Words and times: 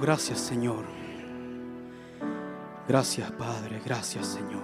gracias 0.00 0.40
Señor. 0.40 0.84
Gracias 2.88 3.30
Padre, 3.32 3.80
gracias 3.84 4.26
Señor. 4.26 4.62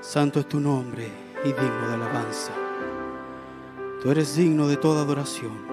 Santo 0.00 0.40
es 0.40 0.48
tu 0.48 0.60
nombre 0.60 1.08
y 1.44 1.48
digno 1.48 1.88
de 1.88 1.94
alabanza. 1.94 2.52
Tú 4.02 4.10
eres 4.10 4.36
digno 4.36 4.68
de 4.68 4.76
toda 4.76 5.02
adoración. 5.02 5.64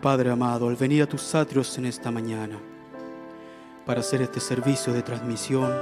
Padre 0.00 0.30
amado, 0.30 0.68
al 0.68 0.76
venir 0.76 1.02
a 1.02 1.06
tus 1.06 1.34
atrios 1.34 1.76
en 1.78 1.86
esta 1.86 2.10
mañana 2.10 2.58
para 3.84 4.00
hacer 4.00 4.22
este 4.22 4.40
servicio 4.40 4.92
de 4.92 5.02
transmisión, 5.02 5.72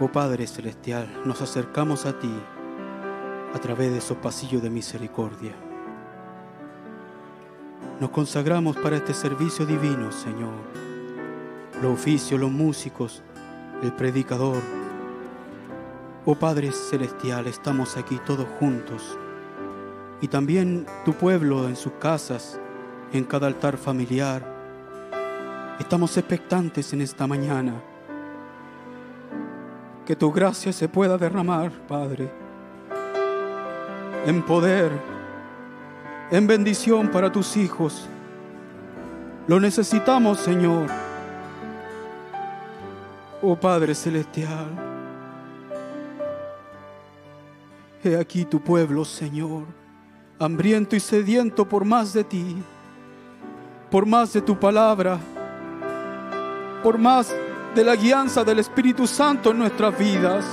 oh 0.00 0.08
Padre 0.08 0.46
Celestial, 0.46 1.08
nos 1.24 1.42
acercamos 1.42 2.06
a 2.06 2.18
ti 2.18 2.32
a 3.54 3.58
través 3.58 3.92
de 3.92 3.98
esos 3.98 4.16
pasillos 4.18 4.62
de 4.62 4.70
misericordia. 4.70 5.69
Nos 8.00 8.10
consagramos 8.10 8.76
para 8.78 8.96
este 8.96 9.12
servicio 9.12 9.66
divino, 9.66 10.10
Señor. 10.10 10.54
Los 11.82 11.92
oficios, 11.92 12.40
los 12.40 12.50
músicos, 12.50 13.22
el 13.82 13.92
predicador. 13.92 14.60
Oh 16.24 16.34
Padre 16.34 16.72
Celestial, 16.72 17.46
estamos 17.46 17.96
aquí 17.96 18.18
todos 18.26 18.46
juntos. 18.58 19.18
Y 20.20 20.28
también 20.28 20.86
tu 21.04 21.12
pueblo 21.12 21.68
en 21.68 21.76
sus 21.76 21.92
casas, 21.92 22.58
en 23.12 23.24
cada 23.24 23.46
altar 23.46 23.76
familiar. 23.76 24.42
Estamos 25.78 26.16
expectantes 26.16 26.92
en 26.92 27.02
esta 27.02 27.26
mañana. 27.26 27.74
Que 30.06 30.16
tu 30.16 30.32
gracia 30.32 30.72
se 30.72 30.88
pueda 30.88 31.18
derramar, 31.18 31.70
Padre 31.86 32.30
en 34.26 34.42
poder, 34.42 34.92
en 36.30 36.46
bendición 36.46 37.08
para 37.08 37.30
tus 37.30 37.56
hijos. 37.56 38.08
Lo 39.46 39.58
necesitamos, 39.58 40.38
Señor. 40.38 40.86
Oh 43.42 43.56
Padre 43.56 43.94
Celestial, 43.94 44.66
he 48.04 48.14
aquí 48.16 48.44
tu 48.44 48.60
pueblo, 48.60 49.02
Señor, 49.04 49.64
hambriento 50.38 50.94
y 50.94 51.00
sediento 51.00 51.66
por 51.66 51.86
más 51.86 52.12
de 52.12 52.22
ti, 52.22 52.62
por 53.90 54.04
más 54.04 54.34
de 54.34 54.42
tu 54.42 54.60
palabra, 54.60 55.18
por 56.82 56.98
más 56.98 57.34
de 57.74 57.82
la 57.82 57.96
guianza 57.96 58.44
del 58.44 58.58
Espíritu 58.58 59.06
Santo 59.06 59.52
en 59.52 59.58
nuestras 59.58 59.98
vidas. 59.98 60.44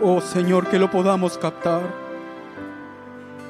Oh 0.00 0.20
Señor, 0.20 0.68
que 0.68 0.78
lo 0.78 0.88
podamos 0.88 1.36
captar. 1.38 2.03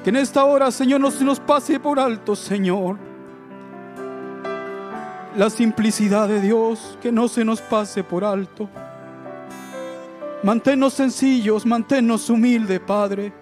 Que 0.04 0.11
en 0.11 0.16
esta 0.16 0.44
hora, 0.44 0.70
Señor, 0.70 1.00
no 1.00 1.11
se 1.11 1.25
nos 1.25 1.40
pase 1.40 1.80
por 1.80 1.99
alto, 1.99 2.37
Señor. 2.37 2.99
La 5.34 5.49
simplicidad 5.49 6.28
de 6.28 6.42
Dios, 6.42 6.99
que 7.00 7.11
no 7.11 7.26
se 7.26 7.42
nos 7.42 7.62
pase 7.62 8.04
por 8.04 8.23
alto. 8.23 8.68
Manténnos 10.42 10.92
sencillos, 10.92 11.64
manténnos 11.64 12.28
humildes, 12.28 12.80
Padre. 12.80 13.32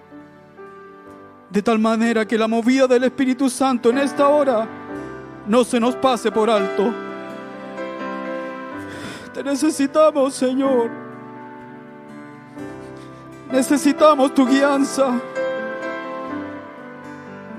De 1.51 1.61
tal 1.63 1.81
manera 1.81 2.25
que 2.25 2.39
la 2.39 2.47
movida 2.47 2.87
del 2.87 3.03
Espíritu 3.03 3.51
Santo 3.51 3.91
en 3.91 3.99
esta 3.99 4.29
hora 4.29 4.69
no 5.49 5.65
se 5.65 5.81
nos 5.81 5.97
pase 5.97 6.31
por 6.31 6.49
alto. 6.49 6.95
Te 9.35 9.43
necesitamos, 9.43 10.33
Señor. 10.33 10.93
Necesitamos 13.51 14.33
tu 14.33 14.47
guianza. 14.47 15.21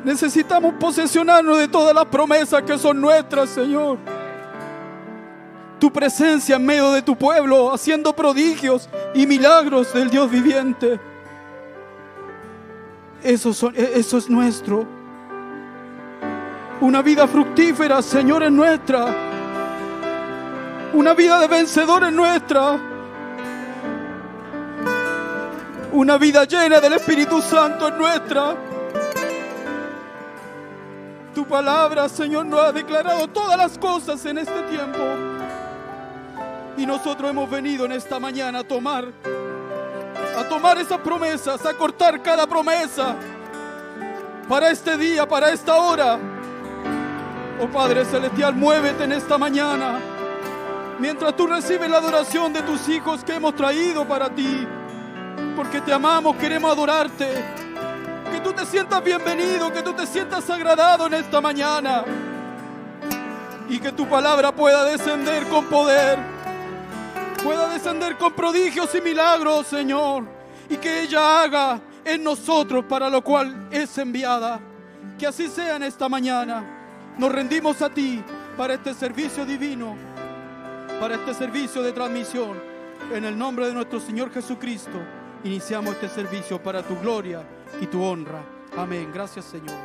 Necesitamos 0.04 0.74
posesionarnos 0.80 1.58
de 1.58 1.68
todas 1.68 1.96
las 1.96 2.06
promesas 2.06 2.62
que 2.64 2.78
son 2.78 3.00
nuestras, 3.00 3.50
Señor. 3.50 3.98
Tu 5.80 5.92
presencia 5.92 6.58
en 6.58 6.66
medio 6.66 6.92
de 6.92 7.02
tu 7.02 7.16
pueblo, 7.16 7.74
haciendo 7.74 8.14
prodigios 8.14 8.90
y 9.14 9.26
milagros 9.26 9.94
del 9.94 10.10
Dios 10.10 10.30
viviente. 10.30 11.00
Eso, 13.24 13.72
e-, 13.76 13.92
es 13.96 14.30
nuestro. 14.30 14.86
Una 16.82 17.02
vida 17.02 17.26
fructífera, 17.26 18.02
Señor, 18.02 18.44
es 18.44 18.52
nuestra. 18.52 19.06
Una 20.94 21.14
vida 21.14 21.40
de 21.40 21.48
vencedor 21.48 22.04
es 22.04 22.12
nuestra. 22.12 22.78
Una 25.94 26.18
vida 26.18 26.44
llena 26.44 26.82
del 26.82 26.94
Espíritu 26.94 27.42
Santo 27.42 27.88
es 27.88 27.94
nuestra. 27.96 28.73
Tu 31.34 31.46
palabra, 31.46 32.08
Señor, 32.10 32.46
nos 32.46 32.60
ha 32.60 32.72
declarado 32.72 33.28
todas 33.28 33.58
las 33.58 33.78
cosas 33.78 34.24
en 34.26 34.38
este 34.38 34.62
tiempo. 34.64 35.00
Y 36.78 36.86
nosotros 36.86 37.30
hemos 37.30 37.50
venido 37.50 37.86
en 37.86 37.92
esta 37.94 38.20
mañana 38.20 38.60
a 38.60 38.64
tomar, 38.64 39.06
a 40.38 40.44
tomar 40.48 40.78
esas 40.78 41.00
promesas, 41.00 41.66
a 41.66 41.74
cortar 41.74 42.22
cada 42.22 42.46
promesa 42.46 43.16
para 44.48 44.70
este 44.70 44.98
día, 44.98 45.28
para 45.28 45.52
esta 45.52 45.76
hora. 45.76 46.20
Oh 47.62 47.68
Padre 47.68 48.06
Celestial, 48.06 48.56
muévete 48.56 49.04
en 49.04 49.14
esta 49.14 49.38
mañana. 49.38 50.00
Mientras 51.00 51.36
tú 51.36 51.48
recibes 51.48 51.90
la 51.90 51.98
adoración 51.98 52.54
de 52.54 52.62
tus 52.62 52.88
hijos 52.90 53.24
que 53.24 53.36
hemos 53.36 53.56
traído 53.56 54.08
para 54.08 54.30
ti 54.30 54.68
porque 55.56 55.82
te 55.82 55.94
amamos, 55.94 56.36
queremos 56.38 56.72
adorarte. 56.72 57.73
Que 58.34 58.40
tú 58.40 58.52
te 58.52 58.66
sientas 58.66 59.04
bienvenido, 59.04 59.72
que 59.72 59.84
tú 59.84 59.94
te 59.94 60.08
sientas 60.08 60.50
agradado 60.50 61.06
en 61.06 61.14
esta 61.14 61.40
mañana. 61.40 62.04
Y 63.70 63.78
que 63.78 63.92
tu 63.92 64.10
palabra 64.10 64.52
pueda 64.52 64.84
descender 64.86 65.48
con 65.50 65.66
poder, 65.66 66.18
pueda 67.44 67.70
descender 67.70 68.18
con 68.18 68.34
prodigios 68.34 68.90
y 68.96 69.02
milagros, 69.02 69.68
Señor. 69.68 70.24
Y 70.68 70.78
que 70.78 71.02
ella 71.02 71.44
haga 71.44 71.80
en 72.04 72.24
nosotros 72.24 72.84
para 72.86 73.08
lo 73.08 73.24
cual 73.24 73.68
es 73.70 73.96
enviada. 74.00 74.60
Que 75.20 75.28
así 75.28 75.48
sea 75.48 75.76
en 75.76 75.84
esta 75.84 76.10
mañana. 76.10 77.14
Nos 77.20 77.32
rendimos 77.32 77.84
a 77.84 77.92
ti 77.92 78.24
para 78.58 78.74
este 78.74 78.96
servicio 78.96 79.46
divino, 79.46 79.96
para 81.00 81.14
este 81.14 81.36
servicio 81.36 81.84
de 81.84 81.92
transmisión. 81.92 82.60
En 83.14 83.26
el 83.26 83.38
nombre 83.38 83.68
de 83.68 83.76
nuestro 83.76 84.00
Señor 84.00 84.34
Jesucristo 84.34 84.98
iniciamos 85.44 85.94
este 85.94 86.10
servicio 86.10 86.58
para 86.58 86.82
tu 86.82 87.00
gloria 87.00 87.44
y 87.82 87.88
tu 87.88 88.04
honra. 88.04 88.44
Amén. 88.78 89.10
Gracias 89.14 89.46
Señor. 89.46 89.76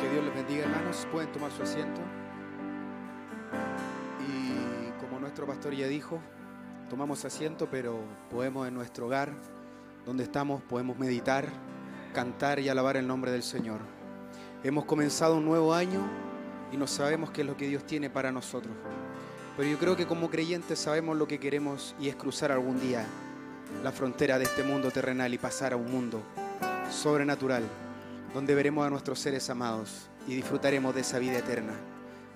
Que 0.00 0.10
Dios 0.10 0.24
les 0.24 0.34
bendiga 0.34 0.64
hermanos. 0.64 1.06
Pueden 1.10 1.30
tomar 1.32 1.50
su 1.50 1.62
asiento. 1.62 2.00
Y 4.28 5.00
como 5.00 5.20
nuestro 5.20 5.46
pastor 5.46 5.74
ya 5.74 5.86
dijo, 5.86 6.20
tomamos 6.88 7.24
asiento, 7.24 7.68
pero 7.70 8.00
podemos 8.30 8.66
en 8.68 8.74
nuestro 8.74 9.06
hogar, 9.06 9.32
donde 10.04 10.24
estamos, 10.24 10.62
podemos 10.62 10.98
meditar, 10.98 11.48
cantar 12.12 12.58
y 12.58 12.68
alabar 12.68 12.96
el 12.96 13.06
nombre 13.06 13.30
del 13.30 13.42
Señor. 13.42 13.80
Hemos 14.64 14.84
comenzado 14.84 15.36
un 15.36 15.44
nuevo 15.44 15.74
año 15.74 16.00
y 16.70 16.76
no 16.76 16.86
sabemos 16.86 17.30
qué 17.30 17.42
es 17.42 17.46
lo 17.46 17.56
que 17.56 17.66
Dios 17.66 17.84
tiene 17.84 18.10
para 18.10 18.30
nosotros. 18.30 18.74
Pero 19.56 19.68
yo 19.68 19.78
creo 19.78 19.96
que 19.96 20.06
como 20.06 20.30
creyentes 20.30 20.78
sabemos 20.78 21.16
lo 21.16 21.28
que 21.28 21.38
queremos 21.38 21.94
y 22.00 22.08
es 22.08 22.16
cruzar 22.16 22.52
algún 22.52 22.80
día 22.80 23.06
la 23.82 23.92
frontera 23.92 24.38
de 24.38 24.44
este 24.44 24.62
mundo 24.62 24.90
terrenal 24.90 25.32
y 25.34 25.38
pasar 25.38 25.72
a 25.72 25.76
un 25.76 25.90
mundo 25.90 26.22
sobrenatural, 26.90 27.64
donde 28.34 28.54
veremos 28.54 28.86
a 28.86 28.90
nuestros 28.90 29.18
seres 29.18 29.48
amados 29.50 30.08
y 30.26 30.34
disfrutaremos 30.34 30.94
de 30.94 31.00
esa 31.00 31.18
vida 31.18 31.38
eterna, 31.38 31.74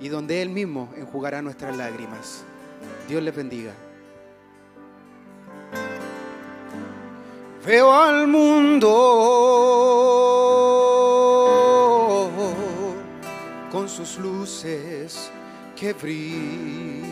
y 0.00 0.08
donde 0.08 0.42
Él 0.42 0.50
mismo 0.50 0.92
enjugará 0.96 1.42
nuestras 1.42 1.76
lágrimas. 1.76 2.42
Dios 3.08 3.22
les 3.22 3.34
bendiga. 3.34 3.72
Veo 7.64 7.92
al 7.92 8.28
mundo 8.28 8.92
con 13.72 13.88
sus 13.88 14.18
luces 14.18 15.30
que 15.74 15.92
brillan. 15.92 17.06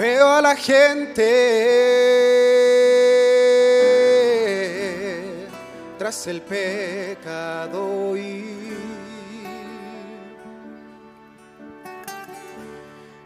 Veo 0.00 0.26
a 0.26 0.40
la 0.40 0.56
gente 0.56 1.28
tras 5.98 6.26
el 6.26 6.40
pecado 6.40 8.16
y 8.16 8.46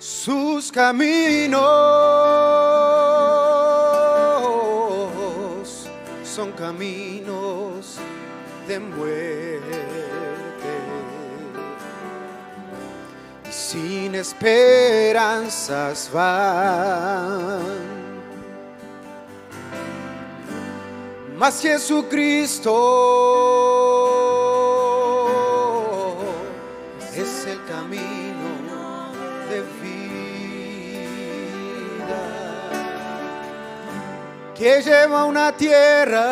sus 0.01 0.73
caminos 0.73 1.61
son 6.25 6.51
caminos 6.59 7.99
de 8.67 8.81
muerte. 8.81 9.54
sin 13.75 14.15
esperanzas 14.15 16.09
van. 16.13 17.61
Mas 21.37 21.61
Jesucristo 21.61 22.71
es 27.17 27.47
el 27.47 27.61
camino 27.65 28.51
de 29.51 29.59
vida 29.83 30.95
que 34.55 34.83
lleva 34.83 35.23
a 35.23 35.25
una 35.25 35.51
tierra 35.57 36.23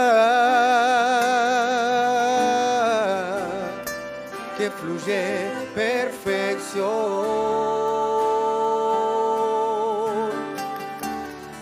que 4.57 4.71
fluye 4.71 5.51
perfectamente 5.75 6.22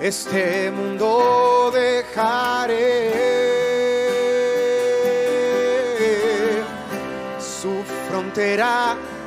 Este 0.00 0.70
mundo 0.70 1.72
dejaré. 1.74 3.26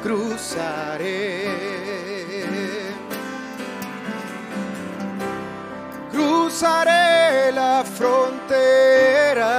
cruzaré. 0.02 1.49
cruzaré 6.20 7.52
la 7.54 7.84
frontera. 7.86 9.50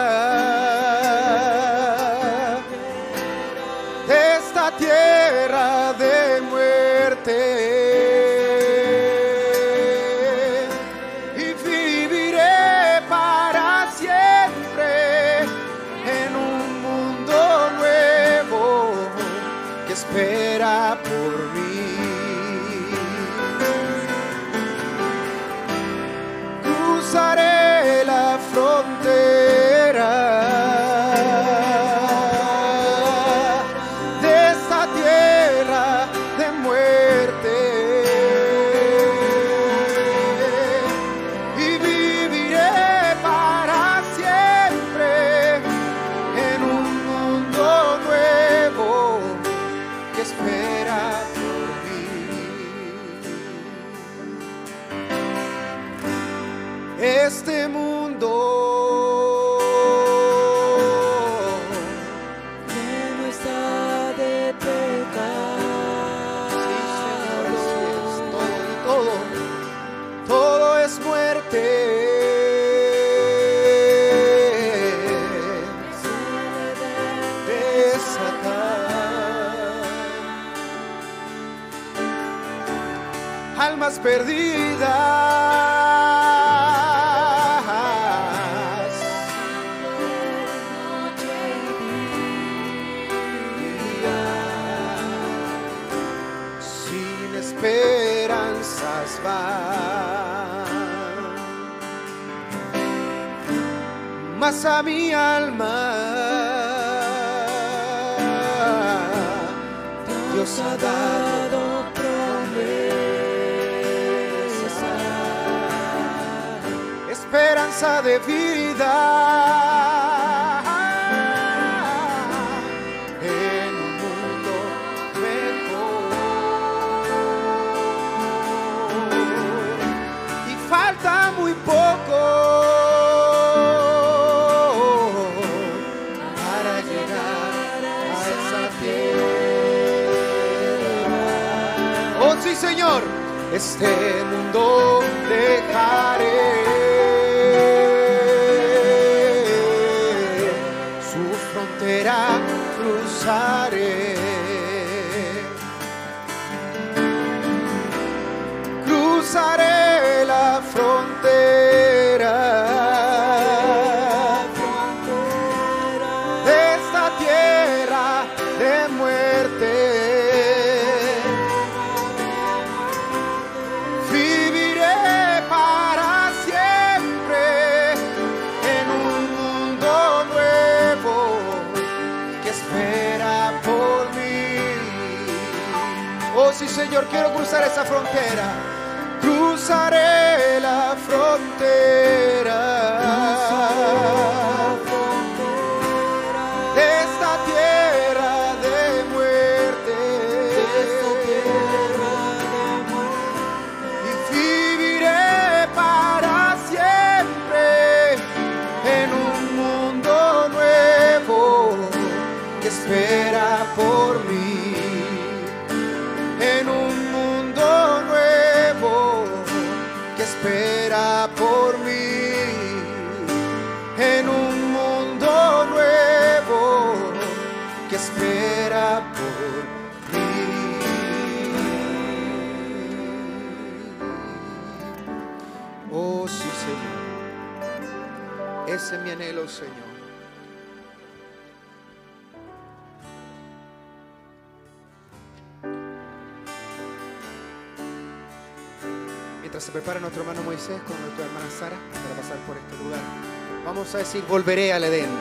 Volveré 254.31 254.73
al 254.73 254.85
Edén. 254.85 255.20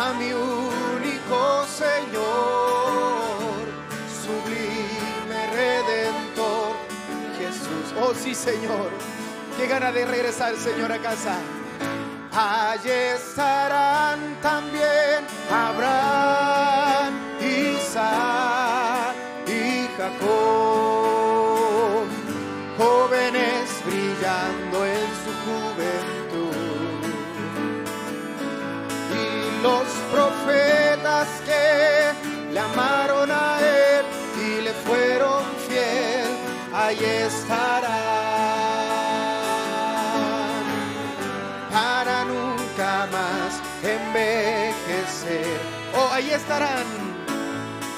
A 0.00 0.12
mi 0.12 0.32
único 0.32 1.66
Señor, 1.66 3.66
sublime 4.22 5.50
redentor, 5.50 6.76
Jesús. 7.36 7.92
Oh 8.00 8.14
sí, 8.14 8.32
Señor, 8.32 8.90
qué 9.56 9.66
gana 9.66 9.90
de 9.90 10.06
regresar, 10.06 10.54
Señor, 10.54 10.92
a 10.92 10.98
casa. 10.98 11.40
Allí 12.32 12.90
estarán 12.90 14.36
también 14.40 15.26
Abraham, 15.50 17.14
Isaac 17.40 19.16
y 19.48 19.88
Jacob, 19.96 20.57
profetas 30.12 31.28
que 31.44 32.52
le 32.52 32.60
amaron 32.60 33.30
a 33.30 33.58
él 33.60 34.04
y 34.46 34.60
le 34.62 34.72
fueron 34.72 35.42
fiel, 35.66 36.30
ahí 36.74 37.04
estarán. 37.04 37.88
Para 41.72 42.24
nunca 42.24 43.08
más 43.12 43.60
envejecer. 43.82 45.60
Oh, 45.94 46.08
ahí 46.12 46.30
estarán, 46.30 46.86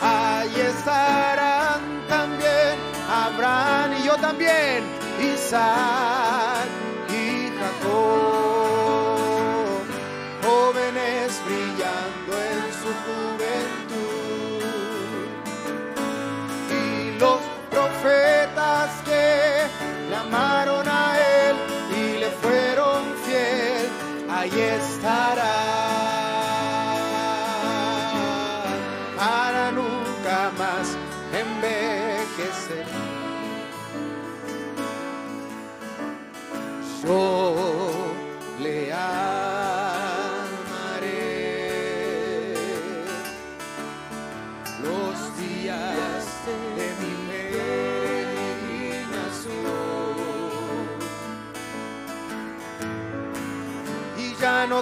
ahí 0.00 0.60
estarán 0.60 1.80
también 2.08 2.90
Abraham 3.10 3.92
y 3.98 4.06
yo 4.06 4.16
también, 4.16 4.84
Isaac 5.20 6.68
y 7.08 7.50
Jacob, 7.58 8.29
ahí 24.52 24.60
estará 24.60 25.54
para 29.16 29.72
nunca 29.72 30.50
más 30.58 30.96
envejecer. 31.32 32.86
Yo 37.02 37.59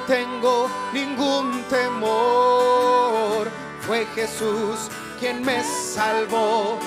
tengo 0.03 0.69
ningún 0.93 1.63
temor, 1.65 3.49
fue 3.81 4.07
Jesús 4.15 4.89
quien 5.19 5.43
me 5.45 5.63
salvó, 5.65 6.79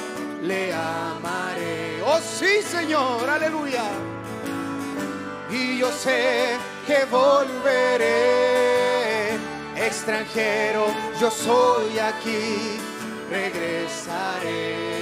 le 0.42 0.74
amaré. 0.74 2.02
Oh 2.04 2.20
sí, 2.20 2.62
Señor, 2.62 3.30
aleluya. 3.30 3.84
Y 5.50 5.78
yo 5.80 5.92
sé 5.92 6.58
que 6.88 7.06
volveré, 7.06 8.08
extranjero, 9.76 10.88
yo 11.20 11.30
soy 11.30 12.00
aquí, 12.00 12.80
regresaré. 13.30 15.02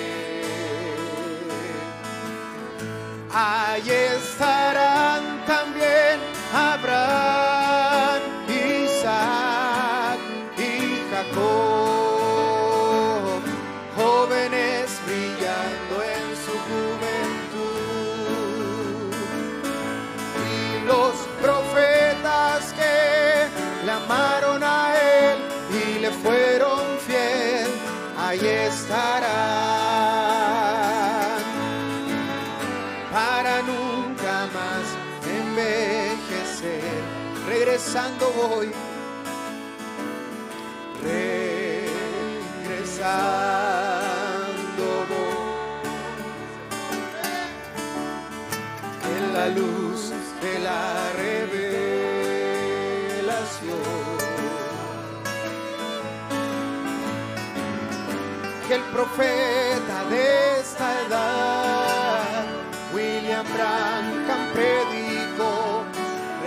Ahí 3.32 3.88
estarán 3.88 5.46
también 5.46 6.20
Abraham, 6.52 7.49
amaron 24.10 24.64
a 24.64 24.96
él 24.96 25.38
y 25.70 26.00
le 26.00 26.10
fueron 26.10 26.98
fiel, 27.06 27.70
ahí 28.18 28.40
estarán 28.40 29.30
para 33.12 33.62
nunca 33.62 34.48
más 34.58 34.86
envejecer. 35.40 37.04
Regresando 37.48 38.32
voy, 38.36 38.72
regresando 41.04 41.90
voy 45.10 45.50
en 49.16 49.34
la 49.34 49.48
luz 49.50 50.12
de 50.42 50.60
la 50.60 51.12
revelación. 51.14 51.39
Que 58.70 58.76
el 58.76 58.84
profeta 58.84 60.04
de 60.12 60.60
esta 60.60 61.02
edad, 61.08 62.46
William 62.94 63.44
Branham, 63.52 64.52
predicó 64.54 65.86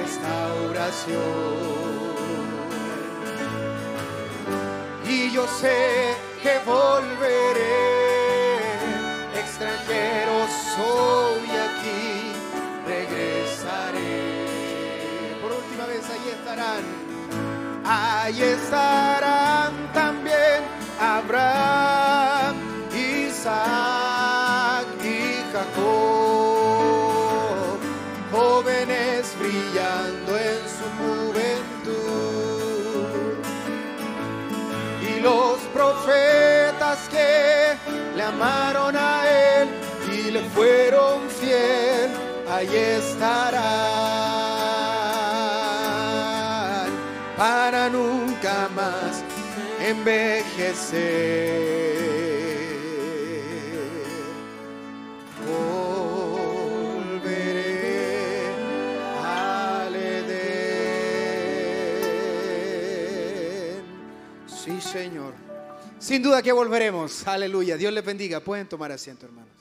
restauración. 0.00 1.18
Y 5.04 5.32
yo 5.32 5.48
sé 5.48 6.14
que 6.44 6.60
volveré, 6.64 7.80
extranjero 9.34 10.46
soy 10.76 11.50
aquí, 11.66 12.36
regresaré. 12.86 14.20
Por 15.42 15.50
última 15.50 15.86
vez, 15.86 16.08
ahí 16.08 16.28
estarán, 16.38 16.84
ahí 17.84 18.42
estarán 18.42 19.81
Abraham, 21.02 22.54
Isaac 22.94 24.86
y 25.02 25.42
Jacob, 25.52 26.78
jóvenes 28.30 29.34
brillando 29.40 30.38
en 30.38 30.60
su 30.76 30.84
juventud. 31.00 32.22
Y 35.10 35.12
los 35.20 35.58
profetas 35.74 36.98
que 37.10 37.76
le 38.16 38.22
amaron 38.22 38.94
a 38.96 39.28
él 39.28 39.68
y 40.08 40.30
le 40.30 40.42
fueron 40.50 41.28
fiel, 41.28 42.10
ahí 42.48 42.76
estarán 42.76 44.22
envejecer. 49.92 51.82
Volveré 56.74 57.52
al 59.22 59.94
Edén. 59.94 60.32
Sí, 64.46 64.80
Señor. 64.80 65.34
Sin 65.98 66.22
duda 66.22 66.42
que 66.42 66.52
volveremos. 66.52 67.26
Aleluya. 67.26 67.76
Dios 67.76 67.92
les 67.92 68.04
bendiga. 68.04 68.40
Pueden 68.40 68.68
tomar 68.68 68.90
asiento, 68.92 69.26
hermanos. 69.26 69.51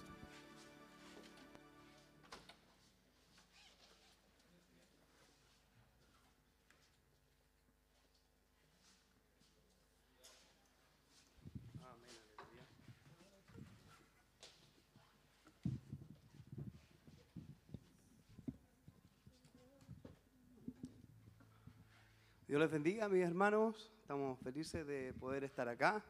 Dios 22.51 22.59
les 22.59 22.69
bendiga, 22.69 23.07
mis 23.07 23.23
hermanos. 23.23 23.89
Estamos 24.01 24.37
felices 24.39 24.85
de 24.85 25.13
poder 25.13 25.45
estar 25.45 25.69
acá. 25.69 26.03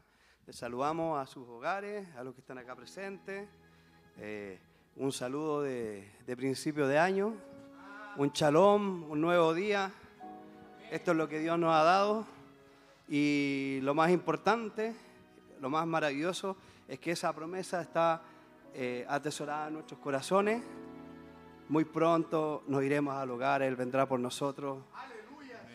Les 0.47 0.55
saludamos 0.55 1.21
a 1.21 1.27
sus 1.27 1.47
hogares, 1.47 2.07
a 2.17 2.23
los 2.23 2.33
que 2.33 2.41
están 2.41 2.57
acá 2.57 2.75
presentes. 2.75 3.47
Eh, 4.17 4.59
un 4.95 5.11
saludo 5.11 5.61
de, 5.61 6.09
principio 6.35 6.87
de 6.87 6.97
año, 6.97 7.35
un 8.17 8.31
shalom, 8.31 9.11
un 9.11 9.21
nuevo 9.21 9.53
día. 9.53 9.91
Esto 10.89 11.11
es 11.11 11.17
lo 11.17 11.29
que 11.29 11.37
Dios 11.37 11.59
nos 11.59 11.75
ha 11.75 11.83
dado. 11.83 12.25
Y 13.07 13.77
lo 13.83 13.93
más 13.93 14.09
importante, 14.09 14.95
lo 15.59 15.69
más 15.69 15.85
maravilloso, 15.85 16.57
es 16.87 16.97
que 16.99 17.11
esa 17.11 17.31
promesa 17.33 17.81
está 17.81 18.19
eh, 18.73 19.05
atesorada 19.07 19.67
en 19.67 19.75
nuestros 19.75 19.99
corazones. 19.99 20.63
Muy 21.69 21.85
pronto 21.85 22.63
nos 22.65 22.83
iremos 22.83 23.13
al 23.13 23.29
hogar, 23.29 23.61
Él 23.61 23.75
vendrá 23.75 24.07
por 24.07 24.19
nosotros 24.19 24.79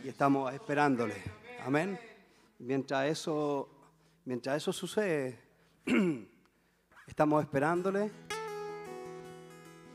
y 0.04 0.08
estamos 0.08 0.52
esperándole. 0.52 1.14
Amén. 1.64 1.98
Mientras 2.58 3.06
eso, 3.06 3.68
mientras 4.24 4.56
eso 4.56 4.72
sucede, 4.72 5.38
estamos 7.06 7.42
esperándole. 7.42 8.10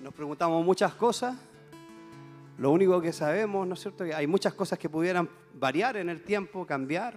Nos 0.01 0.13
preguntamos 0.13 0.65
muchas 0.65 0.93
cosas. 0.93 1.35
Lo 2.57 2.71
único 2.71 3.01
que 3.01 3.13
sabemos, 3.13 3.67
¿no 3.67 3.73
es 3.73 3.79
cierto? 3.79 4.03
Que 4.03 4.13
hay 4.13 4.27
muchas 4.27 4.53
cosas 4.53 4.77
que 4.77 4.89
pudieran 4.89 5.29
variar 5.53 5.97
en 5.97 6.09
el 6.09 6.21
tiempo, 6.23 6.65
cambiar, 6.65 7.15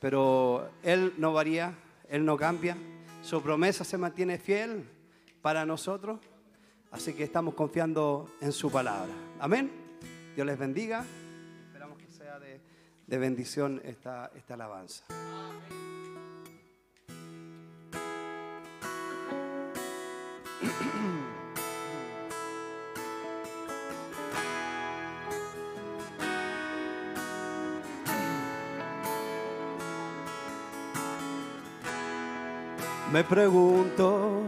pero 0.00 0.70
Él 0.82 1.14
no 1.18 1.32
varía, 1.32 1.74
Él 2.08 2.24
no 2.24 2.36
cambia. 2.36 2.76
Su 3.22 3.42
promesa 3.42 3.84
se 3.84 3.98
mantiene 3.98 4.38
fiel 4.38 4.88
para 5.42 5.64
nosotros, 5.66 6.20
así 6.90 7.12
que 7.12 7.24
estamos 7.24 7.54
confiando 7.54 8.28
en 8.40 8.52
su 8.52 8.70
palabra. 8.70 9.12
Amén. 9.38 9.70
Dios 10.34 10.46
les 10.46 10.58
bendiga 10.58 11.04
de 12.38 13.18
bendición 13.18 13.80
esta, 13.84 14.30
esta 14.34 14.54
alabanza. 14.54 15.04
Me 33.12 33.24
pregunto 33.24 34.42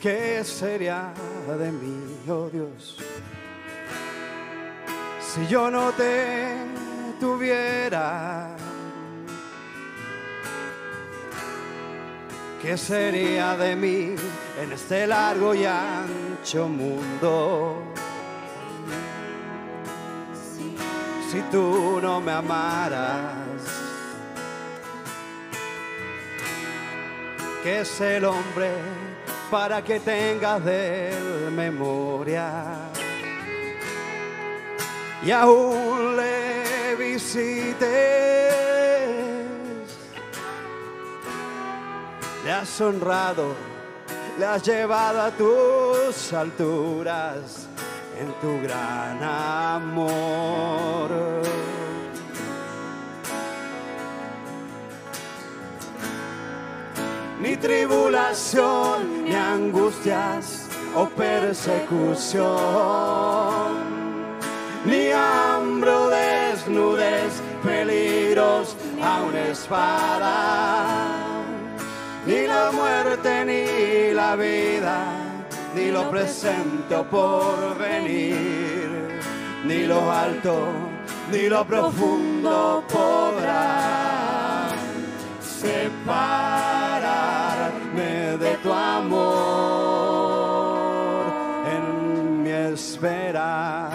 qué 0.00 0.44
sería 0.44 1.12
de 1.58 1.72
mí, 1.72 2.30
oh 2.30 2.48
Dios, 2.48 2.98
si 5.34 5.48
yo 5.48 5.68
no 5.68 5.90
te 5.92 6.54
tuviera, 7.18 8.50
¿qué 12.62 12.78
sería 12.78 13.56
de 13.56 13.74
mí 13.74 14.14
en 14.62 14.72
este 14.72 15.08
largo 15.08 15.52
y 15.52 15.64
ancho 15.64 16.68
mundo? 16.68 17.82
Si 21.32 21.40
tú 21.50 21.98
no 22.00 22.20
me 22.20 22.30
amaras, 22.30 23.34
¿qué 27.64 27.80
es 27.80 28.00
el 28.00 28.24
hombre 28.24 28.70
para 29.50 29.82
que 29.82 29.98
tengas 29.98 30.64
de 30.64 31.10
él 31.10 31.50
memoria? 31.50 32.93
Y 35.24 35.30
aún 35.30 36.16
le 36.16 36.96
visites, 36.96 37.80
le 42.44 42.52
has 42.52 42.80
honrado, 42.80 43.54
le 44.38 44.44
has 44.44 44.62
llevado 44.62 45.22
a 45.22 45.30
tus 45.30 46.32
alturas 46.34 47.66
en 48.20 48.32
tu 48.40 48.60
gran 48.62 49.22
amor. 49.22 51.10
Ni 57.40 57.56
tribulación, 57.56 59.24
ni 59.24 59.34
angustias 59.34 60.68
o 60.94 61.08
persecución, 61.08 62.44
ni 64.84 65.10
hambre 65.10 65.90
o 65.90 66.10
desnudez, 66.10 67.42
peligros 67.62 68.76
a 69.02 69.22
una 69.22 69.48
espada, 69.48 71.08
ni 72.26 72.46
la 72.46 72.70
muerte 72.72 73.44
ni 73.44 74.14
la 74.14 74.36
vida, 74.36 75.04
ni 75.74 75.90
lo 75.90 76.10
presente 76.10 76.94
o 76.94 77.04
por 77.04 77.78
venir, 77.78 79.20
ni 79.64 79.86
lo 79.86 80.10
alto 80.10 80.94
ni 81.30 81.48
lo 81.48 81.64
profundo 81.64 82.84
podrá 82.88 84.68
separarme 85.40 85.96
de 88.38 88.56
tu 88.62 88.72
amor 88.72 89.24
en 91.74 92.42
mi 92.42 92.50
espera. 92.50 93.93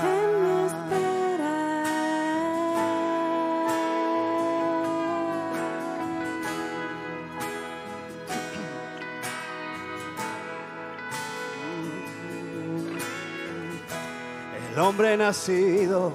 Hombre 14.79 15.17
nacido 15.17 16.13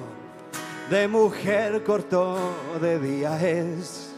de 0.89 1.07
mujer 1.07 1.83
corto 1.83 2.35
de 2.81 2.97
día 2.99 3.39
es 3.39 4.11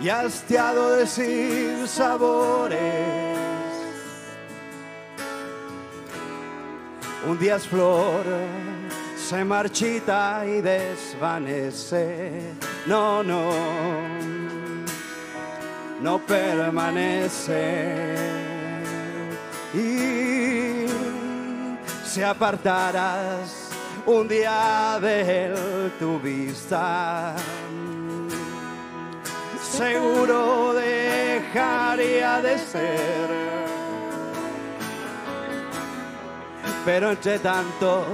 y 0.00 0.10
hastiado 0.10 0.96
de 0.96 1.06
sin 1.06 1.88
sabores. 1.88 2.76
Un 7.26 7.38
día 7.38 7.56
es 7.56 7.66
flor, 7.66 8.24
se 9.16 9.42
marchita 9.42 10.44
y 10.46 10.60
desvanece. 10.60 12.52
No, 12.86 13.22
no, 13.22 13.50
no 16.02 16.18
permanece. 16.26 17.70
Y 19.72 20.59
si 22.10 22.22
apartaras 22.24 23.68
un 24.04 24.26
día 24.26 24.98
de 25.00 25.44
él 25.44 25.92
tu 25.96 26.18
vista, 26.18 27.36
seguro 29.62 30.74
dejaría 30.74 32.42
de 32.42 32.58
ser. 32.58 33.30
Pero 36.84 37.10
entre 37.12 37.38
tanto 37.38 38.04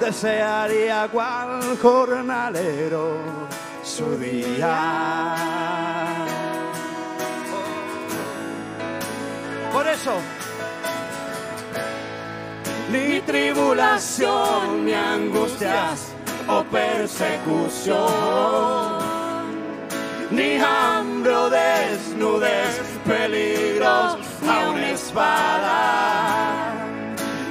desearía 0.00 1.06
cual 1.06 1.78
jornalero 1.80 3.18
su 3.84 4.18
día. 4.18 5.36
Por 9.72 9.86
eso, 9.86 10.14
ni 12.90 13.20
tribulación, 13.20 14.84
ni 14.84 14.94
angustias 14.94 16.12
o 16.48 16.62
persecución, 16.64 17.96
ni 20.30 20.56
hambre 20.56 21.34
o 21.34 21.50
desnudez, 21.50 22.80
peligros 23.06 24.16
a 24.48 24.70
una 24.70 24.90
espada, 24.90 26.74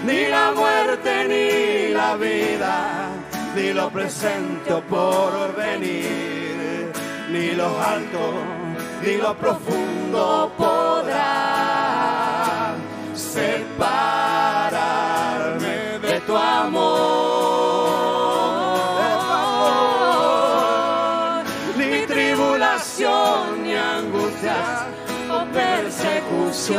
ni 0.05 0.27
la 0.27 0.51
muerte 0.53 1.25
ni 1.27 1.93
la 1.93 2.15
vida, 2.15 3.09
ni 3.55 3.73
lo 3.73 3.89
presente 3.89 4.73
o 4.73 4.81
por 4.81 5.55
venir, 5.55 6.91
ni 7.31 7.51
lo 7.51 7.79
alto 7.81 8.33
ni 9.03 9.17
lo 9.17 9.33
profundo 9.35 10.51
podrá 10.57 11.37
tu 13.77 14.26
amor. 16.57 17.97
Ni 21.77 22.05
tribulación, 22.05 23.63
ni 23.63 23.73
angustias 23.75 24.85
o 25.29 25.45
persecución, 25.53 26.77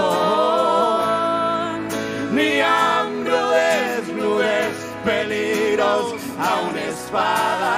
ni 2.33 2.61
hambre 2.61 3.35
o 3.35 3.51
desnudez, 3.51 4.77
peligros 5.05 6.15
a 6.39 6.51
una 6.69 6.83
espada, 6.95 7.75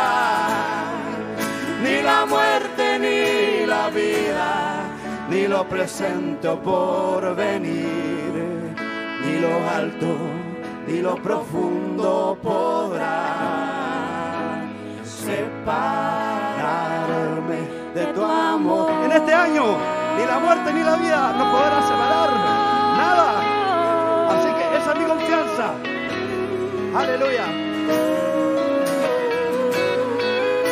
ni 1.83 1.97
la 2.03 2.27
muerte 2.27 2.99
ni 2.99 3.67
la 3.67 3.91
vida, 3.91 4.51
ni 5.29 5.47
lo 5.47 5.69
presente 5.69 6.49
o 6.49 6.61
por 6.61 7.37
venir, 7.37 8.33
ni 9.23 9.39
lo 9.39 9.53
alto 9.69 10.50
ni 10.90 11.00
lo 11.00 11.14
profundo 11.16 12.37
podrá 12.42 13.22
separarme 15.05 15.61
de 17.94 18.07
tu 18.07 18.24
amor. 18.24 18.90
En 19.05 19.12
este 19.12 19.33
año, 19.33 19.76
ni 20.16 20.26
la 20.26 20.38
muerte 20.40 20.72
ni 20.72 20.83
la 20.83 20.96
vida 20.96 21.33
nos 21.38 21.48
podrán 21.55 21.83
separar. 21.85 22.31
Nada. 23.03 23.29
Así 24.33 24.48
que 24.53 24.64
esa 24.79 24.92
es 24.92 24.98
mi 24.98 25.05
confianza. 25.05 25.74
Aleluya. 26.96 27.46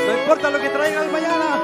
No 0.06 0.12
importa 0.20 0.50
lo 0.50 0.58
que 0.58 0.68
traiga 0.70 1.04
el 1.04 1.12
mañana. 1.12 1.60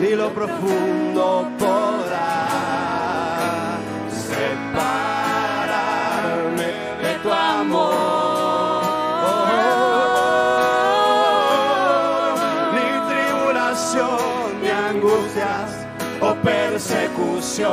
Ni 0.00 0.14
lo 0.14 0.30
profundo 0.30 1.46
podrá 1.58 2.38
separarme 4.08 4.68
de 7.02 7.14
tu 7.22 7.30
amor. 7.30 8.82
Ni 12.74 12.88
tribulación, 13.08 14.62
ni 14.62 14.70
angustias 14.70 15.70
o 16.20 16.34
persecución, 16.36 17.68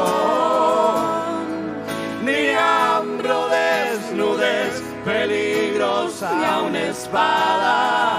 ni 2.26 2.50
hambre 2.50 3.36
desnudez, 3.56 4.74
peligros 5.06 6.22
a 6.24 6.62
una 6.62 6.82
espada, 6.90 8.15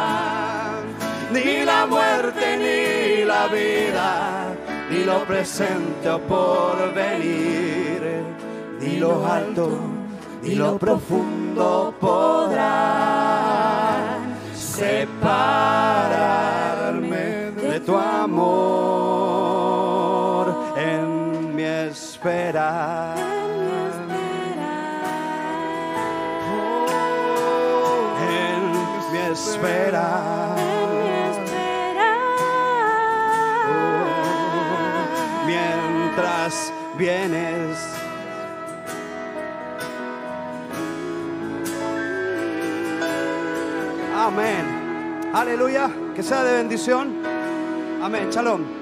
la 1.67 1.85
muerte 1.87 2.57
ni 2.57 3.25
la 3.25 3.49
vida, 3.49 4.55
ni 4.91 5.05
lo 5.05 5.25
presente 5.25 6.09
o 6.09 6.19
por 6.21 6.95
venir, 6.95 8.01
ni 8.81 8.99
lo 8.99 9.27
alto 9.27 9.97
ni 10.47 10.55
lo 10.55 10.79
profundo 10.79 11.93
podrá 12.01 12.77
separarme 14.55 15.17
de 17.51 17.81
tu 17.81 17.97
amor 17.97 18.47
en 20.77 21.55
mi 21.57 21.65
espera. 21.65 23.15
En 28.29 28.61
vienes. 36.97 37.79
Amén. 44.15 45.31
Aleluya. 45.33 45.91
Que 46.15 46.23
sea 46.23 46.43
de 46.45 46.57
bendición. 46.57 47.23
Amén. 48.03 48.31
Shalom. 48.31 48.76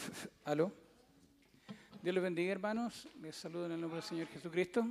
¿Aló? 0.44 0.72
Dios 2.02 2.14
les 2.14 2.22
bendiga, 2.22 2.52
hermanos. 2.52 3.08
Les 3.20 3.36
saludo 3.36 3.66
en 3.66 3.72
el 3.72 3.80
nombre 3.80 4.00
del 4.00 4.08
Señor 4.08 4.26
Jesucristo. 4.28 4.86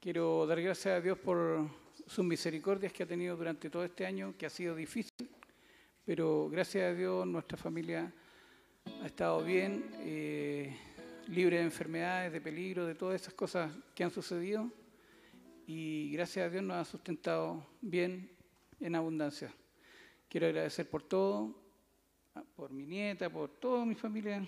Quiero 0.00 0.46
dar 0.46 0.60
gracias 0.60 0.98
a 0.98 1.00
Dios 1.00 1.18
por 1.18 1.68
sus 2.06 2.24
misericordias 2.24 2.92
que 2.92 3.02
ha 3.02 3.06
tenido 3.06 3.36
durante 3.36 3.70
todo 3.70 3.84
este 3.84 4.06
año, 4.06 4.34
que 4.36 4.46
ha 4.46 4.50
sido 4.50 4.74
difícil, 4.74 5.28
pero 6.04 6.48
gracias 6.50 6.92
a 6.92 6.94
Dios 6.94 7.26
nuestra 7.26 7.56
familia 7.56 8.12
ha 9.02 9.06
estado 9.06 9.42
bien, 9.42 9.90
eh, 10.00 10.76
libre 11.28 11.58
de 11.58 11.64
enfermedades, 11.64 12.32
de 12.32 12.40
peligro, 12.40 12.84
de 12.84 12.94
todas 12.94 13.20
esas 13.20 13.34
cosas 13.34 13.72
que 13.94 14.04
han 14.04 14.10
sucedido, 14.10 14.70
y 15.66 16.12
gracias 16.12 16.46
a 16.46 16.50
Dios 16.50 16.62
nos 16.62 16.76
ha 16.76 16.84
sustentado 16.84 17.66
bien 17.80 18.30
en 18.80 18.94
abundancia. 18.94 19.50
Quiero 20.28 20.46
agradecer 20.46 20.88
por 20.88 21.02
todo, 21.02 21.63
por 22.56 22.72
mi 22.72 22.86
nieta, 22.86 23.30
por 23.30 23.48
toda 23.48 23.84
mi 23.84 23.94
familia. 23.94 24.46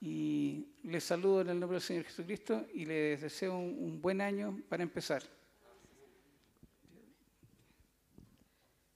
Y 0.00 0.66
les 0.82 1.04
saludo 1.04 1.42
en 1.42 1.50
el 1.50 1.60
nombre 1.60 1.76
del 1.76 1.82
Señor 1.82 2.04
Jesucristo 2.04 2.66
y 2.72 2.84
les 2.84 3.20
deseo 3.20 3.56
un, 3.56 4.00
buen 4.00 4.20
año 4.20 4.62
para 4.68 4.82
empezar. 4.82 5.22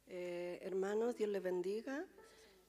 Eh, 0.07 0.59
hermanos, 0.63 1.17
Dios 1.17 1.31
les 1.31 1.43
bendiga. 1.43 2.05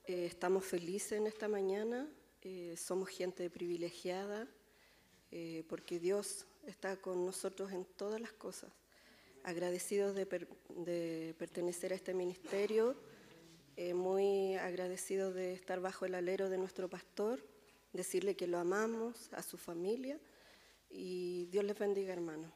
Eh, 0.06 0.26
estamos 0.26 0.64
felices 0.64 1.12
en 1.12 1.26
esta 1.26 1.48
mañana. 1.48 2.08
Eh, 2.42 2.74
somos 2.76 3.08
gente 3.08 3.48
privilegiada 3.50 4.48
porque 5.68 6.00
Dios 6.00 6.44
está 6.66 6.96
con 6.96 7.24
nosotros 7.24 7.70
en 7.70 7.84
todas 7.84 8.20
las 8.20 8.32
cosas. 8.32 8.72
Agradecidos 9.44 10.16
de 10.16 11.34
pertenecer 11.38 11.92
a 11.92 11.94
este 11.94 12.14
ministerio, 12.14 12.96
eh, 13.82 13.94
muy 13.94 14.56
agradecido 14.56 15.32
de 15.32 15.54
estar 15.54 15.80
bajo 15.80 16.04
el 16.04 16.14
alero 16.14 16.50
de 16.50 16.58
nuestro 16.58 16.90
pastor, 16.90 17.42
decirle 17.94 18.36
que 18.36 18.46
lo 18.46 18.58
amamos, 18.58 19.32
a 19.32 19.42
su 19.42 19.56
familia, 19.56 20.20
y 20.90 21.46
Dios 21.46 21.64
les 21.64 21.78
bendiga, 21.78 22.12
hermanos. 22.12 22.52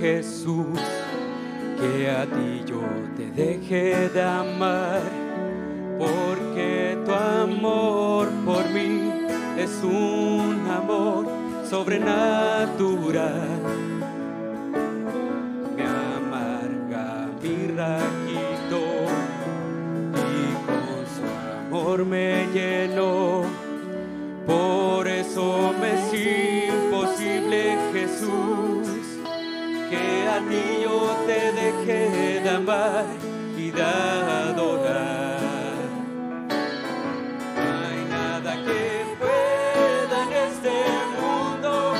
Jesús 0.00 0.78
que 1.80 2.10
a 2.10 2.26
ti 2.26 2.64
yo 2.66 2.82
te 3.16 3.30
deje 3.30 4.08
de 4.08 4.22
amar, 4.22 5.02
porque 5.98 6.98
tu 7.04 7.12
amor 7.12 8.28
por 8.44 8.68
mí 8.70 9.12
es 9.56 9.82
un 9.84 10.66
amor 10.68 11.26
sobrenatural. 11.68 13.60
Me 15.76 15.84
amarga 15.84 17.28
mi 17.42 17.56
raquito 17.76 18.80
y 20.14 20.40
con 20.66 21.00
su 21.14 21.24
amor 21.66 22.04
me 22.04 22.46
llenó. 22.52 23.42
Por 24.46 25.06
eso 25.06 25.74
me 25.80 25.94
es 25.94 26.12
imposible, 26.74 27.76
Jesús, 27.92 28.88
que 29.90 30.28
a 30.28 30.38
ti 30.48 30.82
yo 30.82 31.17
de 31.88 32.50
amar 32.50 33.06
y 33.56 33.70
de 33.70 33.82
adorar. 33.82 35.38
No 37.56 37.86
hay 37.88 38.04
nada 38.10 38.52
que 38.56 39.06
pueda 39.18 40.22
en 40.24 40.32
este 40.50 40.74
mundo 41.18 41.94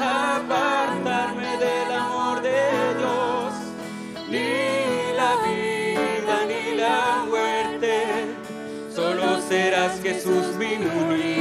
apartarme 0.00 1.56
del 1.56 1.92
amor 1.92 2.42
de 2.42 2.62
Dios, 2.98 3.52
ni 4.28 4.50
la 5.16 5.32
vida 5.46 6.36
ni 6.48 6.76
la 6.76 7.24
muerte. 7.28 7.94
Solo 8.92 9.40
serás 9.48 10.00
Jesús 10.02 10.56
mi 10.58 10.74
único 10.74 11.37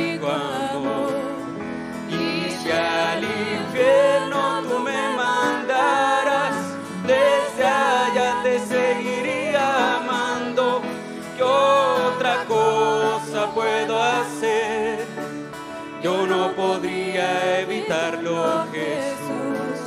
Yo 16.07 16.25
no 16.25 16.53
podría 16.53 17.59
evitarlo, 17.59 18.65
Jesús. 18.71 19.77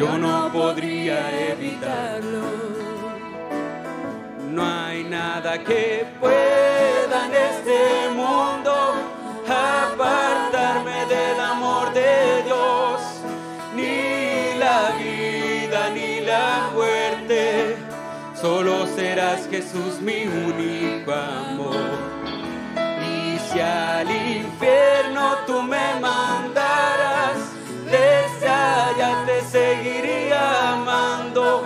Yo 0.00 0.18
no 0.18 0.50
podría 0.52 1.18
evitarlo. 1.52 2.42
No 4.50 4.64
hay 4.66 5.04
nada 5.04 5.62
que 5.62 6.04
pueda 6.18 7.26
en 7.26 7.34
este 7.50 8.08
mundo 8.16 8.72
apartarme 9.46 11.06
del 11.06 11.38
amor 11.38 11.94
de 11.94 12.42
Dios, 12.42 13.00
ni 13.76 14.58
la 14.58 14.90
vida 14.98 15.90
ni 15.94 16.20
la 16.22 16.68
muerte. 16.74 17.76
Solo 18.34 18.88
serás 18.88 19.46
Jesús 19.48 20.00
mi 20.00 20.26
único 20.26 21.12
amor. 21.12 22.20
Y 23.08 23.38
si 23.38 23.60
al 23.60 24.10
infierno 24.10 25.39
me 25.62 26.00
mandaras, 26.00 27.38
desde 27.84 28.48
allá 28.48 29.24
te 29.26 29.40
seguiría 29.42 30.72
amando. 30.72 31.64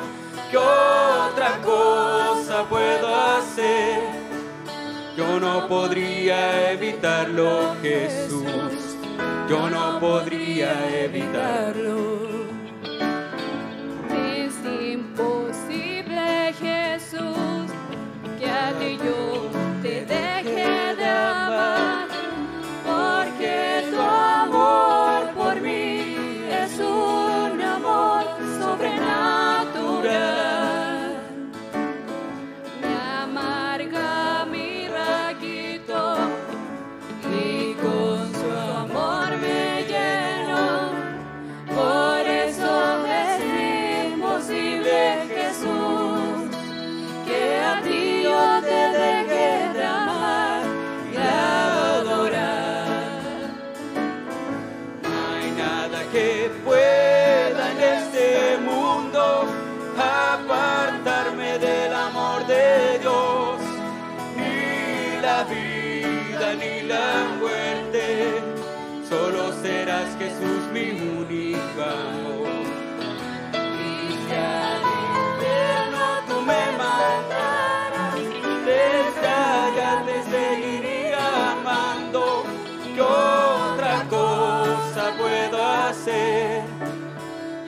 ¿Qué 0.50 0.58
otra 0.58 1.60
cosa 1.62 2.64
puedo 2.68 3.14
hacer? 3.14 4.00
Yo 5.16 5.38
no 5.38 5.68
podría 5.68 6.72
evitarlo, 6.72 7.74
Jesús. 7.82 8.96
Yo 9.48 9.70
no 9.70 10.00
podría 10.00 10.72
evitarlo. 11.04 12.13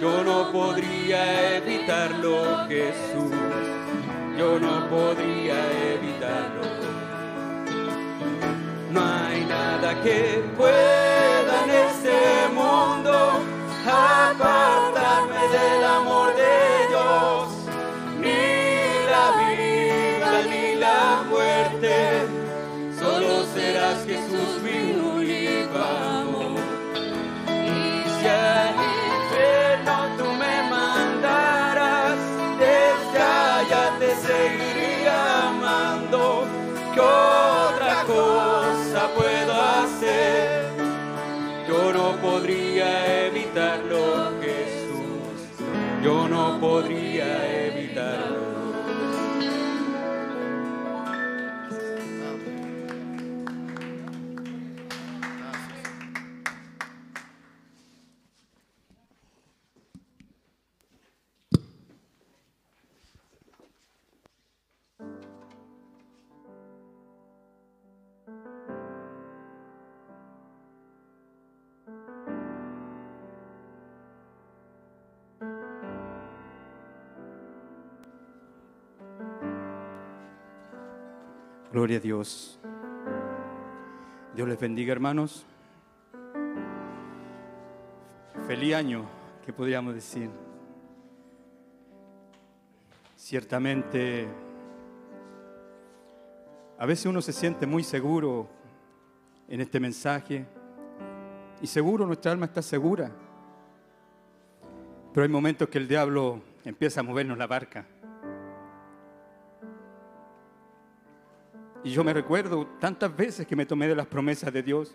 Yo 0.01 0.23
no 0.23 0.53
podría 0.53 1.57
evitarlo, 1.57 2.67
Jesús. 2.69 3.33
Yo 4.37 4.61
no 4.61 4.89
podría 4.91 5.57
evitarlo. 5.95 6.63
No 8.93 9.01
hay 9.01 9.45
nada 9.47 10.03
que 10.03 10.45
pueda 10.55 11.65
en 11.65 11.71
este 11.71 12.49
mundo 12.55 13.41
apartarme 13.87 15.49
del 15.49 15.85
amor 15.85 16.37
de 16.37 16.66
Yo 46.07 46.29
no 46.29 46.61
podría 46.61 47.06
Gloria 81.77 81.99
a 81.99 82.01
Dios. 82.01 82.59
Dios 84.35 84.49
les 84.49 84.59
bendiga, 84.59 84.93
hermanos. 84.93 85.45
Feliz 88.47 88.75
año, 88.75 89.05
¿qué 89.45 89.53
podríamos 89.53 89.93
decir? 89.93 90.31
Ciertamente, 93.15 94.27
a 96.79 96.87
veces 96.87 97.05
uno 97.05 97.21
se 97.21 97.35
siente 97.35 97.67
muy 97.67 97.85
seguro 97.85 98.49
en 99.47 99.61
este 99.61 99.79
mensaje 99.79 100.47
y 101.61 101.67
seguro 101.67 102.07
nuestra 102.07 102.33
alma 102.33 102.47
está 102.47 102.63
segura. 102.63 103.11
Pero 105.13 105.25
hay 105.25 105.31
momentos 105.31 105.69
que 105.69 105.77
el 105.77 105.87
diablo 105.87 106.41
empieza 106.65 107.01
a 107.01 107.03
movernos 107.03 107.37
la 107.37 107.47
barca. 107.47 107.85
Y 111.85 111.91
yo 111.91 112.03
me 112.03 112.13
recuerdo 112.13 112.67
tantas 112.81 113.15
veces 113.17 113.47
que 113.47 113.55
me 113.55 113.67
tomé 113.67 113.89
de 113.89 113.95
las 113.95 114.07
promesas 114.07 114.53
de 114.53 114.63
Dios. 114.63 114.95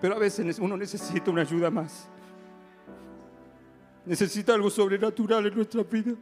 Pero 0.00 0.14
a 0.14 0.18
veces 0.18 0.58
uno 0.58 0.76
necesita 0.76 1.30
una 1.30 1.42
ayuda 1.42 1.70
más. 1.70 2.08
Necesita 4.04 4.54
algo 4.54 4.70
sobrenatural 4.70 5.46
en 5.46 5.54
nuestra 5.54 5.82
vida. 5.82 6.12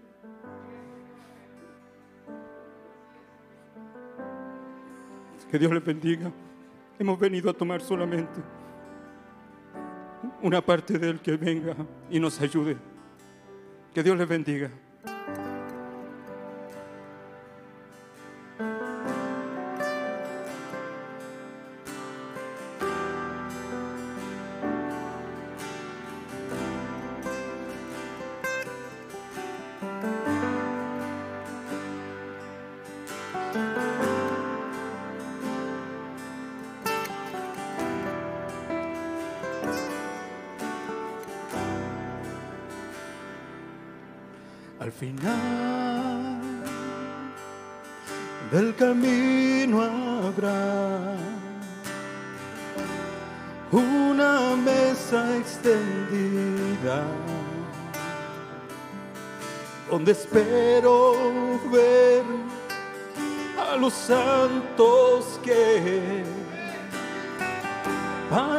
Que 5.50 5.58
Dios 5.58 5.72
les 5.72 5.84
bendiga. 5.84 6.32
Hemos 6.98 7.18
venido 7.18 7.50
a 7.50 7.52
tomar 7.52 7.80
solamente 7.80 8.40
una 10.42 10.60
parte 10.60 10.98
de 10.98 11.10
Él 11.10 11.20
que 11.20 11.36
venga 11.36 11.76
y 12.10 12.18
nos 12.18 12.40
ayude. 12.40 12.76
Que 13.92 14.02
Dios 14.02 14.18
les 14.18 14.28
bendiga. 14.28 14.70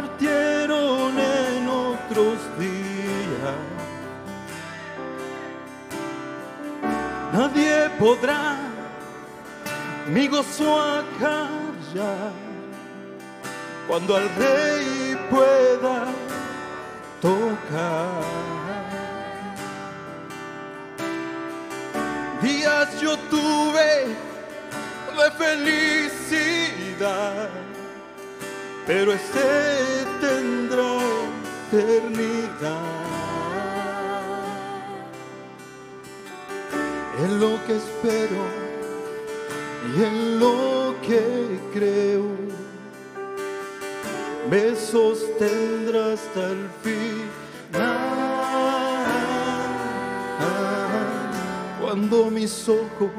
Partieron 0.05 1.19
en 1.19 1.67
otros 1.67 2.37
días. 2.59 3.55
Nadie 7.33 7.89
podrá 7.99 8.57
mi 10.07 10.27
gozo 10.27 10.79
acallar 10.79 12.31
cuando 13.87 14.15
al 14.15 14.29
rey 14.35 15.17
pueda 15.29 16.05
tocar. 17.21 18.21
Días 22.41 23.01
yo 23.01 23.17
tuve 23.17 24.05
de 25.17 25.31
felicidad, 25.31 26.69
pero 28.85 29.13
este 29.13 30.05
tendrá 30.21 30.99
eternidad. 31.71 33.05
en 37.23 37.39
lo 37.39 37.63
que 37.65 37.77
espero 37.77 38.43
y 39.95 40.03
en 40.03 40.39
lo 40.39 40.95
que 41.01 41.59
creo. 41.73 42.23
Me 44.49 44.75
sostendrá 44.75 46.13
hasta 46.13 46.51
el 46.51 46.69
final. 46.83 47.95
Cuando 51.81 52.29
mis 52.29 52.67
ojos 52.69 53.09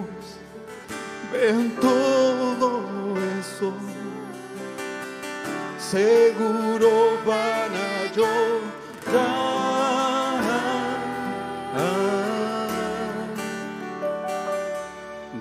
vean 1.32 1.70
todo 1.80 2.82
eso, 3.40 3.72
seguro 5.90 6.90
van 7.24 7.72
a 7.74 8.12
llorar. 8.14 9.46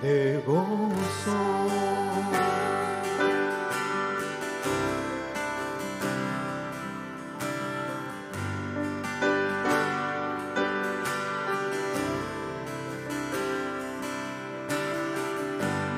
de 0.01 0.41
gozo. 0.45 1.39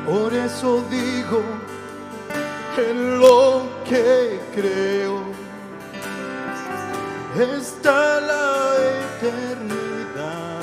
Por 0.06 0.34
eso 0.34 0.84
digo 0.90 1.42
en 2.78 3.20
lo 3.20 3.64
que 3.84 4.37
creo 4.58 5.22
está 7.40 8.20
la 8.22 8.74
eternidad. 9.04 10.62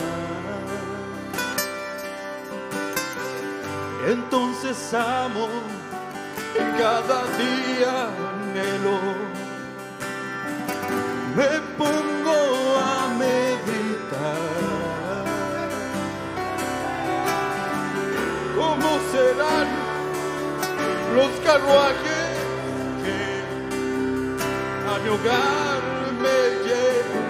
entonces 4.08 4.76
amo 4.92 5.48
y 6.54 6.78
cada 6.78 7.20
día 7.42 7.94
anhelo. 8.30 8.98
Me 11.36 11.52
pongo 11.78 12.40
a 12.78 13.08
meditar. 13.18 14.44
¿Cómo 18.56 18.90
serán 19.12 19.68
los 21.16 21.32
carruajes 21.46 22.13
mi 25.04 25.10
hogar 25.10 25.82
me 26.22 26.38
llevan? 26.64 27.24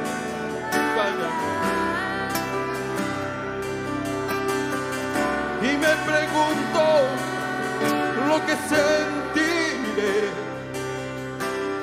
y 5.60 5.76
me 5.78 5.94
pregunto 6.10 6.84
lo 8.28 8.36
que 8.46 8.54
sentiré 8.72 10.18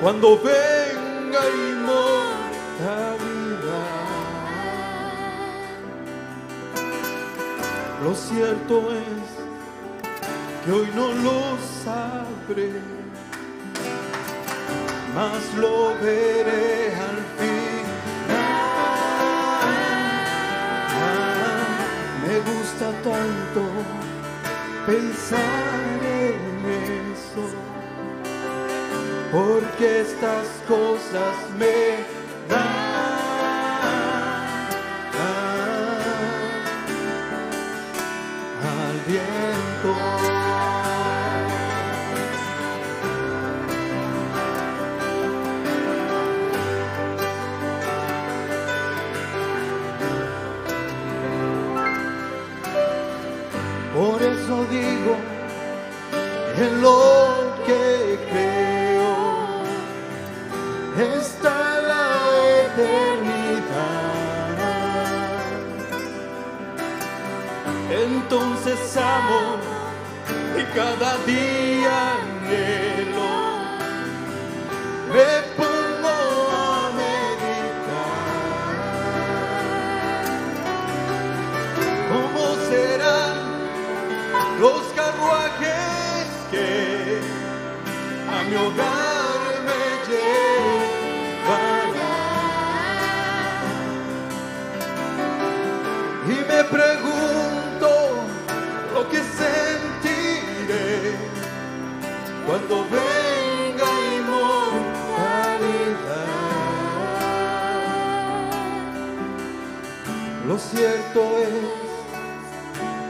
cuando 0.00 0.26
venga 0.38 1.40
inmortalidad. 1.68 2.32
Lo 8.04 8.12
cierto 8.14 8.74
es 8.92 9.28
que 10.64 10.72
hoy 10.72 10.88
no 10.94 11.06
lo 11.26 11.58
sabré, 11.84 12.80
mas 15.14 15.54
lo 15.54 15.94
veré 16.00 16.94
al 17.08 17.18
final. 17.38 17.92
Me 22.26 22.36
gusta 22.50 22.86
tanto 23.02 23.62
pensar 24.86 26.00
en 26.02 26.64
eso, 27.12 27.44
porque 29.30 30.00
estas 30.00 30.46
cosas 30.66 31.36
me 31.58 32.04
dan 32.48 32.81
Digo 54.70 55.16
en 56.58 56.82
lo 56.82 57.54
que 57.66 58.18
creo 58.30 59.14
está 61.18 61.80
la 61.80 62.08
eternidad. 62.66 64.12
Entonces 67.90 68.96
amo 68.96 69.42
y 70.60 70.62
cada 70.74 71.16
día 71.24 72.11
pregunto 96.72 97.90
lo 98.94 99.02
que 99.10 99.18
sentiré 99.40 100.88
cuando 102.46 102.74
venga 102.84 103.88
inmortalidad. 104.16 104.72
Lo 110.48 110.56
cierto 110.58 111.20
es 111.38 111.68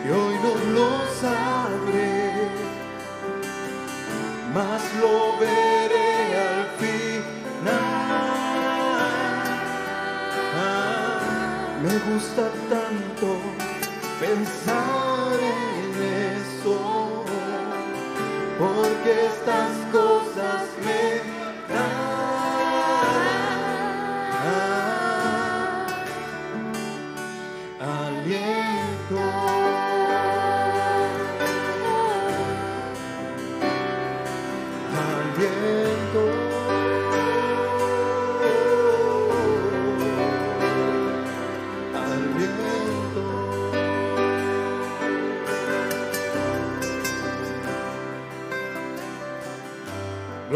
que 0.03 0.09
hoy 0.11 0.35
no 0.45 0.53
lo 0.77 0.91
sabré, 1.21 2.19
mas 4.53 4.83
lo 5.01 5.15
veré 5.39 6.11
al 6.51 6.63
final. 6.81 8.03
Me 11.85 11.95
gusta 12.13 12.43
pensar 14.35 15.39
en 15.41 15.93
eso, 16.41 17.25
porque 18.59 19.27
estas 19.27 19.82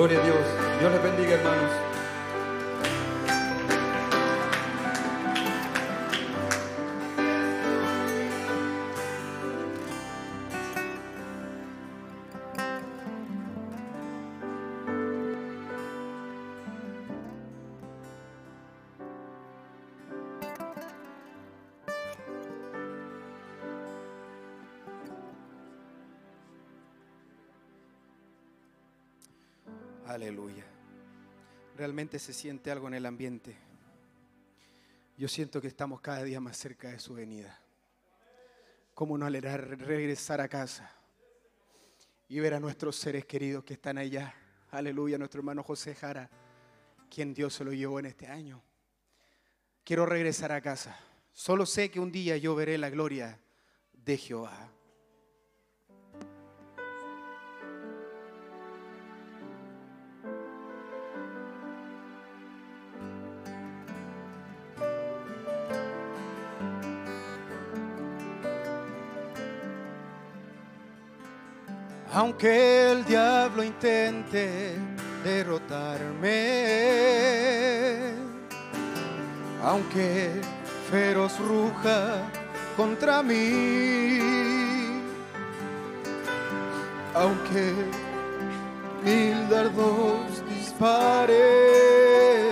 Gloria 0.07 0.23
a 0.23 0.25
Dios. 0.25 0.79
Dios 0.79 0.93
les 0.93 1.03
bendiga, 1.03 1.35
hermanos. 1.35 1.86
Aleluya. 30.17 30.65
Realmente 31.77 32.19
se 32.19 32.33
siente 32.33 32.71
algo 32.71 32.89
en 32.89 32.95
el 32.95 33.05
ambiente. 33.05 33.55
Yo 35.19 35.29
siento 35.29 35.61
que 35.61 35.69
estamos 35.69 36.01
cada 36.01 36.23
día 36.23 36.41
más 36.41 36.57
cerca 36.57 36.89
de 36.89 36.99
su 36.99 37.13
venida. 37.13 37.61
¿Cómo 38.95 39.19
no 39.19 39.27
alegrar 39.27 39.69
regresar 39.79 40.41
a 40.41 40.49
casa 40.49 40.91
y 42.31 42.41
ver 42.41 42.55
a 42.55 42.61
nuestros 42.61 42.97
seres 42.97 43.27
queridos 43.27 43.63
que 43.63 43.75
están 43.75 43.99
allá? 43.99 44.35
Aleluya, 44.71 45.19
nuestro 45.19 45.41
hermano 45.41 45.63
José 45.63 45.95
Jara, 45.95 46.31
quien 47.11 47.35
Dios 47.35 47.53
se 47.53 47.65
lo 47.65 47.75
llevó 47.75 47.99
en 47.99 48.07
este 48.07 48.27
año. 48.27 48.63
Quiero 49.85 50.07
regresar 50.07 50.51
a 50.51 50.63
casa. 50.63 50.99
Solo 51.35 51.67
sé 51.67 51.91
que 51.91 52.01
un 52.01 52.11
día 52.11 52.39
yo 52.39 52.55
veré 52.55 52.79
la 52.79 52.89
gloria 52.89 53.39
de 53.93 54.17
Jehová. 54.17 54.73
Aunque 72.27 72.91
el 72.91 73.05
diablo 73.05 73.63
intente 73.63 74.75
derrotarme, 75.23 76.33
aunque 79.63 80.33
feroz 80.91 81.39
ruja 81.39 82.17
contra 82.77 83.23
mí, 83.23 84.19
aunque 87.15 87.73
mil 89.05 89.49
dardos 89.49 90.45
dispare, 90.49 92.51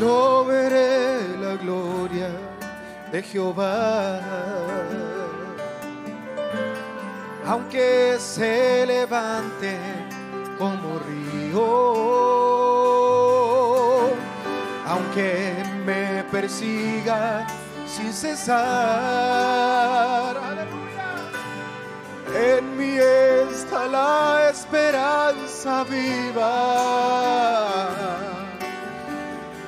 yo 0.00 0.46
veré 0.46 1.36
la 1.38 1.56
gloria 1.56 2.30
de 3.12 3.22
Jehová 3.22 5.11
aunque 7.52 8.16
se 8.18 8.86
levante 8.86 9.76
como 10.58 10.98
río, 11.00 11.66
aunque 14.86 15.62
me 15.84 16.24
persiga 16.32 17.46
sin 17.86 18.10
cesar. 18.10 18.56
En 22.34 22.78
mí 22.78 22.96
está 22.96 23.86
la 23.86 24.48
esperanza 24.50 25.84
viva, 25.84 26.48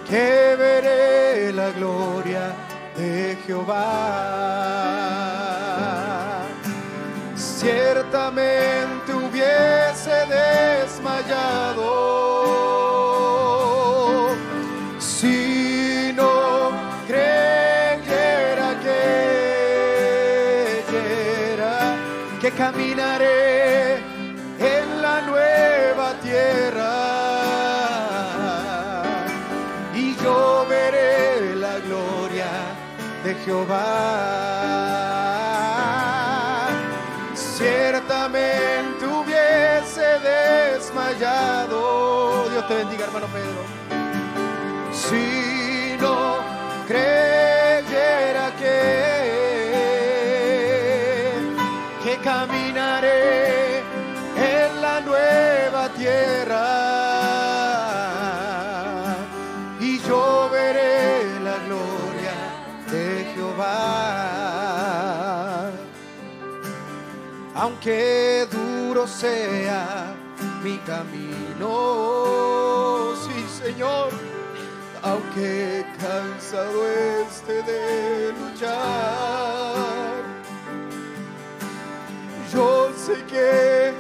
que 0.09 0.57
veré 0.57 1.53
la 1.53 1.68
gloria 1.72 2.55
de 2.97 3.37
Jehová 3.47 4.74
hubiese 9.12 10.15
desmayado. 10.27 11.91
Si 15.01 16.12
no 16.15 16.71
creyera 17.09 18.75
que 22.41 22.51
caminaré 22.53 23.97
en 24.59 25.03
la 25.03 25.21
nueva 25.23 26.15
tierra. 26.23 26.93
Y 29.95 30.15
yo 30.23 30.65
veré 30.69 31.57
la 31.57 31.79
gloria 31.81 32.47
de 33.25 33.35
Jehová 33.45 34.43
Te 42.69 42.75
bendiga, 42.75 43.05
hermano 43.05 43.27
Pedro. 43.27 43.62
Si 44.93 45.97
no 46.01 46.39
creyera 46.87 48.53
que, 48.59 48.75
que 52.03 52.17
caminaré 52.23 53.81
en 54.37 54.81
la 54.81 55.01
nueva 55.01 55.89
tierra 55.91 56.65
y 59.81 59.99
yo 60.01 60.49
veré 60.51 61.41
la 61.41 61.59
gloria 61.67 62.35
de 62.91 63.27
Jehová 63.35 64.45
aunque 67.55 68.47
duro 68.51 69.07
sea 69.07 70.15
mi 70.62 70.77
camino, 70.79 71.34
sí 73.22 73.46
Señor, 73.62 74.11
aunque 75.02 75.86
cansado 75.98 76.88
esté 76.88 77.62
de 77.62 78.32
luchar, 78.32 80.22
yo 82.52 82.90
sé 82.96 83.24
que 83.24 83.92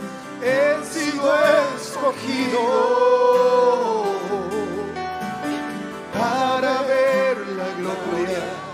he 0.42 0.84
sido 0.84 1.34
escogido 1.76 2.60
para 6.12 6.82
ver 6.82 7.38
la 7.56 7.68
gloria 7.78 8.64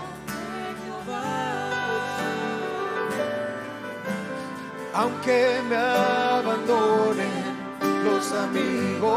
aunque 4.93 5.61
me 5.69 5.75
abandonen 5.75 7.30
nuevos 8.11 8.31
amigos. 8.33 9.09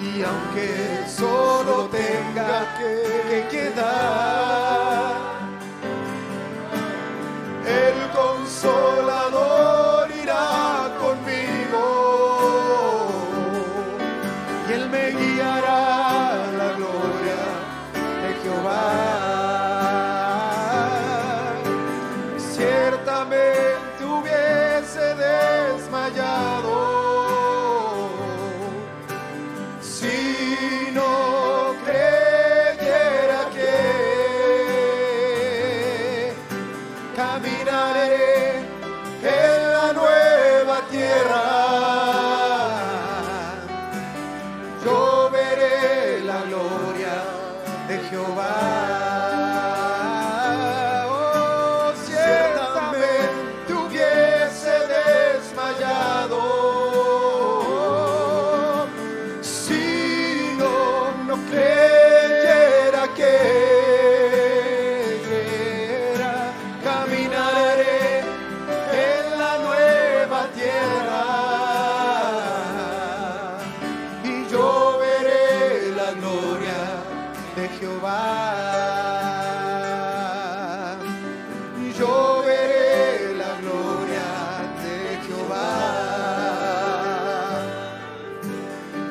Y 0.00 0.22
aunque 0.22 1.04
solo 1.08 1.88
tenga 1.90 2.76
que 2.78 3.46
quedar, 3.50 5.16
el 7.66 8.10
consolador 8.10 9.51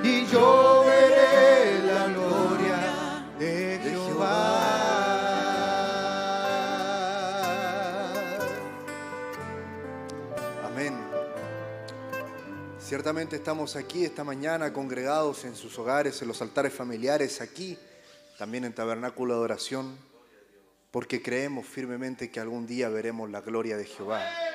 Y 0.03 0.25
yo 0.25 0.83
veré 0.85 1.83
la 1.83 2.07
gloria 2.07 3.25
de 3.37 3.79
Jehová. 3.83 4.81
Amén. 10.65 10.97
Ciertamente 12.79 13.35
estamos 13.35 13.75
aquí 13.75 14.03
esta 14.03 14.23
mañana 14.23 14.73
congregados 14.73 15.45
en 15.45 15.55
sus 15.55 15.77
hogares, 15.77 16.19
en 16.23 16.27
los 16.27 16.41
altares 16.41 16.73
familiares, 16.73 17.39
aquí, 17.39 17.77
también 18.39 18.65
en 18.65 18.73
tabernáculo 18.73 19.35
de 19.35 19.41
oración, 19.41 19.97
porque 20.89 21.21
creemos 21.21 21.67
firmemente 21.67 22.31
que 22.31 22.39
algún 22.39 22.65
día 22.65 22.89
veremos 22.89 23.29
la 23.29 23.41
gloria 23.41 23.77
de 23.77 23.85
Jehová. 23.85 24.50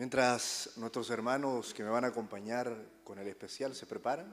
Mientras 0.00 0.70
nuestros 0.76 1.10
hermanos 1.10 1.74
que 1.74 1.82
me 1.82 1.90
van 1.90 2.06
a 2.06 2.08
acompañar 2.08 2.74
con 3.04 3.18
el 3.18 3.28
especial 3.28 3.74
se 3.74 3.84
preparan, 3.84 4.32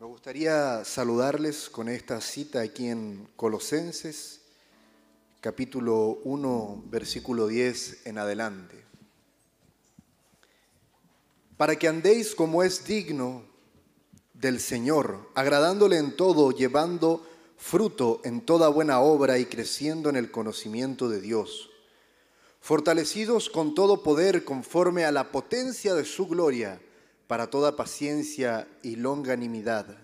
me 0.00 0.06
gustaría 0.06 0.84
saludarles 0.84 1.70
con 1.70 1.88
esta 1.88 2.20
cita 2.20 2.62
aquí 2.62 2.88
en 2.88 3.28
Colosenses, 3.36 4.40
capítulo 5.40 6.18
1, 6.24 6.82
versículo 6.86 7.46
10 7.46 8.04
en 8.06 8.18
adelante. 8.18 8.84
Para 11.56 11.76
que 11.76 11.86
andéis 11.86 12.34
como 12.34 12.64
es 12.64 12.84
digno 12.84 13.44
del 14.34 14.58
Señor, 14.58 15.30
agradándole 15.36 15.98
en 15.98 16.16
todo, 16.16 16.50
llevando 16.50 17.24
fruto 17.56 18.20
en 18.24 18.40
toda 18.40 18.66
buena 18.66 18.98
obra 18.98 19.38
y 19.38 19.44
creciendo 19.44 20.10
en 20.10 20.16
el 20.16 20.32
conocimiento 20.32 21.08
de 21.08 21.20
Dios, 21.20 21.71
fortalecidos 22.62 23.50
con 23.50 23.74
todo 23.74 24.02
poder 24.04 24.44
conforme 24.44 25.04
a 25.04 25.10
la 25.10 25.32
potencia 25.32 25.94
de 25.94 26.04
su 26.04 26.28
gloria, 26.28 26.80
para 27.26 27.50
toda 27.50 27.74
paciencia 27.76 28.68
y 28.82 28.94
longanimidad, 28.96 29.98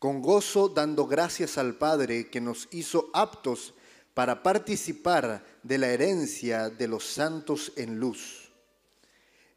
con 0.00 0.20
gozo 0.20 0.68
dando 0.68 1.06
gracias 1.06 1.56
al 1.56 1.76
Padre 1.76 2.28
que 2.28 2.40
nos 2.40 2.66
hizo 2.72 3.08
aptos 3.12 3.74
para 4.14 4.42
participar 4.42 5.46
de 5.62 5.78
la 5.78 5.86
herencia 5.88 6.70
de 6.70 6.88
los 6.88 7.04
santos 7.04 7.72
en 7.76 8.00
luz, 8.00 8.50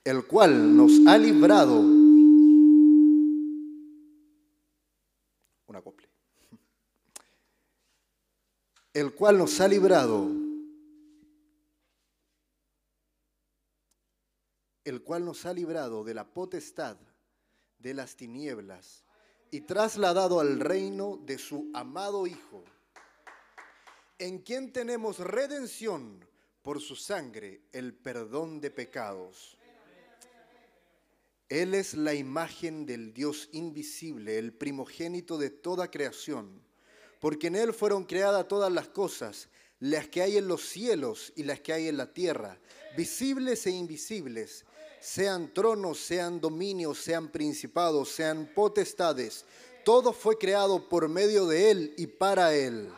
el 0.03 0.27
cual 0.27 0.77
nos 0.77 0.91
ha 1.07 1.17
librado. 1.17 1.79
Un 1.79 2.45
acople, 5.75 6.07
el 8.93 9.15
cual 9.15 9.39
nos 9.39 9.59
ha 9.61 9.67
librado, 9.67 10.46
el 14.87 15.03
cual 15.03 15.25
nos 15.25 15.45
ha 15.45 15.53
librado 15.53 16.05
de 16.05 16.13
la 16.13 16.33
potestad 16.33 16.97
de 17.77 17.93
las 17.93 18.15
tinieblas 18.15 19.03
y 19.51 19.61
trasladado 19.61 20.39
al 20.39 20.61
reino 20.61 21.19
de 21.25 21.37
su 21.37 21.69
amado 21.73 22.25
Hijo, 22.25 22.63
en 24.17 24.39
quien 24.39 24.71
tenemos 24.71 25.19
redención 25.19 26.25
por 26.61 26.79
su 26.79 26.95
sangre, 26.95 27.63
el 27.73 27.93
perdón 27.93 28.61
de 28.61 28.71
pecados. 28.71 29.57
Él 31.49 31.73
es 31.73 31.93
la 31.93 32.13
imagen 32.13 32.85
del 32.85 33.13
Dios 33.13 33.49
invisible, 33.51 34.37
el 34.37 34.53
primogénito 34.53 35.37
de 35.37 35.49
toda 35.49 35.91
creación, 35.91 36.61
porque 37.19 37.47
en 37.47 37.57
Él 37.57 37.73
fueron 37.73 38.05
creadas 38.05 38.47
todas 38.47 38.71
las 38.71 38.87
cosas, 38.87 39.49
las 39.79 40.07
que 40.07 40.21
hay 40.21 40.37
en 40.37 40.47
los 40.47 40.61
cielos 40.61 41.33
y 41.35 41.43
las 41.43 41.59
que 41.59 41.73
hay 41.73 41.87
en 41.87 41.97
la 41.97 42.13
tierra, 42.13 42.57
visibles 42.95 43.65
e 43.67 43.71
invisibles, 43.71 44.65
sean 44.99 45.53
tronos, 45.53 45.99
sean 45.99 46.39
dominios, 46.39 46.99
sean 46.99 47.29
principados, 47.29 48.09
sean 48.09 48.51
potestades. 48.53 49.45
Todo 49.83 50.13
fue 50.13 50.37
creado 50.37 50.89
por 50.89 51.07
medio 51.07 51.47
de 51.47 51.71
Él 51.71 51.93
y 51.97 52.07
para 52.07 52.53
Él. 52.55 52.89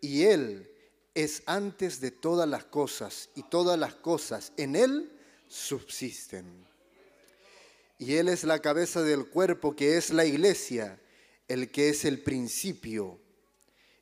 Y 0.00 0.22
Él 0.22 0.70
es 1.14 1.42
antes 1.46 2.00
de 2.00 2.10
todas 2.10 2.48
las 2.48 2.64
cosas, 2.64 3.30
y 3.34 3.42
todas 3.44 3.78
las 3.78 3.94
cosas 3.94 4.52
en 4.56 4.76
Él 4.76 5.12
subsisten. 5.48 6.44
Y 7.98 8.14
Él 8.14 8.28
es 8.28 8.44
la 8.44 8.60
cabeza 8.60 9.02
del 9.02 9.26
cuerpo 9.26 9.74
que 9.74 9.96
es 9.96 10.10
la 10.10 10.24
iglesia, 10.24 11.00
el 11.48 11.70
que 11.70 11.88
es 11.88 12.04
el 12.04 12.22
principio, 12.22 13.18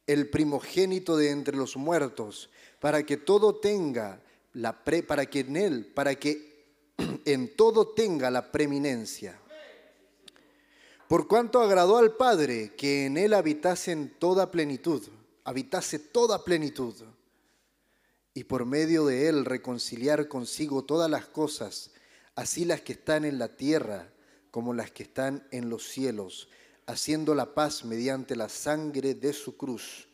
el 0.06 0.28
primogénito 0.28 1.16
de 1.16 1.30
entre 1.30 1.56
los 1.56 1.76
muertos, 1.76 2.50
para 2.80 3.04
que 3.04 3.16
todo 3.16 3.54
tenga 3.54 4.20
la 4.54 4.84
pre, 4.84 5.02
para 5.02 5.26
que 5.26 5.40
en 5.40 5.56
Él, 5.56 5.86
para 5.86 6.14
que 6.14 6.51
en 7.24 7.56
todo 7.56 7.88
tenga 7.88 8.30
la 8.30 8.50
preeminencia. 8.50 9.38
Por 11.08 11.28
cuanto 11.28 11.60
agradó 11.60 11.98
al 11.98 12.16
Padre 12.16 12.74
que 12.76 13.06
en 13.06 13.18
Él 13.18 13.34
habitase 13.34 13.92
en 13.92 14.18
toda 14.18 14.50
plenitud, 14.50 15.02
habitase 15.44 15.98
toda 15.98 16.42
plenitud, 16.42 16.94
y 18.34 18.44
por 18.44 18.64
medio 18.64 19.04
de 19.04 19.28
Él 19.28 19.44
reconciliar 19.44 20.28
consigo 20.28 20.84
todas 20.84 21.10
las 21.10 21.26
cosas, 21.26 21.90
así 22.34 22.64
las 22.64 22.80
que 22.80 22.94
están 22.94 23.24
en 23.24 23.38
la 23.38 23.56
tierra 23.56 24.10
como 24.50 24.72
las 24.72 24.90
que 24.90 25.02
están 25.02 25.46
en 25.50 25.68
los 25.68 25.86
cielos, 25.86 26.48
haciendo 26.86 27.34
la 27.34 27.54
paz 27.54 27.84
mediante 27.84 28.36
la 28.36 28.48
sangre 28.48 29.14
de 29.14 29.32
su 29.32 29.56
cruz. 29.56 30.08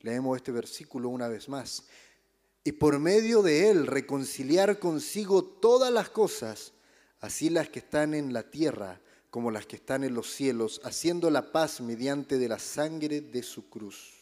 Leemos 0.00 0.36
este 0.36 0.52
versículo 0.52 1.08
una 1.08 1.28
vez 1.28 1.48
más. 1.48 1.84
Y 2.64 2.72
por 2.72 2.98
medio 2.98 3.42
de 3.42 3.70
él 3.70 3.86
reconciliar 3.86 4.78
consigo 4.78 5.44
todas 5.44 5.92
las 5.92 6.08
cosas, 6.08 6.72
así 7.20 7.50
las 7.50 7.68
que 7.68 7.80
están 7.80 8.14
en 8.14 8.32
la 8.32 8.50
tierra 8.50 9.00
como 9.34 9.50
las 9.50 9.66
que 9.66 9.74
están 9.74 10.04
en 10.04 10.14
los 10.14 10.32
cielos, 10.32 10.80
haciendo 10.84 11.28
la 11.28 11.50
paz 11.50 11.80
mediante 11.80 12.38
de 12.38 12.48
la 12.48 12.60
sangre 12.60 13.20
de 13.20 13.42
su 13.42 13.68
cruz. 13.68 14.12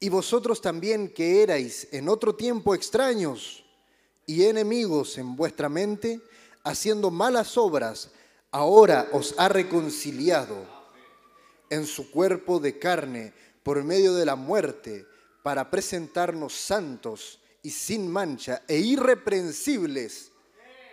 Y 0.00 0.08
vosotros 0.08 0.60
también 0.60 1.14
que 1.14 1.40
erais 1.40 1.86
en 1.92 2.08
otro 2.08 2.34
tiempo 2.34 2.74
extraños 2.74 3.64
y 4.26 4.42
enemigos 4.42 5.18
en 5.18 5.36
vuestra 5.36 5.68
mente, 5.68 6.20
haciendo 6.64 7.12
malas 7.12 7.56
obras, 7.56 8.10
ahora 8.50 9.08
os 9.12 9.36
ha 9.38 9.48
reconciliado 9.48 10.66
en 11.70 11.86
su 11.86 12.10
cuerpo 12.10 12.58
de 12.58 12.76
carne 12.76 13.32
por 13.62 13.84
medio 13.84 14.14
de 14.14 14.26
la 14.26 14.34
muerte, 14.34 15.06
para 15.46 15.70
presentarnos 15.70 16.54
santos 16.54 17.40
y 17.62 17.70
sin 17.70 18.10
mancha 18.10 18.64
e 18.66 18.78
irreprensibles 18.78 20.32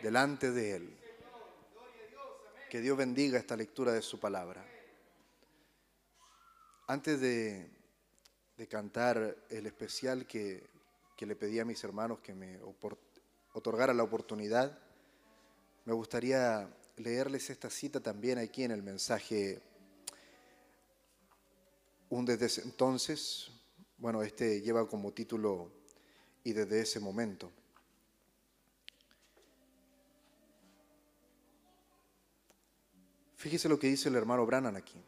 delante 0.03 0.51
de 0.51 0.75
Él. 0.75 0.97
Que 2.69 2.79
Dios 2.79 2.95
bendiga 2.95 3.39
esta 3.39 3.57
lectura 3.57 3.93
de 3.93 4.03
su 4.03 4.19
palabra. 4.19 4.63
Antes 6.85 7.19
de, 7.19 7.67
cantar 8.69 9.35
el 9.49 9.65
especial 9.65 10.27
que, 10.27 10.69
que 11.17 11.25
le 11.25 11.35
pedí 11.35 11.59
a 11.59 11.65
mis 11.65 11.83
hermanos 11.83 12.19
que 12.19 12.35
me 12.35 12.59
otorgara 13.53 13.91
la 13.91 14.03
oportunidad, 14.03 14.77
me 15.85 15.93
gustaría 15.93 16.69
leerles 16.97 17.49
esta 17.49 17.71
cita 17.71 18.01
también 18.01 18.37
aquí 18.37 18.63
en 18.63 18.69
el 18.69 18.83
mensaje 18.83 19.63
Un 22.09 22.23
desde 22.23 22.61
entonces. 22.61 23.52
Bueno, 24.03 24.21
este 24.21 24.59
lleva 24.59 24.85
como 24.85 25.13
título 25.13 25.71
Y 26.43 26.51
desde 26.51 26.81
ese 26.81 26.99
momento. 26.99 27.49
Fíjese 33.37 33.69
lo 33.69 33.79
que 33.79 33.87
dice 33.87 34.09
el 34.09 34.15
hermano 34.15 34.45
Brannan 34.45 34.75
aquí. 34.75 35.01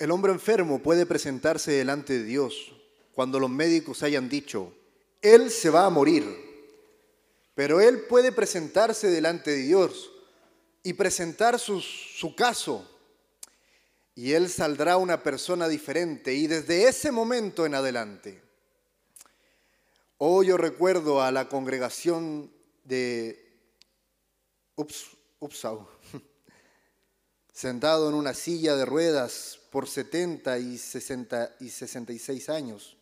El 0.00 0.10
hombre 0.10 0.32
enfermo 0.32 0.82
puede 0.82 1.06
presentarse 1.06 1.70
delante 1.70 2.14
de 2.14 2.24
Dios 2.24 2.74
cuando 3.12 3.38
los 3.38 3.48
médicos 3.48 4.02
hayan 4.02 4.28
dicho, 4.28 4.74
Él 5.20 5.48
se 5.48 5.70
va 5.70 5.86
a 5.86 5.90
morir. 5.90 6.24
Pero 7.54 7.80
Él 7.80 8.06
puede 8.08 8.32
presentarse 8.32 9.08
delante 9.10 9.52
de 9.52 9.58
Dios 9.58 10.10
y 10.82 10.94
presentar 10.94 11.60
su, 11.60 11.80
su 11.80 12.34
caso. 12.34 12.88
Y 14.14 14.32
Él 14.32 14.50
saldrá 14.50 14.96
una 14.98 15.22
persona 15.22 15.68
diferente 15.68 16.34
y 16.34 16.46
desde 16.46 16.88
ese 16.88 17.10
momento 17.10 17.64
en 17.64 17.74
adelante. 17.74 18.42
Hoy 20.18 20.46
yo 20.48 20.56
recuerdo 20.56 21.22
a 21.22 21.32
la 21.32 21.48
congregación 21.48 22.52
de 22.84 23.58
Ups, 24.76 25.06
Upsau, 25.40 25.88
sentado 27.52 28.08
en 28.08 28.14
una 28.14 28.34
silla 28.34 28.76
de 28.76 28.84
ruedas 28.84 29.58
por 29.70 29.88
70 29.88 30.58
y, 30.58 30.78
60 30.78 31.56
y 31.60 31.70
66 31.70 32.48
años. 32.50 32.96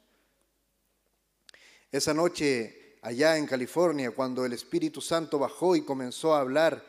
Esa 1.90 2.14
noche, 2.14 2.98
allá 3.02 3.36
en 3.36 3.46
California, 3.46 4.12
cuando 4.12 4.44
el 4.44 4.52
Espíritu 4.52 5.00
Santo 5.00 5.40
bajó 5.40 5.74
y 5.74 5.82
comenzó 5.82 6.34
a 6.34 6.40
hablar, 6.40 6.84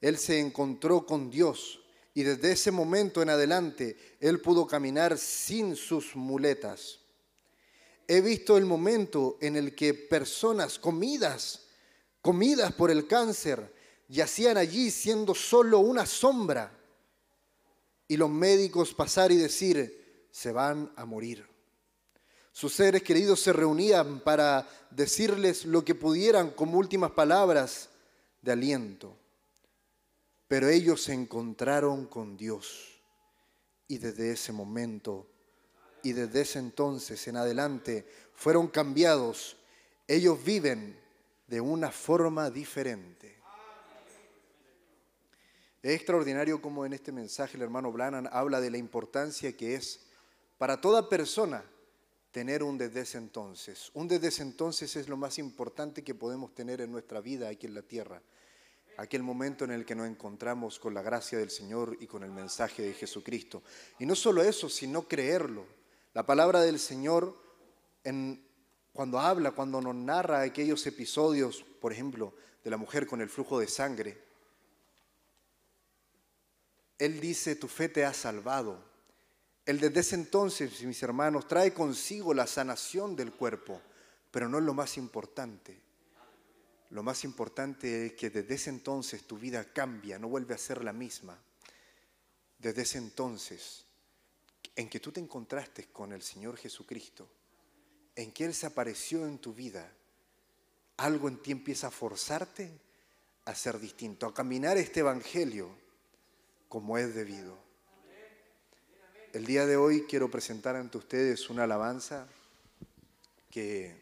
él 0.00 0.16
se 0.16 0.40
encontró 0.40 1.04
con 1.04 1.30
Dios 1.30 1.79
y 2.14 2.22
desde 2.22 2.52
ese 2.52 2.70
momento 2.70 3.22
en 3.22 3.30
adelante 3.30 3.96
él 4.20 4.40
pudo 4.40 4.66
caminar 4.66 5.16
sin 5.18 5.76
sus 5.76 6.16
muletas. 6.16 6.98
He 8.08 8.20
visto 8.20 8.56
el 8.56 8.66
momento 8.66 9.38
en 9.40 9.56
el 9.56 9.74
que 9.74 9.94
personas 9.94 10.78
comidas, 10.78 11.66
comidas 12.20 12.72
por 12.72 12.90
el 12.90 13.06
cáncer, 13.06 13.72
yacían 14.08 14.56
allí 14.56 14.90
siendo 14.90 15.34
solo 15.34 15.78
una 15.78 16.04
sombra 16.04 16.76
y 18.08 18.16
los 18.16 18.28
médicos 18.28 18.92
pasar 18.92 19.30
y 19.30 19.36
decir, 19.36 20.26
se 20.32 20.50
van 20.50 20.92
a 20.96 21.04
morir. 21.04 21.46
Sus 22.50 22.74
seres 22.74 23.04
queridos 23.04 23.40
se 23.40 23.52
reunían 23.52 24.20
para 24.20 24.68
decirles 24.90 25.64
lo 25.64 25.84
que 25.84 25.94
pudieran 25.94 26.50
como 26.50 26.78
últimas 26.78 27.12
palabras 27.12 27.90
de 28.42 28.50
aliento. 28.50 29.16
Pero 30.50 30.68
ellos 30.68 31.04
se 31.04 31.12
encontraron 31.12 32.06
con 32.06 32.36
Dios 32.36 33.00
y 33.86 33.98
desde 33.98 34.32
ese 34.32 34.50
momento 34.52 35.28
y 36.02 36.12
desde 36.12 36.40
ese 36.40 36.58
entonces 36.58 37.28
en 37.28 37.36
adelante 37.36 38.04
fueron 38.34 38.66
cambiados. 38.66 39.56
Ellos 40.08 40.42
viven 40.42 40.98
de 41.46 41.60
una 41.60 41.92
forma 41.92 42.50
diferente. 42.50 43.38
Es 45.84 45.94
extraordinario 45.94 46.60
como 46.60 46.84
en 46.84 46.94
este 46.94 47.12
mensaje 47.12 47.56
el 47.56 47.62
hermano 47.62 47.92
Blanan 47.92 48.28
habla 48.32 48.60
de 48.60 48.72
la 48.72 48.78
importancia 48.78 49.56
que 49.56 49.76
es 49.76 50.00
para 50.58 50.80
toda 50.80 51.08
persona 51.08 51.64
tener 52.32 52.64
un 52.64 52.76
desde 52.76 53.02
ese 53.02 53.18
entonces. 53.18 53.92
Un 53.94 54.08
desde 54.08 54.26
ese 54.26 54.42
entonces 54.42 54.96
es 54.96 55.08
lo 55.08 55.16
más 55.16 55.38
importante 55.38 56.02
que 56.02 56.16
podemos 56.16 56.52
tener 56.56 56.80
en 56.80 56.90
nuestra 56.90 57.20
vida 57.20 57.48
aquí 57.48 57.68
en 57.68 57.74
la 57.74 57.82
tierra. 57.82 58.20
Aquel 59.00 59.22
momento 59.22 59.64
en 59.64 59.70
el 59.70 59.86
que 59.86 59.94
nos 59.94 60.06
encontramos 60.06 60.78
con 60.78 60.92
la 60.92 61.00
gracia 61.00 61.38
del 61.38 61.48
Señor 61.48 61.96
y 62.00 62.06
con 62.06 62.22
el 62.22 62.30
mensaje 62.30 62.82
de 62.82 62.92
Jesucristo. 62.92 63.62
Y 63.98 64.04
no 64.04 64.14
solo 64.14 64.42
eso, 64.42 64.68
sino 64.68 65.08
creerlo. 65.08 65.64
La 66.12 66.26
palabra 66.26 66.60
del 66.60 66.78
Señor, 66.78 67.34
cuando 68.92 69.18
habla, 69.18 69.52
cuando 69.52 69.80
nos 69.80 69.94
narra 69.94 70.42
aquellos 70.42 70.86
episodios, 70.86 71.64
por 71.80 71.94
ejemplo, 71.94 72.34
de 72.62 72.68
la 72.68 72.76
mujer 72.76 73.06
con 73.06 73.22
el 73.22 73.30
flujo 73.30 73.58
de 73.58 73.68
sangre, 73.68 74.22
Él 76.98 77.20
dice, 77.20 77.56
tu 77.56 77.68
fe 77.68 77.88
te 77.88 78.04
ha 78.04 78.12
salvado. 78.12 78.84
Él 79.64 79.80
desde 79.80 80.00
ese 80.00 80.16
entonces, 80.16 80.82
mis 80.82 81.02
hermanos, 81.02 81.48
trae 81.48 81.72
consigo 81.72 82.34
la 82.34 82.46
sanación 82.46 83.16
del 83.16 83.32
cuerpo, 83.32 83.80
pero 84.30 84.46
no 84.46 84.58
es 84.58 84.64
lo 84.64 84.74
más 84.74 84.98
importante. 84.98 85.88
Lo 86.90 87.04
más 87.04 87.22
importante 87.24 88.06
es 88.06 88.12
que 88.14 88.30
desde 88.30 88.54
ese 88.54 88.70
entonces 88.70 89.22
tu 89.22 89.38
vida 89.38 89.64
cambia, 89.72 90.18
no 90.18 90.28
vuelve 90.28 90.54
a 90.54 90.58
ser 90.58 90.82
la 90.82 90.92
misma. 90.92 91.38
Desde 92.58 92.82
ese 92.82 92.98
entonces, 92.98 93.84
en 94.74 94.88
que 94.88 94.98
tú 94.98 95.12
te 95.12 95.20
encontraste 95.20 95.86
con 95.86 96.12
el 96.12 96.22
Señor 96.22 96.56
Jesucristo, 96.56 97.28
en 98.16 98.32
que 98.32 98.44
Él 98.44 98.54
se 98.54 98.66
apareció 98.66 99.26
en 99.26 99.38
tu 99.38 99.54
vida, 99.54 99.90
algo 100.96 101.28
en 101.28 101.40
ti 101.40 101.52
empieza 101.52 101.86
a 101.86 101.92
forzarte 101.92 102.70
a 103.44 103.54
ser 103.54 103.78
distinto, 103.78 104.26
a 104.26 104.34
caminar 104.34 104.76
este 104.76 105.00
Evangelio 105.00 105.70
como 106.68 106.98
es 106.98 107.14
debido. 107.14 107.56
El 109.32 109.46
día 109.46 109.64
de 109.64 109.76
hoy 109.76 110.06
quiero 110.08 110.28
presentar 110.28 110.74
ante 110.74 110.98
ustedes 110.98 111.48
una 111.50 111.64
alabanza 111.64 112.28
que, 113.48 113.94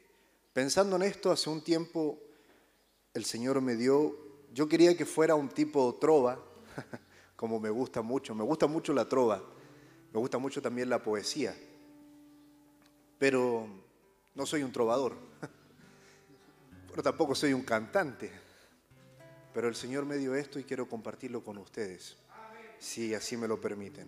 pensando 0.55 0.97
en 0.97 1.03
esto, 1.03 1.30
hace 1.30 1.51
un 1.51 1.62
tiempo 1.62 2.18
el 3.19 3.25
Señor 3.25 3.61
me 3.61 3.75
dio, 3.75 4.16
yo 4.55 4.69
quería 4.69 4.97
que 4.97 5.05
fuera 5.05 5.35
un 5.35 5.49
tipo 5.49 5.97
trova, 5.97 6.41
como 7.37 7.59
me 7.59 7.69
gusta 7.69 8.01
mucho, 8.01 8.33
me 8.33 8.45
gusta 8.45 8.69
mucho 8.69 8.93
la 8.93 9.09
trova, 9.09 9.43
me 10.12 10.21
gusta 10.21 10.39
mucho 10.39 10.62
también 10.62 10.89
la 10.89 11.03
poesía, 11.03 11.53
pero 13.19 13.66
no 14.37 14.47
soy 14.47 14.62
un 14.62 14.71
trovador, 14.71 15.16
pero 16.89 17.03
tampoco 17.03 17.35
soy 17.35 17.53
un 17.53 17.62
cantante, 17.62 18.31
pero 19.53 19.66
el 19.66 19.75
Señor 19.75 20.07
me 20.07 20.16
dio 20.16 20.37
esto 20.37 20.61
y 20.61 20.64
quiero 20.64 20.89
compartirlo 20.89 21.43
con 21.43 21.59
ustedes, 21.59 22.16
si 22.79 23.14
así 23.14 23.37
me 23.37 23.49
lo 23.49 23.61
permiten. 23.61 24.07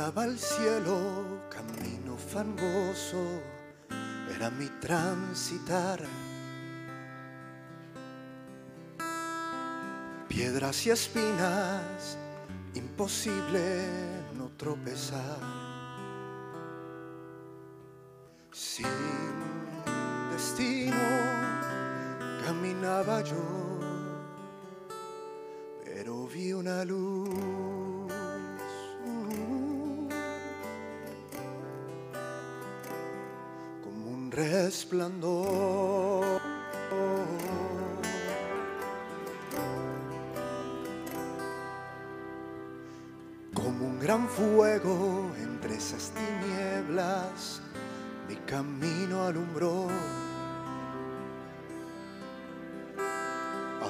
El 0.00 0.38
cielo, 0.38 1.42
camino 1.50 2.16
fangoso, 2.16 3.22
era 4.34 4.48
mi 4.50 4.66
transitar. 4.80 6.00
Piedras 10.26 10.86
y 10.86 10.90
espinas, 10.90 12.16
imposible 12.74 13.84
no 14.38 14.48
tropezar. 14.56 15.38
Sin 18.52 18.86
destino 20.32 20.96
caminaba 22.46 23.20
yo, 23.20 23.80
pero 25.84 26.26
vi 26.26 26.54
una 26.54 26.86
luz. 26.86 27.49
Resplandor. 34.30 35.40
Como 43.54 43.86
un 43.86 44.00
gran 44.00 44.28
fuego 44.28 45.30
entre 45.36 45.74
esas 45.76 46.12
tinieblas, 46.12 47.60
mi 48.28 48.36
camino 48.36 49.26
alumbró. 49.26 49.88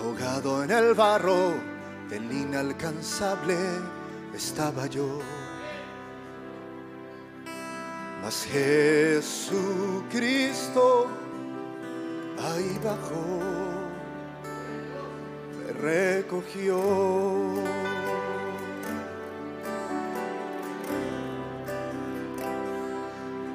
ahogado 0.01 0.65
en 0.65 0.71
el 0.71 0.95
barro 0.95 1.55
del 2.09 2.33
inalcanzable 2.33 3.57
estaba 4.35 4.87
yo. 4.87 5.21
Mas 8.31 8.47
Jesucristo 9.19 10.87
ahí 12.39 12.79
bajó, 12.81 13.27
me 15.59 15.73
recogió. 15.73 16.79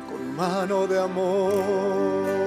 Con 0.10 0.36
mano 0.36 0.88
de 0.88 1.00
amor. 1.00 2.45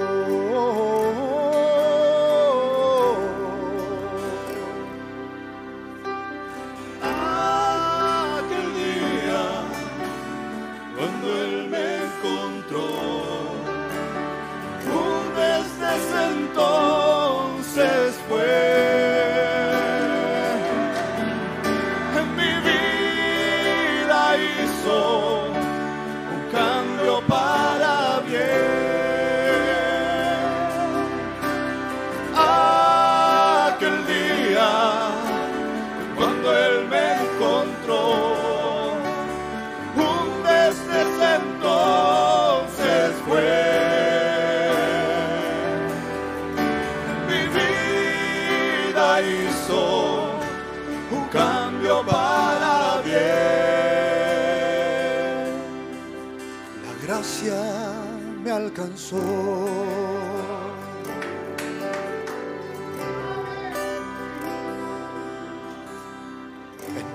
En 59.11 59.17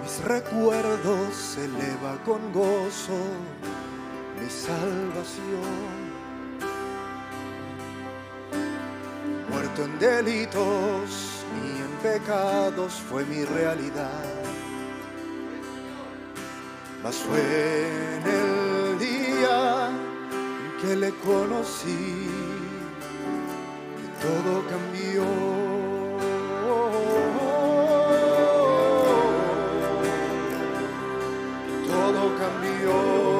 mis 0.01 0.23
recuerdos 0.23 1.35
se 1.35 1.65
eleva 1.65 2.17
con 2.25 2.51
gozo 2.51 3.13
mi 4.41 4.49
salvación. 4.49 5.93
Muerto 9.51 9.83
en 9.83 9.99
delitos 9.99 11.45
y 11.63 11.79
en 11.79 11.91
pecados 12.01 12.93
fue 13.07 13.23
mi 13.25 13.45
realidad. 13.45 14.23
Mas 17.03 17.23
en 17.27 18.23
el 18.25 18.62
que 20.83 20.97
le 20.97 21.11
conocí 21.11 22.27
que 23.97 24.07
todo 24.21 24.53
cambió. 24.67 25.23
Todo 31.87 32.21
cambió. 32.37 33.32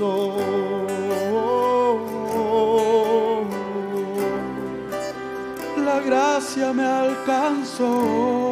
La 0.00 0.06
gracia 6.06 6.72
me 6.72 6.86
alcanzó. 6.86 8.48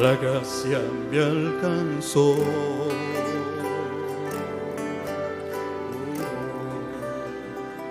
La 0.00 0.16
gracia 0.16 0.80
me 1.12 1.20
alcanzó. 1.20 2.34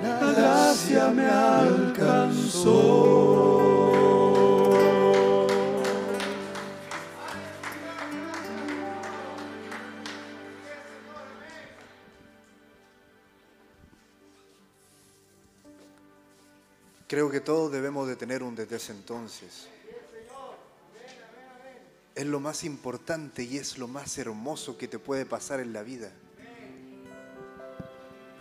La 0.04 0.34
gracia 0.34 1.08
me 1.08 1.26
alcanzó. 1.26 3.03
Desde 18.74 18.92
ese 18.92 18.94
entonces. 18.94 19.68
Es 22.16 22.26
lo 22.26 22.40
más 22.40 22.64
importante 22.64 23.44
y 23.44 23.58
es 23.58 23.78
lo 23.78 23.88
más 23.88 24.18
hermoso 24.18 24.78
que 24.78 24.88
te 24.88 25.00
puede 25.00 25.26
pasar 25.26 25.60
en 25.60 25.74
la 25.74 25.84
vida. 25.84 26.12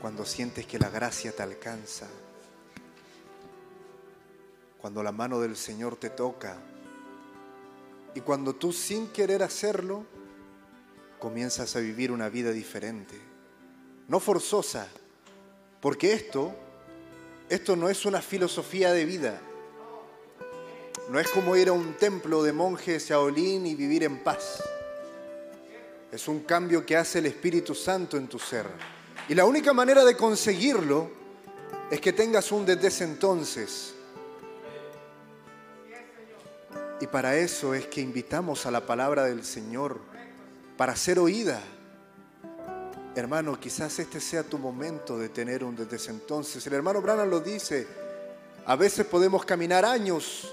Cuando 0.00 0.24
sientes 0.24 0.66
que 0.66 0.78
la 0.78 0.90
gracia 0.90 1.32
te 1.32 1.42
alcanza. 1.42 2.08
Cuando 4.78 5.02
la 5.02 5.12
mano 5.12 5.40
del 5.40 5.56
Señor 5.56 5.96
te 5.96 6.10
toca. 6.10 6.56
Y 8.14 8.20
cuando 8.20 8.54
tú 8.54 8.72
sin 8.72 9.08
querer 9.08 9.42
hacerlo, 9.42 10.04
comienzas 11.18 11.76
a 11.76 11.80
vivir 11.80 12.10
una 12.10 12.28
vida 12.28 12.52
diferente. 12.52 13.18
No 14.08 14.18
forzosa. 14.18 14.88
Porque 15.80 16.12
esto 16.12 16.54
esto 17.52 17.76
no 17.76 17.90
es 17.90 18.06
una 18.06 18.22
filosofía 18.22 18.92
de 18.92 19.04
vida. 19.04 19.38
No 21.12 21.20
es 21.20 21.28
como 21.28 21.54
ir 21.56 21.68
a 21.68 21.72
un 21.72 21.92
templo 21.92 22.42
de 22.42 22.54
monjes 22.54 23.06
Shaolin 23.06 23.66
y 23.66 23.74
vivir 23.74 24.02
en 24.04 24.24
paz. 24.24 24.62
Es 26.10 26.26
un 26.26 26.40
cambio 26.40 26.86
que 26.86 26.96
hace 26.96 27.18
el 27.18 27.26
Espíritu 27.26 27.74
Santo 27.74 28.16
en 28.16 28.28
tu 28.28 28.38
ser. 28.38 28.64
Y 29.28 29.34
la 29.34 29.44
única 29.44 29.74
manera 29.74 30.06
de 30.06 30.16
conseguirlo 30.16 31.10
es 31.90 32.00
que 32.00 32.14
tengas 32.14 32.50
un 32.50 32.64
desde 32.64 32.88
ese 32.88 33.04
entonces 33.04 33.92
Y 36.98 37.06
para 37.08 37.36
eso 37.36 37.74
es 37.74 37.88
que 37.88 38.00
invitamos 38.00 38.64
a 38.64 38.70
la 38.70 38.86
palabra 38.86 39.24
del 39.24 39.44
Señor, 39.44 39.98
para 40.78 40.96
ser 40.96 41.18
oída. 41.18 41.60
Hermano, 43.14 43.60
quizás 43.60 43.98
este 43.98 44.18
sea 44.18 44.44
tu 44.44 44.56
momento 44.56 45.18
de 45.18 45.28
tener 45.28 45.62
un 45.62 45.76
desde 45.76 45.96
ese 45.96 46.10
entonces. 46.10 46.66
El 46.66 46.72
hermano 46.72 47.02
Branham 47.02 47.28
lo 47.28 47.40
dice, 47.40 47.86
a 48.64 48.76
veces 48.76 49.04
podemos 49.04 49.44
caminar 49.44 49.84
años 49.84 50.48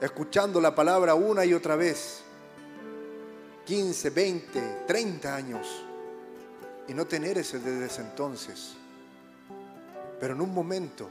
escuchando 0.00 0.60
la 0.60 0.74
palabra 0.74 1.14
una 1.14 1.44
y 1.44 1.54
otra 1.54 1.76
vez. 1.76 2.22
15, 3.64 4.10
20, 4.10 4.60
30 4.86 5.34
años. 5.34 5.66
Y 6.88 6.94
no 6.94 7.06
tener 7.06 7.38
ese 7.38 7.58
desde 7.58 7.86
ese 7.86 8.02
entonces. 8.02 8.74
Pero 10.20 10.34
en 10.34 10.40
un 10.40 10.54
momento 10.54 11.08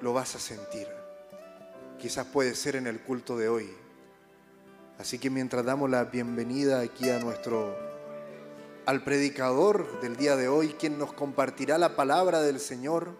lo 0.00 0.12
vas 0.12 0.34
a 0.34 0.38
sentir. 0.38 0.88
Quizás 1.98 2.26
puede 2.26 2.54
ser 2.54 2.76
en 2.76 2.86
el 2.86 3.00
culto 3.00 3.36
de 3.36 3.48
hoy. 3.48 3.70
Así 4.98 5.18
que 5.18 5.30
mientras 5.30 5.64
damos 5.64 5.88
la 5.88 6.04
bienvenida 6.04 6.80
aquí 6.80 7.08
a 7.10 7.18
nuestro 7.18 7.90
al 8.86 9.04
predicador 9.04 10.00
del 10.00 10.16
día 10.16 10.36
de 10.36 10.48
hoy, 10.48 10.74
quien 10.78 10.98
nos 10.98 11.12
compartirá 11.12 11.78
la 11.78 11.94
palabra 11.94 12.40
del 12.40 12.58
Señor, 12.58 13.12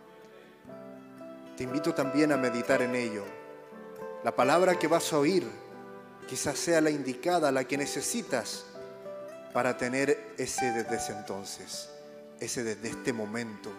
te 1.56 1.64
invito 1.64 1.94
también 1.94 2.32
a 2.32 2.36
meditar 2.36 2.82
en 2.82 2.96
ello. 2.96 3.39
La 4.22 4.36
palabra 4.36 4.78
que 4.78 4.86
vas 4.86 5.12
a 5.12 5.18
oír 5.18 5.46
quizás 6.28 6.58
sea 6.58 6.80
la 6.80 6.90
indicada, 6.90 7.50
la 7.50 7.64
que 7.64 7.78
necesitas 7.78 8.66
para 9.54 9.76
tener 9.76 10.34
ese 10.36 10.72
desde 10.72 10.96
ese 10.96 11.12
entonces, 11.12 11.88
ese 12.38 12.62
desde 12.62 12.90
este 12.90 13.12
momento. 13.12 13.72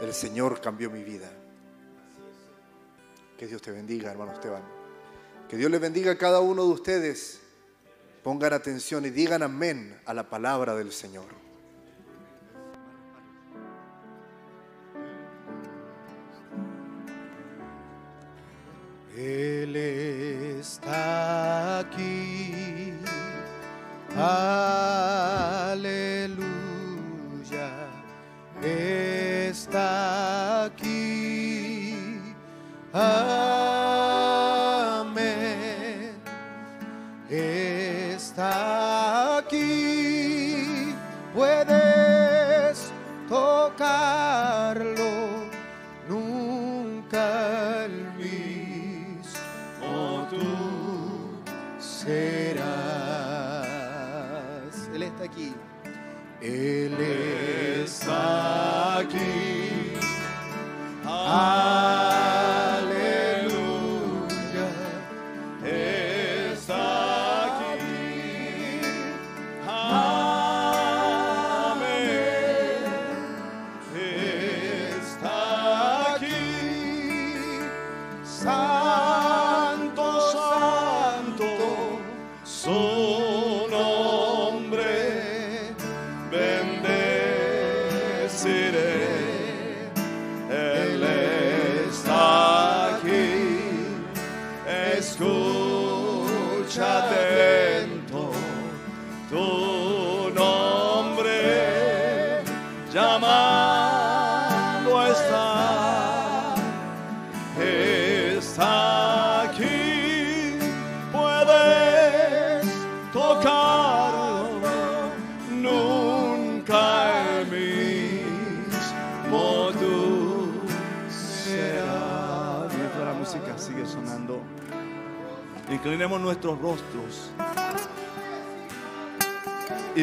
El 0.00 0.12
Señor 0.12 0.60
cambió 0.60 0.90
mi 0.90 1.02
vida. 1.02 1.30
Que 3.38 3.46
Dios 3.46 3.62
te 3.62 3.70
bendiga, 3.70 4.10
hermano 4.10 4.32
Esteban. 4.32 4.62
Que 5.48 5.56
Dios 5.56 5.70
le 5.70 5.78
bendiga 5.78 6.12
a 6.12 6.18
cada 6.18 6.40
uno 6.40 6.64
de 6.64 6.72
ustedes. 6.72 7.40
Pongan 8.22 8.52
atención 8.52 9.06
y 9.06 9.10
digan 9.10 9.42
amén 9.42 9.98
a 10.04 10.12
la 10.12 10.28
palabra 10.28 10.74
del 10.74 10.92
Señor. 10.92 11.39
Él 19.22 19.76
está 19.76 21.80
aquí. 21.80 22.94
Aleluya. 24.16 25.68
Está 28.62 30.64
aquí. 30.64 32.32
Amén. 32.94 33.34
Está 37.28 39.36
aquí. 39.38 40.94
Puedes 41.34 42.90
tocarlo. 43.28 44.99
Serás. 52.00 52.60
Él 54.94 55.02
está 55.02 55.24
aquí. 55.24 55.54
Él 56.40 56.94
está 56.98 58.69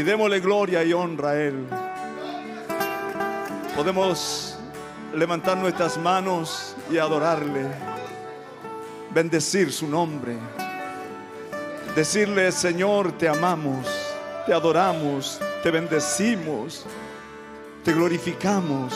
démosle 0.07 0.39
gloria 0.39 0.85
y 0.85 0.93
honra 0.93 1.31
a 1.31 1.35
Él. 1.35 1.67
Podemos 3.75 4.57
levantar 5.13 5.57
nuestras 5.57 5.97
manos 5.97 6.77
y 6.89 6.97
adorarle, 6.97 7.67
bendecir 9.13 9.69
su 9.73 9.85
nombre, 9.85 10.37
decirle, 11.93 12.53
Señor, 12.53 13.11
te 13.17 13.27
amamos, 13.27 13.85
te 14.45 14.53
adoramos, 14.53 15.41
te 15.61 15.71
bendecimos, 15.71 16.85
te 17.83 17.91
glorificamos, 17.91 18.93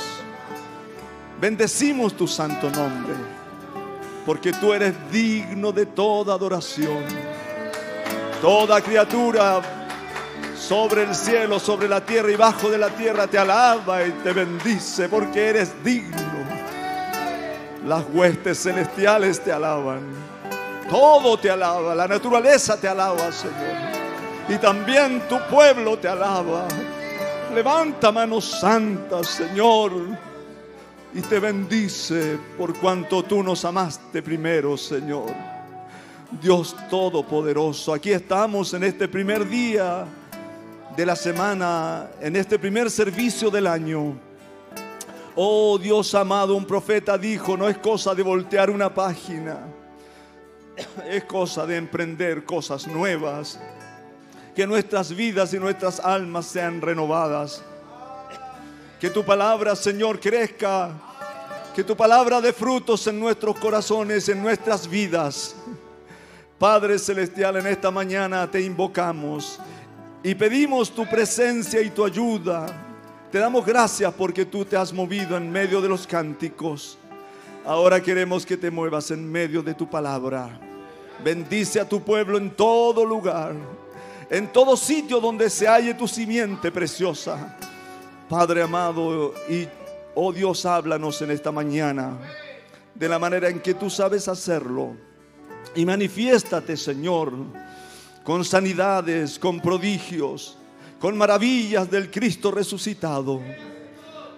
bendecimos 1.42 2.16
tu 2.16 2.26
santo 2.26 2.70
nombre, 2.70 3.16
porque 4.26 4.54
tú 4.54 4.72
eres 4.72 4.94
digno 5.12 5.74
de 5.74 5.88
toda 5.88 6.36
adoración. 6.36 7.04
Toda 8.42 8.82
criatura 8.82 9.81
sobre 10.72 11.04
el 11.04 11.14
cielo, 11.14 11.60
sobre 11.60 11.90
la 11.90 12.00
tierra 12.00 12.32
y 12.32 12.38
bajo 12.38 12.70
de 12.70 12.78
la 12.78 12.88
tierra 12.92 13.28
te 13.28 13.38
alaba 13.38 14.08
y 14.08 14.12
te 14.24 14.32
bendice 14.32 15.10
porque 15.10 15.50
eres 15.50 15.84
digno. 15.84 16.46
Las 17.86 18.06
huestes 18.14 18.64
celestiales 18.64 19.44
te 19.44 19.52
alaban. 19.52 20.00
Todo 20.90 21.38
te 21.38 21.52
alaba. 21.52 21.94
La 21.94 22.08
naturaleza 22.08 22.80
te 22.80 22.88
alaba, 22.88 23.34
Señor. 23.34 23.76
Y 24.48 24.56
también 24.60 25.28
tu 25.28 25.38
pueblo 25.50 26.00
te 26.00 26.08
alaba. 26.08 26.70
Levanta 27.54 28.10
manos 28.14 28.46
santas, 28.62 29.28
Señor. 29.28 29.92
Y 31.14 31.20
te 31.20 31.38
bendice 31.42 32.40
por 32.58 32.80
cuanto 32.80 33.24
tú 33.24 33.44
nos 33.44 33.66
amaste 33.66 34.22
primero, 34.22 34.78
Señor. 34.78 35.34
Dios 36.42 36.78
Todopoderoso, 36.90 37.94
aquí 37.94 38.14
estamos 38.14 38.74
en 38.74 38.86
este 38.86 39.10
primer 39.10 39.46
día 39.50 40.08
de 40.96 41.06
la 41.06 41.16
semana, 41.16 42.10
en 42.20 42.36
este 42.36 42.60
primer 42.60 42.92
servicio 42.92 43.50
del 43.50 43.68
año. 43.68 44.18
Oh 45.36 45.78
Dios 45.78 46.14
amado, 46.14 46.56
un 46.56 46.66
profeta 46.66 47.18
dijo, 47.18 47.56
no 47.56 47.70
es 47.70 47.78
cosa 47.78 48.14
de 48.14 48.24
voltear 48.24 48.70
una 48.70 48.94
página, 48.94 49.60
es 51.10 51.24
cosa 51.24 51.66
de 51.66 51.78
emprender 51.78 52.44
cosas 52.44 52.88
nuevas, 52.88 53.58
que 54.54 54.68
nuestras 54.68 55.16
vidas 55.16 55.54
y 55.54 55.60
nuestras 55.60 56.00
almas 56.02 56.48
sean 56.48 56.82
renovadas. 56.82 57.64
Que 59.00 59.10
tu 59.10 59.24
palabra, 59.24 59.76
Señor, 59.76 60.20
crezca, 60.20 60.92
que 61.74 61.84
tu 61.84 61.96
palabra 61.96 62.42
dé 62.42 62.52
frutos 62.52 63.08
en 63.08 63.20
nuestros 63.20 63.58
corazones, 63.58 64.28
en 64.28 64.42
nuestras 64.42 64.88
vidas. 64.88 65.56
Padre 66.60 67.00
Celestial, 67.00 67.56
en 67.58 67.68
esta 67.68 67.90
mañana 67.90 68.52
te 68.52 68.62
invocamos 68.62 69.60
y 70.24 70.36
pedimos 70.36 70.92
tu 70.92 71.06
presencia 71.08 71.82
y 71.82 71.90
tu 71.90 72.06
ayuda. 72.06 72.66
Te 73.32 73.40
damos 73.40 73.66
gracias 73.66 74.14
porque 74.14 74.46
tú 74.46 74.66
te 74.66 74.78
has 74.78 74.94
movido 74.94 75.38
en 75.38 75.52
medio 75.52 75.82
de 75.82 75.90
los 75.90 76.06
cánticos. 76.06 76.98
Ahora 77.66 78.02
queremos 78.02 78.46
que 78.46 78.58
te 78.58 78.70
muevas 78.70 79.12
en 79.12 79.30
medio 79.30 79.64
de 79.64 79.74
tu 79.74 79.90
palabra. 79.90 80.60
Bendice 81.24 81.80
a 81.80 81.88
tu 81.88 82.02
pueblo 82.02 82.38
en 82.38 82.52
todo 82.52 83.06
lugar, 83.06 83.56
en 84.30 84.52
todo 84.52 84.76
sitio 84.76 85.20
donde 85.20 85.50
se 85.50 85.68
halle 85.68 85.94
tu 85.94 86.08
simiente 86.08 86.72
preciosa. 86.72 87.58
Padre 88.28 88.64
amado, 88.64 89.34
y 89.50 89.68
oh 90.16 90.32
Dios, 90.34 90.66
háblanos 90.66 91.22
en 91.22 91.32
esta 91.32 91.52
mañana 91.52 92.18
de 92.96 93.10
la 93.10 93.20
manera 93.20 93.50
en 93.50 93.60
que 93.60 93.74
tú 93.74 93.90
sabes 93.90 94.28
hacerlo. 94.28 94.96
Y 95.76 95.86
manifiéstate, 95.86 96.76
Señor, 96.76 97.34
con 98.24 98.46
sanidades, 98.46 99.40
con 99.40 99.60
prodigios, 99.60 100.58
con 101.00 101.18
maravillas 101.18 101.90
del 101.90 102.12
Cristo 102.12 102.52
resucitado. 102.52 103.42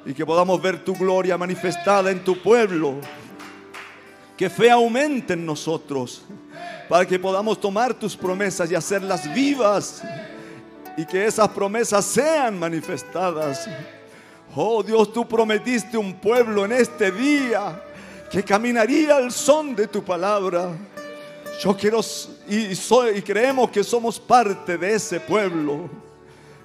Y 0.05 0.13
que 0.13 0.25
podamos 0.25 0.61
ver 0.61 0.83
tu 0.83 0.95
gloria 0.95 1.37
manifestada 1.37 2.11
en 2.11 2.23
tu 2.23 2.41
pueblo. 2.41 2.95
Que 4.37 4.49
fe 4.49 4.69
aumente 4.71 5.33
en 5.33 5.45
nosotros 5.45 6.23
para 6.89 7.05
que 7.05 7.19
podamos 7.19 7.59
tomar 7.59 7.93
tus 7.93 8.15
promesas 8.15 8.69
y 8.69 8.75
hacerlas 8.75 9.33
vivas 9.33 10.03
y 10.97 11.05
que 11.05 11.25
esas 11.25 11.49
promesas 11.49 12.05
sean 12.05 12.59
manifestadas. 12.59 13.67
Oh 14.55 14.83
Dios, 14.83 15.11
tú 15.11 15.27
prometiste 15.27 15.97
un 15.97 16.13
pueblo 16.13 16.65
en 16.65 16.73
este 16.73 17.11
día 17.11 17.81
que 18.29 18.43
caminaría 18.43 19.15
al 19.15 19.31
son 19.31 19.75
de 19.75 19.87
tu 19.87 20.03
palabra. 20.03 20.71
Yo 21.61 21.75
quiero 21.75 22.01
y, 22.47 23.21
creemos 23.21 23.69
que 23.69 23.83
somos 23.83 24.19
parte 24.19 24.77
de 24.77 24.95
ese 24.95 25.19
pueblo 25.19 25.89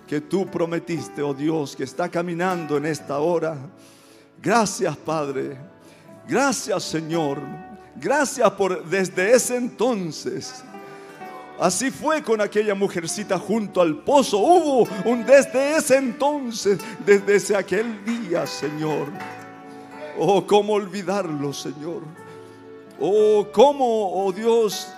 que 0.07 0.21
tú 0.21 0.47
prometiste, 0.47 1.23
oh 1.23 1.35
Dios, 1.35 1.77
que 1.77 1.85
está 1.85 2.09
caminando 2.09 2.77
en 2.77 2.87
esta 2.87 3.19
hora. 3.19 3.57
Gracias, 4.41 4.97
Padre. 4.97 5.57
Gracias, 6.27 6.83
Señor. 6.85 7.39
Gracias 7.97 8.51
por 8.53 8.85
desde 8.85 9.33
ese 9.33 9.57
entonces 9.57 10.63
Así 11.59 11.91
fue 11.91 12.23
con 12.23 12.41
aquella 12.41 12.75
mujercita 12.77 13.37
junto 13.37 13.81
al 13.81 13.97
pozo. 13.97 14.39
Hubo 14.39 14.89
un 15.05 15.27
desde 15.27 15.77
ese 15.77 15.97
entonces, 15.97 16.79
desde 17.05 17.35
ese 17.35 17.57
aquel 17.57 18.05
día, 18.05 18.47
Señor. 18.47 19.09
Oh, 20.17 20.47
cómo 20.47 20.75
olvidarlo, 20.75 21.53
Señor. 21.53 22.03
Oh, 23.01 23.49
cómo, 23.53 24.25
oh 24.25 24.33
Dios, 24.33 24.89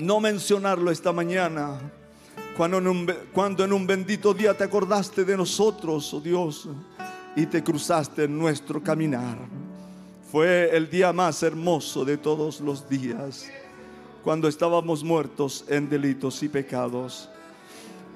no 0.00 0.20
mencionarlo 0.20 0.90
esta 0.90 1.12
mañana. 1.12 1.78
Cuando 2.56 2.78
en, 2.78 2.88
un, 2.88 3.12
cuando 3.32 3.64
en 3.64 3.72
un 3.72 3.86
bendito 3.86 4.34
día 4.34 4.54
te 4.54 4.64
acordaste 4.64 5.24
de 5.24 5.36
nosotros, 5.36 6.12
oh 6.12 6.20
Dios, 6.20 6.68
y 7.36 7.46
te 7.46 7.62
cruzaste 7.62 8.24
en 8.24 8.38
nuestro 8.38 8.82
caminar. 8.82 9.38
Fue 10.30 10.70
el 10.76 10.88
día 10.88 11.12
más 11.12 11.42
hermoso 11.42 12.04
de 12.04 12.16
todos 12.16 12.60
los 12.60 12.88
días 12.88 13.50
cuando 14.22 14.48
estábamos 14.48 15.02
muertos 15.02 15.64
en 15.68 15.88
delitos 15.88 16.42
y 16.42 16.48
pecados. 16.48 17.28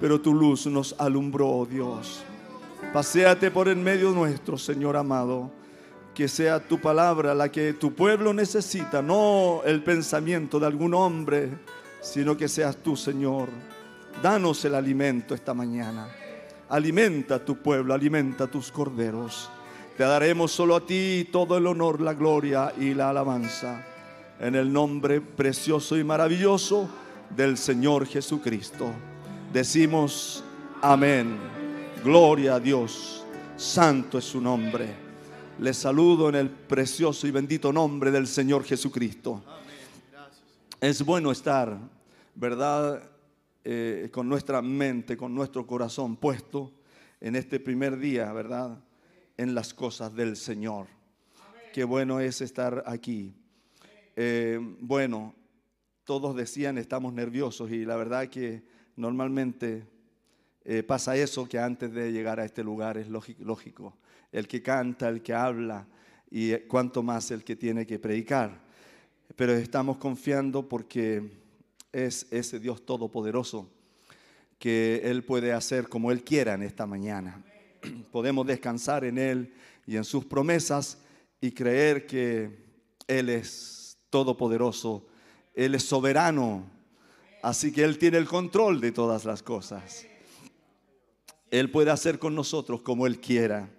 Pero 0.01 0.21
tu 0.21 0.35
luz 0.35 0.67
nos 0.67 0.95
alumbró, 0.99 1.49
oh 1.49 1.67
Dios. 1.67 2.23
Paseate 2.93 3.51
por 3.51 3.69
en 3.69 3.83
medio 3.83 4.11
nuestro, 4.11 4.59
Señor 4.59 4.97
amado. 4.97 5.51
Que 6.15 6.29
sea 6.29 6.61
tu 6.61 6.81
palabra 6.81 7.35
la 7.35 7.51
que 7.51 7.73
tu 7.73 7.93
pueblo 7.95 8.33
necesita, 8.33 9.03
no 9.03 9.63
el 9.65 9.83
pensamiento 9.83 10.61
de 10.61 10.67
algún 10.67 10.95
hombre, 10.95 11.51
sino 12.01 12.37
que 12.37 12.49
seas 12.49 12.77
tú, 12.77 12.97
Señor. 12.97 13.49
Danos 14.23 14.65
el 14.65 14.75
alimento 14.75 15.35
esta 15.35 15.55
mañana. 15.55 16.09
Alimenta 16.69 17.37
a 17.37 17.45
tu 17.45 17.57
pueblo, 17.57 17.93
alimenta 17.93 18.45
a 18.45 18.47
tus 18.47 18.71
corderos. 18.71 19.51
Te 19.97 20.05
daremos 20.05 20.53
solo 20.53 20.77
a 20.77 20.87
ti 20.87 21.29
todo 21.33 21.57
el 21.57 21.67
honor, 21.67 22.01
la 22.01 22.15
gloria 22.15 22.73
y 22.79 22.95
la 22.95 23.11
alabanza 23.11 23.85
en 24.41 24.55
el 24.55 24.73
nombre 24.73 25.21
precioso 25.21 25.97
y 25.97 26.05
maravilloso 26.05 26.89
del 27.35 27.57
Señor 27.57 28.07
Jesucristo. 28.07 28.91
Decimos 29.53 30.45
amén. 30.83 31.39
Gloria 32.03 32.57
a 32.57 32.61
Dios. 32.61 33.25
Santo 33.57 34.19
es 34.19 34.25
su 34.25 34.41
nombre. 34.41 35.04
Les 35.61 35.77
saludo 35.77 36.29
en 36.29 36.35
el 36.35 36.51
precioso 36.51 37.29
y 37.29 37.31
bendito 37.31 37.73
nombre 37.73 38.11
del 38.11 38.27
Señor 38.27 38.65
Jesucristo. 38.65 39.43
Es 40.81 41.05
bueno 41.05 41.31
estar, 41.31 41.79
¿verdad? 42.35 43.09
Eh, 43.63 44.09
con 44.13 44.29
nuestra 44.29 44.61
mente, 44.61 45.17
con 45.17 45.33
nuestro 45.33 45.65
corazón 45.65 46.17
puesto 46.17 46.73
en 47.21 47.37
este 47.37 47.61
primer 47.61 47.99
día, 47.99 48.33
¿verdad? 48.33 48.83
En 49.37 49.55
las 49.55 49.73
cosas 49.73 50.15
del 50.15 50.37
Señor. 50.37 50.89
Qué 51.73 51.85
bueno 51.85 52.19
es 52.19 52.41
estar 52.41 52.83
aquí. 52.87 53.33
Eh, 54.17 54.59
bueno, 54.81 55.37
todos 56.03 56.35
decían 56.35 56.79
estamos 56.79 57.13
nerviosos 57.13 57.71
y 57.71 57.85
la 57.85 57.97
verdad 57.97 58.29
que 58.29 58.65
normalmente 58.97 59.87
eh, 60.65 60.83
pasa 60.83 61.17
eso 61.17 61.49
que 61.49 61.61
antes 61.61 61.93
de 61.93 62.11
llegar 62.11 62.41
a 62.41 62.45
este 62.45 62.65
lugar 62.65 62.99
es 62.99 63.09
lógico. 63.09 63.97
El 64.35 64.49
que 64.49 64.61
canta, 64.61 65.09
el 65.09 65.23
que 65.23 65.33
habla 65.33 65.87
y 66.29 66.57
cuanto 66.67 67.05
más 67.05 67.31
el 67.31 67.45
que 67.45 67.55
tiene 67.55 67.87
que 67.87 68.01
predicar. 68.01 68.61
Pero 69.37 69.53
estamos 69.53 69.99
confiando 69.99 70.69
porque 70.69 71.31
es 71.93 72.27
ese 72.33 72.59
Dios 72.59 72.85
todopoderoso 72.85 73.71
que 74.59 75.03
Él 75.05 75.23
puede 75.23 75.53
hacer 75.53 75.89
como 75.89 76.11
Él 76.11 76.25
quiera 76.25 76.55
en 76.55 76.65
esta 76.65 76.85
mañana. 76.85 77.41
Podemos 78.11 78.45
descansar 78.45 79.05
en 79.05 79.19
Él 79.19 79.55
y 79.87 79.95
en 79.95 80.03
sus 80.03 80.25
promesas 80.25 80.99
y 81.41 81.53
creer 81.53 82.05
que 82.05 82.51
Él 83.07 83.29
es 83.29 83.97
todopoderoso, 84.11 85.07
Él 85.55 85.77
es 85.77 85.85
soberano, 85.85 86.69
así 87.41 87.71
que 87.71 87.85
Él 87.85 87.99
tiene 87.99 88.19
el 88.19 88.27
control 88.27 88.81
de 88.81 88.91
todas 88.91 89.25
las 89.25 89.45
cosas. 89.45 90.05
Él 91.53 91.71
puede 91.71 91.93
hacer 91.93 92.19
con 92.19 92.35
nosotros 92.35 92.83
como 92.83 93.07
Él 93.07 93.21
quiera. 93.21 93.71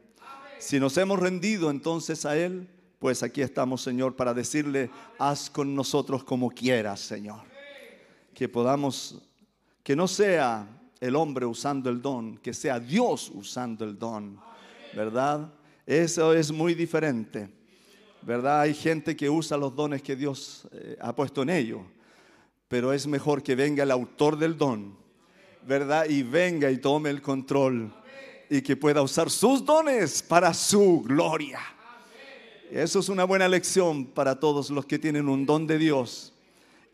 Si 0.59 0.79
nos 0.79 0.97
hemos 0.97 1.19
rendido 1.19 1.69
entonces 1.69 2.25
a 2.25 2.37
Él, 2.37 2.67
pues 2.99 3.23
aquí 3.23 3.41
estamos, 3.41 3.81
Señor, 3.81 4.15
para 4.15 4.33
decirle, 4.33 4.89
haz 5.19 5.49
con 5.49 5.75
nosotros 5.75 6.23
como 6.23 6.49
quieras, 6.49 7.01
Señor. 7.01 7.41
Que 8.33 8.49
podamos, 8.49 9.21
que 9.83 9.95
no 9.95 10.07
sea 10.07 10.67
el 10.99 11.15
hombre 11.15 11.45
usando 11.45 11.89
el 11.89 12.01
don, 12.01 12.37
que 12.37 12.53
sea 12.53 12.79
Dios 12.79 13.31
usando 13.33 13.85
el 13.85 13.97
don, 13.97 14.39
¿verdad? 14.95 15.53
Eso 15.85 16.33
es 16.33 16.51
muy 16.51 16.73
diferente. 16.73 17.49
¿verdad? 18.25 18.61
Hay 18.61 18.73
gente 18.73 19.15
que 19.15 19.29
usa 19.29 19.55
los 19.55 19.75
dones 19.75 20.01
que 20.01 20.15
Dios 20.15 20.67
eh, 20.71 20.97
ha 20.99 21.15
puesto 21.15 21.43
en 21.43 21.51
ellos, 21.51 21.81
pero 22.67 22.91
es 22.91 23.05
mejor 23.05 23.43
que 23.43 23.55
venga 23.55 23.83
el 23.83 23.91
autor 23.91 24.37
del 24.37 24.57
don, 24.57 24.97
¿verdad? 25.65 26.09
Y 26.09 26.23
venga 26.23 26.71
y 26.71 26.77
tome 26.77 27.11
el 27.11 27.21
control 27.21 27.93
y 28.49 28.61
que 28.61 28.75
pueda 28.75 29.01
usar 29.01 29.29
sus 29.29 29.65
dones 29.65 30.21
para 30.21 30.53
su 30.53 31.01
gloria. 31.01 31.59
Eso 32.71 32.99
es 32.99 33.09
una 33.09 33.23
buena 33.23 33.47
lección 33.47 34.05
para 34.05 34.39
todos 34.39 34.69
los 34.69 34.85
que 34.85 34.99
tienen 34.99 35.29
un 35.29 35.45
don 35.45 35.67
de 35.67 35.77
Dios 35.77 36.33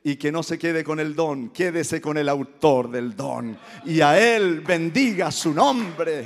y 0.04 0.16
que 0.16 0.32
no 0.32 0.44
se 0.44 0.58
quede 0.58 0.84
con 0.84 1.00
el 1.00 1.16
don, 1.16 1.50
quédese 1.50 2.02
con 2.02 2.18
el 2.18 2.28
autor 2.28 2.90
del 2.90 3.16
don 3.16 3.58
y 3.86 4.02
a 4.02 4.20
él 4.20 4.62
bendiga 4.62 5.32
su 5.32 5.54
nombre. 5.54 6.26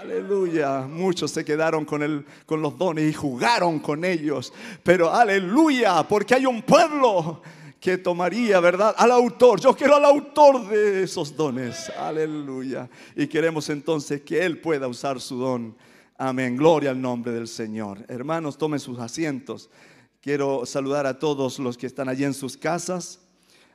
Aleluya. 0.00 0.82
Muchos 0.82 1.30
se 1.30 1.44
quedaron 1.44 1.84
con, 1.84 2.02
el, 2.02 2.24
con 2.46 2.62
los 2.62 2.76
dones 2.76 3.10
y 3.10 3.12
jugaron 3.12 3.80
con 3.80 4.04
ellos. 4.04 4.52
Pero 4.82 5.12
aleluya, 5.12 6.06
porque 6.06 6.34
hay 6.34 6.46
un 6.46 6.62
pueblo 6.62 7.42
que 7.80 7.96
tomaría, 7.96 8.60
¿verdad? 8.60 8.94
Al 8.98 9.10
autor. 9.10 9.58
Yo 9.60 9.74
quiero 9.74 9.96
al 9.96 10.04
autor 10.04 10.68
de 10.68 11.02
esos 11.04 11.34
dones. 11.34 11.90
Aleluya. 11.98 12.88
Y 13.16 13.26
queremos 13.26 13.70
entonces 13.70 14.20
que 14.20 14.44
Él 14.44 14.60
pueda 14.60 14.86
usar 14.86 15.18
su 15.20 15.38
don. 15.38 15.74
Amén. 16.18 16.56
Gloria 16.56 16.90
al 16.90 17.00
nombre 17.00 17.32
del 17.32 17.48
Señor. 17.48 18.04
Hermanos, 18.08 18.58
tomen 18.58 18.78
sus 18.78 18.98
asientos. 18.98 19.70
Quiero 20.20 20.66
saludar 20.66 21.06
a 21.06 21.18
todos 21.18 21.58
los 21.58 21.78
que 21.78 21.86
están 21.86 22.10
allí 22.10 22.24
en 22.24 22.34
sus 22.34 22.58
casas. 22.58 23.20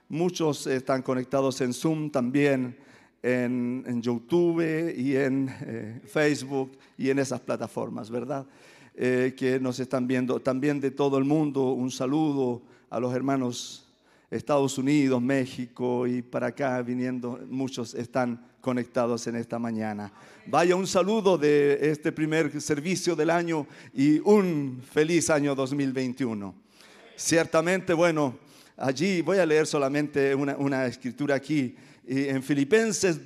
Muchos 0.07 0.68
están 0.68 1.02
conectados 1.02 1.60
en 1.61 1.73
Zoom 1.73 2.11
también 2.11 2.77
en, 3.23 4.02
YouTube 4.03 4.61
y 4.95 5.15
en 5.15 5.52
eh, 5.61 6.02
Facebook 6.06 6.77
y 6.95 7.10
en 7.10 7.18
esas 7.18 7.40
plataformas, 7.40 8.11
¿verdad? 8.11 8.45
Eh, 8.94 9.34
que 9.36 9.60
nos 9.60 9.80
están 9.80 10.06
viendo. 10.06 10.40
También 10.40 10.80
de 10.80 10.91
todo 10.91 11.18
el 11.18 11.23
mundo, 11.23 11.72
un 11.72 11.90
saludo 11.90 12.61
a 12.91 12.99
los 12.99 13.15
hermanos 13.15 13.85
Estados 14.31 14.77
Unidos, 14.77 15.22
México 15.22 16.07
y 16.07 16.22
para 16.22 16.47
acá 16.47 16.81
viniendo, 16.81 17.39
muchos 17.49 17.93
están 17.93 18.45
conectados 18.61 19.27
en 19.27 19.35
esta 19.35 19.60
mañana. 19.60 20.11
Vaya 20.47 20.76
un 20.76 20.88
saludo 20.88 21.38
de 21.38 21.77
este 21.81 22.11
primer 22.11 22.60
servicio 22.61 23.15
del 23.15 23.30
año 23.30 23.68
y 23.93 24.19
un 24.19 24.81
feliz 24.91 25.30
año 25.30 25.56
2021. 25.56 26.56
Ciertamente, 27.15 27.93
bueno, 27.93 28.38
allí 28.77 29.22
voy 29.22 29.38
a 29.38 29.45
leer 29.45 29.68
solamente 29.68 30.34
una, 30.34 30.57
una 30.57 30.85
escritura 30.85 31.35
aquí 31.35 31.76
en 32.07 32.41
Filipenses 32.43 33.19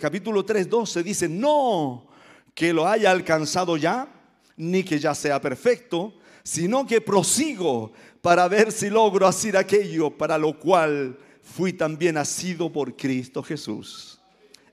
capítulo 0.00 0.44
3, 0.44 0.68
12 0.68 1.02
dice, 1.02 1.28
no 1.28 2.06
que 2.54 2.72
lo 2.72 2.88
haya 2.88 3.10
alcanzado 3.10 3.76
ya, 3.76 4.08
ni 4.56 4.82
que 4.82 4.98
ya 4.98 5.14
sea 5.14 5.40
perfecto, 5.40 6.14
sino 6.42 6.86
que 6.86 7.00
prosigo 7.00 7.92
para 8.20 8.48
ver 8.48 8.72
si 8.72 8.90
logro 8.90 9.26
hacer 9.26 9.56
aquello 9.56 10.10
para 10.10 10.38
lo 10.38 10.58
cual 10.58 11.18
fui 11.42 11.72
también 11.72 12.16
nacido 12.16 12.70
por 12.70 12.96
Cristo 12.96 13.42
Jesús. 13.42 14.20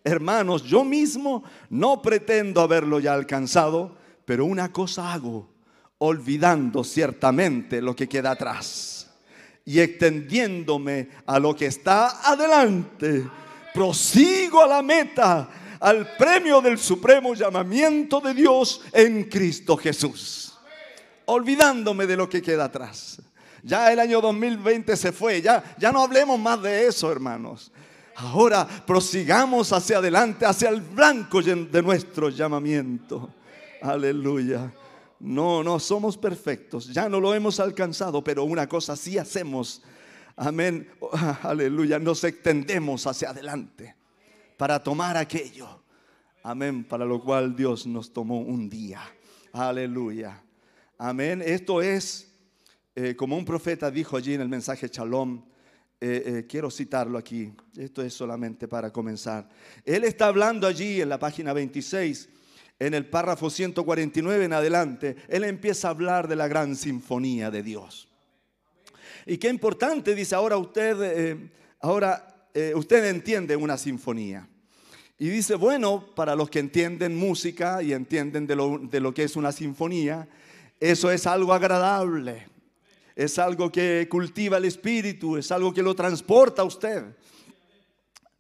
Hermanos, 0.03 0.63
yo 0.63 0.84
mismo 0.84 1.43
no 1.69 2.01
pretendo 2.01 2.61
haberlo 2.61 2.99
ya 2.99 3.13
alcanzado, 3.13 3.97
pero 4.26 4.45
una 4.45 4.72
cosa 4.72 5.13
hago, 5.13 5.49
olvidando 5.97 6.84
ciertamente 6.84 7.81
lo 7.81 7.95
que 7.95 8.07
queda 8.07 8.31
atrás 8.31 8.95
y 9.65 9.80
extendiéndome 9.80 11.09
a 11.26 11.39
lo 11.39 11.55
que 11.55 11.65
está 11.65 12.22
adelante, 12.30 13.26
prosigo 13.73 14.61
a 14.61 14.67
la 14.67 14.81
meta, 14.84 15.49
al 15.80 16.15
premio 16.15 16.61
del 16.61 16.77
supremo 16.77 17.34
llamamiento 17.34 18.22
de 18.22 18.34
Dios 18.35 18.81
en 18.93 19.23
Cristo 19.23 19.76
Jesús. 19.76 20.53
Olvidándome 21.26 22.05
de 22.05 22.15
lo 22.15 22.30
que 22.30 22.41
queda 22.43 22.65
atrás. 22.65 23.19
Ya 23.65 23.91
el 23.91 23.99
año 23.99 24.21
2020 24.21 24.95
se 24.95 25.11
fue, 25.11 25.41
ya, 25.41 25.75
ya 25.79 25.91
no 25.91 26.03
hablemos 26.03 26.39
más 26.39 26.61
de 26.61 26.85
eso, 26.85 27.11
hermanos. 27.11 27.71
Ahora 28.15 28.67
prosigamos 28.85 29.73
hacia 29.73 29.97
adelante, 29.97 30.45
hacia 30.45 30.69
el 30.69 30.81
blanco 30.81 31.41
de 31.41 31.81
nuestro 31.81 32.29
llamamiento. 32.29 33.33
Aleluya. 33.81 34.71
No, 35.19 35.63
no 35.63 35.79
somos 35.79 36.15
perfectos, 36.15 36.93
ya 36.93 37.09
no 37.09 37.19
lo 37.19 37.33
hemos 37.33 37.59
alcanzado, 37.59 38.23
pero 38.23 38.43
una 38.43 38.69
cosa 38.69 38.95
sí 38.95 39.17
hacemos. 39.17 39.81
Amén. 40.35 40.87
Aleluya. 41.41 41.97
Nos 41.97 42.23
extendemos 42.23 43.07
hacia 43.07 43.31
adelante 43.31 43.95
para 44.57 44.77
tomar 44.83 45.17
aquello. 45.17 45.81
Amén. 46.43 46.83
Para 46.83 47.03
lo 47.03 47.19
cual 47.19 47.55
Dios 47.55 47.87
nos 47.87 48.13
tomó 48.13 48.41
un 48.41 48.69
día. 48.69 49.01
Aleluya. 49.51 50.39
Amén. 50.99 51.41
Esto 51.43 51.81
es, 51.81 52.31
eh, 52.97 53.13
como 53.13 53.38
un 53.38 53.43
profeta 53.43 53.91
dijo 53.91 54.15
allí 54.15 54.35
en 54.35 54.41
el 54.41 54.47
mensaje 54.47 54.88
Shalom, 54.88 55.43
eh, 55.99 56.23
eh, 56.26 56.45
quiero 56.47 56.72
citarlo 56.72 57.17
aquí. 57.17 57.51
Esto 57.76 58.01
es 58.01 58.13
solamente 58.13 58.69
para 58.69 58.91
comenzar. 58.93 59.49
Él 59.84 60.05
está 60.05 60.27
hablando 60.27 60.65
allí 60.65 61.01
en 61.01 61.09
la 61.09 61.19
página 61.19 61.51
26 61.51 62.30
en 62.80 62.93
el 62.93 63.05
párrafo 63.05 63.49
149 63.49 64.45
en 64.45 64.51
adelante, 64.51 65.15
él 65.30 65.45
empieza 65.45 65.88
a 65.88 65.91
hablar 65.91 66.27
de 66.27 66.35
la 66.35 66.49
gran 66.49 66.76
sinfonía 66.76 67.49
de 67.49 67.63
Dios. 67.63 68.09
Y 69.26 69.38
qué 69.38 69.47
importante, 69.47 70.13
dice, 70.13 70.35
ahora 70.35 70.57
usted, 70.57 71.39
ahora 71.80 72.49
usted 72.76 73.05
entiende 73.05 73.55
una 73.55 73.77
sinfonía. 73.77 74.45
Y 75.17 75.30
dice, 75.30 75.55
bueno, 75.55 76.05
para 76.15 76.35
los 76.35 76.49
que 76.49 76.59
entienden 76.59 77.15
música 77.15 77.81
y 77.81 77.93
entienden 77.93 78.45
de 78.45 78.57
lo, 78.57 78.77
de 78.77 78.99
lo 78.99 79.13
que 79.13 79.23
es 79.23 79.38
una 79.38 79.53
sinfonía, 79.53 80.27
eso 80.81 81.09
es 81.09 81.26
algo 81.26 81.53
agradable, 81.53 82.45
es 83.15 83.39
algo 83.39 83.71
que 83.71 84.07
cultiva 84.09 84.57
el 84.57 84.65
espíritu, 84.65 85.37
es 85.37 85.51
algo 85.51 85.73
que 85.73 85.81
lo 85.81 85.95
transporta 85.95 86.61
a 86.61 86.65
usted. 86.65 87.05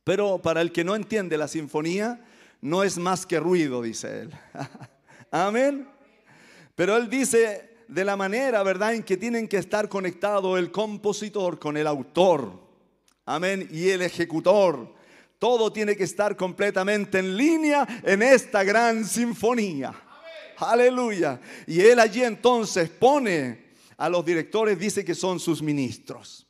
Pero 0.03 0.39
para 0.41 0.61
el 0.61 0.71
que 0.71 0.83
no 0.83 0.95
entiende 0.95 1.37
la 1.37 1.47
sinfonía, 1.47 2.23
no 2.61 2.83
es 2.83 2.97
más 2.97 3.25
que 3.25 3.39
ruido, 3.39 3.81
dice 3.81 4.21
él. 4.21 4.31
Amén. 5.31 5.87
Pero 6.75 6.97
él 6.97 7.09
dice 7.09 7.75
de 7.87 8.03
la 8.03 8.17
manera, 8.17 8.61
¿verdad?, 8.63 8.93
en 8.93 9.03
que 9.03 9.17
tienen 9.17 9.47
que 9.47 9.57
estar 9.57 9.87
conectados 9.87 10.59
el 10.59 10.71
compositor 10.71 11.57
con 11.57 11.77
el 11.77 11.87
autor. 11.87 12.51
Amén. 13.25 13.67
Y 13.71 13.89
el 13.89 14.01
ejecutor. 14.01 14.93
Todo 15.39 15.71
tiene 15.71 15.95
que 15.95 16.03
estar 16.03 16.35
completamente 16.35 17.19
en 17.19 17.37
línea 17.37 18.01
en 18.03 18.21
esta 18.21 18.63
gran 18.63 19.05
sinfonía. 19.05 19.93
Aleluya. 20.57 21.39
Y 21.67 21.81
él 21.81 21.99
allí 21.99 22.23
entonces 22.23 22.89
pone 22.89 23.64
a 23.97 24.09
los 24.09 24.25
directores, 24.25 24.77
dice 24.77 25.05
que 25.05 25.15
son 25.15 25.39
sus 25.39 25.61
ministros. 25.61 26.45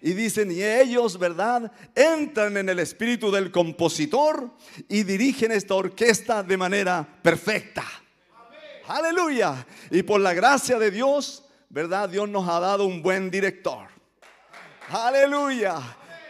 Y 0.00 0.12
dicen, 0.12 0.52
y 0.52 0.62
ellos, 0.62 1.18
¿verdad? 1.18 1.72
Entran 1.94 2.56
en 2.58 2.68
el 2.68 2.78
espíritu 2.78 3.30
del 3.30 3.50
compositor 3.50 4.50
y 4.88 5.02
dirigen 5.02 5.50
esta 5.50 5.74
orquesta 5.74 6.42
de 6.42 6.56
manera 6.58 7.08
perfecta. 7.22 7.84
Aleluya. 8.86 9.66
Y 9.90 10.02
por 10.02 10.20
la 10.20 10.34
gracia 10.34 10.78
de 10.78 10.90
Dios, 10.90 11.44
¿verdad? 11.70 12.08
Dios 12.10 12.28
nos 12.28 12.46
ha 12.48 12.60
dado 12.60 12.84
un 12.84 13.00
buen 13.00 13.30
director. 13.30 13.88
Aleluya. 14.90 15.76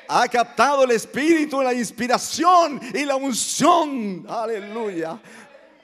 Ha 0.08 0.28
captado 0.28 0.84
el 0.84 0.92
espíritu, 0.92 1.60
la 1.60 1.74
inspiración 1.74 2.80
y 2.94 3.04
la 3.04 3.16
unción. 3.16 4.24
Aleluya. 4.28 5.18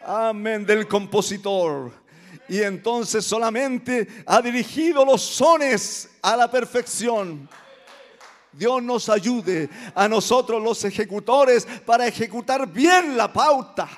Amén. 0.04 0.64
Del 0.64 0.86
compositor. 0.86 1.99
Y 2.50 2.62
entonces 2.62 3.24
solamente 3.24 4.24
ha 4.26 4.42
dirigido 4.42 5.04
los 5.04 5.22
sones 5.22 6.10
a 6.20 6.36
la 6.36 6.50
perfección. 6.50 7.48
Dios 8.50 8.82
nos 8.82 9.08
ayude 9.08 9.70
a 9.94 10.08
nosotros 10.08 10.60
los 10.60 10.84
ejecutores 10.84 11.64
para 11.86 12.08
ejecutar 12.08 12.66
bien 12.66 13.16
la 13.16 13.32
pauta. 13.32 13.88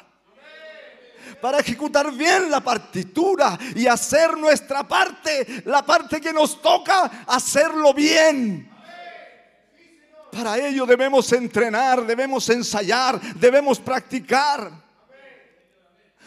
Para 1.41 1.61
ejecutar 1.61 2.13
bien 2.13 2.51
la 2.51 2.61
partitura 2.61 3.59
y 3.75 3.87
hacer 3.87 4.37
nuestra 4.37 4.87
parte, 4.87 5.63
la 5.65 5.83
parte 5.83 6.21
que 6.21 6.35
nos 6.35 6.61
toca, 6.61 7.25
hacerlo 7.27 7.95
bien. 7.95 8.71
Para 10.31 10.59
ello 10.59 10.85
debemos 10.85 11.33
entrenar, 11.33 12.05
debemos 12.05 12.47
ensayar, 12.51 13.19
debemos 13.35 13.81
practicar. 13.81 14.83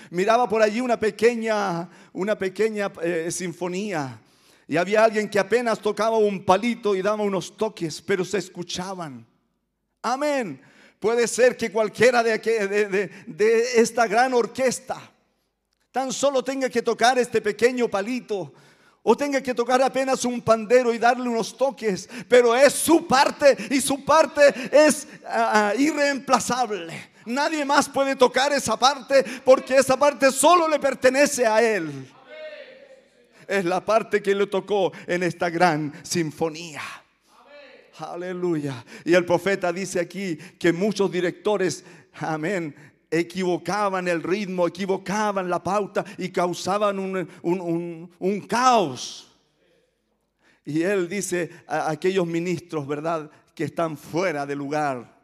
Miraba 0.09 0.47
por 0.47 0.61
allí 0.61 0.81
una 0.81 0.99
pequeña, 0.99 1.89
una 2.15 2.37
pequeña 2.37 2.91
eh, 3.03 3.29
sinfonía 3.29 4.19
y 4.67 4.77
había 4.77 5.03
alguien 5.03 5.29
que 5.29 5.37
apenas 5.37 5.79
tocaba 5.79 6.17
un 6.17 6.43
palito 6.43 6.95
y 6.95 7.01
daba 7.01 7.21
unos 7.21 7.55
toques, 7.55 8.01
pero 8.01 8.25
se 8.25 8.39
escuchaban. 8.39 9.25
Amén. 10.01 10.61
Puede 10.99 11.27
ser 11.27 11.55
que 11.55 11.71
cualquiera 11.71 12.23
de, 12.23 12.39
de, 13.27 13.61
esta 13.75 14.07
gran 14.07 14.33
orquesta 14.33 14.99
tan 15.91 16.11
solo 16.11 16.43
tenga 16.43 16.69
que 16.69 16.81
tocar 16.81 17.19
este 17.19 17.41
pequeño 17.41 17.87
palito 17.87 18.53
o 19.03 19.15
tenga 19.15 19.41
que 19.41 19.53
tocar 19.53 19.81
apenas 19.83 20.25
un 20.25 20.41
pandero 20.41 20.93
y 20.93 20.97
darle 20.97 21.29
unos 21.29 21.55
toques, 21.55 22.09
pero 22.27 22.55
es 22.55 22.73
su 22.73 23.05
parte 23.05 23.55
y 23.69 23.79
su 23.81 24.03
parte 24.03 24.41
es 24.71 25.07
ah, 25.27 25.69
ah, 25.69 25.75
irreemplazable. 25.75 27.14
Nadie 27.25 27.65
más 27.65 27.89
puede 27.89 28.15
tocar 28.15 28.53
esa 28.53 28.77
parte 28.77 29.23
porque 29.43 29.77
esa 29.77 29.97
parte 29.97 30.31
solo 30.31 30.67
le 30.67 30.79
pertenece 30.79 31.45
a 31.45 31.61
él 31.61 32.07
es 33.47 33.65
la 33.65 33.83
parte 33.83 34.21
que 34.21 34.35
le 34.35 34.47
tocó 34.47 34.91
en 35.07 35.23
esta 35.23 35.49
gran 35.49 35.93
sinfonía. 36.03 36.81
Aleluya. 37.97 38.83
Y 39.05 39.13
el 39.13 39.25
profeta 39.25 39.71
dice 39.71 39.99
aquí 39.99 40.37
que 40.59 40.73
muchos 40.73 41.11
directores, 41.11 41.83
amén, 42.13 42.75
equivocaban 43.09 44.07
el 44.07 44.21
ritmo, 44.21 44.67
equivocaban 44.67 45.49
la 45.49 45.63
pauta 45.63 46.03
y 46.17 46.29
causaban 46.29 46.99
un, 46.99 48.47
caos. 48.49 49.31
Y 50.65 50.81
él 50.81 51.07
dice 51.07 51.49
a 51.67 51.91
aquellos 51.91 52.25
ministros, 52.27 52.85
¿verdad?, 52.87 53.29
que 53.53 53.63
están 53.63 53.95
fuera 53.95 54.45
de 54.45 54.55
lugar, 54.55 55.14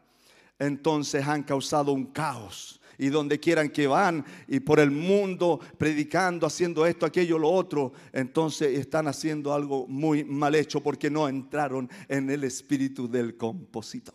entonces 0.66 1.26
han 1.26 1.42
causado 1.42 1.92
un 1.92 2.06
caos 2.06 2.80
y 2.98 3.08
donde 3.08 3.40
quieran 3.40 3.70
que 3.70 3.86
van 3.86 4.24
y 4.46 4.60
por 4.60 4.78
el 4.78 4.90
mundo 4.90 5.58
predicando, 5.76 6.46
haciendo 6.46 6.86
esto, 6.86 7.04
aquello, 7.04 7.38
lo 7.38 7.50
otro, 7.50 7.92
entonces 8.12 8.78
están 8.78 9.08
haciendo 9.08 9.52
algo 9.52 9.86
muy 9.88 10.22
mal 10.24 10.54
hecho 10.54 10.80
porque 10.80 11.10
no 11.10 11.28
entraron 11.28 11.90
en 12.08 12.30
el 12.30 12.44
espíritu 12.44 13.10
del 13.10 13.36
compositor. 13.36 14.14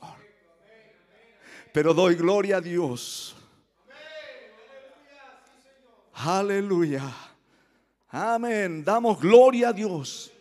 Pero 1.73 1.93
doy 1.93 2.15
gloria 2.15 2.57
a 2.57 2.61
Dios. 2.61 3.35
Aleluya. 6.13 7.13
Amén. 8.09 8.83
Damos 8.83 9.19
gloria 9.19 9.69
a 9.69 9.73
Dios 9.73 10.31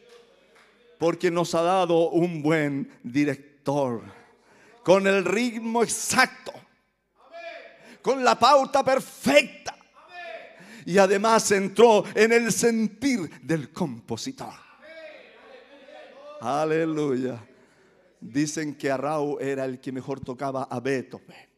porque 0.99 1.31
nos 1.31 1.55
ha 1.55 1.63
dado 1.63 2.11
un 2.11 2.43
buen 2.43 2.89
director 3.03 4.16
con 4.87 5.05
el 5.09 5.25
ritmo 5.25 5.83
exacto 5.83 6.53
con 8.07 8.23
la 8.23 8.39
pauta 8.39 8.85
perfecta. 8.85 9.77
Y 10.85 10.97
además 10.97 11.51
entró 11.51 12.05
en 12.15 12.33
el 12.33 12.53
sentir 12.53 13.29
del 13.43 13.73
compositor. 13.73 14.55
Aleluya. 16.41 17.45
Dicen 18.21 18.77
que 18.77 18.89
Arrau 18.89 19.41
era 19.41 19.65
el 19.65 19.81
que 19.81 19.91
mejor 19.91 20.21
tocaba 20.21 20.69
a 20.71 20.79
Beethoven. 20.79 21.49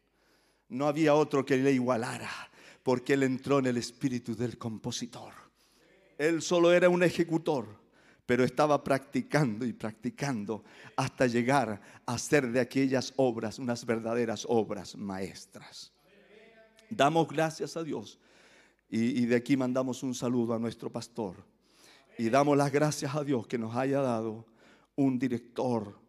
No 0.69 0.87
había 0.87 1.13
otro 1.13 1.45
que 1.45 1.57
le 1.57 1.71
igualara, 1.71 2.31
porque 2.81 3.13
él 3.13 3.21
entró 3.21 3.59
en 3.59 3.67
el 3.67 3.77
espíritu 3.77 4.35
del 4.35 4.57
compositor. 4.57 5.33
Él 6.17 6.41
solo 6.41 6.73
era 6.73 6.89
un 6.89 7.03
ejecutor, 7.03 7.67
pero 8.29 8.43
estaba 8.43 8.83
practicando 8.83 9.65
y 9.65 9.73
practicando 9.73 10.63
hasta 10.95 11.25
llegar 11.25 11.81
a 12.05 12.13
hacer 12.13 12.51
de 12.51 12.59
aquellas 12.59 13.11
obras 13.15 13.57
unas 13.57 13.83
verdaderas 13.83 14.45
obras 14.47 14.95
maestras. 14.95 15.91
Damos 16.91 17.27
gracias 17.27 17.75
a 17.75 17.83
Dios. 17.83 18.19
Y, 18.87 19.25
de 19.25 19.35
aquí 19.35 19.57
mandamos 19.57 20.03
un 20.03 20.13
saludo 20.13 20.53
a 20.53 20.59
nuestro 20.59 20.91
pastor. 20.91 21.37
Y 22.19 22.29
damos 22.29 22.55
las 22.55 22.71
gracias 22.71 23.15
a 23.15 23.23
Dios 23.23 23.47
que 23.47 23.57
nos 23.57 23.75
haya 23.75 23.99
dado 23.99 24.45
un 24.95 25.17
director. 25.17 25.99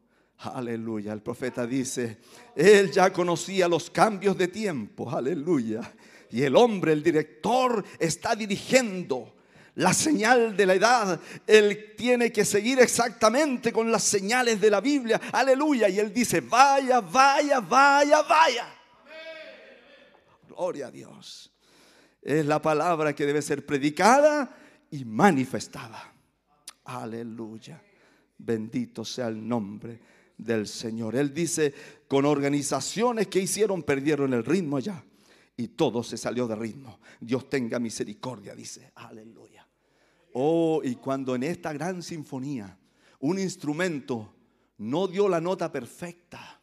Aleluya. 0.41 1.15
El 1.15 1.23
profeta 1.23 1.67
dice, 1.67 2.19
él 2.55 2.93
ya 2.93 3.11
conocía 3.15 3.67
los 3.67 3.89
cambios 3.89 4.37
de 4.37 4.49
tiempo. 4.49 5.11
Aleluya. 5.11 5.91
Y 6.31 6.43
el 6.43 6.55
hombre, 6.55 6.93
el 6.93 7.03
director, 7.03 7.83
está 7.99 8.37
dirigiendo 8.37 9.40
la 9.81 9.95
señal 9.95 10.55
de 10.55 10.67
la 10.67 10.75
edad. 10.75 11.21
Él 11.47 11.95
tiene 11.97 12.31
que 12.31 12.45
seguir 12.45 12.79
exactamente 12.81 13.73
con 13.73 13.91
las 13.91 14.05
señales 14.05 14.61
de 14.61 14.71
la 14.71 14.81
Biblia. 14.81 15.19
Aleluya. 15.33 15.89
Y 15.89 15.99
él 15.99 16.13
dice, 16.13 16.43
vaya, 16.43 17.01
vaya, 17.01 17.61
vaya, 17.61 18.21
vaya. 18.23 18.75
Gloria 20.47 20.89
a 20.89 20.91
Dios. 20.91 21.51
Es 22.21 22.45
la 22.45 22.61
palabra 22.61 23.15
que 23.15 23.25
debe 23.25 23.41
ser 23.41 23.65
predicada 23.65 24.55
y 24.91 25.07
manifestada. 25.07 26.13
Aleluya. 26.85 27.83
Bendito 28.37 29.03
sea 29.03 29.29
el 29.29 29.49
nombre 29.49 29.99
del 30.37 30.67
Señor. 30.67 31.17
Él 31.17 31.33
dice, 31.33 31.73
con 32.07 32.27
organizaciones 32.27 33.29
que 33.29 33.41
hicieron, 33.41 33.83
perdieron 33.83 34.35
el 34.35 34.45
ritmo 34.45 34.79
ya. 34.79 35.03
Y 35.57 35.69
todo 35.69 36.03
se 36.03 36.19
salió 36.19 36.47
de 36.47 36.57
ritmo. 36.57 37.01
Dios 37.19 37.49
tenga 37.49 37.79
misericordia, 37.79 38.55
dice. 38.55 38.93
Aleluya. 38.97 39.50
Oh, 40.43 40.81
y 40.83 40.95
cuando 40.95 41.35
en 41.35 41.43
esta 41.43 41.71
gran 41.75 42.03
sinfonía 42.03 42.75
un 43.19 43.39
instrumento 43.39 44.33
no 44.79 45.07
dio 45.07 45.29
la 45.29 45.39
nota 45.39 45.71
perfecta, 45.71 46.63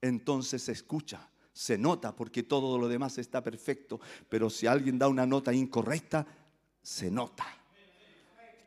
entonces 0.00 0.62
se 0.62 0.70
escucha, 0.70 1.28
se 1.52 1.76
nota, 1.76 2.14
porque 2.14 2.44
todo 2.44 2.78
lo 2.78 2.86
demás 2.86 3.18
está 3.18 3.42
perfecto. 3.42 4.00
Pero 4.28 4.48
si 4.48 4.68
alguien 4.68 5.00
da 5.00 5.08
una 5.08 5.26
nota 5.26 5.52
incorrecta, 5.52 6.24
se 6.80 7.10
nota. 7.10 7.44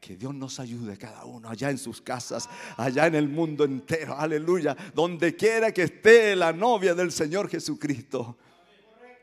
Que 0.02 0.18
Dios 0.18 0.36
nos 0.36 0.60
ayude 0.60 0.98
cada 0.98 1.24
uno 1.24 1.48
allá 1.48 1.70
en 1.70 1.78
sus 1.78 2.02
casas, 2.02 2.50
allá 2.76 3.08
en 3.08 3.16
el 3.16 3.30
mundo 3.30 3.64
entero, 3.64 4.20
aleluya, 4.20 4.76
donde 4.94 5.34
quiera 5.34 5.72
que 5.72 5.84
esté 5.84 6.36
la 6.36 6.52
novia 6.52 6.94
del 6.94 7.14
Señor 7.14 7.48
Jesucristo, 7.48 8.38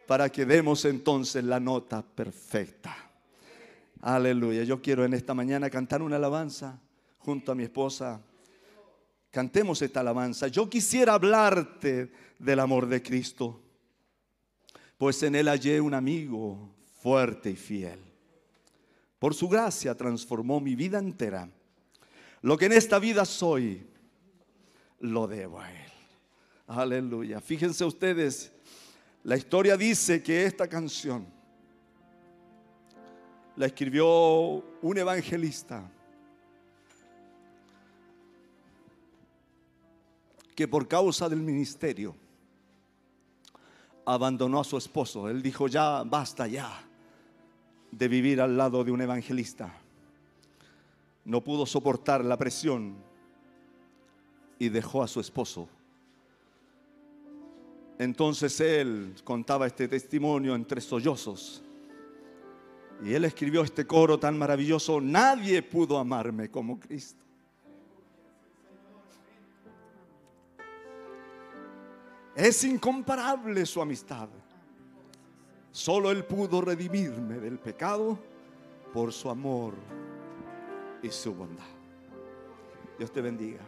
para 0.06 0.30
que 0.30 0.46
demos 0.46 0.86
entonces 0.86 1.44
la 1.44 1.60
nota 1.60 2.00
perfecta. 2.00 3.07
Aleluya, 4.00 4.62
yo 4.62 4.80
quiero 4.80 5.04
en 5.04 5.14
esta 5.14 5.34
mañana 5.34 5.68
cantar 5.68 6.02
una 6.02 6.16
alabanza 6.16 6.80
junto 7.18 7.50
a 7.50 7.54
mi 7.54 7.64
esposa. 7.64 8.20
Cantemos 9.30 9.82
esta 9.82 10.00
alabanza. 10.00 10.48
Yo 10.48 10.70
quisiera 10.70 11.14
hablarte 11.14 12.12
del 12.38 12.60
amor 12.60 12.86
de 12.86 13.02
Cristo, 13.02 13.60
pues 14.96 15.22
en 15.22 15.34
él 15.34 15.48
hallé 15.48 15.80
un 15.80 15.94
amigo 15.94 16.74
fuerte 17.02 17.50
y 17.50 17.56
fiel. 17.56 17.98
Por 19.18 19.34
su 19.34 19.48
gracia 19.48 19.96
transformó 19.96 20.60
mi 20.60 20.76
vida 20.76 20.98
entera. 20.98 21.50
Lo 22.42 22.56
que 22.56 22.66
en 22.66 22.72
esta 22.72 23.00
vida 23.00 23.24
soy, 23.24 23.84
lo 25.00 25.26
debo 25.26 25.60
a 25.60 25.70
Él. 25.72 25.92
Aleluya. 26.68 27.40
Fíjense 27.40 27.84
ustedes, 27.84 28.52
la 29.24 29.36
historia 29.36 29.76
dice 29.76 30.22
que 30.22 30.44
esta 30.44 30.68
canción 30.68 31.26
la 33.58 33.66
escribió 33.66 34.06
un 34.82 34.98
evangelista 34.98 35.90
que 40.54 40.68
por 40.68 40.86
causa 40.86 41.28
del 41.28 41.40
ministerio 41.40 42.14
abandonó 44.04 44.60
a 44.60 44.64
su 44.64 44.78
esposo. 44.78 45.28
Él 45.28 45.42
dijo, 45.42 45.66
ya, 45.66 46.04
basta 46.04 46.46
ya 46.46 46.70
de 47.90 48.06
vivir 48.06 48.40
al 48.40 48.56
lado 48.56 48.84
de 48.84 48.92
un 48.92 49.00
evangelista. 49.00 49.74
No 51.24 51.42
pudo 51.42 51.66
soportar 51.66 52.24
la 52.24 52.36
presión 52.36 52.94
y 54.60 54.68
dejó 54.68 55.02
a 55.02 55.08
su 55.08 55.18
esposo. 55.18 55.68
Entonces 57.98 58.60
él 58.60 59.16
contaba 59.24 59.66
este 59.66 59.88
testimonio 59.88 60.54
entre 60.54 60.80
sollozos. 60.80 61.64
Y 63.04 63.14
él 63.14 63.24
escribió 63.24 63.62
este 63.62 63.86
coro 63.86 64.18
tan 64.18 64.36
maravilloso, 64.36 65.00
nadie 65.00 65.62
pudo 65.62 65.98
amarme 65.98 66.50
como 66.50 66.78
Cristo. 66.80 67.24
Es 72.34 72.62
incomparable 72.62 73.66
su 73.66 73.82
amistad. 73.82 74.28
Solo 75.72 76.10
Él 76.10 76.24
pudo 76.24 76.60
redimirme 76.60 77.38
del 77.38 77.58
pecado 77.58 78.18
por 78.92 79.12
su 79.12 79.28
amor 79.28 79.74
y 81.02 81.10
su 81.10 81.34
bondad. 81.34 81.64
Dios 82.96 83.12
te 83.12 83.20
bendiga. 83.20 83.60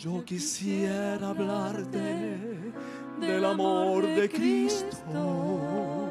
Yo 0.00 0.24
quisiera 0.24 1.28
hablarte 1.30 2.28
del 3.20 3.44
amor 3.44 4.06
de 4.06 4.28
Cristo, 4.28 6.08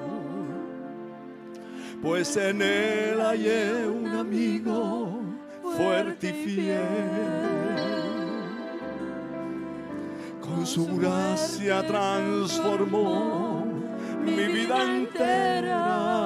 pues 2.02 2.36
en 2.38 2.62
Él 2.62 3.20
hallé 3.20 3.88
un 3.88 4.08
amigo 4.08 5.22
fuerte 5.76 6.30
y 6.30 6.34
fiel. 6.46 7.34
Con 10.42 10.66
su 10.66 10.88
gracia 10.98 11.86
transformó 11.86 13.66
mi 14.26 14.46
vida 14.46 14.84
entera. 14.84 16.24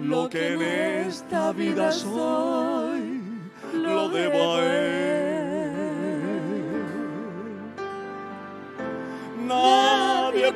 Lo 0.00 0.28
que 0.30 0.54
en 0.54 0.62
esta 0.62 1.52
vida 1.52 1.92
soy, 1.92 3.20
lo 3.74 4.08
debo 4.08 4.54
a 4.56 4.64
Él. 4.64 4.99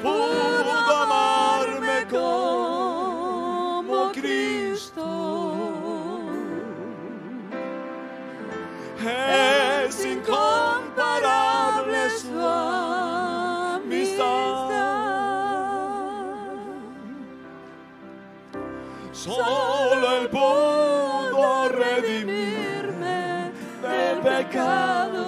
Pudo 0.05 0.93
amarme 1.03 1.99
como 2.11 4.13
Cristo. 4.13 5.09
Es 9.01 10.05
incomparable 10.05 12.11
su 12.21 12.39
amistad. 13.79 14.69
Solo 19.13 20.07
Él 20.19 20.29
pudo 20.29 21.69
redimirme 21.71 23.53
del 23.81 24.19
pecado 24.19 25.25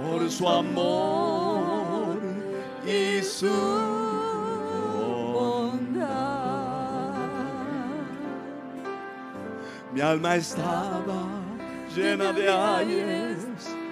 por 0.00 0.30
su 0.30 0.48
amor 0.48 1.35
y 2.86 3.22
su 3.22 3.96
Mi 9.96 10.02
alma 10.02 10.36
estaba 10.36 11.24
llena 11.96 12.30
de 12.30 12.50
ayes 12.50 13.38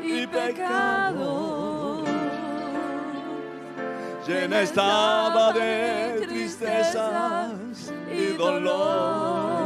y 0.03 0.27
pecado. 0.27 2.05
Llena 4.29 4.61
estaba 4.61 5.51
de 5.55 6.27
tristezas 6.27 7.91
y 8.15 8.37
dolor. 8.37 9.65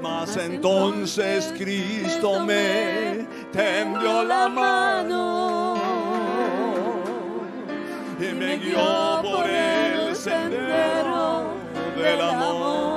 Mas 0.00 0.38
entonces 0.38 1.52
Cristo 1.58 2.40
me 2.40 3.26
tendió 3.52 4.24
la 4.24 4.48
mano 4.48 5.65
y 8.18 8.34
me 8.34 8.56
guió 8.56 9.20
por 9.22 9.48
el 9.48 10.16
sendero 10.16 11.44
del 11.96 12.20
amor. 12.20 12.95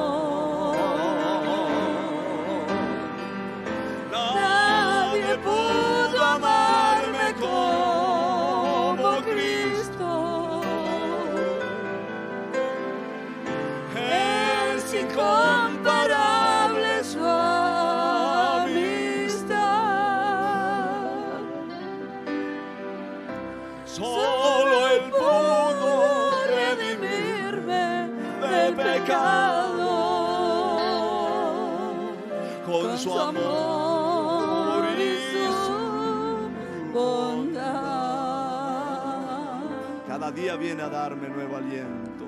Día 40.40 40.56
viene 40.56 40.84
a 40.84 40.90
darme 40.90 41.28
nuevo 41.28 41.58
aliento. 41.58 42.26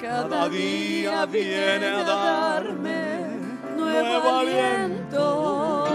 Cada 0.00 0.48
día 0.48 1.26
viene 1.26 1.86
a 1.86 2.04
darme 2.04 3.36
nuevo 3.76 4.38
aliento. 4.38 5.88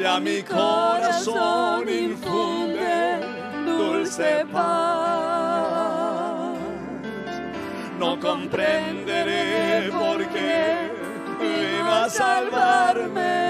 y 0.00 0.04
a 0.04 0.18
mi 0.18 0.42
corazón 0.42 1.88
infunde 1.88 3.20
dulce 3.64 4.44
paz. 4.52 4.98
No 7.98 8.18
comprenderé 8.18 9.90
por 9.92 10.26
qué 10.28 10.90
vino 11.40 11.92
a 11.92 12.08
salvarme. 12.08 13.44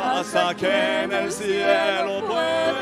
Hasta 0.00 0.54
que 0.54 1.02
en 1.02 1.12
el 1.12 1.32
cielo 1.32 2.24
pueda 2.26 2.75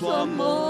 por 0.00 0.26
su 0.26 0.69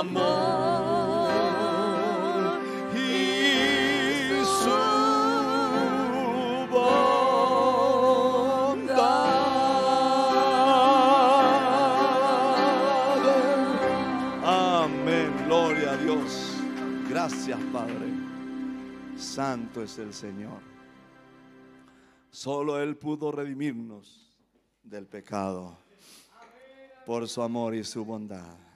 amor. 0.00 0.50
Amén, 14.42 15.32
gloria 15.46 15.92
a 15.92 15.96
Dios. 15.98 16.56
Gracias, 17.08 17.58
Padre. 17.72 18.08
Santo 19.16 19.82
es 19.82 19.98
el 19.98 20.14
Señor. 20.14 20.60
Solo 22.30 22.80
Él 22.80 22.96
pudo 22.96 23.30
redimirnos 23.32 24.38
del 24.82 25.06
pecado 25.06 25.76
por 27.04 27.28
su 27.28 27.42
amor 27.42 27.74
y 27.74 27.84
su 27.84 28.04
bondad. 28.04 28.69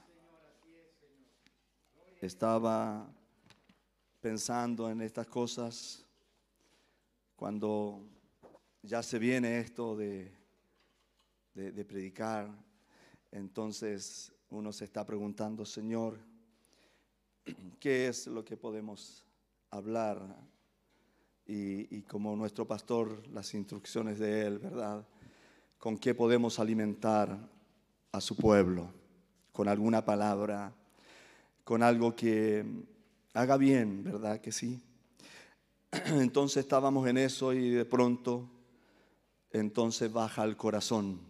Estaba 2.24 3.06
pensando 4.18 4.88
en 4.88 5.02
estas 5.02 5.26
cosas 5.26 6.06
cuando 7.36 8.00
ya 8.80 9.02
se 9.02 9.18
viene 9.18 9.58
esto 9.58 9.94
de, 9.94 10.32
de, 11.52 11.84
predicar. 11.84 12.50
Entonces 13.30 14.32
uno 14.48 14.72
se 14.72 14.86
está 14.86 15.04
preguntando, 15.04 15.66
Señor, 15.66 16.18
¿qué 17.78 18.08
es 18.08 18.26
lo 18.26 18.42
que 18.42 18.56
podemos 18.56 19.26
hablar? 19.70 20.22
Y, 21.44 21.94
y 21.94 22.02
como 22.04 22.34
nuestro 22.36 22.66
pastor, 22.66 23.28
las 23.28 23.52
instrucciones 23.52 24.18
de 24.18 24.46
él, 24.46 24.58
¿verdad? 24.60 25.06
¿Con 25.76 25.98
qué 25.98 26.14
podemos 26.14 26.58
alimentar 26.58 27.38
a 28.12 28.20
su 28.22 28.34
pueblo? 28.34 28.90
Con 29.52 29.68
alguna 29.68 30.02
palabra, 30.02 30.74
con 31.64 31.82
algo 31.82 32.14
que 32.14 32.64
haga 33.32 33.56
bien, 33.56 34.04
¿verdad? 34.04 34.40
Que 34.40 34.52
sí. 34.52 34.82
Entonces 36.06 36.58
estábamos 36.58 37.08
en 37.08 37.18
eso 37.18 37.52
y 37.52 37.70
de 37.70 37.84
pronto, 37.84 38.48
entonces 39.50 40.12
baja 40.12 40.42
al 40.42 40.56
corazón 40.56 41.20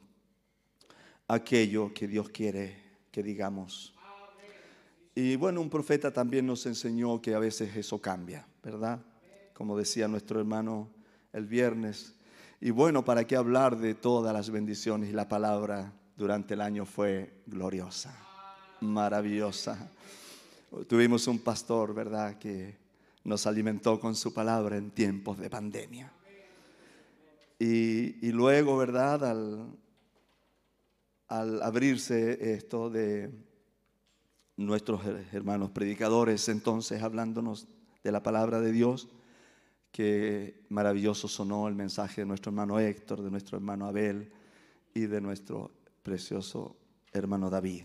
aquello 1.28 1.92
que 1.92 2.08
Dios 2.08 2.30
quiere 2.30 2.84
que 3.14 3.22
digamos. 3.22 3.94
Y 5.14 5.36
bueno, 5.36 5.60
un 5.60 5.70
profeta 5.70 6.12
también 6.12 6.46
nos 6.46 6.66
enseñó 6.66 7.22
que 7.22 7.32
a 7.34 7.38
veces 7.38 7.76
eso 7.76 8.00
cambia, 8.00 8.44
¿verdad? 8.60 8.98
Como 9.52 9.78
decía 9.78 10.08
nuestro 10.08 10.40
hermano 10.40 10.90
el 11.32 11.46
viernes. 11.46 12.16
Y 12.60 12.70
bueno, 12.70 13.04
¿para 13.04 13.24
qué 13.24 13.36
hablar 13.36 13.76
de 13.76 13.94
todas 13.94 14.32
las 14.32 14.50
bendiciones? 14.50 15.10
Y 15.10 15.12
la 15.12 15.28
palabra 15.28 15.92
durante 16.16 16.54
el 16.54 16.60
año 16.60 16.86
fue 16.86 17.42
gloriosa, 17.46 18.18
maravillosa. 18.80 19.92
Tuvimos 20.88 21.26
un 21.28 21.38
pastor, 21.38 21.94
¿verdad?, 21.94 22.38
que 22.38 22.76
nos 23.24 23.46
alimentó 23.46 24.00
con 24.00 24.14
su 24.14 24.34
palabra 24.34 24.76
en 24.76 24.90
tiempos 24.90 25.38
de 25.38 25.48
pandemia. 25.48 26.12
Y, 27.58 28.32
luego, 28.32 28.76
¿verdad?, 28.76 29.24
al, 29.24 29.78
al 31.28 31.62
abrirse 31.62 32.54
esto 32.54 32.90
de 32.90 33.30
nuestros 34.56 35.00
hermanos 35.32 35.70
predicadores, 35.70 36.48
entonces 36.48 37.02
hablándonos 37.02 37.68
de 38.02 38.12
la 38.12 38.22
palabra 38.22 38.60
de 38.60 38.72
Dios, 38.72 39.08
que 39.92 40.64
maravilloso 40.70 41.28
sonó 41.28 41.68
el 41.68 41.74
mensaje 41.74 42.22
de 42.22 42.26
nuestro 42.26 42.50
hermano 42.50 42.80
Héctor, 42.80 43.22
de 43.22 43.30
nuestro 43.30 43.56
hermano 43.56 43.86
Abel 43.86 44.32
y 44.92 45.06
de 45.06 45.20
nuestro 45.20 45.70
precioso 46.02 46.76
hermano 47.12 47.48
David. 47.48 47.84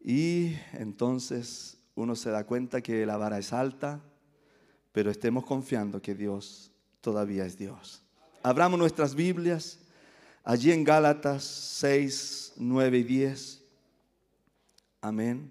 Y 0.00 0.54
entonces 0.72 1.78
uno 1.94 2.14
se 2.14 2.30
da 2.30 2.44
cuenta 2.44 2.80
que 2.80 3.04
la 3.06 3.16
vara 3.16 3.38
es 3.38 3.52
alta, 3.52 4.00
pero 4.92 5.10
estemos 5.10 5.44
confiando 5.44 6.00
que 6.00 6.14
Dios 6.14 6.70
todavía 7.00 7.44
es 7.44 7.56
Dios. 7.56 8.02
Abramos 8.42 8.78
nuestras 8.78 9.14
Biblias 9.14 9.80
allí 10.44 10.72
en 10.72 10.84
Gálatas 10.84 11.44
6, 11.44 12.54
9 12.56 12.98
y 12.98 13.02
10. 13.02 13.62
Amén. 15.00 15.50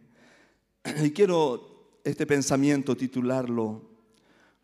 Y 1.04 1.12
quiero 1.12 2.00
este 2.04 2.26
pensamiento 2.26 2.96
titularlo, 2.96 3.82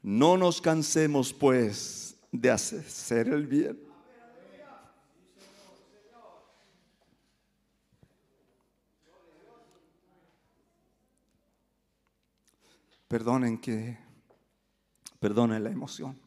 no 0.01 0.38
nos 0.38 0.61
cansemos 0.61 1.34
pues 1.34 2.15
de 2.31 2.49
hacer 2.49 3.27
el 3.27 3.45
bien. 3.45 3.93
Perdonen 13.14 13.60
que, 13.60 13.95
perdonen 15.19 15.64
la 15.64 15.69
emoción. 15.69 16.19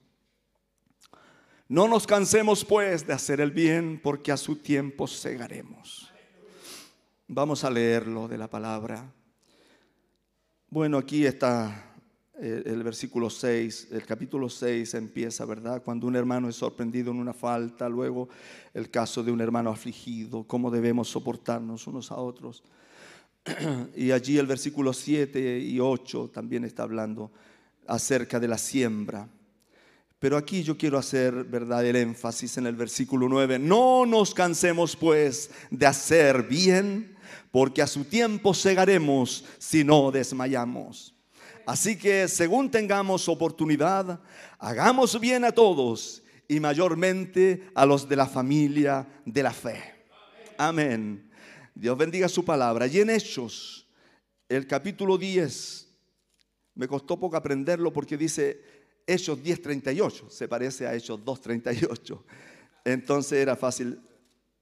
No 1.66 1.88
nos 1.88 2.06
cansemos 2.06 2.64
pues 2.64 3.04
de 3.04 3.12
hacer 3.12 3.40
el 3.40 3.50
bien, 3.50 3.98
porque 4.00 4.30
a 4.30 4.36
su 4.36 4.54
tiempo 4.54 5.08
segaremos. 5.08 6.12
Vamos 7.26 7.64
a 7.64 7.70
leerlo 7.70 8.28
de 8.28 8.38
la 8.38 8.48
palabra. 8.48 9.04
Bueno, 10.70 10.98
aquí 10.98 11.26
está 11.26 11.92
el, 12.38 12.62
el, 12.64 12.84
versículo 12.84 13.30
6, 13.30 13.88
el 13.90 14.06
capítulo 14.06 14.48
6 14.48 14.94
empieza, 14.94 15.44
¿verdad? 15.44 15.82
Cuando 15.82 16.06
un 16.06 16.14
hermano 16.14 16.48
es 16.48 16.54
sorprendido 16.54 17.10
en 17.10 17.18
una 17.18 17.32
falta, 17.32 17.88
luego 17.88 18.28
el 18.72 18.92
caso 18.92 19.24
de 19.24 19.32
un 19.32 19.40
hermano 19.40 19.70
afligido, 19.70 20.44
cómo 20.44 20.70
debemos 20.70 21.08
soportarnos 21.08 21.88
unos 21.88 22.12
a 22.12 22.16
otros. 22.18 22.62
Y 23.96 24.10
allí 24.10 24.38
el 24.38 24.46
versículo 24.46 24.92
7 24.92 25.58
y 25.58 25.80
8 25.80 26.30
también 26.32 26.64
está 26.64 26.82
hablando 26.82 27.30
acerca 27.86 28.40
de 28.40 28.48
la 28.48 28.58
siembra. 28.58 29.28
Pero 30.18 30.36
aquí 30.36 30.62
yo 30.62 30.76
quiero 30.76 30.98
hacer, 30.98 31.44
¿verdad?, 31.44 31.84
el 31.84 31.96
énfasis 31.96 32.56
en 32.56 32.66
el 32.66 32.74
versículo 32.74 33.28
9. 33.28 33.58
No 33.58 34.06
nos 34.06 34.34
cansemos 34.34 34.96
pues 34.96 35.50
de 35.70 35.86
hacer 35.86 36.44
bien, 36.44 37.16
porque 37.50 37.82
a 37.82 37.86
su 37.86 38.04
tiempo 38.04 38.54
segaremos 38.54 39.44
si 39.58 39.84
no 39.84 40.10
desmayamos. 40.10 41.14
Así 41.66 41.98
que 41.98 42.28
según 42.28 42.70
tengamos 42.70 43.28
oportunidad, 43.28 44.20
hagamos 44.58 45.18
bien 45.20 45.44
a 45.44 45.52
todos 45.52 46.22
y 46.48 46.60
mayormente 46.60 47.68
a 47.74 47.84
los 47.84 48.08
de 48.08 48.16
la 48.16 48.26
familia 48.26 49.06
de 49.24 49.42
la 49.42 49.52
fe. 49.52 49.82
Amén. 50.56 51.25
Dios 51.76 51.96
bendiga 51.98 52.26
su 52.28 52.42
palabra. 52.42 52.86
Y 52.86 53.00
en 53.00 53.10
Hechos, 53.10 53.86
el 54.48 54.66
capítulo 54.66 55.18
10, 55.18 55.86
me 56.74 56.88
costó 56.88 57.20
poco 57.20 57.36
aprenderlo 57.36 57.92
porque 57.92 58.16
dice 58.16 58.62
Hechos 59.06 59.38
10.38, 59.38 60.30
se 60.30 60.48
parece 60.48 60.86
a 60.86 60.94
Hechos 60.94 61.20
2.38. 61.20 62.22
Entonces 62.84 63.38
era 63.38 63.56
fácil 63.56 64.00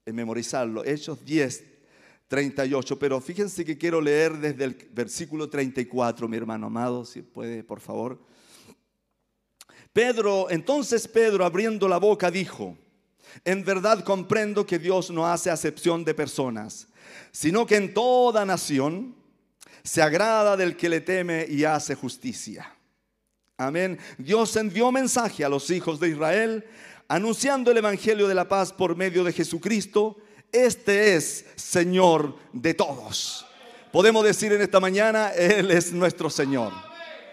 memorizarlo. 0.05 0.85
Hechos 0.85 1.25
10, 1.25 1.65
38. 2.27 2.99
Pero 2.99 3.21
fíjense 3.21 3.65
que 3.65 3.79
quiero 3.79 4.01
leer 4.01 4.37
desde 4.37 4.65
el 4.65 4.75
versículo 4.93 5.49
34, 5.49 6.27
mi 6.27 6.37
hermano 6.37 6.67
amado, 6.67 7.05
si 7.05 7.23
puede, 7.23 7.63
por 7.63 7.79
favor. 7.79 8.19
Pedro, 9.93 10.51
entonces 10.51 11.07
Pedro 11.07 11.45
abriendo 11.45 11.87
la 11.87 11.99
boca 11.99 12.29
dijo, 12.29 12.77
en 13.45 13.65
verdad 13.65 14.03
comprendo 14.03 14.67
que 14.67 14.81
Dios 14.81 15.13
no 15.13 15.25
hace 15.27 15.49
acepción 15.49 16.05
de 16.05 16.15
personas, 16.15 16.89
sino 17.33 17.67
que 17.67 17.77
en 17.77 17.95
toda 17.95 18.45
nación 18.45 19.15
se 19.83 20.03
agrada 20.03 20.57
del 20.57 20.77
que 20.77 20.89
le 20.89 21.01
teme 21.01 21.47
y 21.49 21.65
hace 21.65 21.95
justicia. 21.95 22.75
Amén. 23.57 23.99
Dios 24.19 24.57
envió 24.57 24.91
mensaje 24.91 25.45
a 25.45 25.49
los 25.49 25.71
hijos 25.71 26.01
de 26.01 26.09
Israel 26.09 26.65
anunciando 27.09 27.71
el 27.71 27.77
Evangelio 27.79 28.27
de 28.27 28.35
la 28.35 28.49
paz 28.49 28.73
por 28.73 28.97
medio 28.97 29.23
de 29.25 29.33
Jesucristo. 29.33 30.17
Este 30.51 31.15
es 31.15 31.45
Señor 31.55 32.37
de 32.53 32.75
todos. 32.75 33.47
Podemos 33.93 34.25
decir 34.25 34.53
en 34.53 34.63
esta 34.63 34.81
mañana, 34.81 35.31
Él 35.31 35.71
es 35.71 35.93
nuestro 35.93 36.31
Señor. 36.31 36.73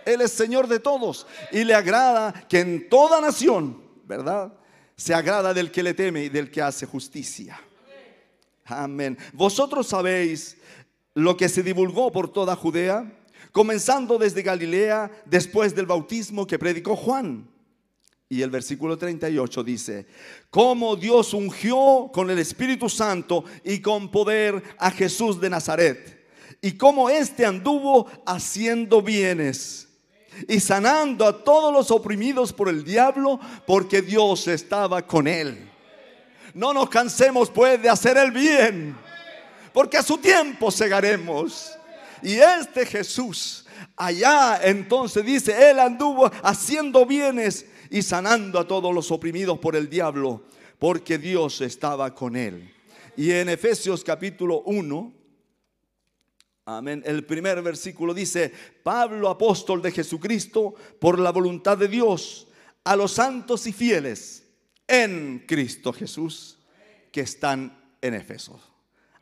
Él 0.05 0.21
es 0.21 0.31
Señor 0.31 0.67
de 0.67 0.79
todos 0.79 1.25
y 1.51 1.63
le 1.63 1.73
agrada 1.73 2.33
que 2.47 2.59
en 2.59 2.89
toda 2.89 3.21
nación, 3.21 3.81
¿verdad? 4.05 4.53
Se 4.95 5.13
agrada 5.13 5.53
del 5.53 5.71
que 5.71 5.83
le 5.83 5.93
teme 5.93 6.25
y 6.25 6.29
del 6.29 6.51
que 6.51 6.61
hace 6.61 6.85
justicia. 6.85 7.59
Amén. 8.65 9.17
Vosotros 9.33 9.87
sabéis 9.87 10.57
lo 11.13 11.35
que 11.35 11.49
se 11.49 11.63
divulgó 11.63 12.11
por 12.11 12.31
toda 12.31 12.55
Judea, 12.55 13.11
comenzando 13.51 14.17
desde 14.17 14.43
Galilea 14.43 15.11
después 15.25 15.75
del 15.75 15.85
bautismo 15.85 16.47
que 16.47 16.59
predicó 16.59 16.95
Juan. 16.95 17.49
Y 18.29 18.41
el 18.43 18.49
versículo 18.49 18.97
38 18.97 19.63
dice, 19.63 20.05
cómo 20.49 20.95
Dios 20.95 21.33
ungió 21.33 22.09
con 22.13 22.29
el 22.29 22.39
Espíritu 22.39 22.87
Santo 22.87 23.43
y 23.65 23.79
con 23.81 24.09
poder 24.09 24.63
a 24.77 24.89
Jesús 24.89 25.41
de 25.41 25.49
Nazaret. 25.49 26.29
Y 26.61 26.73
cómo 26.73 27.09
éste 27.09 27.45
anduvo 27.45 28.09
haciendo 28.25 29.01
bienes 29.01 29.89
y 30.47 30.59
sanando 30.59 31.25
a 31.25 31.43
todos 31.43 31.73
los 31.73 31.91
oprimidos 31.91 32.53
por 32.53 32.69
el 32.69 32.83
diablo, 32.83 33.39
porque 33.67 34.01
Dios 34.01 34.47
estaba 34.47 35.05
con 35.05 35.27
él. 35.27 35.70
No 36.53 36.73
nos 36.73 36.89
cansemos 36.89 37.49
pues 37.49 37.81
de 37.81 37.89
hacer 37.89 38.17
el 38.17 38.31
bien, 38.31 38.97
porque 39.73 39.97
a 39.97 40.03
su 40.03 40.17
tiempo 40.17 40.71
segaremos. 40.71 41.77
Y 42.21 42.35
este 42.35 42.85
Jesús, 42.85 43.65
allá 43.95 44.59
entonces 44.63 45.25
dice, 45.25 45.69
él 45.69 45.79
anduvo 45.79 46.29
haciendo 46.43 47.05
bienes 47.05 47.65
y 47.89 48.01
sanando 48.01 48.59
a 48.59 48.67
todos 48.67 48.93
los 48.93 49.11
oprimidos 49.11 49.59
por 49.59 49.75
el 49.75 49.89
diablo, 49.89 50.43
porque 50.77 51.17
Dios 51.17 51.61
estaba 51.61 52.13
con 52.13 52.35
él. 52.35 52.73
Y 53.17 53.31
en 53.31 53.49
Efesios 53.49 54.03
capítulo 54.03 54.61
1, 54.65 55.13
Amén. 56.63 57.01
El 57.05 57.25
primer 57.25 57.61
versículo 57.63 58.13
dice, 58.13 58.53
Pablo, 58.83 59.29
apóstol 59.29 59.81
de 59.81 59.91
Jesucristo, 59.91 60.75
por 60.99 61.19
la 61.19 61.31
voluntad 61.31 61.75
de 61.77 61.87
Dios, 61.87 62.47
a 62.83 62.95
los 62.95 63.13
santos 63.13 63.65
y 63.65 63.73
fieles 63.73 64.40
en 64.91 65.45
Cristo 65.47 65.93
Jesús, 65.93 66.57
que 67.13 67.21
están 67.21 67.77
en 68.01 68.13
Efeso. 68.13 68.59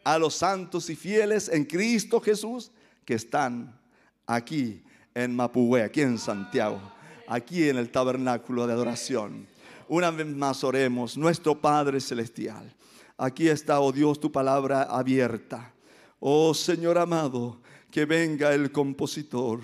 A 0.03 0.17
los 0.17 0.33
santos 0.33 0.89
y 0.89 0.95
fieles 0.95 1.47
en 1.47 1.63
Cristo 1.63 2.19
Jesús, 2.19 2.71
que 3.05 3.13
están 3.13 3.79
aquí 4.25 4.81
en 5.13 5.35
Mapuhue, 5.35 5.83
aquí 5.83 6.01
en 6.01 6.17
Santiago, 6.17 6.81
aquí 7.27 7.69
en 7.69 7.77
el 7.77 7.91
tabernáculo 7.91 8.65
de 8.65 8.73
adoración. 8.73 9.47
Una 9.87 10.09
vez 10.09 10.25
más 10.25 10.63
oremos, 10.63 11.15
nuestro 11.15 11.61
Padre 11.61 12.01
Celestial. 12.01 12.75
Aquí 13.15 13.47
está, 13.47 13.79
oh 13.79 13.91
Dios, 13.91 14.19
tu 14.19 14.31
palabra 14.31 14.83
abierta. 14.83 15.71
Oh 16.19 16.55
Señor 16.55 16.97
amado, 16.97 17.61
que 17.91 18.05
venga 18.05 18.55
el 18.55 18.71
compositor, 18.71 19.61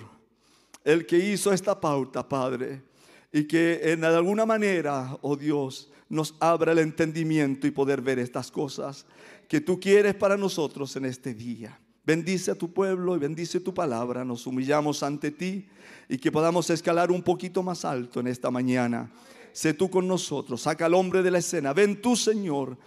el 0.84 1.04
que 1.04 1.18
hizo 1.18 1.52
esta 1.52 1.80
pauta, 1.80 2.28
Padre, 2.28 2.84
y 3.32 3.44
que 3.44 3.80
en 3.82 4.04
alguna 4.04 4.46
manera, 4.46 5.18
oh 5.22 5.34
Dios, 5.34 5.90
nos 6.08 6.34
abra 6.40 6.72
el 6.72 6.78
entendimiento 6.78 7.66
y 7.66 7.70
poder 7.70 8.00
ver 8.00 8.18
estas 8.18 8.50
cosas 8.50 9.06
que 9.48 9.60
tú 9.60 9.80
quieres 9.80 10.14
para 10.14 10.36
nosotros 10.36 10.94
en 10.96 11.04
este 11.04 11.34
día. 11.34 11.78
Bendice 12.04 12.52
a 12.52 12.54
tu 12.54 12.72
pueblo 12.72 13.16
y 13.16 13.18
bendice 13.18 13.58
tu 13.58 13.74
palabra. 13.74 14.24
Nos 14.24 14.46
humillamos 14.46 15.02
ante 15.02 15.32
ti 15.32 15.66
y 16.08 16.18
que 16.18 16.30
podamos 16.30 16.70
escalar 16.70 17.10
un 17.10 17.22
poquito 17.22 17.62
más 17.62 17.84
alto 17.84 18.20
en 18.20 18.28
esta 18.28 18.50
mañana. 18.50 19.10
Sé 19.52 19.74
tú 19.74 19.90
con 19.90 20.06
nosotros. 20.06 20.62
Saca 20.62 20.86
al 20.86 20.94
hombre 20.94 21.22
de 21.22 21.30
la 21.30 21.38
escena. 21.38 21.72
Ven 21.72 22.00
tú, 22.00 22.14
Señor. 22.14 22.78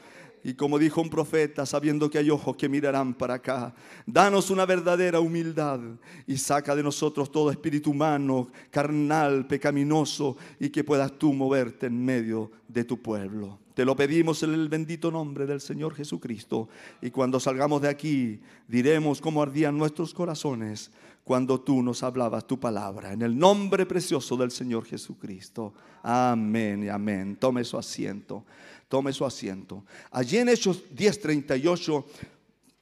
Y 0.44 0.54
como 0.54 0.80
dijo 0.80 1.02
un 1.02 1.10
profeta, 1.10 1.66
sabiendo 1.66 2.10
que 2.10 2.18
hay 2.18 2.30
ojos 2.30 2.56
que 2.56 2.70
mirarán 2.70 3.14
para 3.14 3.36
acá, 3.36 3.74
danos 4.06 4.50
una 4.50 4.66
verdadera 4.66 5.20
humildad 5.20 5.80
y 6.26 6.38
saca 6.38 6.76
de 6.76 6.84
nosotros 6.84 7.32
todo 7.32 7.52
espíritu 7.52 7.92
humano, 7.92 8.48
carnal, 8.72 9.46
pecaminoso 9.48 10.38
y 10.60 10.70
que 10.70 10.84
puedas 10.84 11.12
tú 11.18 11.34
moverte 11.34 11.88
en 11.88 12.04
medio 12.04 12.52
de 12.68 12.84
tu 12.86 13.02
pueblo. 13.02 13.60
Te 13.74 13.86
lo 13.86 13.96
pedimos 13.96 14.44
en 14.44 14.54
el 14.54 14.68
bendito 14.68 15.10
nombre 15.10 15.46
del 15.46 15.62
Señor 15.62 15.96
Jesucristo. 15.96 16.68
Y 17.02 17.12
cuando 17.12 17.40
salgamos 17.40 17.82
de 17.82 17.88
aquí, 17.88 18.40
diremos 18.68 19.22
cómo 19.22 19.42
ardían 19.42 19.78
nuestros 19.78 20.14
corazones 20.14 20.92
cuando 21.24 21.62
tú 21.62 21.82
nos 21.82 22.04
hablabas 22.04 22.48
tu 22.48 22.60
palabra. 22.60 23.14
En 23.14 23.22
el 23.22 23.38
nombre 23.38 23.86
precioso 23.86 24.36
del 24.36 24.52
Señor 24.52 24.84
Jesucristo. 24.84 25.74
Amén 26.04 26.84
y 26.84 26.90
amén. 26.90 27.38
Tome 27.38 27.64
su 27.64 27.78
asiento. 27.78 28.44
Tome 28.90 29.14
su 29.14 29.24
asiento. 29.24 29.86
Allí 30.12 30.38
en 30.38 30.50
Hechos 30.50 30.84
10:38 30.94 32.04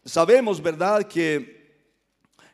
sabemos, 0.04 0.62
¿verdad?, 0.62 1.04
que 1.04 1.58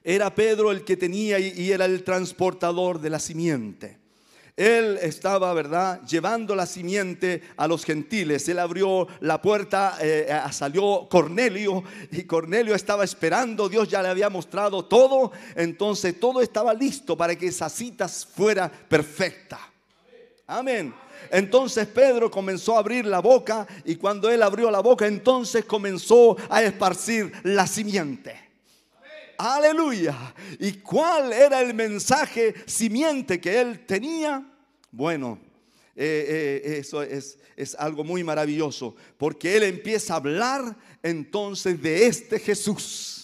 era 0.04 0.36
Pedro 0.36 0.72
el 0.72 0.84
que 0.84 0.98
tenía 0.98 1.40
y 1.40 1.72
era 1.72 1.86
el 1.86 2.04
transportador 2.04 3.00
de 3.00 3.10
la 3.10 3.20
simiente. 3.20 4.04
Él 4.56 5.00
estaba, 5.02 5.52
¿verdad?, 5.54 6.02
llevando 6.06 6.56
la 6.56 6.68
simiente 6.68 7.42
a 7.58 7.68
los 7.68 7.86
gentiles. 7.86 8.48
Él 8.50 8.60
abrió 8.60 9.08
la 9.20 9.42
puerta, 9.42 9.98
eh, 10.00 10.28
salió 10.52 11.08
Cornelio 11.10 11.84
y 12.12 12.24
Cornelio 12.24 12.76
estaba 12.76 13.04
esperando. 13.04 13.68
Dios 13.68 13.90
ya 13.90 14.04
le 14.04 14.10
había 14.10 14.30
mostrado 14.30 14.86
todo. 14.86 15.32
Entonces 15.56 16.20
todo 16.20 16.42
estaba 16.42 16.74
listo 16.74 17.18
para 17.18 17.36
que 17.36 17.48
esa 17.48 17.68
cita 17.68 18.08
fuera 18.08 18.70
perfecta. 18.70 19.60
Amén. 20.46 20.94
Entonces 21.32 21.88
Pedro 21.88 22.30
comenzó 22.30 22.76
a 22.76 22.80
abrir 22.80 23.06
la 23.06 23.20
boca 23.20 23.68
y 23.86 23.96
cuando 23.96 24.30
él 24.30 24.42
abrió 24.44 24.70
la 24.70 24.80
boca 24.80 25.08
entonces 25.08 25.66
comenzó 25.66 26.38
a 26.50 26.64
esparcir 26.64 27.32
la 27.44 27.68
simiente. 27.68 28.40
Aleluya. 29.38 30.34
¿Y 30.60 30.74
cuál 30.74 31.34
era 31.34 31.62
el 31.62 31.74
mensaje 31.74 32.54
simiente 32.66 33.42
que 33.42 33.60
él 33.60 33.86
tenía? 33.86 34.44
Bueno, 34.92 35.40
eh, 35.96 36.62
eh, 36.64 36.78
eso 36.78 37.02
es, 37.04 37.38
es 37.56 37.76
algo 37.76 38.04
muy 38.04 38.24
maravilloso, 38.24 38.96
porque 39.18 39.56
él 39.58 39.64
empieza 39.64 40.14
a 40.14 40.18
hablar 40.18 40.76
entonces 41.02 41.82
de 41.82 42.08
este 42.08 42.40
Jesús. 42.40 43.23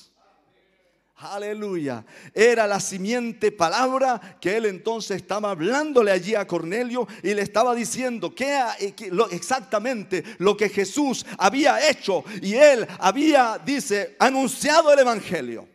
Aleluya. 1.22 2.06
Era 2.34 2.66
la 2.66 2.80
simiente 2.80 3.52
palabra 3.52 4.38
que 4.40 4.56
él 4.56 4.66
entonces 4.66 5.18
estaba 5.18 5.52
hablándole 5.52 6.12
allí 6.12 6.34
a 6.34 6.48
Cornelio 6.48 7.10
y 7.22 7.34
le 7.34 7.42
estaba 7.42 7.76
diciendo 7.76 8.34
que, 8.34 8.58
exactamente 9.32 10.24
lo 10.38 10.56
que 10.56 10.70
Jesús 10.70 11.26
había 11.38 11.90
hecho 11.90 12.24
y 12.42 12.54
él 12.54 12.88
había, 13.00 13.60
dice, 13.66 14.16
anunciado 14.18 14.94
el 14.94 15.00
Evangelio. 15.00 15.68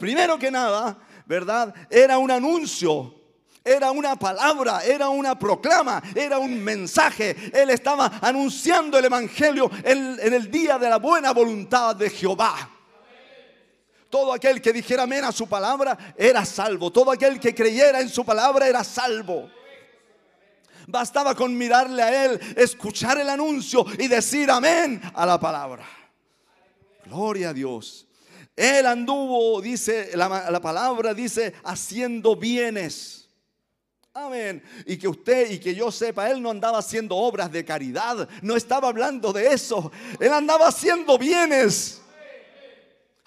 Primero 0.00 0.36
que 0.40 0.50
nada, 0.50 0.98
¿verdad? 1.24 1.72
Era 1.88 2.18
un 2.18 2.32
anuncio 2.32 3.14
era 3.62 3.90
una 3.90 4.16
palabra, 4.16 4.82
era 4.82 5.10
una 5.10 5.38
proclama, 5.38 6.02
era 6.14 6.38
un 6.38 6.64
mensaje. 6.64 7.36
Él 7.52 7.68
estaba 7.68 8.18
anunciando 8.22 8.98
el 8.98 9.04
Evangelio 9.04 9.70
en, 9.84 10.18
el 10.18 10.50
día 10.50 10.78
de 10.78 10.88
la 10.88 10.96
buena 10.96 11.32
voluntad 11.32 11.94
de 11.94 12.08
Jehová. 12.08 12.79
Todo 14.10 14.32
aquel 14.32 14.60
que 14.60 14.72
dijera 14.72 15.04
amén 15.04 15.24
a 15.24 15.30
su 15.30 15.48
palabra 15.48 16.14
era 16.18 16.44
salvo. 16.44 16.90
Todo 16.90 17.12
aquel 17.12 17.38
que 17.38 17.54
creyera 17.54 18.00
en 18.00 18.08
su 18.08 18.24
palabra 18.24 18.66
era 18.66 18.82
salvo. 18.82 19.48
Bastaba 20.88 21.36
con 21.36 21.56
mirarle 21.56 22.02
a 22.02 22.24
él, 22.24 22.40
escuchar 22.56 23.18
el 23.18 23.28
anuncio 23.28 23.86
y 23.98 24.08
decir 24.08 24.50
amén 24.50 25.00
a 25.14 25.24
la 25.24 25.38
palabra. 25.38 25.86
Gloria 27.06 27.50
a 27.50 27.52
Dios. 27.52 28.08
Él 28.56 28.84
anduvo, 28.84 29.60
dice 29.60 30.10
la, 30.14 30.50
la 30.50 30.60
palabra, 30.60 31.14
dice, 31.14 31.54
haciendo 31.62 32.34
bienes. 32.34 33.28
Amén. 34.12 34.60
Y 34.86 34.96
que 34.96 35.06
usted 35.06 35.52
y 35.52 35.60
que 35.60 35.72
yo 35.72 35.92
sepa, 35.92 36.28
Él 36.28 36.42
no 36.42 36.50
andaba 36.50 36.78
haciendo 36.78 37.14
obras 37.14 37.52
de 37.52 37.64
caridad, 37.64 38.28
no 38.42 38.56
estaba 38.56 38.88
hablando 38.88 39.32
de 39.32 39.52
eso. 39.52 39.92
Él 40.18 40.32
andaba 40.32 40.66
haciendo 40.66 41.16
bienes. 41.16 42.00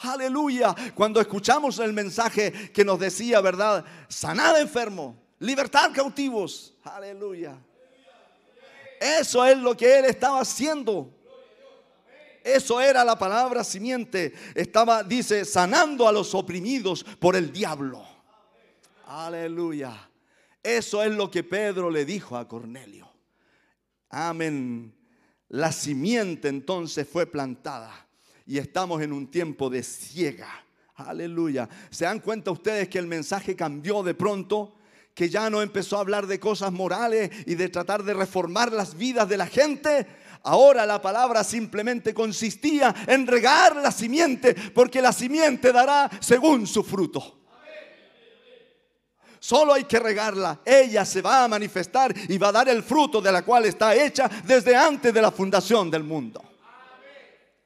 Aleluya. 0.03 0.75
Cuando 0.93 1.21
escuchamos 1.21 1.79
el 1.79 1.93
mensaje 1.93 2.71
que 2.71 2.83
nos 2.83 2.99
decía, 2.99 3.39
¿verdad? 3.41 3.85
Sanad 4.07 4.59
enfermo, 4.59 5.15
libertad 5.39 5.91
cautivos. 5.93 6.73
Aleluya. 6.83 7.57
Eso 8.99 9.45
es 9.45 9.57
lo 9.57 9.75
que 9.75 9.99
Él 9.99 10.05
estaba 10.05 10.41
haciendo. 10.41 11.09
Eso 12.43 12.81
era 12.81 13.05
la 13.05 13.17
palabra 13.17 13.63
simiente. 13.63 14.33
Estaba, 14.53 15.03
dice, 15.03 15.45
sanando 15.45 16.07
a 16.07 16.11
los 16.11 16.35
oprimidos 16.35 17.03
por 17.19 17.37
el 17.37 17.51
diablo. 17.51 18.05
Aleluya. 19.07 20.09
Eso 20.61 21.01
es 21.03 21.11
lo 21.11 21.31
que 21.31 21.43
Pedro 21.43 21.89
le 21.89 22.03
dijo 22.03 22.35
a 22.35 22.47
Cornelio. 22.47 23.09
Amén. 24.09 24.93
La 25.49 25.71
simiente 25.71 26.49
entonces 26.49 27.07
fue 27.07 27.25
plantada 27.25 28.02
y 28.45 28.57
estamos 28.57 29.01
en 29.01 29.13
un 29.13 29.27
tiempo 29.27 29.69
de 29.69 29.83
ciega. 29.83 30.63
Aleluya. 30.95 31.67
¿Se 31.89 32.05
dan 32.05 32.19
cuenta 32.19 32.51
ustedes 32.51 32.87
que 32.89 32.99
el 32.99 33.07
mensaje 33.07 33.55
cambió 33.55 34.03
de 34.03 34.13
pronto? 34.13 34.75
Que 35.13 35.29
ya 35.29 35.49
no 35.49 35.61
empezó 35.61 35.97
a 35.97 36.01
hablar 36.01 36.27
de 36.27 36.39
cosas 36.39 36.71
morales 36.71 37.29
y 37.45 37.55
de 37.55 37.69
tratar 37.69 38.03
de 38.03 38.13
reformar 38.13 38.71
las 38.71 38.95
vidas 38.95 39.27
de 39.29 39.37
la 39.37 39.47
gente. 39.47 40.07
Ahora 40.43 40.85
la 40.85 41.01
palabra 41.01 41.43
simplemente 41.43 42.13
consistía 42.13 42.93
en 43.07 43.25
regar 43.25 43.77
la 43.77 43.91
simiente, 43.91 44.53
porque 44.73 45.01
la 45.01 45.13
simiente 45.13 45.71
dará 45.71 46.09
según 46.19 46.67
su 46.67 46.83
fruto. 46.83 47.39
Solo 49.39 49.73
hay 49.73 49.83
que 49.83 49.99
regarla. 49.99 50.61
Ella 50.65 51.05
se 51.05 51.21
va 51.21 51.43
a 51.43 51.47
manifestar 51.47 52.13
y 52.29 52.37
va 52.37 52.49
a 52.49 52.53
dar 52.53 52.69
el 52.69 52.81
fruto 52.81 53.21
de 53.21 53.31
la 53.31 53.43
cual 53.43 53.65
está 53.65 53.93
hecha 53.93 54.29
desde 54.45 54.75
antes 54.75 55.13
de 55.13 55.21
la 55.21 55.31
fundación 55.31 55.91
del 55.91 56.03
mundo. 56.03 56.52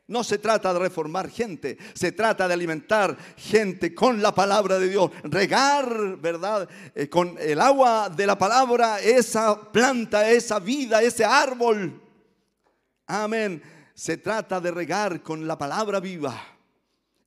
No 0.08 0.24
se 0.24 0.38
trata 0.38 0.74
de 0.74 0.80
reformar 0.80 1.30
gente, 1.30 1.78
se 1.94 2.14
trata 2.14 2.48
de 2.48 2.54
alimentar 2.54 3.18
gente 3.36 3.94
con 3.94 4.22
la 4.22 4.34
palabra 4.34 4.80
de 4.80 4.88
Dios. 4.88 5.12
Regar, 5.24 6.18
¿verdad? 6.18 6.70
Eh, 6.96 7.10
con 7.10 7.36
el 7.40 7.60
agua 7.60 8.10
de 8.10 8.26
la 8.26 8.38
palabra, 8.38 9.02
esa 9.02 9.72
planta, 9.72 10.32
esa 10.32 10.60
vida, 10.60 11.02
ese 11.02 11.26
árbol. 11.26 12.02
Amén. 13.06 13.62
Se 13.94 14.18
trata 14.18 14.62
de 14.62 14.72
regar 14.72 15.22
con 15.22 15.46
la 15.46 15.58
palabra 15.58 16.00
viva. 16.00 16.42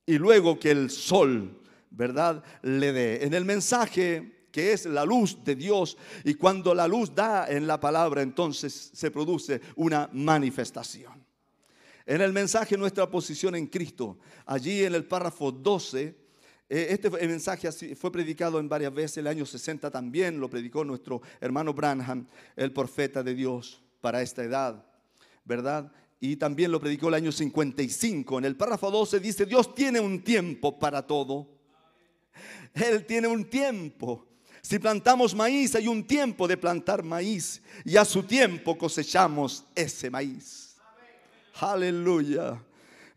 Y 0.05 0.17
luego 0.17 0.57
que 0.57 0.71
el 0.71 0.89
sol, 0.89 1.61
¿verdad? 1.91 2.43
Le 2.63 2.91
dé. 2.91 3.23
En 3.23 3.35
el 3.35 3.45
mensaje 3.45 4.47
que 4.51 4.73
es 4.73 4.85
la 4.85 5.05
luz 5.05 5.43
de 5.43 5.55
Dios. 5.55 5.97
Y 6.23 6.33
cuando 6.33 6.75
la 6.75 6.87
luz 6.87 7.13
da 7.15 7.47
en 7.47 7.67
la 7.67 7.79
palabra, 7.79 8.21
entonces 8.21 8.91
se 8.93 9.09
produce 9.11 9.61
una 9.75 10.09
manifestación. 10.13 11.20
En 12.11 12.19
el 12.19 12.33
mensaje 12.33 12.75
nuestra 12.75 13.09
posición 13.09 13.55
en 13.55 13.67
Cristo, 13.67 14.17
allí 14.45 14.83
en 14.83 14.95
el 14.95 15.05
párrafo 15.05 15.49
12, 15.49 16.13
eh, 16.67 16.87
este 16.89 17.09
mensaje 17.09 17.71
fue 17.95 18.11
predicado 18.11 18.59
en 18.59 18.67
varias 18.67 18.93
veces, 18.93 19.19
el 19.19 19.27
año 19.27 19.45
60 19.45 19.89
también 19.89 20.37
lo 20.37 20.49
predicó 20.49 20.83
nuestro 20.83 21.21
hermano 21.39 21.73
Branham, 21.73 22.27
el 22.57 22.73
profeta 22.73 23.23
de 23.23 23.33
Dios 23.33 23.81
para 24.01 24.21
esta 24.21 24.43
edad, 24.43 24.85
¿verdad? 25.45 25.89
Y 26.19 26.35
también 26.35 26.73
lo 26.73 26.81
predicó 26.81 27.07
el 27.07 27.13
año 27.13 27.31
55. 27.31 28.39
En 28.39 28.43
el 28.43 28.57
párrafo 28.57 28.91
12 28.91 29.21
dice, 29.21 29.45
Dios 29.45 29.73
tiene 29.73 30.01
un 30.01 30.21
tiempo 30.21 30.77
para 30.77 31.07
todo. 31.07 31.47
Él 32.73 33.05
tiene 33.05 33.29
un 33.29 33.45
tiempo. 33.45 34.27
Si 34.61 34.79
plantamos 34.79 35.33
maíz, 35.33 35.75
hay 35.75 35.87
un 35.87 36.05
tiempo 36.05 36.45
de 36.45 36.57
plantar 36.57 37.03
maíz 37.03 37.61
y 37.85 37.95
a 37.95 38.03
su 38.03 38.23
tiempo 38.23 38.77
cosechamos 38.77 39.63
ese 39.73 40.09
maíz. 40.09 40.60
Aleluya. 41.59 42.61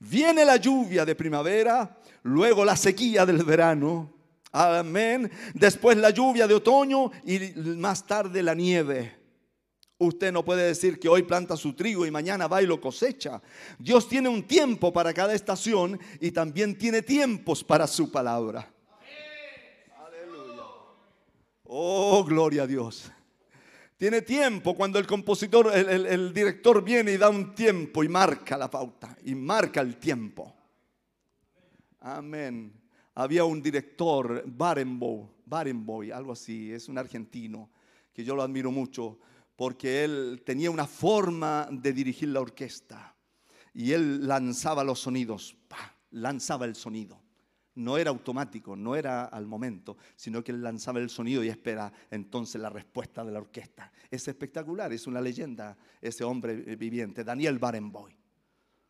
Viene 0.00 0.44
la 0.44 0.56
lluvia 0.56 1.04
de 1.04 1.14
primavera, 1.14 1.98
luego 2.22 2.64
la 2.64 2.76
sequía 2.76 3.24
del 3.24 3.42
verano. 3.44 4.12
Amén. 4.52 5.30
Después 5.54 5.96
la 5.96 6.10
lluvia 6.10 6.46
de 6.46 6.54
otoño 6.54 7.10
y 7.24 7.38
más 7.58 8.06
tarde 8.06 8.42
la 8.42 8.54
nieve. 8.54 9.24
Usted 9.98 10.32
no 10.32 10.44
puede 10.44 10.66
decir 10.66 10.98
que 10.98 11.08
hoy 11.08 11.22
planta 11.22 11.56
su 11.56 11.72
trigo 11.72 12.04
y 12.04 12.10
mañana 12.10 12.46
va 12.46 12.62
y 12.62 12.66
lo 12.66 12.80
cosecha. 12.80 13.40
Dios 13.78 14.08
tiene 14.08 14.28
un 14.28 14.42
tiempo 14.42 14.92
para 14.92 15.14
cada 15.14 15.34
estación 15.34 15.98
y 16.20 16.30
también 16.30 16.76
tiene 16.76 17.02
tiempos 17.02 17.64
para 17.64 17.86
su 17.86 18.10
palabra. 18.10 18.70
Oh, 21.64 22.22
gloria 22.24 22.64
a 22.64 22.66
Dios. 22.66 23.10
Tiene 23.96 24.22
tiempo 24.22 24.74
cuando 24.74 24.98
el 24.98 25.06
compositor, 25.06 25.72
el, 25.74 26.34
director 26.34 26.82
viene 26.82 27.12
y 27.12 27.16
da 27.16 27.28
un 27.28 27.54
tiempo 27.54 28.02
y 28.02 28.08
marca 28.08 28.58
la 28.58 28.68
pauta 28.68 29.16
y 29.24 29.34
marca 29.34 29.80
el 29.80 29.96
tiempo. 29.96 30.54
Amén. 32.00 32.72
Había 33.14 33.44
un 33.44 33.62
director, 33.62 34.42
Barenboy, 34.46 35.28
Barenboy, 35.46 36.10
algo 36.10 36.32
así, 36.32 36.72
es 36.72 36.88
un 36.88 36.98
argentino, 36.98 37.70
que 38.12 38.24
yo 38.24 38.34
lo 38.34 38.42
admiro 38.42 38.72
mucho, 38.72 39.20
porque 39.54 40.02
él 40.02 40.42
tenía 40.44 40.70
una 40.70 40.86
forma 40.86 41.68
de 41.70 41.92
dirigir 41.92 42.30
la 42.30 42.40
orquesta 42.40 43.14
y 43.72 43.92
él 43.92 44.26
lanzaba 44.26 44.82
los 44.82 44.98
sonidos, 44.98 45.56
lanzaba 46.10 46.64
el 46.64 46.74
sonido 46.74 47.23
no 47.76 47.98
era 47.98 48.10
automático, 48.10 48.76
no 48.76 48.94
era 48.94 49.24
al 49.24 49.46
momento, 49.46 49.96
sino 50.16 50.42
que 50.42 50.52
él 50.52 50.62
lanzaba 50.62 51.00
el 51.00 51.10
sonido 51.10 51.42
y 51.42 51.48
espera 51.48 51.92
entonces 52.10 52.60
la 52.60 52.70
respuesta 52.70 53.24
de 53.24 53.32
la 53.32 53.40
orquesta. 53.40 53.90
Es 54.10 54.28
espectacular, 54.28 54.92
es 54.92 55.06
una 55.06 55.20
leyenda 55.20 55.76
ese 56.00 56.24
hombre 56.24 56.54
viviente, 56.76 57.24
Daniel 57.24 57.58
Barenboim. 57.58 58.16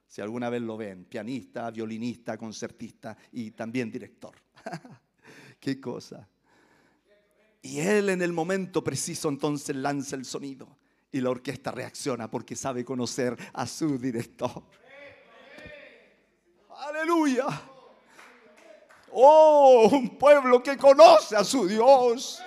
Si 0.06 0.20
alguna 0.20 0.48
vez 0.50 0.62
lo 0.62 0.76
ven, 0.76 1.06
pianista, 1.06 1.70
violinista, 1.70 2.36
concertista 2.36 3.16
y 3.32 3.50
también 3.52 3.90
director. 3.90 4.36
Qué 5.58 5.80
cosa. 5.80 6.28
Y 7.62 7.80
él 7.80 8.10
en 8.10 8.20
el 8.20 8.32
momento 8.32 8.84
preciso 8.84 9.28
entonces 9.28 9.74
lanza 9.74 10.16
el 10.16 10.24
sonido 10.24 10.78
y 11.10 11.20
la 11.20 11.30
orquesta 11.30 11.70
reacciona 11.70 12.30
porque 12.30 12.54
sabe 12.54 12.84
conocer 12.84 13.36
a 13.54 13.66
su 13.66 13.98
director. 13.98 14.62
Aleluya. 16.76 17.46
Oh, 19.16 19.88
un 19.92 20.18
pueblo 20.18 20.60
que 20.60 20.76
conoce 20.76 21.36
a 21.36 21.44
su 21.44 21.68
Dios. 21.68 22.42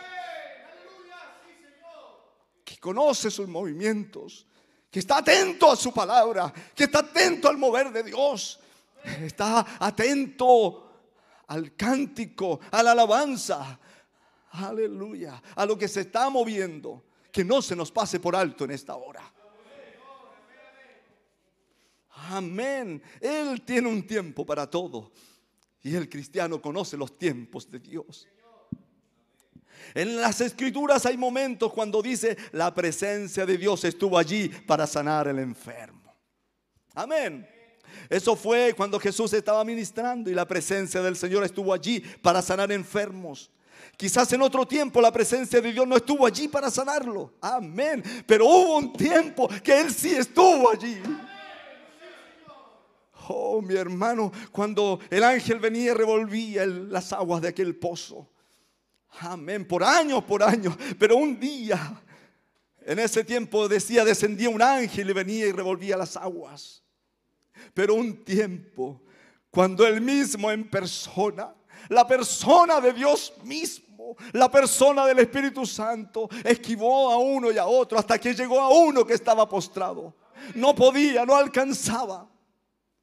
Que 2.63 2.77
conoce 2.77 3.31
sus 3.31 3.47
movimientos. 3.47 4.45
Que 4.91 4.99
está 4.99 5.19
atento 5.19 5.71
a 5.71 5.77
su 5.77 5.93
palabra. 5.93 6.53
Que 6.75 6.83
está 6.83 6.99
atento 6.99 7.47
al 7.47 7.57
mover 7.57 7.91
de 7.91 8.03
Dios. 8.03 8.59
Está 9.03 9.77
atento 9.79 10.83
al 11.47 11.73
cántico, 11.75 12.59
a 12.69 12.83
la 12.83 12.91
alabanza. 12.91 13.79
Aleluya. 14.51 15.41
A 15.55 15.65
lo 15.65 15.77
que 15.77 15.87
se 15.87 16.01
está 16.01 16.29
moviendo. 16.29 17.05
Que 17.31 17.45
no 17.45 17.61
se 17.61 17.77
nos 17.77 17.91
pase 17.91 18.19
por 18.19 18.35
alto 18.35 18.65
en 18.65 18.71
esta 18.71 18.95
hora. 18.95 19.21
Amén. 22.29 23.01
Él 23.21 23.61
tiene 23.61 23.87
un 23.87 24.05
tiempo 24.05 24.45
para 24.45 24.69
todo. 24.69 25.13
Y 25.87 25.95
el 25.95 26.09
cristiano 26.09 26.61
conoce 26.61 26.97
los 26.97 27.17
tiempos 27.17 27.71
de 27.71 27.79
Dios. 27.79 28.27
En 29.95 30.19
las 30.19 30.41
escrituras 30.41 31.05
hay 31.05 31.15
momentos 31.15 31.71
cuando 31.71 32.01
dice, 32.01 32.35
la 32.51 32.73
presencia 32.73 33.45
de 33.45 33.57
Dios 33.57 33.85
estuvo 33.85 34.17
allí 34.17 34.49
para 34.49 34.85
sanar 34.85 35.29
el 35.29 35.39
enfermo. 35.39 36.13
Amén. 36.93 37.47
Eso 38.09 38.35
fue 38.35 38.73
cuando 38.75 38.99
Jesús 38.99 39.31
estaba 39.31 39.63
ministrando 39.63 40.29
y 40.29 40.33
la 40.33 40.45
presencia 40.45 41.01
del 41.01 41.15
Señor 41.15 41.45
estuvo 41.45 41.73
allí 41.73 42.01
para 42.21 42.41
sanar 42.41 42.69
enfermos. 42.73 43.49
Quizás 43.95 44.33
en 44.33 44.41
otro 44.41 44.67
tiempo 44.67 44.99
la 44.99 45.13
presencia 45.13 45.61
de 45.61 45.71
Dios 45.71 45.87
no 45.87 45.95
estuvo 45.95 46.25
allí 46.25 46.49
para 46.49 46.69
sanarlo. 46.69 47.35
Amén. 47.39 48.03
Pero 48.25 48.45
hubo 48.45 48.77
un 48.77 48.91
tiempo 48.91 49.47
que 49.63 49.79
Él 49.79 49.93
sí 49.93 50.13
estuvo 50.13 50.69
allí. 50.69 51.01
Oh, 53.29 53.61
mi 53.61 53.75
hermano, 53.75 54.31
cuando 54.51 54.99
el 55.09 55.23
ángel 55.23 55.59
venía 55.59 55.93
revolvía 55.93 56.65
las 56.65 57.11
aguas 57.13 57.41
de 57.41 57.49
aquel 57.49 57.75
pozo. 57.75 58.29
Amén, 59.19 59.67
por 59.67 59.83
años, 59.83 60.23
por 60.23 60.43
años. 60.43 60.75
Pero 60.99 61.17
un 61.17 61.39
día, 61.39 62.01
en 62.81 62.99
ese 62.99 63.23
tiempo 63.23 63.67
decía, 63.67 64.05
descendía 64.05 64.49
un 64.49 64.61
ángel 64.61 65.09
y 65.09 65.13
venía 65.13 65.47
y 65.47 65.51
revolvía 65.51 65.97
las 65.97 66.15
aguas. 66.15 66.83
Pero 67.73 67.95
un 67.95 68.23
tiempo, 68.23 69.01
cuando 69.49 69.85
él 69.85 70.01
mismo 70.01 70.51
en 70.51 70.69
persona, 70.69 71.53
la 71.89 72.07
persona 72.07 72.79
de 72.79 72.93
Dios 72.93 73.33
mismo, 73.43 74.15
la 74.33 74.49
persona 74.49 75.05
del 75.05 75.19
Espíritu 75.19 75.65
Santo, 75.65 76.29
esquivó 76.43 77.11
a 77.11 77.17
uno 77.17 77.51
y 77.51 77.57
a 77.57 77.65
otro 77.65 77.97
hasta 77.97 78.19
que 78.19 78.33
llegó 78.33 78.59
a 78.59 78.69
uno 78.69 79.05
que 79.05 79.13
estaba 79.13 79.47
postrado. 79.49 80.15
No 80.55 80.75
podía, 80.75 81.25
no 81.25 81.35
alcanzaba. 81.35 82.29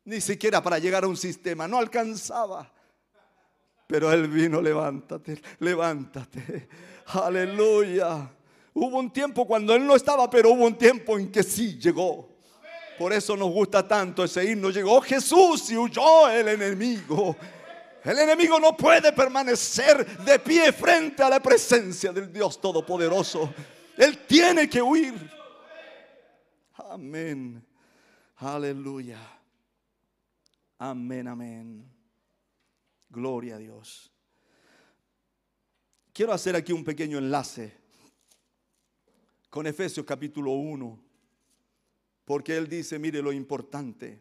Ni 0.04 0.20
siquiera 0.20 0.62
para 0.62 0.78
llegar 0.78 1.04
a 1.04 1.08
un 1.08 1.16
sistema, 1.16 1.66
no 1.66 1.78
alcanzaba. 1.78 2.70
Pero 3.86 4.12
Él 4.12 4.28
vino, 4.28 4.60
levántate, 4.60 5.40
levántate. 5.60 6.68
Aleluya. 7.06 8.30
Hubo 8.74 8.98
un 8.98 9.12
tiempo 9.12 9.46
cuando 9.46 9.74
Él 9.74 9.86
no 9.86 9.94
estaba, 9.94 10.28
pero 10.28 10.50
hubo 10.50 10.64
un 10.64 10.76
tiempo 10.76 11.18
en 11.18 11.30
que 11.30 11.42
sí 11.42 11.78
llegó. 11.78 12.28
Por 12.98 13.12
eso 13.12 13.36
nos 13.36 13.50
gusta 13.50 13.86
tanto 13.86 14.24
ese 14.24 14.44
himno. 14.44 14.70
Llegó 14.70 15.00
Jesús 15.00 15.70
y 15.70 15.76
huyó 15.76 16.28
el 16.28 16.48
enemigo. 16.48 17.36
El 18.04 18.18
enemigo 18.18 18.60
no 18.60 18.76
puede 18.76 19.12
permanecer 19.12 20.18
de 20.18 20.38
pie 20.38 20.72
frente 20.72 21.22
a 21.22 21.30
la 21.30 21.40
presencia 21.40 22.12
del 22.12 22.32
Dios 22.32 22.60
Todopoderoso. 22.60 23.52
Él 23.96 24.18
tiene 24.26 24.68
que 24.68 24.82
huir. 24.82 25.14
Amén. 26.90 27.64
Aleluya. 28.36 29.18
Amén, 30.78 31.28
amén. 31.28 31.90
Gloria 33.08 33.56
a 33.56 33.58
Dios. 33.58 34.10
Quiero 36.12 36.32
hacer 36.32 36.56
aquí 36.56 36.72
un 36.72 36.84
pequeño 36.84 37.18
enlace 37.18 37.76
con 39.50 39.66
Efesios 39.66 40.04
capítulo 40.04 40.52
1, 40.52 41.00
porque 42.24 42.56
él 42.56 42.68
dice, 42.68 42.98
mire 42.98 43.22
lo 43.22 43.32
importante. 43.32 44.20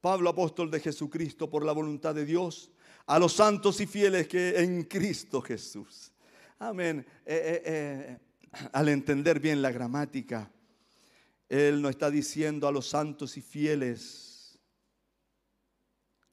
Pablo, 0.00 0.30
apóstol 0.30 0.70
de 0.70 0.80
Jesucristo, 0.80 1.50
por 1.50 1.64
la 1.64 1.72
voluntad 1.72 2.14
de 2.14 2.24
Dios, 2.24 2.70
a 3.06 3.18
los 3.18 3.32
santos 3.32 3.80
y 3.80 3.86
fieles 3.86 4.28
que 4.28 4.60
en 4.60 4.84
Cristo 4.84 5.42
Jesús. 5.42 6.12
Amén. 6.58 7.04
Eh, 7.26 7.34
eh, 7.34 7.62
eh, 7.64 8.18
al 8.72 8.88
entender 8.88 9.40
bien 9.40 9.60
la 9.60 9.72
gramática, 9.72 10.50
él 11.48 11.82
no 11.82 11.88
está 11.88 12.10
diciendo 12.10 12.68
a 12.68 12.72
los 12.72 12.88
santos 12.88 13.36
y 13.36 13.42
fieles, 13.42 14.29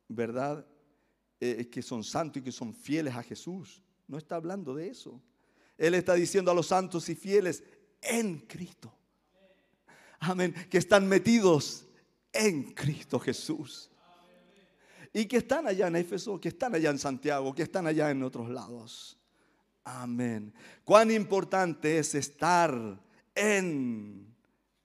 ¿verdad? 0.08 0.66
que 1.40 1.82
son 1.84 2.04
santos 2.04 2.42
y 2.42 2.44
que 2.44 2.52
son 2.52 2.74
fieles 2.74 3.14
a 3.16 3.22
Jesús. 3.22 3.84
No 4.08 4.18
está 4.18 4.36
hablando 4.36 4.74
de 4.74 4.90
eso. 4.90 5.22
Él 5.78 5.94
está 5.94 6.16
diciendo 6.16 6.50
a 6.50 6.56
los 6.56 6.68
santos 6.68 7.08
y 7.10 7.16
fieles 7.16 7.64
en 8.02 8.40
Cristo. 8.40 8.92
Amén. 10.20 10.54
Que 10.70 10.80
están 10.80 11.08
metidos 11.08 11.86
en 12.34 12.74
Cristo 12.74 13.20
Jesús. 13.20 13.92
Y 15.14 15.26
que 15.26 15.38
están 15.38 15.68
allá 15.68 15.88
en 15.88 15.96
Éfeso, 15.96 16.40
que 16.40 16.50
están 16.50 16.76
allá 16.76 16.90
en 16.90 17.00
Santiago, 17.00 17.54
que 17.54 17.64
están 17.64 17.88
allá 17.88 18.10
en 18.10 18.24
otros 18.24 18.50
lados. 18.50 19.18
Amén. 19.84 20.54
Cuán 20.84 21.12
importante 21.12 21.98
es 21.98 22.14
estar 22.16 23.00
en, 23.34 24.36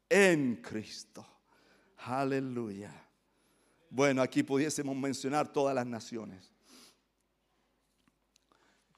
en 0.08 0.56
Cristo. 0.56 1.26
Aleluya. 1.98 3.01
Bueno, 3.94 4.22
aquí 4.22 4.42
pudiésemos 4.42 4.96
mencionar 4.96 5.52
todas 5.52 5.74
las 5.74 5.84
naciones. 5.84 6.50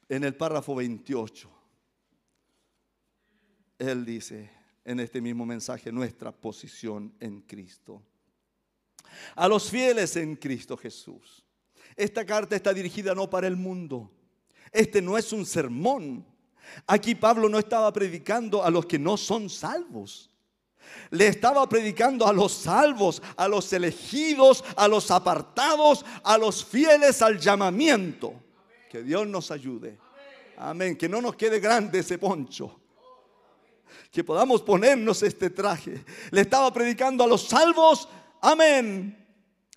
En 0.08 0.22
el 0.22 0.36
párrafo 0.36 0.72
28, 0.76 1.50
él 3.80 4.04
dice 4.04 4.52
en 4.84 5.00
este 5.00 5.20
mismo 5.20 5.44
mensaje 5.44 5.90
nuestra 5.90 6.30
posición 6.30 7.12
en 7.18 7.40
Cristo. 7.40 8.04
A 9.34 9.48
los 9.48 9.68
fieles 9.68 10.14
en 10.14 10.36
Cristo 10.36 10.76
Jesús. 10.76 11.44
Esta 11.96 12.24
carta 12.24 12.54
está 12.54 12.72
dirigida 12.72 13.16
no 13.16 13.28
para 13.28 13.48
el 13.48 13.56
mundo. 13.56 14.12
Este 14.70 15.02
no 15.02 15.18
es 15.18 15.32
un 15.32 15.44
sermón. 15.44 16.24
Aquí 16.86 17.16
Pablo 17.16 17.48
no 17.48 17.58
estaba 17.58 17.92
predicando 17.92 18.62
a 18.62 18.70
los 18.70 18.86
que 18.86 19.00
no 19.00 19.16
son 19.16 19.50
salvos. 19.50 20.30
Le 21.10 21.28
estaba 21.28 21.68
predicando 21.68 22.26
a 22.26 22.32
los 22.32 22.52
salvos, 22.52 23.22
a 23.36 23.46
los 23.46 23.72
elegidos, 23.72 24.64
a 24.76 24.88
los 24.88 25.10
apartados, 25.10 26.04
a 26.22 26.36
los 26.38 26.64
fieles 26.64 27.22
al 27.22 27.38
llamamiento. 27.38 28.34
Que 28.90 29.02
Dios 29.02 29.26
nos 29.26 29.50
ayude. 29.50 29.98
Amén. 30.56 30.96
Que 30.96 31.08
no 31.08 31.20
nos 31.20 31.36
quede 31.36 31.60
grande 31.60 32.00
ese 32.00 32.18
poncho. 32.18 32.80
Que 34.10 34.24
podamos 34.24 34.62
ponernos 34.62 35.22
este 35.22 35.50
traje. 35.50 36.04
Le 36.30 36.40
estaba 36.40 36.72
predicando 36.72 37.22
a 37.24 37.28
los 37.28 37.42
salvos. 37.42 38.08
Amén. 38.40 39.16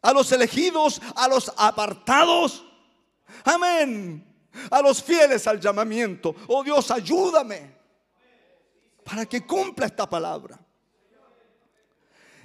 A 0.02 0.14
los 0.14 0.32
elegidos, 0.32 1.02
a 1.16 1.28
los 1.28 1.54
apartados. 1.58 2.66
Amén. 3.44 4.26
A 4.72 4.82
los 4.82 5.04
fieles 5.04 5.46
al 5.46 5.60
llamamiento. 5.60 6.36
Oh 6.48 6.64
Dios, 6.64 6.90
ayúdame. 6.90 7.76
Para 9.04 9.26
que 9.26 9.46
cumpla 9.46 9.86
esta 9.86 10.10
palabra 10.10 10.67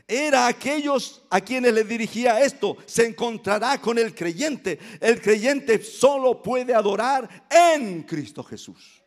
era 0.07 0.47
aquellos 0.47 1.23
a 1.31 1.41
quienes 1.41 1.73
le 1.73 1.85
dirigía 1.85 2.41
esto. 2.41 2.77
Se 2.87 3.07
encontrará 3.07 3.81
con 3.81 3.99
el 3.99 4.15
creyente. 4.15 4.79
El 5.01 5.21
creyente 5.21 5.83
solo 5.83 6.43
puede 6.43 6.75
adorar 6.75 7.47
en 7.51 8.03
Cristo 8.03 8.43
Jesús. 8.43 9.03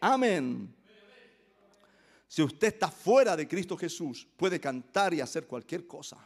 Amén. 0.00 0.74
Si 2.26 2.42
usted 2.42 2.68
está 2.68 2.90
fuera 2.90 3.36
de 3.36 3.48
Cristo 3.48 3.76
Jesús, 3.76 4.26
puede 4.36 4.60
cantar 4.60 5.14
y 5.14 5.20
hacer 5.20 5.46
cualquier 5.46 5.86
cosa. 5.86 6.18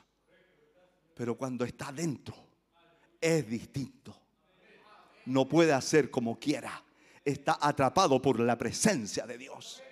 Pero 1.15 1.37
cuando 1.37 1.65
está 1.65 1.93
dentro, 1.93 2.35
es 3.21 3.49
distinto. 3.49 4.21
No 5.27 5.49
puede 5.49 5.73
hacer 5.73 6.11
como 6.11 6.39
quiera. 6.39 6.83
Está 7.25 7.59
atrapado 7.61 8.21
por 8.21 8.41
la 8.41 8.59
presencia 8.59 9.27
de 9.27 9.39
Dios 9.39 9.83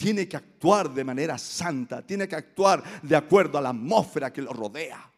tiene 0.00 0.26
que 0.26 0.38
actuar 0.38 0.90
de 0.94 1.04
manera 1.04 1.36
santa, 1.36 2.00
tiene 2.00 2.26
que 2.26 2.34
actuar 2.34 2.82
de 3.02 3.14
acuerdo 3.14 3.58
a 3.58 3.60
la 3.60 3.68
atmósfera 3.68 4.32
que 4.32 4.40
lo 4.40 4.50
rodea. 4.50 5.12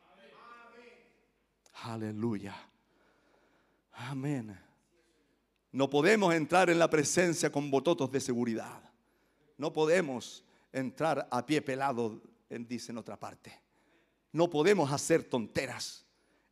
Aleluya. 1.84 2.56
Amén. 3.92 4.58
No 5.70 5.88
podemos 5.88 6.34
entrar 6.34 6.68
en 6.68 6.80
la 6.80 6.90
presencia 6.90 7.52
con 7.52 7.70
bototos 7.70 8.10
de 8.10 8.18
seguridad. 8.18 8.82
No 9.56 9.72
podemos 9.72 10.44
entrar 10.72 11.28
a 11.30 11.46
pie 11.46 11.62
pelado, 11.62 12.20
dice 12.50 12.90
en 12.90 12.98
otra 12.98 13.16
parte. 13.16 13.56
No 14.32 14.50
podemos 14.50 14.90
hacer 14.90 15.22
tonteras 15.22 16.04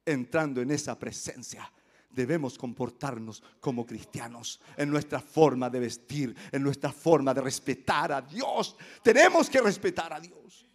entrando 0.06 0.60
en 0.60 0.70
esa 0.70 0.96
presencia 0.96 1.68
debemos 2.10 2.58
comportarnos 2.58 3.42
como 3.60 3.86
cristianos 3.86 4.60
en 4.76 4.90
nuestra 4.90 5.20
forma 5.20 5.70
de 5.70 5.80
vestir, 5.80 6.34
en 6.52 6.62
nuestra 6.62 6.92
forma 6.92 7.32
de 7.32 7.40
respetar 7.40 8.12
a 8.12 8.20
Dios. 8.20 8.76
Tenemos 9.02 9.48
que 9.48 9.60
respetar 9.60 10.12
a 10.12 10.20
Dios. 10.20 10.66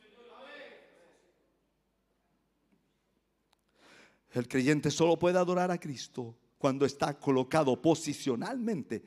El 4.31 4.47
creyente 4.47 4.91
solo 4.91 5.17
puede 5.17 5.37
adorar 5.37 5.71
a 5.71 5.79
Cristo 5.79 6.37
cuando 6.57 6.85
está 6.85 7.17
colocado 7.17 7.81
posicionalmente 7.81 9.03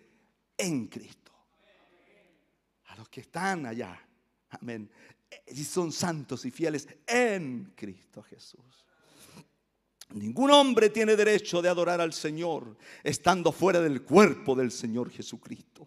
en 0.57 0.87
Cristo. 0.87 1.33
A 2.87 2.97
los 2.97 3.09
que 3.09 3.21
están 3.21 3.67
allá, 3.67 4.01
amén, 4.51 4.91
y 5.47 5.65
son 5.65 5.93
santos 5.93 6.45
y 6.47 6.51
fieles 6.51 6.89
en 7.07 7.73
Cristo 7.77 8.23
Jesús. 8.23 8.88
Ningún 10.15 10.51
hombre 10.51 10.89
tiene 10.89 11.17
derecho 11.17 11.61
de 11.61 11.69
adorar 11.69 12.01
al 12.01 12.13
Señor 12.13 12.77
estando 13.05 13.53
fuera 13.53 13.81
del 13.81 14.03
cuerpo 14.03 14.55
del 14.55 14.71
Señor 14.71 15.11
Jesucristo. 15.11 15.87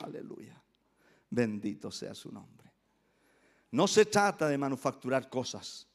Aleluya. 0.00 0.60
Bendito 1.30 1.90
sea 1.90 2.14
su 2.14 2.32
nombre. 2.32 2.72
No 3.70 3.86
se 3.86 4.06
trata 4.06 4.48
de 4.48 4.58
manufacturar 4.58 5.28
cosas. 5.28 5.86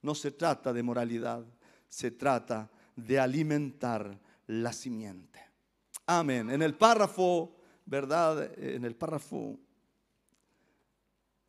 No 0.00 0.14
se 0.14 0.30
trata 0.30 0.72
de 0.72 0.82
moralidad. 0.82 1.44
Se 1.88 2.10
trata 2.12 2.70
de 2.96 3.18
alimentar 3.18 4.18
la 4.46 4.72
simiente. 4.72 5.40
Amén. 6.06 6.48
En 6.50 6.62
el 6.62 6.74
párrafo, 6.74 7.54
¿verdad? 7.84 8.58
En 8.58 8.84
el 8.84 8.96
párrafo, 8.96 9.58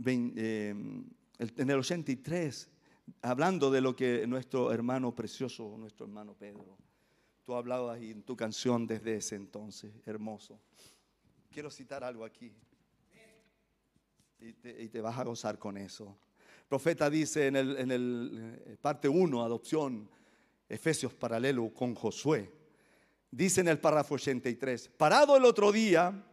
eh, 0.05 0.69
en 1.37 1.69
el 1.69 1.79
83 1.79 2.69
hablando 3.21 3.71
de 3.71 3.81
lo 3.81 3.95
que 3.95 4.25
nuestro 4.27 4.71
hermano 4.71 5.13
precioso, 5.13 5.75
nuestro 5.77 6.05
hermano 6.05 6.33
Pedro, 6.33 6.77
tú 7.43 7.55
hablabas 7.55 7.99
en 8.01 8.23
tu 8.23 8.35
canción 8.35 8.85
desde 8.85 9.15
ese 9.15 9.35
entonces, 9.35 9.91
hermoso. 10.05 10.59
Quiero 11.51 11.69
citar 11.71 12.03
algo 12.03 12.25
aquí. 12.25 12.53
Y 14.39 14.53
te, 14.53 15.01
vas 15.01 15.17
a 15.17 15.23
gozar 15.23 15.59
con 15.59 15.77
eso. 15.77 16.17
profeta 16.67 17.09
dice 17.09 17.47
en 17.47 17.55
el, 17.57 17.77
en 17.77 17.91
el 17.91 18.61
eh, 18.65 18.77
parte 18.79 19.09
1, 19.09 19.43
adopción, 19.43 20.09
Efesios 20.69 21.13
paralelo 21.13 21.73
con 21.73 21.95
Josué. 21.95 22.49
Dice 23.31 23.61
en 23.61 23.67
el 23.67 23.79
párrafo 23.79 24.15
83, 24.15 24.89
parado 24.89 25.35
el 25.35 25.43
otro 25.43 25.71
día 25.71 26.23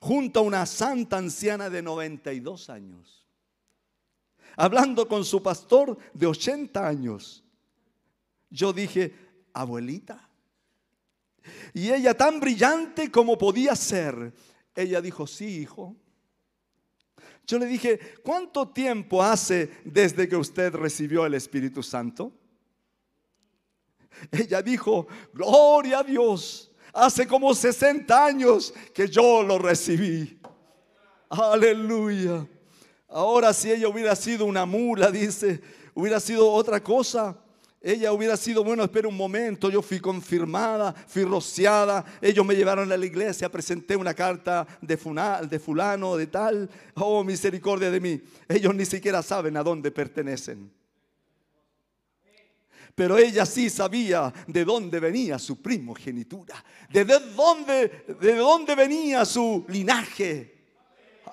junto 0.00 0.40
a 0.40 0.42
una 0.42 0.66
santa 0.66 1.18
anciana 1.18 1.70
de 1.70 1.82
92 1.82 2.68
años 2.70 3.25
hablando 4.56 5.06
con 5.06 5.24
su 5.24 5.42
pastor 5.42 5.96
de 6.12 6.26
80 6.26 6.86
años. 6.86 7.44
Yo 8.50 8.72
dije, 8.72 9.14
abuelita. 9.52 10.28
Y 11.74 11.92
ella 11.92 12.14
tan 12.14 12.40
brillante 12.40 13.10
como 13.10 13.38
podía 13.38 13.76
ser. 13.76 14.32
Ella 14.74 15.00
dijo, 15.00 15.26
sí, 15.26 15.60
hijo. 15.60 15.94
Yo 17.46 17.58
le 17.58 17.66
dije, 17.66 18.00
¿cuánto 18.24 18.68
tiempo 18.68 19.22
hace 19.22 19.70
desde 19.84 20.28
que 20.28 20.36
usted 20.36 20.74
recibió 20.74 21.24
el 21.26 21.34
Espíritu 21.34 21.82
Santo? 21.82 22.32
Ella 24.32 24.62
dijo, 24.62 25.06
gloria 25.32 26.00
a 26.00 26.02
Dios, 26.02 26.72
hace 26.92 27.26
como 27.26 27.54
60 27.54 28.24
años 28.24 28.74
que 28.92 29.08
yo 29.08 29.42
lo 29.42 29.58
recibí. 29.58 30.40
Aleluya. 31.28 32.46
Ahora 33.08 33.52
si 33.52 33.70
ella 33.70 33.88
hubiera 33.88 34.16
sido 34.16 34.44
una 34.44 34.66
mula, 34.66 35.10
dice, 35.10 35.60
hubiera 35.94 36.20
sido 36.20 36.50
otra 36.50 36.82
cosa. 36.82 37.36
Ella 37.80 38.12
hubiera 38.12 38.36
sido, 38.36 38.64
bueno, 38.64 38.82
espera 38.82 39.06
un 39.06 39.16
momento, 39.16 39.70
yo 39.70 39.80
fui 39.80 40.00
confirmada, 40.00 40.92
fui 40.92 41.22
rociada, 41.22 42.04
ellos 42.20 42.44
me 42.44 42.56
llevaron 42.56 42.90
a 42.90 42.96
la 42.96 43.06
iglesia, 43.06 43.48
presenté 43.48 43.94
una 43.94 44.12
carta 44.12 44.66
de, 44.80 44.98
de 45.48 45.58
fulano, 45.60 46.16
de 46.16 46.26
tal, 46.26 46.68
oh 46.94 47.22
misericordia 47.22 47.88
de 47.88 48.00
mí. 48.00 48.20
Ellos 48.48 48.74
ni 48.74 48.84
siquiera 48.84 49.22
saben 49.22 49.56
a 49.56 49.62
dónde 49.62 49.92
pertenecen. 49.92 50.72
Pero 52.96 53.18
ella 53.18 53.46
sí 53.46 53.70
sabía 53.70 54.32
de 54.48 54.64
dónde 54.64 54.98
venía 54.98 55.38
su 55.38 55.62
primogenitura, 55.62 56.64
de 56.90 57.04
dónde, 57.04 58.04
de 58.20 58.34
dónde 58.34 58.74
venía 58.74 59.24
su 59.24 59.64
linaje. 59.68 60.56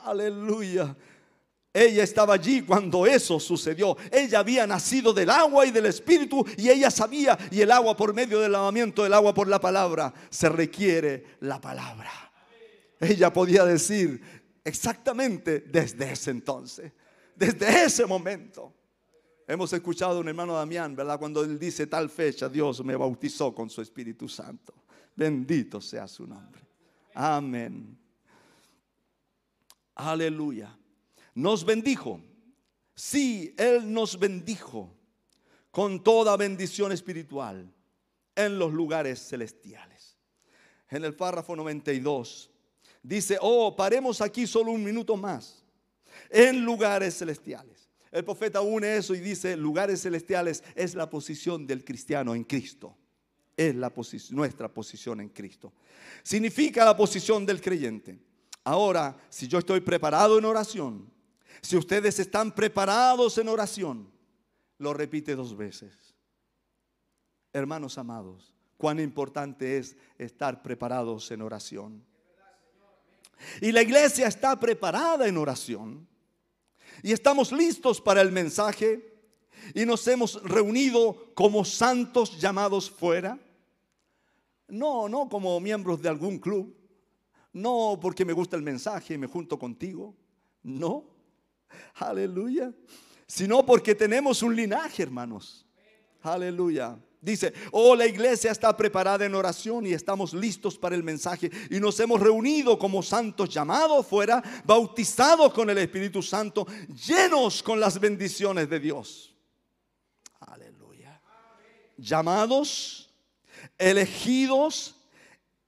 Aleluya. 0.03 0.95
Ella 1.73 2.03
estaba 2.03 2.35
allí 2.35 2.61
cuando 2.61 3.07
eso 3.07 3.39
sucedió. 3.39 3.97
Ella 4.11 4.39
había 4.39 4.67
nacido 4.67 5.11
del 5.11 5.31
agua 5.31 5.65
y 5.65 5.71
del 5.71 5.87
espíritu 5.87 6.45
y 6.55 6.69
ella 6.69 6.91
sabía, 6.91 7.35
y 7.49 7.61
el 7.61 7.71
agua 7.71 7.97
por 7.97 8.13
medio 8.13 8.39
del 8.39 8.51
lavamiento, 8.51 9.03
el 9.03 9.13
agua 9.13 9.33
por 9.33 9.47
la 9.47 9.59
palabra, 9.59 10.13
se 10.29 10.49
requiere 10.49 11.25
la 11.39 11.59
palabra. 11.59 12.11
Ella 12.99 13.33
podía 13.33 13.65
decir 13.65 14.21
exactamente 14.63 15.61
desde 15.61 16.11
ese 16.11 16.29
entonces, 16.29 16.91
desde 17.35 17.85
ese 17.85 18.05
momento. 18.05 18.71
Hemos 19.47 19.73
escuchado 19.73 20.17
a 20.17 20.21
un 20.21 20.27
hermano 20.27 20.53
Damián, 20.53 20.95
¿verdad? 20.95 21.17
Cuando 21.17 21.43
él 21.43 21.57
dice 21.57 21.87
tal 21.87 22.09
fecha, 22.09 22.47
Dios 22.47 22.85
me 22.85 22.95
bautizó 22.95 23.53
con 23.53 23.69
su 23.69 23.81
Espíritu 23.81 24.29
Santo. 24.29 24.73
Bendito 25.15 25.81
sea 25.81 26.07
su 26.07 26.27
nombre. 26.27 26.61
Amén. 27.15 27.97
Aleluya 29.95 30.77
nos 31.33 31.65
bendijo. 31.65 32.21
Sí, 32.95 33.53
Él 33.57 33.91
nos 33.91 34.17
bendijo 34.19 34.93
con 35.71 36.03
toda 36.03 36.37
bendición 36.37 36.91
espiritual 36.91 37.73
en 38.35 38.59
los 38.59 38.71
lugares 38.71 39.19
celestiales. 39.27 40.17
En 40.89 41.03
el 41.03 41.15
párrafo 41.15 41.55
92 41.55 42.51
dice, 43.01 43.37
oh, 43.41 43.75
paremos 43.75 44.21
aquí 44.21 44.45
solo 44.45 44.71
un 44.71 44.83
minuto 44.83 45.17
más, 45.17 45.63
en 46.29 46.63
lugares 46.63 47.17
celestiales. 47.17 47.89
El 48.11 48.23
profeta 48.23 48.61
une 48.61 48.97
eso 48.97 49.15
y 49.15 49.19
dice, 49.19 49.57
lugares 49.57 50.03
celestiales 50.03 50.63
es 50.75 50.93
la 50.93 51.09
posición 51.09 51.65
del 51.65 51.83
cristiano 51.83 52.35
en 52.35 52.43
Cristo. 52.43 52.95
Es 53.57 53.73
la 53.73 53.91
nuestra 54.31 54.71
posición 54.71 55.21
en 55.21 55.29
Cristo. 55.29 55.73
Significa 56.21 56.85
la 56.85 56.95
posición 56.95 57.43
del 57.45 57.59
creyente. 57.59 58.19
Ahora, 58.63 59.17
si 59.29 59.47
yo 59.47 59.57
estoy 59.57 59.81
preparado 59.81 60.37
en 60.37 60.45
oración, 60.45 61.12
si 61.63 61.77
ustedes 61.77 62.19
están 62.19 62.53
preparados 62.53 63.37
en 63.37 63.47
oración, 63.47 64.11
lo 64.77 64.93
repite 64.93 65.33
dos 65.33 65.55
veces. 65.55 66.13
Hermanos 67.53 67.97
amados, 67.97 68.53
cuán 68.77 68.99
importante 68.99 69.77
es 69.77 69.95
estar 70.17 70.61
preparados 70.61 71.31
en 71.31 71.41
oración. 71.41 72.05
Y 73.61 73.71
la 73.71 73.81
iglesia 73.81 74.27
está 74.27 74.59
preparada 74.59 75.25
en 75.25 75.37
oración. 75.37 76.05
Y 77.01 77.13
estamos 77.13 77.53
listos 77.53 78.01
para 78.01 78.21
el 78.21 78.33
mensaje. 78.33 79.21
Y 79.73 79.85
nos 79.85 80.05
hemos 80.09 80.43
reunido 80.43 81.33
como 81.33 81.63
santos 81.63 82.39
llamados 82.39 82.91
fuera. 82.91 83.39
No, 84.67 85.07
no 85.07 85.29
como 85.29 85.57
miembros 85.61 86.01
de 86.01 86.09
algún 86.09 86.39
club. 86.39 86.75
No 87.53 87.97
porque 88.01 88.25
me 88.25 88.33
gusta 88.33 88.57
el 88.57 88.63
mensaje 88.63 89.13
y 89.13 89.17
me 89.17 89.27
junto 89.27 89.57
contigo. 89.57 90.13
No. 90.61 91.12
Aleluya. 91.95 92.73
Sino 93.27 93.65
porque 93.65 93.95
tenemos 93.95 94.43
un 94.43 94.55
linaje, 94.55 95.03
hermanos. 95.03 95.65
Aleluya. 96.21 96.97
Dice, 97.23 97.53
oh, 97.71 97.95
la 97.95 98.05
iglesia 98.05 98.51
está 98.51 98.75
preparada 98.75 99.25
en 99.25 99.33
oración 99.33 99.87
y 99.87 99.93
estamos 99.93 100.33
listos 100.33 100.77
para 100.77 100.93
el 100.93 101.03
mensaje. 101.03 101.49
Y 101.69 101.79
nos 101.79 101.97
hemos 102.01 102.19
reunido 102.19 102.77
como 102.77 103.01
santos 103.01 103.49
llamados 103.49 104.05
fuera, 104.05 104.43
bautizados 104.65 105.53
con 105.53 105.69
el 105.69 105.77
Espíritu 105.77 106.21
Santo, 106.21 106.67
llenos 107.07 107.63
con 107.63 107.79
las 107.79 107.97
bendiciones 107.97 108.69
de 108.69 108.79
Dios. 108.79 109.33
Aleluya. 110.41 111.21
Llamados, 111.97 113.09
elegidos, 113.77 114.95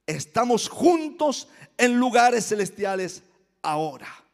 estamos 0.05 0.67
juntos 0.67 1.47
en 1.77 1.97
lugares 1.97 2.47
celestiales 2.47 3.23
ahora 3.61 4.24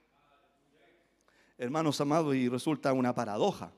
hermanos 1.61 2.01
amados, 2.01 2.33
y 2.35 2.49
resulta 2.49 2.91
una 2.91 3.13
paradoja. 3.13 3.71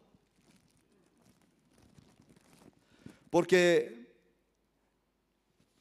Porque 3.29 4.09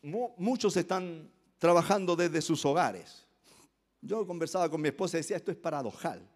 muchos 0.03 0.77
están 0.77 1.31
trabajando 1.59 2.17
desde 2.17 2.43
sus 2.43 2.65
hogares. 2.65 3.25
Yo 4.01 4.27
conversaba 4.27 4.69
con 4.69 4.81
mi 4.81 4.89
esposa 4.89 5.17
y 5.17 5.21
decía, 5.21 5.37
esto 5.37 5.53
es 5.53 5.57
paradojal. 5.57 6.29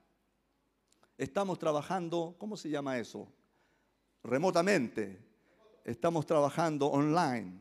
Estamos 1.18 1.59
trabajando, 1.59 2.36
¿cómo 2.38 2.56
se 2.56 2.70
llama 2.70 2.97
eso? 2.97 3.26
Remotamente. 4.22 5.18
Estamos 5.82 6.26
trabajando 6.26 6.86
online. 6.86 7.59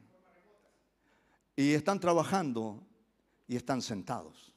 Y 1.56 1.74
están 1.74 2.00
trabajando 2.00 2.84
y 3.48 3.56
están 3.56 3.82
sentados. 3.82 4.54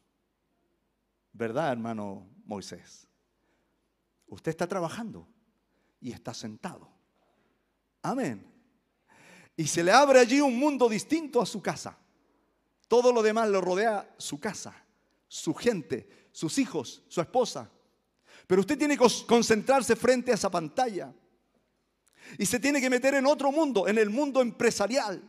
¿Verdad, 1.33 1.73
hermano 1.73 2.27
Moisés? 2.45 3.07
Usted 4.29 4.51
está 4.51 4.67
trabajando 4.67 5.27
y 6.01 6.13
está 6.13 6.35
sentado. 6.35 6.91
Amén. 8.03 8.47
Y 9.57 9.67
se 9.67 9.83
le 9.83 9.91
abre 9.91 10.21
allí 10.21 10.41
un 10.41 10.57
mundo 10.57 10.89
distinto 10.89 11.41
a 11.41 11.47
su 11.47 11.61
casa. 11.61 11.99
Todo 12.87 13.13
lo 13.13 13.23
demás 13.23 13.49
lo 13.49 13.61
rodea 13.61 14.15
su 14.19 14.39
casa, 14.39 14.75
su 15.27 15.55
gente, 15.55 16.29
sus 16.33 16.59
hijos, 16.59 17.03
su 17.09 17.21
esposa. 17.21 17.71
Pero 18.47 18.61
usted 18.61 18.79
tiene 18.79 18.97
que 18.97 19.07
concentrarse 19.27 19.97
frente 19.97 20.31
a 20.31 20.35
esa 20.35 20.51
pantalla. 20.51 21.13
Y 22.39 22.47
se 22.47 22.61
tiene 22.61 22.81
que 22.81 22.91
meter 22.91 23.15
en 23.15 23.27
otro 23.27 23.51
mundo, 23.51 23.89
en 23.89 23.99
el 23.99 24.11
mundo 24.11 24.41
empresarial. 24.41 25.23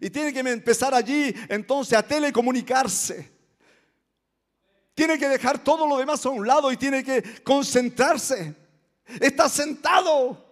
Y 0.00 0.10
tiene 0.10 0.32
que 0.32 0.40
empezar 0.40 0.94
allí 0.94 1.34
entonces 1.48 1.96
a 1.96 2.06
telecomunicarse 2.06 3.33
tiene 4.94 5.18
que 5.18 5.28
dejar 5.28 5.58
todo 5.58 5.86
lo 5.86 5.98
demás 5.98 6.24
a 6.24 6.30
un 6.30 6.46
lado 6.46 6.70
y 6.70 6.76
tiene 6.76 7.02
que 7.02 7.42
concentrarse. 7.42 8.54
Está 9.20 9.48
sentado 9.48 10.42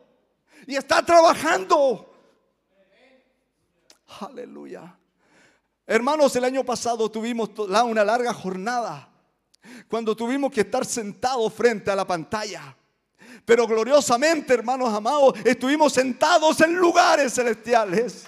y 0.66 0.76
está 0.76 1.04
trabajando. 1.04 2.08
Aleluya. 4.20 4.96
Hermanos, 5.86 6.34
el 6.36 6.44
año 6.44 6.64
pasado 6.64 7.10
tuvimos 7.10 7.50
una 7.56 8.04
larga 8.04 8.32
jornada 8.34 9.08
cuando 9.88 10.16
tuvimos 10.16 10.52
que 10.52 10.62
estar 10.62 10.84
sentados 10.84 11.52
frente 11.52 11.90
a 11.90 11.96
la 11.96 12.06
pantalla. 12.06 12.76
Pero 13.44 13.66
gloriosamente, 13.66 14.54
hermanos 14.54 14.92
amados, 14.92 15.34
estuvimos 15.44 15.92
sentados 15.92 16.60
en 16.60 16.74
lugares 16.74 17.34
celestiales. 17.34 18.24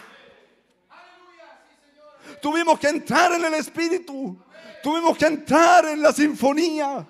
Tuvimos 2.41 2.79
que 2.79 2.89
entrar 2.89 3.33
en 3.33 3.45
el 3.45 3.55
Espíritu. 3.55 4.37
Tuvimos 4.85 5.17
que 5.17 5.25
entrar 5.25 5.87
en 5.87 6.03
la 6.03 6.13
sinfonía. 6.13 7.07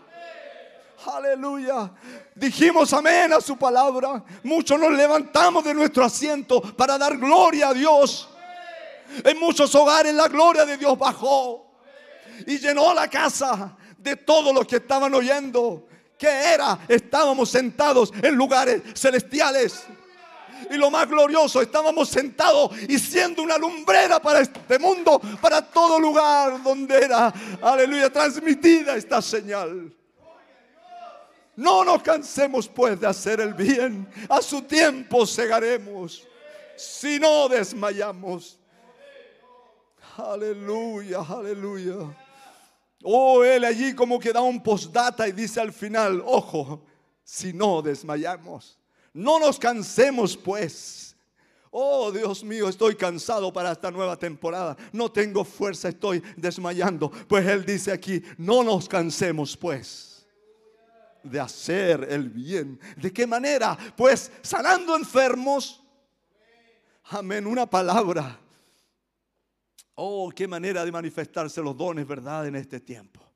Aleluya. 1.12 1.90
Dijimos 2.32 2.92
amén 2.92 3.32
a 3.32 3.40
su 3.40 3.56
palabra. 3.56 4.22
Muchos 4.44 4.78
nos 4.78 4.92
levantamos 4.92 5.64
de 5.64 5.74
nuestro 5.74 6.04
asiento 6.04 6.60
para 6.60 6.96
dar 6.96 7.18
gloria 7.18 7.70
a 7.70 7.74
Dios. 7.74 8.28
En 9.24 9.40
muchos 9.40 9.74
hogares 9.74 10.14
la 10.14 10.28
gloria 10.28 10.64
de 10.64 10.76
Dios 10.76 10.96
bajó 10.96 11.66
y 12.46 12.58
llenó 12.58 12.94
la 12.94 13.10
casa 13.10 13.76
de 13.98 14.14
todos 14.18 14.54
los 14.54 14.68
que 14.68 14.76
estaban 14.76 15.12
oyendo. 15.12 15.88
¿Qué 16.16 16.28
era? 16.54 16.78
Estábamos 16.86 17.50
sentados 17.50 18.12
en 18.22 18.36
lugares 18.36 18.82
celestiales. 18.94 19.84
Y 20.70 20.76
lo 20.76 20.90
más 20.90 21.08
glorioso, 21.08 21.60
estábamos 21.60 22.08
sentados 22.08 22.70
y 22.88 22.98
siendo 22.98 23.42
una 23.42 23.58
lumbrera 23.58 24.20
para 24.20 24.40
este 24.40 24.78
mundo, 24.78 25.20
para 25.40 25.62
todo 25.62 25.98
lugar 25.98 26.62
donde 26.62 26.96
era, 26.96 27.32
aleluya, 27.62 28.10
transmitida 28.10 28.96
esta 28.96 29.20
señal. 29.20 29.92
No 31.56 31.84
nos 31.84 32.02
cansemos 32.02 32.68
pues 32.68 32.98
de 33.00 33.06
hacer 33.06 33.40
el 33.40 33.54
bien. 33.54 34.08
A 34.28 34.42
su 34.42 34.62
tiempo 34.62 35.26
cegaremos. 35.26 36.26
Si 36.76 37.20
no 37.20 37.48
desmayamos. 37.48 38.58
Aleluya, 40.16 41.20
aleluya. 41.20 41.94
Oh, 43.02 43.44
él 43.44 43.64
allí 43.64 43.94
como 43.94 44.18
que 44.18 44.32
da 44.32 44.40
un 44.40 44.62
postdata 44.62 45.28
y 45.28 45.32
dice 45.32 45.60
al 45.60 45.72
final, 45.72 46.22
ojo, 46.24 46.84
si 47.22 47.52
no 47.52 47.82
desmayamos, 47.82 48.78
no 49.14 49.38
nos 49.38 49.58
cansemos 49.58 50.36
pues. 50.36 51.16
Oh, 51.70 52.12
Dios 52.12 52.44
mío, 52.44 52.68
estoy 52.68 52.94
cansado 52.94 53.52
para 53.52 53.72
esta 53.72 53.90
nueva 53.90 54.16
temporada. 54.16 54.76
No 54.92 55.10
tengo 55.10 55.44
fuerza, 55.44 55.88
estoy 55.88 56.22
desmayando. 56.36 57.10
Pues 57.10 57.46
Él 57.46 57.64
dice 57.64 57.90
aquí, 57.90 58.22
no 58.36 58.62
nos 58.62 58.88
cansemos 58.88 59.56
pues 59.56 60.26
de 61.22 61.40
hacer 61.40 62.06
el 62.10 62.28
bien. 62.28 62.78
¿De 62.96 63.12
qué 63.12 63.26
manera? 63.26 63.76
Pues 63.96 64.30
sanando 64.42 64.94
enfermos. 64.94 65.82
Amén, 67.04 67.46
una 67.46 67.68
palabra 67.68 68.40
Oh, 69.96 70.32
qué 70.34 70.48
manera 70.48 70.84
de 70.84 70.90
manifestarse 70.90 71.62
los 71.62 71.76
dones, 71.76 72.06
¿verdad? 72.06 72.46
En 72.48 72.56
este 72.56 72.80
tiempo 72.80 73.33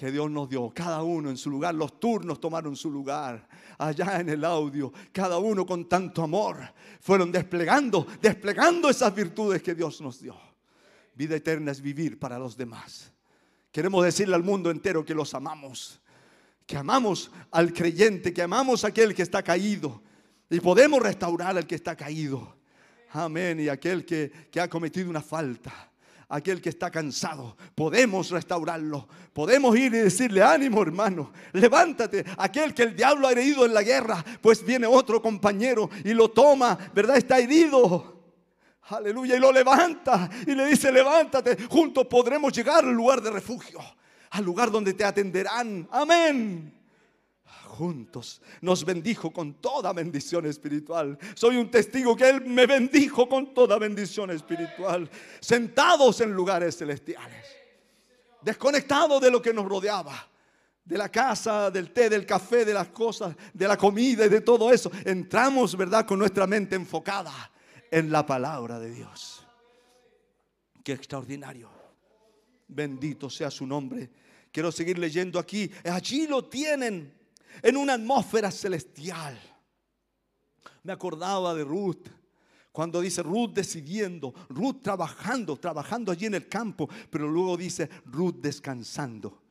que 0.00 0.10
Dios 0.10 0.30
nos 0.30 0.48
dio, 0.48 0.72
cada 0.74 1.02
uno 1.02 1.28
en 1.28 1.36
su 1.36 1.50
lugar, 1.50 1.74
los 1.74 2.00
turnos 2.00 2.40
tomaron 2.40 2.74
su 2.74 2.90
lugar, 2.90 3.46
allá 3.76 4.18
en 4.18 4.30
el 4.30 4.42
audio, 4.46 4.90
cada 5.12 5.36
uno 5.36 5.66
con 5.66 5.90
tanto 5.90 6.22
amor, 6.22 6.56
fueron 7.02 7.30
desplegando, 7.30 8.06
desplegando 8.18 8.88
esas 8.88 9.14
virtudes 9.14 9.62
que 9.62 9.74
Dios 9.74 10.00
nos 10.00 10.18
dio. 10.18 10.34
Vida 11.14 11.36
eterna 11.36 11.70
es 11.70 11.82
vivir 11.82 12.18
para 12.18 12.38
los 12.38 12.56
demás. 12.56 13.12
Queremos 13.70 14.02
decirle 14.02 14.34
al 14.34 14.42
mundo 14.42 14.70
entero 14.70 15.04
que 15.04 15.14
los 15.14 15.34
amamos, 15.34 16.00
que 16.64 16.78
amamos 16.78 17.30
al 17.50 17.74
creyente, 17.74 18.32
que 18.32 18.40
amamos 18.40 18.84
a 18.84 18.88
aquel 18.88 19.14
que 19.14 19.20
está 19.20 19.42
caído 19.42 20.00
y 20.48 20.60
podemos 20.60 21.02
restaurar 21.02 21.58
al 21.58 21.66
que 21.66 21.74
está 21.74 21.94
caído. 21.94 22.56
Amén. 23.10 23.60
Y 23.60 23.68
aquel 23.68 24.06
que, 24.06 24.32
ha 24.58 24.66
cometido 24.66 25.10
una 25.10 25.20
falta 25.20 25.89
aquel 26.30 26.62
que 26.62 26.70
está 26.70 26.90
cansado. 26.90 27.56
Podemos 27.74 28.30
restaurarlo. 28.30 29.08
Podemos 29.32 29.76
ir 29.76 29.92
y 29.94 29.98
decirle, 29.98 30.42
ánimo 30.42 30.80
hermano, 30.80 31.32
levántate. 31.52 32.24
Aquel 32.38 32.72
que 32.72 32.84
el 32.84 32.96
diablo 32.96 33.28
ha 33.28 33.32
herido 33.32 33.66
en 33.66 33.74
la 33.74 33.82
guerra, 33.82 34.24
pues 34.40 34.64
viene 34.64 34.86
otro 34.86 35.20
compañero 35.20 35.90
y 36.04 36.14
lo 36.14 36.30
toma, 36.30 36.78
¿verdad? 36.94 37.16
Está 37.16 37.38
herido. 37.38 38.18
Aleluya. 38.88 39.36
Y 39.36 39.40
lo 39.40 39.52
levanta 39.52 40.30
y 40.46 40.54
le 40.54 40.66
dice, 40.66 40.90
levántate. 40.90 41.56
Juntos 41.68 42.06
podremos 42.06 42.52
llegar 42.52 42.84
al 42.84 42.92
lugar 42.92 43.20
de 43.20 43.30
refugio, 43.30 43.80
al 44.30 44.44
lugar 44.44 44.70
donde 44.70 44.94
te 44.94 45.04
atenderán. 45.04 45.86
Amén 45.90 46.79
juntos. 47.80 48.42
Nos 48.60 48.84
bendijo 48.84 49.32
con 49.32 49.54
toda 49.54 49.94
bendición 49.94 50.44
espiritual. 50.44 51.18
Soy 51.34 51.56
un 51.56 51.70
testigo 51.70 52.14
que 52.14 52.28
Él 52.28 52.42
me 52.44 52.66
bendijo 52.66 53.26
con 53.26 53.54
toda 53.54 53.78
bendición 53.78 54.30
espiritual. 54.30 55.08
Sentados 55.40 56.20
en 56.20 56.30
lugares 56.30 56.76
celestiales. 56.76 57.46
Desconectados 58.42 59.18
de 59.22 59.30
lo 59.30 59.40
que 59.40 59.54
nos 59.54 59.66
rodeaba. 59.66 60.28
De 60.84 60.98
la 60.98 61.08
casa, 61.08 61.70
del 61.70 61.90
té, 61.90 62.10
del 62.10 62.26
café, 62.26 62.66
de 62.66 62.74
las 62.74 62.88
cosas, 62.88 63.34
de 63.54 63.66
la 63.66 63.78
comida 63.78 64.26
y 64.26 64.28
de 64.28 64.42
todo 64.42 64.70
eso. 64.70 64.90
Entramos, 65.06 65.74
¿verdad? 65.74 66.04
Con 66.04 66.18
nuestra 66.18 66.46
mente 66.46 66.76
enfocada 66.76 67.50
en 67.90 68.12
la 68.12 68.26
palabra 68.26 68.78
de 68.78 68.90
Dios. 68.90 69.46
Qué 70.84 70.92
extraordinario. 70.92 71.70
Bendito 72.68 73.30
sea 73.30 73.50
su 73.50 73.66
nombre. 73.66 74.10
Quiero 74.52 74.70
seguir 74.70 74.98
leyendo 74.98 75.38
aquí. 75.38 75.70
Allí 75.84 76.26
lo 76.26 76.44
tienen 76.44 77.19
en 77.62 77.76
una 77.76 77.94
atmósfera 77.94 78.50
celestial. 78.50 79.38
Me 80.82 80.92
acordaba 80.92 81.54
de 81.54 81.64
Ruth. 81.64 82.08
Cuando 82.72 83.00
dice 83.00 83.22
Ruth 83.22 83.50
decidiendo, 83.52 84.32
Ruth 84.48 84.82
trabajando, 84.82 85.56
trabajando 85.56 86.12
allí 86.12 86.26
en 86.26 86.34
el 86.34 86.48
campo, 86.48 86.88
pero 87.10 87.28
luego 87.28 87.56
dice 87.56 87.90
Ruth 88.06 88.36
descansando. 88.36 89.42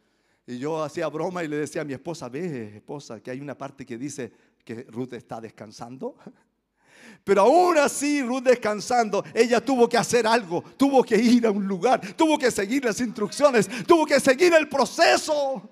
Y 0.48 0.58
yo 0.58 0.82
hacía 0.82 1.08
broma 1.10 1.44
y 1.44 1.48
le 1.48 1.58
decía 1.58 1.82
a 1.82 1.86
mi 1.86 1.94
esposa, 1.94 2.30
ve 2.30 2.78
esposa, 2.78 3.22
que 3.22 3.30
hay 3.30 3.40
una 3.40 3.58
parte 3.58 3.86
que 3.86 3.98
dice 3.98 4.32
que 4.64 4.84
Ruth 4.90 5.14
está 5.14 5.40
descansando. 5.40 6.16
Pero 7.24 7.42
aún 7.42 7.78
así, 7.78 8.24
Ruth 8.24 8.44
descansando, 8.44 9.24
ella 9.34 9.64
tuvo 9.64 9.88
que 9.90 9.98
hacer 9.98 10.26
algo, 10.26 10.64
tuvo 10.78 11.04
que 11.04 11.18
ir 11.18 11.46
a 11.46 11.52
un 11.52 11.68
lugar, 11.68 12.02
tuvo 12.16 12.38
que 12.38 12.50
seguir 12.50 12.86
las 12.86 13.00
instrucciones, 13.02 13.68
tuvo 13.86 14.06
que 14.06 14.20
seguir 14.20 14.54
el 14.54 14.70
proceso. 14.70 15.70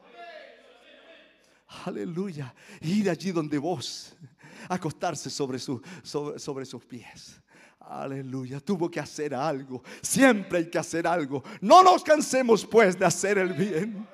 Aleluya. 1.67 2.53
Ir 2.81 3.09
allí 3.09 3.31
donde 3.31 3.57
vos. 3.57 4.15
Acostarse 4.69 5.29
sobre, 5.29 5.59
su, 5.59 5.81
sobre, 6.03 6.65
sus 6.65 6.83
pies. 6.85 7.41
Aleluya, 7.79 8.59
tuvo 8.59 8.89
que 8.89 8.99
hacer 8.99 9.33
algo. 9.33 9.83
Siempre 10.01 10.59
hay 10.59 10.69
que 10.69 10.77
hacer 10.77 11.07
algo. 11.07 11.43
No 11.61 11.83
nos 11.83 12.03
cansemos 12.03 12.65
pues 12.65 12.97
de 12.97 13.05
hacer 13.05 13.37
el 13.37 13.53
bien. 13.53 14.07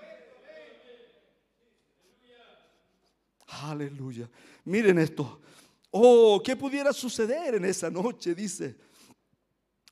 Aleluya. 3.48 4.30
Miren 4.66 5.00
esto. 5.00 5.42
Oh, 5.92 6.42
¿qué 6.44 6.56
pudiera 6.56 6.92
suceder 6.92 7.56
en 7.56 7.66
esa 7.66 7.90
noche? 7.90 8.34
Dice. 8.34 8.78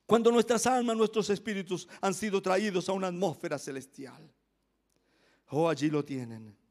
Cuando 0.04 0.30
nuestras 0.30 0.66
almas, 0.66 0.96
nuestros 0.96 1.30
espíritus 1.30 1.88
han 2.00 2.12
sido 2.12 2.42
traídos 2.42 2.88
a 2.88 2.92
una 2.92 3.06
atmósfera 3.06 3.58
celestial. 3.58 4.30
Oh, 5.48 5.68
allí 5.68 5.90
lo 5.90 6.04
tienen 6.04 6.61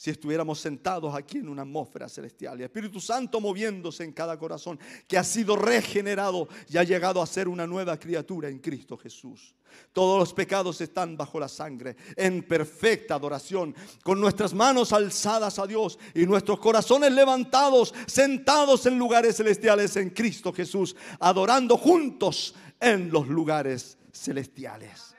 si 0.00 0.08
estuviéramos 0.08 0.58
sentados 0.58 1.14
aquí 1.14 1.36
en 1.36 1.50
una 1.50 1.60
atmósfera 1.60 2.08
celestial. 2.08 2.58
Y 2.58 2.62
Espíritu 2.62 2.98
Santo 3.00 3.38
moviéndose 3.38 4.02
en 4.02 4.14
cada 4.14 4.38
corazón 4.38 4.80
que 5.06 5.18
ha 5.18 5.22
sido 5.22 5.56
regenerado 5.56 6.48
y 6.70 6.78
ha 6.78 6.84
llegado 6.84 7.20
a 7.20 7.26
ser 7.26 7.48
una 7.48 7.66
nueva 7.66 7.98
criatura 7.98 8.48
en 8.48 8.60
Cristo 8.60 8.96
Jesús. 8.96 9.54
Todos 9.92 10.18
los 10.18 10.32
pecados 10.32 10.80
están 10.80 11.18
bajo 11.18 11.38
la 11.38 11.48
sangre, 11.48 11.96
en 12.16 12.42
perfecta 12.44 13.16
adoración, 13.16 13.74
con 14.02 14.18
nuestras 14.18 14.54
manos 14.54 14.94
alzadas 14.94 15.58
a 15.58 15.66
Dios 15.66 15.98
y 16.14 16.24
nuestros 16.24 16.60
corazones 16.60 17.12
levantados, 17.12 17.92
sentados 18.06 18.86
en 18.86 18.98
lugares 18.98 19.36
celestiales 19.36 19.96
en 19.96 20.08
Cristo 20.08 20.50
Jesús, 20.50 20.96
adorando 21.18 21.76
juntos 21.76 22.54
en 22.80 23.10
los 23.10 23.28
lugares 23.28 23.98
celestiales. 24.14 25.09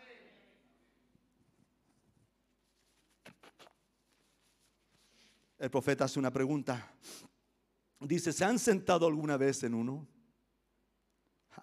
El 5.62 5.70
profeta 5.70 6.06
hace 6.06 6.18
una 6.18 6.34
pregunta. 6.34 6.92
Dice, 8.00 8.34
¿se 8.34 8.44
han 8.44 8.58
sentado 8.58 9.06
alguna 9.06 9.38
vez 9.38 9.62
en 9.62 9.76
uno? 9.76 10.08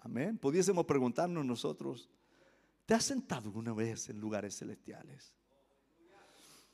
Amén. 0.03 0.37
Pudiésemos 0.37 0.85
preguntarnos 0.85 1.43
nosotros, 1.43 2.09
¿te 2.85 2.93
has 2.93 3.03
sentado 3.03 3.47
alguna 3.47 3.73
vez 3.73 4.07
en 4.07 4.17
lugares 4.17 4.57
celestiales? 4.57 5.33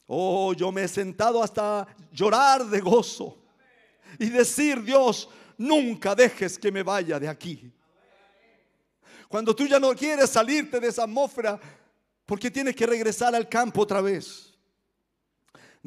Oh, 0.06 0.54
yo 0.54 0.72
me 0.72 0.84
he 0.84 0.88
sentado 0.88 1.42
hasta 1.42 1.88
llorar 2.12 2.64
de 2.64 2.80
gozo 2.80 3.44
y 4.20 4.30
decir, 4.30 4.84
Dios, 4.84 5.28
nunca 5.58 6.14
dejes 6.14 6.60
que 6.60 6.72
me 6.72 6.84
vaya 6.84 7.20
de 7.20 7.28
aquí. 7.28 7.74
Cuando 9.28 9.56
tú 9.56 9.66
ya 9.66 9.80
no 9.80 9.96
quieres 9.96 10.30
salirte 10.30 10.80
de 10.80 10.90
esa 10.90 11.06
atmósfera, 11.06 11.60
porque 12.24 12.52
tienes 12.52 12.76
que 12.76 12.86
regresar 12.86 13.34
al 13.34 13.50
campo 13.50 13.82
otra 13.82 14.00
vez. 14.00 14.55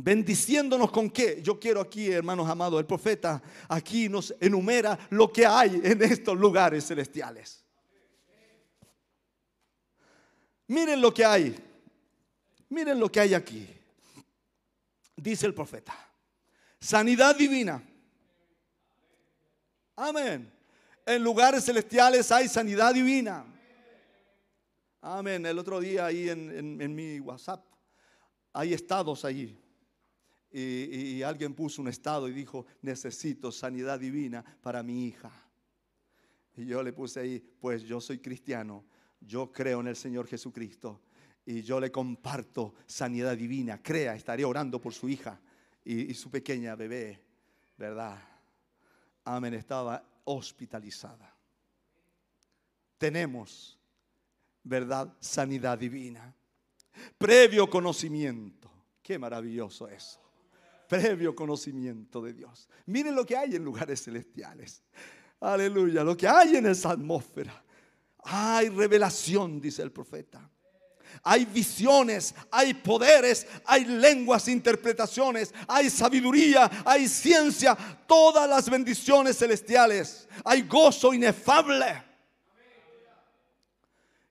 Bendiciéndonos 0.00 0.92
con 0.92 1.10
qué? 1.10 1.42
Yo 1.42 1.58
quiero 1.58 1.80
aquí, 1.80 2.08
hermanos 2.08 2.48
amados, 2.48 2.78
el 2.78 2.86
profeta 2.86 3.42
aquí 3.68 4.08
nos 4.08 4.32
enumera 4.38 4.96
lo 5.10 5.32
que 5.32 5.44
hay 5.44 5.80
en 5.82 6.00
estos 6.00 6.38
lugares 6.38 6.86
celestiales. 6.86 7.64
Miren 10.68 11.00
lo 11.00 11.12
que 11.12 11.24
hay. 11.24 11.58
Miren 12.68 13.00
lo 13.00 13.10
que 13.10 13.18
hay 13.18 13.34
aquí. 13.34 13.68
Dice 15.16 15.46
el 15.46 15.54
profeta. 15.54 15.98
Sanidad 16.78 17.34
divina. 17.34 17.82
Amén. 19.96 20.48
En 21.06 21.24
lugares 21.24 21.64
celestiales 21.64 22.30
hay 22.30 22.48
sanidad 22.48 22.94
divina. 22.94 23.44
Amén. 25.00 25.44
El 25.44 25.58
otro 25.58 25.80
día 25.80 26.06
ahí 26.06 26.28
en, 26.28 26.80
en 26.80 26.94
mi 26.94 27.18
WhatsApp 27.18 27.66
hay 28.52 28.74
estados 28.74 29.24
allí 29.24 29.58
y, 30.50 31.22
alguien 31.22 31.54
puso 31.54 31.82
un 31.82 31.88
estado 31.88 32.28
y 32.28 32.32
dijo, 32.32 32.66
necesito 32.82 33.52
sanidad 33.52 34.00
divina 34.00 34.44
para 34.62 34.82
mi 34.82 35.06
hija. 35.06 35.30
Y 36.56 36.66
yo 36.66 36.82
le 36.82 36.92
puse 36.92 37.20
ahí, 37.20 37.40
pues 37.60 37.82
yo 37.82 38.00
soy 38.00 38.18
cristiano, 38.18 38.84
yo 39.20 39.52
creo 39.52 39.80
en 39.80 39.88
el 39.88 39.96
Señor 39.96 40.26
Jesucristo 40.26 41.02
y 41.44 41.62
yo 41.62 41.78
le 41.78 41.92
comparto 41.92 42.74
sanidad 42.86 43.36
divina. 43.36 43.82
Crea, 43.82 44.14
estaré 44.14 44.44
orando 44.44 44.80
por 44.80 44.94
su 44.94 45.08
hija 45.08 45.40
y, 45.84 46.10
y 46.10 46.14
su 46.14 46.30
pequeña 46.30 46.74
bebé, 46.74 47.20
¿verdad? 47.76 48.18
Amén, 49.24 49.54
estaba 49.54 50.02
hospitalizada. 50.24 51.34
Tenemos, 52.96 53.78
¿verdad? 54.64 55.14
Sanidad 55.20 55.78
divina. 55.78 56.34
Previo 57.16 57.68
conocimiento. 57.70 58.68
Qué 59.02 59.18
maravilloso 59.18 59.88
eso 59.88 60.27
previo 60.88 61.34
conocimiento 61.34 62.22
de 62.22 62.32
Dios. 62.32 62.68
Miren 62.86 63.14
lo 63.14 63.24
que 63.24 63.36
hay 63.36 63.54
en 63.54 63.64
lugares 63.64 64.02
celestiales. 64.02 64.82
Aleluya, 65.40 66.02
lo 66.02 66.16
que 66.16 66.26
hay 66.26 66.56
en 66.56 66.66
esa 66.66 66.90
atmósfera. 66.90 67.62
Hay 68.24 68.68
revelación, 68.70 69.60
dice 69.60 69.82
el 69.82 69.92
profeta. 69.92 70.50
hay 71.22 71.44
visiones, 71.46 72.34
hay 72.50 72.74
poderes, 72.74 73.46
hay 73.64 73.84
lenguas, 73.84 74.48
interpretaciones, 74.48 75.54
hay 75.66 75.90
sabiduría, 75.90 76.70
hay 76.84 77.08
ciencia, 77.08 77.76
todas 78.06 78.48
las 78.48 78.68
bendiciones 78.68 79.38
celestiales. 79.38 80.28
Hay 80.44 80.62
gozo 80.62 81.12
inefable 81.12 82.02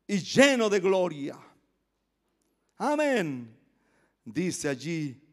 y 0.07 0.19
lleno 0.19 0.69
de 0.69 0.79
gloria. 0.79 1.37
Amén. 2.77 3.53
Dice 4.23 4.69
allí, 4.69 5.26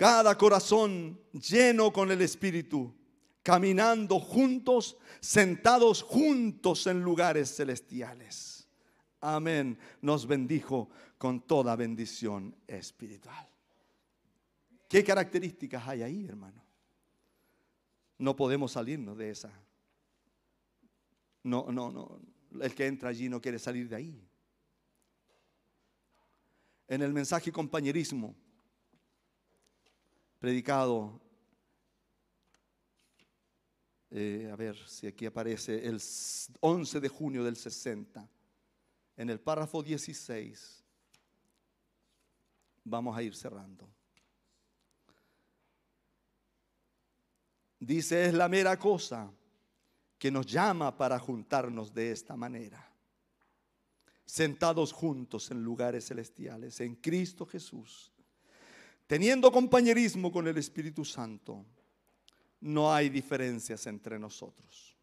cada 0.00 0.38
corazón 0.38 1.20
lleno 1.30 1.92
con 1.92 2.10
el 2.10 2.22
Espíritu, 2.22 2.90
caminando 3.42 4.18
juntos, 4.18 4.96
sentados 5.20 6.00
juntos 6.00 6.86
en 6.86 7.02
lugares 7.02 7.54
celestiales. 7.54 8.66
Amén. 9.20 9.78
Nos 10.00 10.26
bendijo 10.26 10.88
con 11.18 11.42
toda 11.42 11.76
bendición 11.76 12.56
espiritual. 12.66 13.46
¿Qué 14.88 15.04
características 15.04 15.86
hay 15.86 16.02
ahí, 16.02 16.24
hermano? 16.24 16.64
No 18.16 18.34
podemos 18.34 18.72
salirnos 18.72 19.18
de 19.18 19.28
esa. 19.28 19.52
No, 21.42 21.70
no, 21.70 21.90
no. 21.90 22.22
El 22.58 22.74
que 22.74 22.86
entra 22.86 23.10
allí 23.10 23.28
no 23.28 23.38
quiere 23.38 23.58
salir 23.58 23.86
de 23.86 23.96
ahí. 23.96 24.26
En 26.88 27.02
el 27.02 27.12
mensaje 27.12 27.52
compañerismo, 27.52 28.34
predicado, 30.40 31.20
eh, 34.10 34.48
a 34.50 34.56
ver 34.56 34.76
si 34.88 35.06
aquí 35.06 35.26
aparece, 35.26 35.86
el 35.86 36.00
11 36.60 37.00
de 37.00 37.08
junio 37.08 37.44
del 37.44 37.56
60, 37.56 38.26
en 39.18 39.30
el 39.30 39.38
párrafo 39.38 39.82
16, 39.82 40.82
vamos 42.84 43.16
a 43.16 43.22
ir 43.22 43.36
cerrando. 43.36 43.86
Dice, 47.78 48.24
es 48.24 48.34
la 48.34 48.48
mera 48.48 48.78
cosa 48.78 49.30
que 50.18 50.30
nos 50.30 50.46
llama 50.46 50.96
para 50.96 51.18
juntarnos 51.18 51.92
de 51.92 52.12
esta 52.12 52.34
manera. 52.34 52.90
Sentados 54.24 54.92
juntos 54.92 55.50
en 55.50 55.62
lugares 55.62 56.06
celestiales, 56.06 56.80
en 56.80 56.94
Cristo 56.96 57.44
Jesús, 57.44 58.10
teniendo 59.10 59.50
compañerismo 59.50 60.30
con 60.30 60.46
el 60.46 60.56
Espíritu 60.56 61.04
Santo, 61.04 61.66
no 62.60 62.94
hay 62.94 63.08
diferencias 63.08 63.84
entre 63.88 64.20
nosotros. 64.20 64.96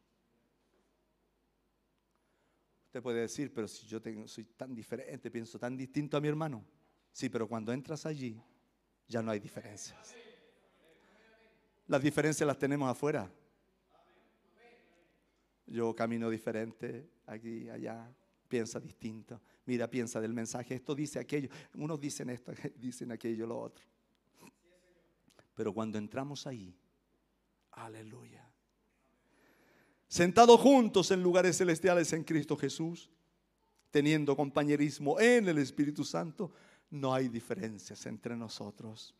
Usted 2.85 3.01
puede 3.01 3.19
decir, 3.19 3.53
pero 3.53 3.67
si 3.67 3.85
yo 3.85 3.99
soy 4.25 4.45
tan 4.45 4.73
diferente, 4.73 5.29
pienso 5.29 5.59
tan 5.59 5.75
distinto 5.75 6.15
a 6.15 6.21
mi 6.21 6.29
hermano. 6.29 6.63
Sí, 7.11 7.27
pero 7.27 7.49
cuando 7.49 7.73
entras 7.73 8.05
allí, 8.05 8.41
ya 9.09 9.21
no 9.21 9.29
hay 9.29 9.41
diferencias. 9.41 10.15
Las 11.87 12.01
diferencias 12.01 12.47
las 12.47 12.57
tenemos 12.57 12.89
afuera. 12.89 13.29
Yo 15.65 15.93
camino 15.93 16.29
diferente, 16.29 17.09
aquí, 17.25 17.69
allá, 17.69 18.09
piensa 18.47 18.79
distinto. 18.79 19.41
Mira, 19.65 19.89
piensa 19.89 20.21
del 20.21 20.33
mensaje, 20.33 20.75
esto 20.75 20.95
dice 20.95 21.19
aquello. 21.19 21.49
Unos 21.73 21.99
dicen 21.99 22.29
esto, 22.29 22.53
dicen 22.77 23.11
aquello, 23.11 23.45
lo 23.45 23.59
otro. 23.59 23.96
Pero 25.57 25.73
cuando 25.73 25.97
entramos 25.97 26.45
ahí, 26.45 26.73
aleluya. 27.71 28.47
Sentados 30.07 30.61
juntos 30.61 31.09
en 31.11 31.21
lugares 31.21 31.57
celestiales 31.57 32.13
en 32.13 32.23
Cristo 32.23 32.55
Jesús, 32.55 33.09
teniendo 33.89 34.37
compañerismo 34.37 35.19
en 35.19 35.49
el 35.49 35.57
Espíritu 35.57 36.05
Santo, 36.05 36.51
no 36.91 37.11
hay 37.11 37.27
diferencias 37.27 38.05
entre 38.05 38.37
nosotros. 38.37 39.15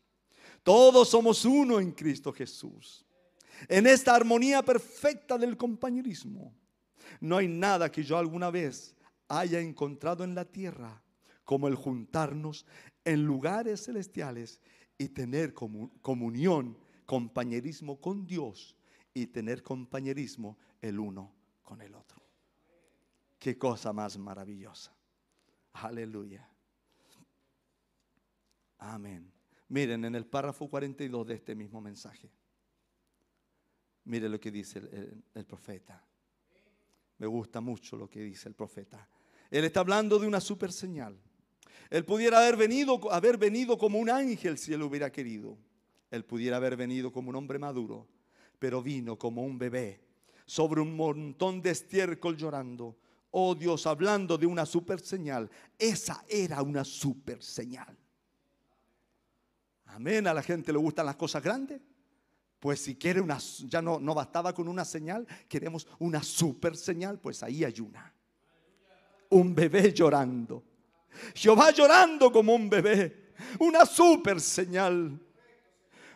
Todos 0.62 1.08
somos 1.08 1.44
uno 1.44 1.80
en 1.80 1.90
Cristo 1.90 2.32
Jesús 2.32 3.04
en 3.66 3.86
esta 3.86 4.14
armonía 4.14 4.62
perfecta 4.62 5.36
del 5.36 5.56
compañerismo. 5.56 6.54
No 7.20 7.38
hay 7.38 7.48
nada 7.48 7.90
que 7.90 8.04
yo 8.04 8.16
alguna 8.16 8.50
vez 8.50 8.94
haya 9.26 9.58
encontrado 9.58 10.22
en 10.22 10.34
la 10.34 10.44
tierra 10.44 11.02
como 11.44 11.66
el 11.66 11.74
juntarnos 11.74 12.66
en 13.04 13.24
lugares 13.24 13.84
celestiales 13.86 14.60
y 14.98 15.08
tener 15.08 15.54
comunión, 15.54 16.76
compañerismo 17.06 18.00
con 18.00 18.26
Dios 18.26 18.76
y 19.14 19.28
tener 19.28 19.62
compañerismo 19.62 20.58
el 20.82 20.98
uno 20.98 21.32
con 21.62 21.80
el 21.80 21.94
otro. 21.94 22.20
Qué 23.38 23.56
cosa 23.56 23.92
más 23.92 24.18
maravillosa. 24.18 24.92
Aleluya. 25.74 26.48
Amén. 28.78 29.32
Miren 29.68 30.04
en 30.04 30.14
el 30.14 30.26
párrafo 30.26 30.68
42 30.68 31.26
de 31.26 31.34
este 31.34 31.54
mismo 31.54 31.80
mensaje. 31.80 32.30
Mire 34.04 34.28
lo 34.28 34.40
que 34.40 34.50
dice 34.50 34.78
el, 35.34 35.44
profeta. 35.44 36.02
Me 37.18 37.26
gusta 37.26 37.60
mucho 37.60 37.96
lo 37.96 38.08
que 38.08 38.20
dice 38.22 38.48
el 38.48 38.54
profeta. 38.54 39.08
Él 39.50 39.64
está 39.64 39.80
hablando 39.80 40.18
de 40.18 40.26
una 40.26 40.40
super 40.40 40.72
señal. 40.72 41.20
Él 41.90 42.04
pudiera 42.04 42.38
haber 42.38 42.56
venido, 42.56 43.12
haber 43.12 43.36
venido 43.38 43.78
como 43.78 43.98
un 43.98 44.10
ángel 44.10 44.58
si 44.58 44.72
él 44.72 44.82
hubiera 44.82 45.10
querido. 45.10 45.56
Él 46.10 46.24
pudiera 46.24 46.56
haber 46.56 46.76
venido 46.76 47.12
como 47.12 47.30
un 47.30 47.36
hombre 47.36 47.58
maduro, 47.58 48.06
pero 48.58 48.82
vino 48.82 49.18
como 49.18 49.42
un 49.42 49.58
bebé 49.58 50.00
sobre 50.46 50.80
un 50.80 50.96
montón 50.96 51.60
de 51.60 51.70
estiércol 51.70 52.36
llorando. 52.36 52.96
Oh 53.30 53.54
Dios, 53.54 53.86
hablando 53.86 54.38
de 54.38 54.46
una 54.46 54.64
super 54.64 55.00
señal. 55.00 55.50
Esa 55.78 56.24
era 56.28 56.62
una 56.62 56.84
super 56.84 57.42
señal. 57.42 57.96
Amén. 59.86 60.26
A 60.26 60.34
la 60.34 60.42
gente 60.42 60.72
le 60.72 60.78
gustan 60.78 61.06
las 61.06 61.16
cosas 61.16 61.42
grandes. 61.42 61.80
Pues 62.58 62.80
si 62.80 62.96
quiere 62.96 63.20
una, 63.20 63.38
ya 63.68 63.80
no, 63.80 64.00
no 64.00 64.14
bastaba 64.14 64.52
con 64.52 64.66
una 64.66 64.84
señal, 64.84 65.26
queremos 65.48 65.86
una 66.00 66.22
super 66.22 66.76
señal, 66.76 67.20
pues 67.20 67.42
ahí 67.42 67.62
hay 67.62 67.78
una. 67.80 68.12
Un 69.30 69.54
bebé 69.54 69.92
llorando. 69.92 70.64
Jehová 71.34 71.70
llorando 71.70 72.30
como 72.32 72.54
un 72.54 72.68
bebé. 72.68 73.28
Una 73.58 73.86
super 73.86 74.40
señal. 74.40 75.18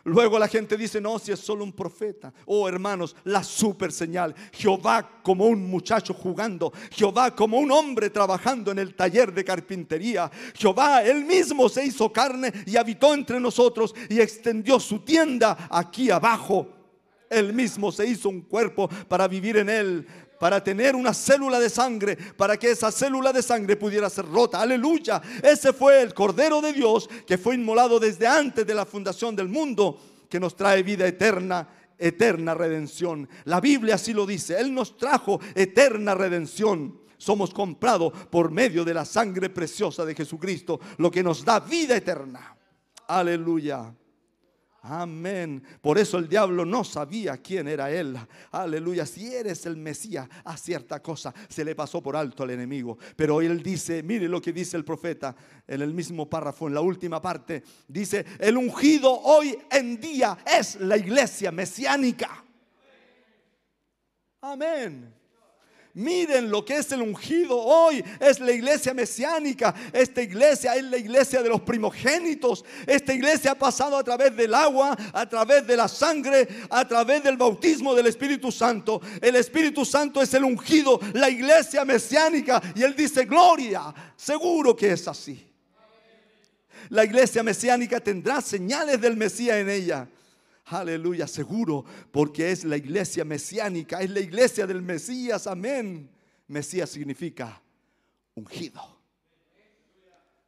Luego 0.05 0.37
la 0.37 0.49
gente 0.49 0.75
dice, 0.75 0.99
no, 0.99 1.17
si 1.17 1.31
es 1.31 1.39
solo 1.39 1.63
un 1.63 1.71
profeta. 1.71 2.33
Oh 2.45 2.67
hermanos, 2.67 3.15
la 3.23 3.41
super 3.41 3.91
señal. 3.91 4.35
Jehová 4.51 5.21
como 5.23 5.45
un 5.45 5.65
muchacho 5.69 6.13
jugando. 6.13 6.73
Jehová 6.91 7.33
como 7.33 7.57
un 7.57 7.71
hombre 7.71 8.09
trabajando 8.09 8.71
en 8.71 8.79
el 8.79 8.95
taller 8.95 9.33
de 9.33 9.45
carpintería. 9.45 10.29
Jehová 10.55 11.03
él 11.03 11.23
mismo 11.23 11.69
se 11.69 11.85
hizo 11.85 12.11
carne 12.11 12.51
y 12.65 12.75
habitó 12.75 13.13
entre 13.13 13.39
nosotros 13.39 13.95
y 14.09 14.19
extendió 14.19 14.77
su 14.77 14.99
tienda 14.99 15.69
aquí 15.71 16.11
abajo. 16.11 16.67
Él 17.29 17.53
mismo 17.53 17.91
se 17.91 18.05
hizo 18.05 18.29
un 18.29 18.41
cuerpo 18.41 18.89
para 19.07 19.27
vivir 19.27 19.57
en 19.57 19.69
él 19.69 20.07
para 20.39 20.63
tener 20.63 20.95
una 20.95 21.13
célula 21.13 21.59
de 21.59 21.69
sangre, 21.69 22.15
para 22.15 22.57
que 22.57 22.71
esa 22.71 22.91
célula 22.91 23.31
de 23.31 23.41
sangre 23.41 23.75
pudiera 23.75 24.09
ser 24.09 24.25
rota. 24.25 24.61
Aleluya. 24.61 25.21
Ese 25.41 25.73
fue 25.73 26.01
el 26.01 26.13
Cordero 26.13 26.61
de 26.61 26.73
Dios 26.73 27.09
que 27.25 27.37
fue 27.37 27.55
inmolado 27.55 27.99
desde 27.99 28.27
antes 28.27 28.65
de 28.65 28.73
la 28.73 28.85
fundación 28.85 29.35
del 29.35 29.47
mundo, 29.47 29.99
que 30.29 30.39
nos 30.39 30.55
trae 30.55 30.83
vida 30.83 31.07
eterna 31.07 31.67
eterna 31.97 32.53
redención. 32.53 33.29
La 33.45 33.61
Biblia 33.61 33.95
así 33.95 34.13
lo 34.13 34.25
dice. 34.25 34.59
Él 34.59 34.73
nos 34.73 34.97
trajo 34.97 35.39
eterna 35.55 36.15
redención. 36.15 36.99
Somos 37.17 37.53
comprados 37.53 38.11
por 38.29 38.51
medio 38.51 38.83
de 38.83 38.93
la 38.93 39.05
sangre 39.05 39.49
preciosa 39.49 40.03
de 40.03 40.13
Jesucristo, 40.13 40.79
lo 40.97 41.09
que 41.09 41.23
nos 41.23 41.45
da 41.45 41.61
vida 41.61 41.95
eterna. 41.95 42.57
Aleluya. 43.07 43.93
Amén. 44.85 45.63
Por 45.79 45.97
eso 45.97 46.17
el 46.17 46.27
diablo 46.27 46.65
no 46.65 46.83
sabía 46.83 47.37
quién 47.37 47.69
era 47.69 47.89
él. 47.89 48.17
Aleluya. 48.51 49.05
Si 49.05 49.33
eres 49.33 49.65
el 49.65 49.77
Mesías, 49.77 50.27
a 50.43 50.57
cierta 50.57 51.01
cosa 51.01 51.33
se 51.47 51.63
le 51.63 51.73
pasó 51.73 52.03
por 52.03 52.17
alto 52.17 52.43
al 52.43 52.49
enemigo. 52.49 52.97
Pero 53.15 53.41
él 53.41 53.63
dice, 53.63 54.03
mire 54.03 54.27
lo 54.27 54.41
que 54.41 54.51
dice 54.51 54.75
el 54.75 54.83
profeta 54.83 55.33
en 55.65 55.81
el 55.81 55.93
mismo 55.93 56.29
párrafo, 56.29 56.67
en 56.67 56.73
la 56.73 56.81
última 56.81 57.21
parte. 57.21 57.63
Dice, 57.87 58.25
el 58.37 58.57
ungido 58.57 59.09
hoy 59.21 59.57
en 59.71 60.01
día 60.01 60.37
es 60.45 60.75
la 60.81 60.97
iglesia 60.97 61.49
mesiánica. 61.49 62.43
Amén. 64.41 65.13
Miren 65.95 66.49
lo 66.49 66.65
que 66.65 66.77
es 66.77 66.91
el 66.91 67.03
ungido 67.03 67.55
hoy. 67.55 68.03
Es 68.19 68.39
la 68.39 68.51
iglesia 68.51 68.93
mesiánica. 68.95 69.75
Esta 69.91 70.23
iglesia 70.23 70.75
es 70.75 70.83
la 70.83 70.97
iglesia 70.97 71.43
de 71.43 71.49
los 71.49 71.61
primogénitos. 71.61 72.65
Esta 72.87 73.13
iglesia 73.13 73.51
ha 73.51 73.55
pasado 73.55 73.95
a 73.95 74.03
través 74.03 74.35
del 74.35 74.55
agua, 74.55 74.97
a 75.13 75.29
través 75.29 75.67
de 75.67 75.77
la 75.77 75.87
sangre, 75.87 76.47
a 76.69 76.87
través 76.87 77.23
del 77.23 77.37
bautismo 77.37 77.93
del 77.93 78.07
Espíritu 78.07 78.51
Santo. 78.51 79.01
El 79.21 79.35
Espíritu 79.35 79.85
Santo 79.85 80.19
es 80.19 80.33
el 80.33 80.43
ungido, 80.43 80.99
la 81.13 81.29
iglesia 81.29 81.85
mesiánica. 81.85 82.59
Y 82.73 82.81
él 82.81 82.95
dice, 82.95 83.25
gloria. 83.25 83.93
Seguro 84.15 84.75
que 84.75 84.93
es 84.93 85.07
así. 85.07 85.47
La 86.89 87.05
iglesia 87.05 87.43
mesiánica 87.43 87.99
tendrá 87.99 88.41
señales 88.41 88.99
del 88.99 89.15
Mesías 89.15 89.57
en 89.57 89.69
ella. 89.69 90.07
Aleluya, 90.65 91.27
seguro, 91.27 91.83
porque 92.11 92.51
es 92.51 92.63
la 92.63 92.77
iglesia 92.77 93.25
mesiánica, 93.25 94.01
es 94.01 94.09
la 94.09 94.21
iglesia 94.21 94.65
del 94.65 94.81
Mesías, 94.81 95.45
amén. 95.45 96.09
Mesías 96.47 96.89
significa 96.89 97.61
ungido. 98.35 98.81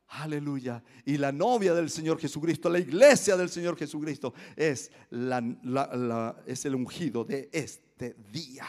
Aleluya. 0.07 0.81
Y 1.05 1.17
la 1.17 1.31
novia 1.33 1.73
del 1.73 1.89
Señor 1.89 2.17
Jesucristo, 2.19 2.69
la 2.69 2.79
iglesia 2.79 3.35
del 3.35 3.49
Señor 3.49 3.77
Jesucristo, 3.77 4.33
es, 4.55 4.89
la- 5.09 6.41
es 6.45 6.63
el 6.65 6.75
ungido 6.75 7.25
de 7.25 7.49
este 7.51 8.15
día. 8.31 8.65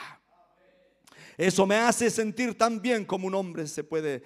Eso 1.36 1.66
me 1.66 1.76
hace 1.76 2.10
sentir 2.10 2.56
tan 2.58 2.80
bien 2.80 3.04
como 3.04 3.28
un 3.28 3.34
hombre 3.34 3.66
se 3.68 3.84
puede 3.84 4.22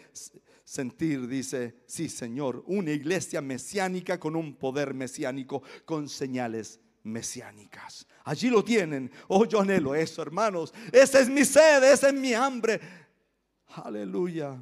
sentir, 0.65 1.27
dice, 1.27 1.83
sí 1.87 2.09
Señor, 2.09 2.63
una 2.67 2.93
iglesia 2.93 3.43
mesiánica 3.43 4.19
con 4.19 4.37
un 4.37 4.55
poder 4.55 4.95
mesiánico, 4.95 5.63
con 5.85 6.09
señales 6.09 6.79
mesiánicas. 7.03 8.07
Allí 8.25 8.49
lo 8.51 8.65
tienen. 8.65 9.11
Oh, 9.29 9.45
yo 9.45 9.61
anhelo 9.61 9.95
eso, 9.95 10.23
hermanos. 10.23 10.73
Esa 10.93 11.21
es 11.21 11.29
mi 11.29 11.45
sed, 11.45 11.83
esa 11.85 12.09
es 12.09 12.15
mi 12.15 12.35
hambre. 12.35 12.81
Aleluya. 13.69 14.59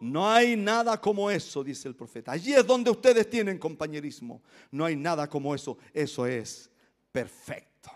No 0.00 0.30
hay 0.30 0.56
nada 0.56 0.98
como 0.98 1.30
eso, 1.30 1.62
dice 1.62 1.86
el 1.86 1.94
profeta. 1.94 2.32
Allí 2.32 2.54
es 2.54 2.66
donde 2.66 2.90
ustedes 2.90 3.28
tienen 3.28 3.58
compañerismo. 3.58 4.40
No 4.70 4.86
hay 4.86 4.96
nada 4.96 5.28
como 5.28 5.54
eso. 5.54 5.76
Eso 5.92 6.26
es 6.26 6.70
perfecto. 7.12 7.90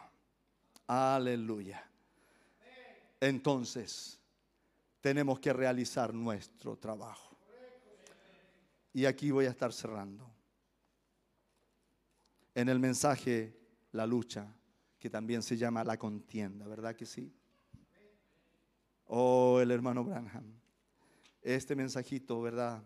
Aleluya. 0.87 1.83
Entonces, 3.21 4.21
tenemos 5.01 5.41
que 5.41 5.53
realizar 5.53 6.13
nuestro 6.13 6.77
trabajo. 6.77 7.37
Y 8.93 9.07
aquí 9.07 9.31
voy 9.31 9.47
a 9.47 9.51
estar 9.51 9.73
cerrando. 9.73 10.34
En 12.55 12.69
el 12.69 12.79
mensaje, 12.79 13.57
la 13.93 14.07
lucha, 14.07 14.47
que 14.99 15.11
también 15.11 15.43
se 15.43 15.57
llama 15.57 15.85
la 15.85 15.99
contienda, 15.99 16.67
¿verdad 16.67 16.95
que 16.95 17.05
sí? 17.07 17.33
Oh, 19.07 19.61
el 19.61 19.71
hermano 19.71 20.05
Branham. 20.05 20.45
Este 21.43 21.77
mensajito, 21.77 22.41
¿verdad? 22.41 22.83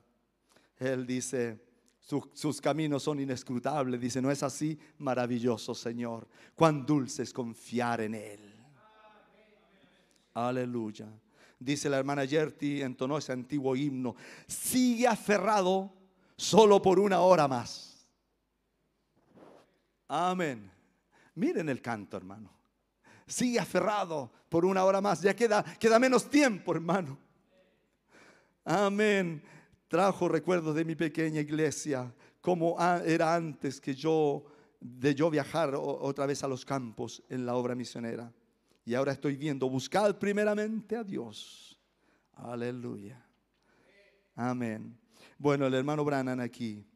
Él 0.78 1.06
dice, 1.06 1.60
"Su- 2.00 2.30
sus 2.32 2.60
caminos 2.60 3.02
son 3.04 3.20
inescrutables. 3.20 4.00
Dice, 4.00 4.20
¿no 4.20 4.30
es 4.30 4.42
así? 4.42 4.78
Maravilloso, 4.98 5.74
Señor. 5.74 6.26
Cuán 6.54 6.84
dulce 6.84 7.22
es 7.22 7.32
confiar 7.32 8.00
en 8.00 8.14
Él. 8.14 8.54
Aleluya. 10.34 11.08
Dice 11.58 11.88
la 11.88 11.98
hermana 11.98 12.24
Yerti, 12.24 12.82
entonó 12.82 13.18
ese 13.18 13.32
antiguo 13.32 13.74
himno. 13.74 14.14
Sigue 14.46 15.06
aferrado 15.08 15.92
solo 16.36 16.80
por 16.80 16.98
una 17.00 17.20
hora 17.20 17.48
más. 17.48 17.97
Amén. 20.08 20.70
Miren 21.34 21.68
el 21.68 21.80
canto, 21.80 22.16
hermano. 22.16 22.50
Sigue 23.26 23.60
aferrado 23.60 24.32
por 24.48 24.64
una 24.64 24.84
hora 24.84 25.00
más. 25.00 25.20
Ya 25.20 25.36
queda, 25.36 25.62
queda 25.62 25.98
menos 25.98 26.28
tiempo, 26.28 26.72
hermano. 26.72 27.18
Amén. 28.64 29.42
Trajo 29.86 30.28
recuerdos 30.28 30.74
de 30.74 30.84
mi 30.84 30.94
pequeña 30.94 31.40
iglesia, 31.40 32.12
como 32.40 32.76
era 33.04 33.34
antes 33.34 33.80
que 33.80 33.94
yo, 33.94 34.44
de 34.80 35.14
yo 35.14 35.30
viajar 35.30 35.74
otra 35.74 36.26
vez 36.26 36.42
a 36.42 36.48
los 36.48 36.64
campos 36.64 37.22
en 37.28 37.46
la 37.46 37.54
obra 37.54 37.74
misionera. 37.74 38.32
Y 38.84 38.94
ahora 38.94 39.12
estoy 39.12 39.36
viendo, 39.36 39.68
buscad 39.68 40.16
primeramente 40.18 40.96
a 40.96 41.04
Dios. 41.04 41.78
Aleluya. 42.34 43.22
Amén. 44.34 44.98
Bueno, 45.36 45.66
el 45.66 45.74
hermano 45.74 46.04
Branham 46.04 46.40
aquí, 46.40 46.86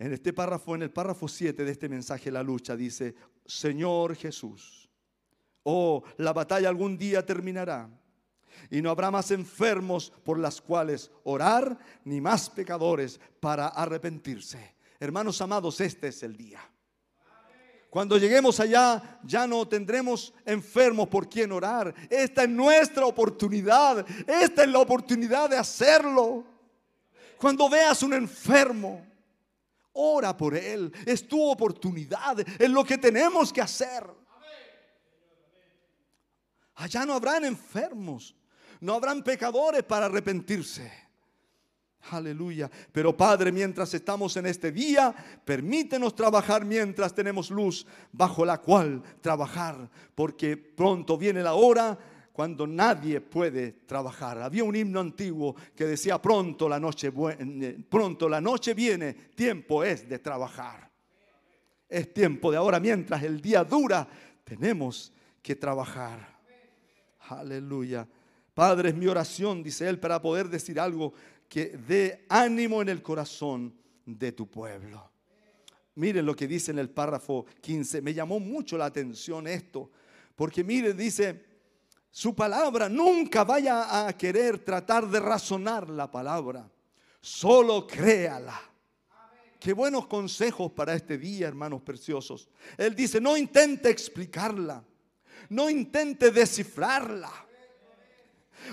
en 0.00 0.14
este 0.14 0.32
párrafo, 0.32 0.74
en 0.74 0.82
el 0.82 0.90
párrafo 0.90 1.28
7 1.28 1.62
de 1.62 1.70
este 1.70 1.86
mensaje, 1.86 2.30
la 2.30 2.42
lucha, 2.42 2.74
dice, 2.74 3.14
Señor 3.44 4.16
Jesús, 4.16 4.88
oh, 5.62 6.02
la 6.16 6.32
batalla 6.32 6.70
algún 6.70 6.96
día 6.96 7.24
terminará 7.24 7.86
y 8.70 8.80
no 8.80 8.88
habrá 8.88 9.10
más 9.10 9.30
enfermos 9.30 10.10
por 10.24 10.38
las 10.38 10.62
cuales 10.62 11.10
orar, 11.24 11.78
ni 12.04 12.18
más 12.18 12.48
pecadores 12.48 13.20
para 13.40 13.68
arrepentirse. 13.68 14.74
Hermanos 14.98 15.38
amados, 15.42 15.78
este 15.82 16.08
es 16.08 16.22
el 16.22 16.34
día. 16.34 16.60
Cuando 17.90 18.16
lleguemos 18.16 18.58
allá, 18.58 19.20
ya 19.22 19.46
no 19.46 19.68
tendremos 19.68 20.32
enfermos 20.46 21.08
por 21.08 21.28
quien 21.28 21.52
orar. 21.52 21.94
Esta 22.08 22.44
es 22.44 22.48
nuestra 22.48 23.04
oportunidad. 23.04 24.06
Esta 24.26 24.62
es 24.62 24.68
la 24.70 24.78
oportunidad 24.78 25.50
de 25.50 25.58
hacerlo. 25.58 26.44
Cuando 27.36 27.68
veas 27.68 28.02
un 28.02 28.14
enfermo, 28.14 29.09
ora 29.92 30.36
por 30.36 30.54
él. 30.54 30.92
Es 31.06 31.26
tu 31.26 31.42
oportunidad. 31.42 32.38
Es 32.40 32.70
lo 32.70 32.84
que 32.84 32.98
tenemos 32.98 33.52
que 33.52 33.60
hacer. 33.60 34.04
Allá 36.74 37.04
no 37.04 37.14
habrán 37.14 37.44
enfermos. 37.44 38.34
No 38.80 38.94
habrán 38.94 39.22
pecadores 39.22 39.82
para 39.82 40.06
arrepentirse. 40.06 40.90
Aleluya. 42.10 42.70
Pero 42.92 43.14
Padre, 43.14 43.52
mientras 43.52 43.92
estamos 43.92 44.36
en 44.36 44.46
este 44.46 44.72
día, 44.72 45.14
permítenos 45.44 46.14
trabajar 46.14 46.64
mientras 46.64 47.14
tenemos 47.14 47.50
luz 47.50 47.86
bajo 48.10 48.44
la 48.44 48.58
cual 48.58 49.02
trabajar. 49.20 49.90
Porque 50.14 50.56
pronto 50.56 51.18
viene 51.18 51.42
la 51.42 51.54
hora 51.54 51.98
cuando 52.40 52.66
nadie 52.66 53.20
puede 53.20 53.72
trabajar. 53.84 54.40
Había 54.40 54.64
un 54.64 54.74
himno 54.74 54.98
antiguo 54.98 55.54
que 55.76 55.84
decía, 55.84 56.22
pronto 56.22 56.70
la 56.70 56.80
noche, 56.80 57.12
eh, 57.38 57.78
pronto 57.86 58.30
la 58.30 58.40
noche 58.40 58.72
viene, 58.72 59.12
tiempo 59.12 59.84
es 59.84 60.08
de 60.08 60.20
trabajar. 60.20 60.90
Es 61.86 62.14
tiempo 62.14 62.50
de 62.50 62.56
ahora, 62.56 62.80
mientras 62.80 63.22
el 63.24 63.42
día 63.42 63.62
dura, 63.62 64.08
tenemos 64.42 65.12
que 65.42 65.54
trabajar. 65.54 66.40
Aleluya. 67.28 68.08
Padre, 68.54 68.88
es 68.88 68.94
mi 68.94 69.06
oración, 69.06 69.62
dice 69.62 69.86
él, 69.86 70.00
para 70.00 70.22
poder 70.22 70.48
decir 70.48 70.80
algo 70.80 71.12
que 71.46 71.76
dé 71.76 72.24
ánimo 72.30 72.80
en 72.80 72.88
el 72.88 73.02
corazón 73.02 73.74
de 74.06 74.32
tu 74.32 74.48
pueblo. 74.48 75.10
Miren 75.96 76.24
lo 76.24 76.34
que 76.34 76.48
dice 76.48 76.70
en 76.70 76.78
el 76.78 76.88
párrafo 76.88 77.44
15. 77.60 78.00
Me 78.00 78.14
llamó 78.14 78.40
mucho 78.40 78.78
la 78.78 78.86
atención 78.86 79.46
esto. 79.46 79.90
Porque 80.34 80.64
miren, 80.64 80.96
dice, 80.96 81.49
su 82.10 82.34
palabra 82.34 82.88
nunca 82.88 83.44
vaya 83.44 84.06
a 84.06 84.12
querer 84.12 84.58
tratar 84.64 85.06
de 85.08 85.20
razonar 85.20 85.88
la 85.88 86.10
palabra. 86.10 86.68
Solo 87.20 87.86
créala. 87.86 88.60
Qué 89.60 89.72
buenos 89.72 90.06
consejos 90.06 90.72
para 90.72 90.94
este 90.94 91.18
día, 91.18 91.46
hermanos 91.46 91.82
preciosos. 91.82 92.48
Él 92.78 92.94
dice, 92.96 93.20
no 93.20 93.36
intente 93.36 93.90
explicarla. 93.90 94.82
No 95.50 95.68
intente 95.68 96.30
descifrarla. 96.30 97.30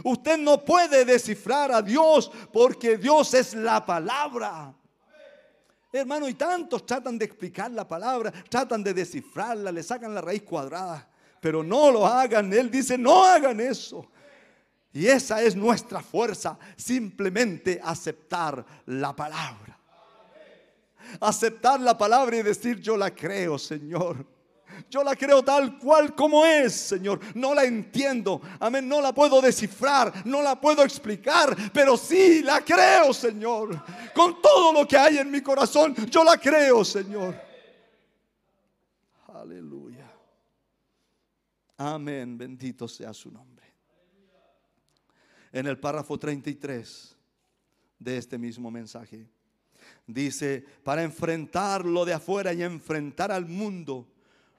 Usted 0.04 0.38
no 0.38 0.64
puede 0.64 1.06
descifrar 1.06 1.72
a 1.72 1.82
Dios 1.82 2.32
porque 2.52 2.98
Dios 2.98 3.34
es 3.34 3.54
la 3.54 3.86
palabra. 3.86 4.74
Hermano, 5.92 6.28
y 6.28 6.34
tantos 6.34 6.86
tratan 6.86 7.18
de 7.18 7.26
explicar 7.26 7.72
la 7.72 7.88
palabra, 7.88 8.32
tratan 8.50 8.84
de 8.84 8.94
descifrarla, 8.94 9.72
le 9.72 9.84
sacan 9.84 10.14
la 10.14 10.22
raíz 10.22 10.44
cuadrada, 10.44 11.10
pero 11.48 11.64
no 11.64 11.90
lo 11.92 12.06
hagan. 12.06 12.52
Él 12.52 12.70
dice, 12.70 12.98
no 12.98 13.24
hagan 13.24 13.62
eso. 13.62 14.06
Y 14.92 15.08
esa 15.08 15.42
es 15.42 15.56
nuestra 15.56 16.02
fuerza, 16.02 16.60
simplemente 16.76 17.80
aceptar 17.82 18.66
la 18.88 19.16
palabra. 19.16 19.80
Aceptar 21.22 21.80
la 21.80 21.98
palabra 21.98 22.36
y 22.36 22.44
decir, 22.44 22.82
yo 22.82 22.98
la 22.98 23.12
creo, 23.12 23.58
Señor. 23.58 24.26
Yo 24.90 25.06
la 25.06 25.16
creo 25.16 25.42
tal 25.42 25.78
cual 25.78 26.14
como 26.14 26.46
es, 26.46 26.74
Señor. 26.74 27.22
No 27.34 27.56
la 27.56 27.64
entiendo. 27.64 28.42
Amén. 28.60 28.86
No 28.86 29.00
la 29.00 29.14
puedo 29.14 29.40
descifrar. 29.40 30.26
No 30.26 30.42
la 30.42 30.60
puedo 30.60 30.84
explicar. 30.84 31.56
Pero 31.72 31.96
sí 31.96 32.44
la 32.44 32.60
creo, 32.60 33.14
Señor. 33.14 33.82
Con 34.14 34.42
todo 34.42 34.74
lo 34.74 34.86
que 34.86 34.98
hay 34.98 35.18
en 35.18 35.32
mi 35.32 35.40
corazón, 35.40 35.96
yo 36.10 36.26
la 36.26 36.38
creo, 36.38 36.84
Señor. 36.84 37.40
Aleluya. 39.34 39.77
Amén. 41.78 42.38
Bendito 42.38 42.88
sea 42.88 43.14
su 43.14 43.32
nombre. 43.32 43.66
En 45.52 45.68
el 45.68 45.80
párrafo 45.80 46.18
33 46.18 47.16
de 48.00 48.18
este 48.18 48.38
mismo 48.38 48.70
mensaje. 48.70 49.28
Dice, 50.06 50.66
para 50.84 51.04
enfrentar 51.04 51.86
lo 51.86 52.04
de 52.04 52.14
afuera 52.14 52.54
y 52.54 52.64
enfrentar 52.64 53.32
al 53.32 53.46
mundo, 53.46 54.08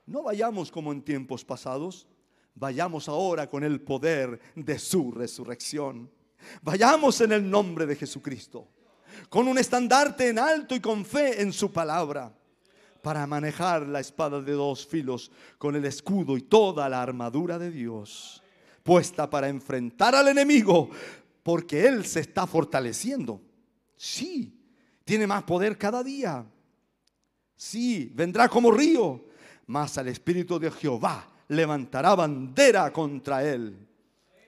no 0.06 0.22
vayamos 0.22 0.70
como 0.70 0.92
en 0.92 1.02
tiempos 1.02 1.44
pasados, 1.44 2.06
vayamos 2.54 3.08
ahora 3.08 3.48
con 3.48 3.64
el 3.64 3.80
poder 3.80 4.40
de 4.54 4.78
su 4.78 5.10
resurrección. 5.10 6.10
Vayamos 6.62 7.20
en 7.20 7.32
el 7.32 7.48
nombre 7.48 7.84
de 7.84 7.96
Jesucristo, 7.96 8.68
con 9.28 9.48
un 9.48 9.58
estandarte 9.58 10.28
en 10.28 10.38
alto 10.38 10.74
y 10.74 10.80
con 10.80 11.04
fe 11.04 11.42
en 11.42 11.52
su 11.52 11.72
palabra, 11.72 12.32
para 13.02 13.26
manejar 13.26 13.86
la 13.86 14.00
espada 14.00 14.40
de 14.40 14.52
dos 14.52 14.86
filos 14.86 15.30
con 15.58 15.76
el 15.76 15.84
escudo 15.84 16.36
y 16.36 16.42
toda 16.42 16.88
la 16.88 17.02
armadura 17.02 17.58
de 17.58 17.70
Dios, 17.70 18.42
puesta 18.82 19.28
para 19.28 19.48
enfrentar 19.48 20.14
al 20.14 20.28
enemigo, 20.28 20.90
porque 21.42 21.86
Él 21.86 22.04
se 22.04 22.20
está 22.20 22.46
fortaleciendo. 22.46 23.40
Sí, 23.96 24.58
tiene 25.04 25.26
más 25.26 25.42
poder 25.44 25.78
cada 25.78 26.02
día. 26.02 26.44
Sí, 27.56 28.12
vendrá 28.14 28.48
como 28.48 28.70
río, 28.70 29.24
mas 29.66 29.98
al 29.98 30.08
Espíritu 30.08 30.58
de 30.58 30.70
Jehová 30.70 31.28
levantará 31.48 32.14
bandera 32.14 32.92
contra 32.92 33.42
él. 33.42 33.86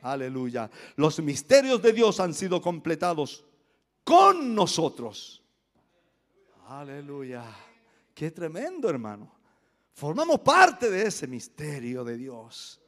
Aleluya. 0.02 0.70
Los 0.96 1.20
misterios 1.20 1.82
de 1.82 1.92
Dios 1.92 2.20
han 2.20 2.32
sido 2.32 2.60
completados 2.60 3.44
con 4.04 4.54
nosotros. 4.54 5.42
Aleluya. 6.68 7.44
Qué 8.14 8.30
tremendo, 8.30 8.88
hermano. 8.88 9.32
Formamos 9.92 10.40
parte 10.40 10.90
de 10.90 11.06
ese 11.06 11.26
misterio 11.26 12.04
de 12.04 12.16
Dios. 12.16 12.80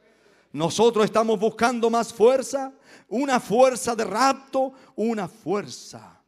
Nosotros 0.52 1.04
estamos 1.04 1.38
buscando 1.38 1.88
más 1.88 2.12
fuerza, 2.12 2.72
una 3.08 3.40
fuerza 3.40 3.96
de 3.96 4.04
rapto, 4.04 4.72
una 4.96 5.28
fuerza 5.28 6.20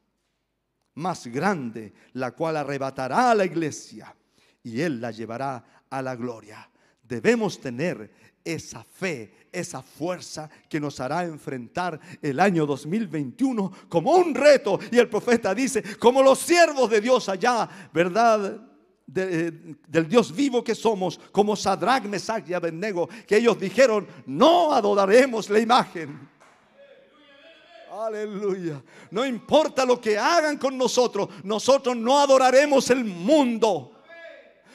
más 0.94 1.26
grande, 1.26 1.92
la 2.14 2.32
cual 2.32 2.56
arrebatará 2.56 3.30
a 3.30 3.34
la 3.34 3.44
iglesia 3.44 4.14
y 4.62 4.80
Él 4.80 5.00
la 5.00 5.10
llevará 5.10 5.84
a 5.90 6.02
la 6.02 6.16
gloria. 6.16 6.68
Debemos 7.02 7.60
tener 7.60 8.10
esa 8.42 8.82
fe, 8.82 9.48
esa 9.52 9.82
fuerza 9.82 10.48
que 10.68 10.80
nos 10.80 11.00
hará 11.00 11.24
enfrentar 11.24 11.98
el 12.20 12.40
año 12.40 12.66
2021 12.66 13.72
como 13.88 14.12
un 14.12 14.34
reto. 14.34 14.78
Y 14.90 14.98
el 14.98 15.08
profeta 15.08 15.54
dice, 15.54 15.98
como 15.98 16.22
los 16.22 16.38
siervos 16.38 16.90
de 16.90 17.00
Dios 17.00 17.28
allá, 17.28 17.68
¿verdad? 17.92 18.73
Eh, 19.14 19.52
del 19.86 20.08
Dios 20.08 20.34
vivo 20.34 20.64
que 20.64 20.74
somos, 20.74 21.20
como 21.30 21.56
Sadrach, 21.56 22.04
Mesach 22.04 22.48
y 22.48 22.54
Abednego, 22.54 23.08
que 23.26 23.36
ellos 23.36 23.58
dijeron, 23.58 24.06
no 24.26 24.72
adoraremos 24.72 25.50
la 25.50 25.58
imagen. 25.58 26.28
Aleluya. 27.92 28.82
No 29.10 29.24
importa 29.24 29.84
lo 29.84 30.00
que 30.00 30.18
hagan 30.18 30.56
con 30.56 30.76
nosotros, 30.76 31.28
nosotros 31.44 31.96
no 31.96 32.18
adoraremos 32.18 32.90
el 32.90 33.04
mundo. 33.04 33.92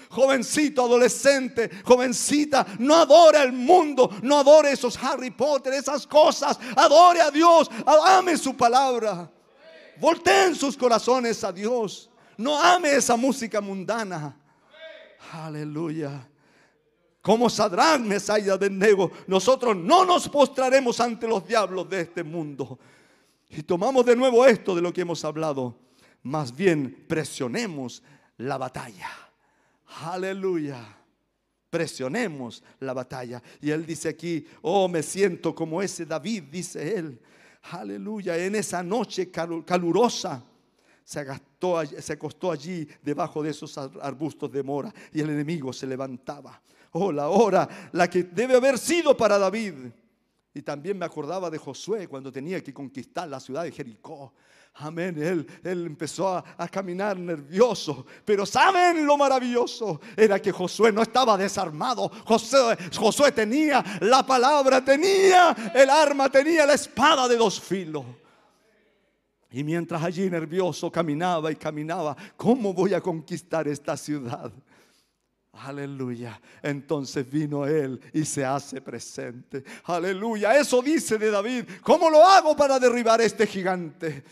Jovencito, 0.10 0.86
adolescente, 0.86 1.70
jovencita, 1.84 2.66
no 2.80 2.96
adore 2.96 3.44
el 3.44 3.52
mundo, 3.52 4.10
no 4.24 4.40
adore 4.40 4.72
esos 4.72 4.98
Harry 5.04 5.30
Potter, 5.30 5.74
esas 5.74 6.08
cosas. 6.08 6.58
Adore 6.76 7.22
a 7.22 7.30
Dios, 7.30 7.70
ame 7.86 8.38
su 8.38 8.56
palabra. 8.56 9.30
Volteen 9.98 10.56
sus 10.56 10.76
corazones 10.78 11.44
a 11.44 11.52
Dios. 11.52 12.10
No 12.40 12.58
ame 12.58 12.96
esa 12.96 13.18
música 13.18 13.60
mundana. 13.60 14.34
Aleluya. 15.34 16.26
Como 17.22 17.50
Sadrach, 17.50 18.00
Mesaya 18.00 18.54
Abednego, 18.54 19.12
nosotros 19.28 19.76
no 19.76 20.06
nos 20.06 20.30
postraremos 20.30 21.02
ante 21.02 21.28
los 21.28 21.46
diablos 21.46 21.90
de 21.90 22.00
este 22.00 22.24
mundo. 22.24 22.80
Y 23.50 23.62
tomamos 23.64 24.06
de 24.06 24.16
nuevo 24.16 24.46
esto 24.46 24.74
de 24.74 24.82
lo 24.82 24.94
que 24.94 25.02
hemos 25.02 25.26
hablado. 25.26 25.76
Más 26.24 26.56
bien 26.56 27.04
presionemos 27.10 28.02
la 28.38 28.58
batalla. 28.58 29.10
Aleluya. 30.06 30.80
Presionemos 31.70 32.64
la 32.80 32.94
batalla. 32.94 33.44
Y 33.62 33.70
él 33.70 33.86
dice 33.86 34.08
aquí, 34.08 34.48
oh, 34.62 34.88
me 34.88 35.04
siento 35.04 35.54
como 35.54 35.82
ese 35.82 36.06
David, 36.06 36.44
dice 36.44 36.96
él. 36.96 37.20
Aleluya. 37.72 38.38
En 38.38 38.56
esa 38.56 38.82
noche 38.82 39.30
calu- 39.30 39.66
calurosa 39.66 40.42
se, 41.10 41.20
agastó 41.22 41.82
se 42.00 42.14
acostó 42.14 42.52
allí 42.52 42.88
debajo 43.02 43.42
de 43.42 43.50
esos 43.50 43.76
ar- 43.80 43.90
arbustos 44.00 44.52
de 44.52 44.62
mora 44.62 44.94
y 45.12 45.22
el 45.22 45.32
enemigo 45.32 45.74
se 45.74 45.88
levantaba. 45.88 46.62
Oh, 46.92 47.12
la 47.12 47.30
hora, 47.30 47.68
la 47.94 48.08
que 48.08 48.22
debe 48.26 48.56
haber 48.56 48.78
sido 48.78 49.18
para 49.18 49.40
David. 49.40 49.74
Y 50.54 50.62
también 50.62 51.00
me 51.00 51.06
acordaba 51.06 51.50
de 51.50 51.58
Josué 51.58 52.08
cuando 52.08 52.32
tenía 52.32 52.64
que 52.64 52.72
conquistar 52.72 53.28
la 53.28 53.40
ciudad 53.40 53.64
de 53.64 53.72
Jericó. 53.72 54.34
Amén. 54.76 55.20
Él, 55.20 55.48
él 55.64 55.88
empezó 55.88 56.28
a, 56.30 56.44
a 56.56 56.68
caminar 56.68 57.18
nervioso. 57.18 58.06
Pero 58.24 58.46
¿saben 58.46 59.04
lo 59.04 59.18
maravilloso? 59.18 60.00
Era 60.16 60.40
que 60.40 60.52
Josué 60.52 60.92
no 60.92 61.02
estaba 61.02 61.36
desarmado. 61.38 62.12
Josué, 62.24 62.78
Josué 62.96 63.32
tenía 63.32 63.84
la 64.02 64.24
palabra, 64.24 64.86
tenía 64.86 65.72
el 65.74 65.90
arma, 65.90 66.30
tenía 66.30 66.68
la 66.68 66.76
espada 66.76 67.28
de 67.28 67.36
dos 67.36 67.60
filos. 67.60 68.06
Y 69.52 69.64
mientras 69.64 70.04
allí 70.04 70.30
nervioso 70.30 70.92
caminaba 70.92 71.52
y 71.52 71.56
caminaba, 71.56 72.16
¿cómo 72.38 72.74
voy 72.74 72.94
a 72.94 73.02
conquistar 73.02 73.68
esta 73.68 73.98
ciudad? 73.98 74.52
Aleluya. 75.54 76.40
Entonces 76.62 77.30
vino 77.30 77.66
Él 77.66 78.00
y 78.14 78.24
se 78.26 78.46
hace 78.46 78.80
presente. 78.80 79.64
Aleluya. 79.86 80.58
Eso 80.58 80.82
dice 80.82 81.18
de 81.18 81.32
David. 81.32 81.66
¿Cómo 81.82 82.10
lo 82.10 82.24
hago 82.24 82.56
para 82.56 82.80
derribar 82.80 83.22
este 83.22 83.48
gigante? 83.48 84.24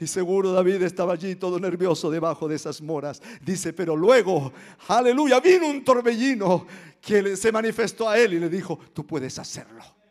Y 0.00 0.06
seguro 0.06 0.52
David 0.52 0.82
estaba 0.82 1.12
allí 1.12 1.36
todo 1.36 1.60
nervioso 1.60 2.10
debajo 2.10 2.48
de 2.48 2.56
esas 2.56 2.80
moras. 2.80 3.20
Dice, 3.44 3.72
pero 3.72 3.96
luego, 3.96 4.52
aleluya, 4.88 5.40
vino 5.40 5.68
un 5.68 5.84
torbellino 5.84 6.66
que 7.00 7.36
se 7.36 7.52
manifestó 7.52 8.08
a 8.08 8.18
él 8.18 8.34
y 8.34 8.40
le 8.40 8.48
dijo, 8.48 8.78
tú 8.92 9.06
puedes 9.06 9.38
hacerlo. 9.38 10.01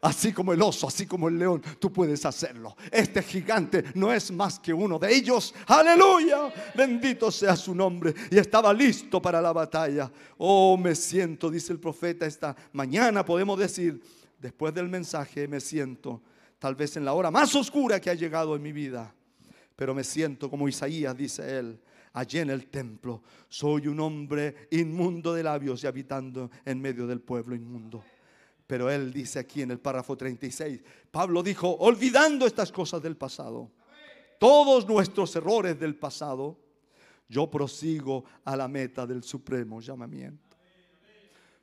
Así 0.00 0.32
como 0.32 0.52
el 0.52 0.62
oso, 0.62 0.86
así 0.86 1.06
como 1.06 1.28
el 1.28 1.38
león, 1.38 1.62
tú 1.80 1.92
puedes 1.92 2.24
hacerlo. 2.24 2.76
Este 2.90 3.22
gigante 3.22 3.84
no 3.94 4.12
es 4.12 4.30
más 4.30 4.60
que 4.60 4.72
uno 4.72 4.98
de 4.98 5.12
ellos. 5.14 5.54
Aleluya. 5.66 6.52
Bendito 6.74 7.30
sea 7.32 7.56
su 7.56 7.74
nombre. 7.74 8.14
Y 8.30 8.38
estaba 8.38 8.72
listo 8.72 9.20
para 9.20 9.40
la 9.40 9.52
batalla. 9.52 10.10
Oh, 10.36 10.76
me 10.76 10.94
siento, 10.94 11.50
dice 11.50 11.72
el 11.72 11.80
profeta, 11.80 12.26
esta 12.26 12.54
mañana 12.72 13.24
podemos 13.24 13.58
decir, 13.58 14.00
después 14.38 14.72
del 14.72 14.88
mensaje, 14.88 15.48
me 15.48 15.60
siento 15.60 16.22
tal 16.60 16.76
vez 16.76 16.96
en 16.96 17.04
la 17.04 17.12
hora 17.12 17.30
más 17.30 17.54
oscura 17.56 18.00
que 18.00 18.10
ha 18.10 18.14
llegado 18.14 18.54
en 18.54 18.62
mi 18.62 18.72
vida. 18.72 19.12
Pero 19.74 19.94
me 19.94 20.04
siento 20.04 20.48
como 20.48 20.68
Isaías, 20.68 21.16
dice 21.16 21.58
él, 21.58 21.80
allí 22.12 22.38
en 22.38 22.50
el 22.50 22.66
templo. 22.66 23.22
Soy 23.48 23.88
un 23.88 23.98
hombre 23.98 24.68
inmundo 24.70 25.34
de 25.34 25.42
labios 25.42 25.82
y 25.82 25.86
habitando 25.88 26.50
en 26.64 26.80
medio 26.80 27.06
del 27.06 27.20
pueblo 27.20 27.56
inmundo. 27.56 28.04
Pero 28.68 28.90
él 28.90 29.10
dice 29.10 29.38
aquí 29.38 29.62
en 29.62 29.70
el 29.70 29.80
párrafo 29.80 30.14
36, 30.14 30.82
Pablo 31.10 31.42
dijo, 31.42 31.74
olvidando 31.76 32.46
estas 32.46 32.70
cosas 32.70 33.02
del 33.02 33.16
pasado, 33.16 33.72
todos 34.38 34.86
nuestros 34.86 35.34
errores 35.36 35.80
del 35.80 35.96
pasado, 35.96 36.60
yo 37.26 37.50
prosigo 37.50 38.24
a 38.44 38.54
la 38.54 38.68
meta 38.68 39.06
del 39.06 39.22
supremo 39.22 39.80
llamamiento. 39.80 40.58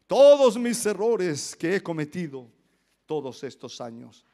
Todos 0.07 0.57
mis 0.57 0.83
errores 0.83 1.55
que 1.55 1.75
he 1.75 1.83
cometido 1.83 2.49
todos 3.05 3.43
estos 3.43 3.79
años, 3.81 4.25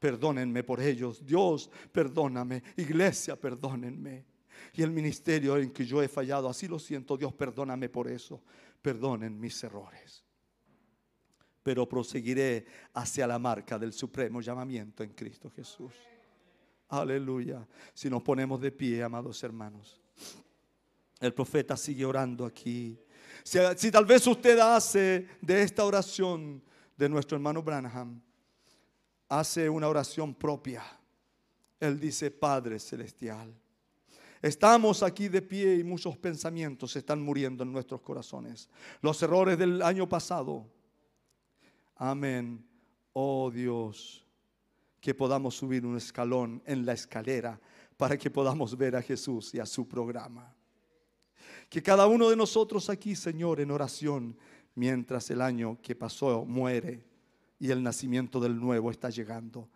perdónenme 0.00 0.64
por 0.64 0.80
ellos. 0.80 1.24
Dios, 1.24 1.70
perdóname. 1.92 2.60
Iglesia, 2.76 3.40
perdónenme. 3.40 4.24
Y 4.74 4.82
el 4.82 4.90
ministerio 4.90 5.56
en 5.58 5.70
que 5.70 5.86
yo 5.86 6.02
he 6.02 6.08
fallado, 6.08 6.48
así 6.48 6.66
lo 6.66 6.80
siento, 6.80 7.16
Dios, 7.16 7.32
perdóname 7.34 7.88
por 7.88 8.08
eso. 8.08 8.42
Perdonen 8.82 9.38
mis 9.38 9.62
errores 9.62 10.25
pero 11.66 11.88
proseguiré 11.88 12.64
hacia 12.94 13.26
la 13.26 13.40
marca 13.40 13.76
del 13.76 13.92
supremo 13.92 14.40
llamamiento 14.40 15.02
en 15.02 15.10
Cristo 15.10 15.50
Jesús. 15.50 15.92
Aleluya. 16.90 17.66
Si 17.92 18.08
nos 18.08 18.22
ponemos 18.22 18.60
de 18.60 18.70
pie, 18.70 19.02
amados 19.02 19.42
hermanos. 19.42 20.00
El 21.18 21.34
profeta 21.34 21.76
sigue 21.76 22.04
orando 22.04 22.46
aquí. 22.46 22.96
Si, 23.42 23.90
tal 23.90 24.04
vez 24.04 24.24
usted 24.28 24.56
hace 24.60 25.26
de 25.40 25.62
esta 25.62 25.84
oración 25.84 26.62
de 26.96 27.08
nuestro 27.08 27.36
hermano 27.36 27.64
Branham, 27.64 28.22
hace 29.28 29.68
una 29.68 29.88
oración 29.88 30.36
propia. 30.36 30.84
Él 31.80 31.98
dice, 31.98 32.30
Padre 32.30 32.78
Celestial, 32.78 33.52
Estamos 34.40 35.02
aquí 35.02 35.28
de 35.28 35.42
pie 35.42 35.76
y 35.76 35.82
muchos 35.82 36.16
pensamientos 36.16 36.94
están 36.94 37.20
muriendo 37.20 37.64
en 37.64 37.72
nuestros 37.72 38.02
corazones. 38.02 38.68
Los 39.00 39.20
errores 39.22 39.58
del 39.58 39.82
año 39.82 40.08
pasado, 40.08 40.75
Amén. 41.96 42.62
Oh 43.12 43.50
Dios, 43.50 44.24
que 45.00 45.14
podamos 45.14 45.54
subir 45.54 45.86
un 45.86 45.96
escalón 45.96 46.62
en 46.66 46.84
la 46.84 46.92
escalera 46.92 47.58
para 47.96 48.18
que 48.18 48.30
podamos 48.30 48.76
ver 48.76 48.96
a 48.96 49.02
Jesús 49.02 49.54
y 49.54 49.58
a 49.58 49.66
su 49.66 49.88
programa. 49.88 50.54
Que 51.70 51.82
cada 51.82 52.06
uno 52.06 52.28
de 52.28 52.36
nosotros 52.36 52.90
aquí, 52.90 53.16
Señor, 53.16 53.60
en 53.60 53.70
oración, 53.70 54.36
mientras 54.74 55.30
el 55.30 55.40
año 55.40 55.78
que 55.80 55.96
pasó 55.96 56.44
muere 56.44 57.02
y 57.58 57.70
el 57.70 57.82
nacimiento 57.82 58.38
del 58.40 58.60
nuevo 58.60 58.90
está 58.90 59.08
llegando. 59.08 59.68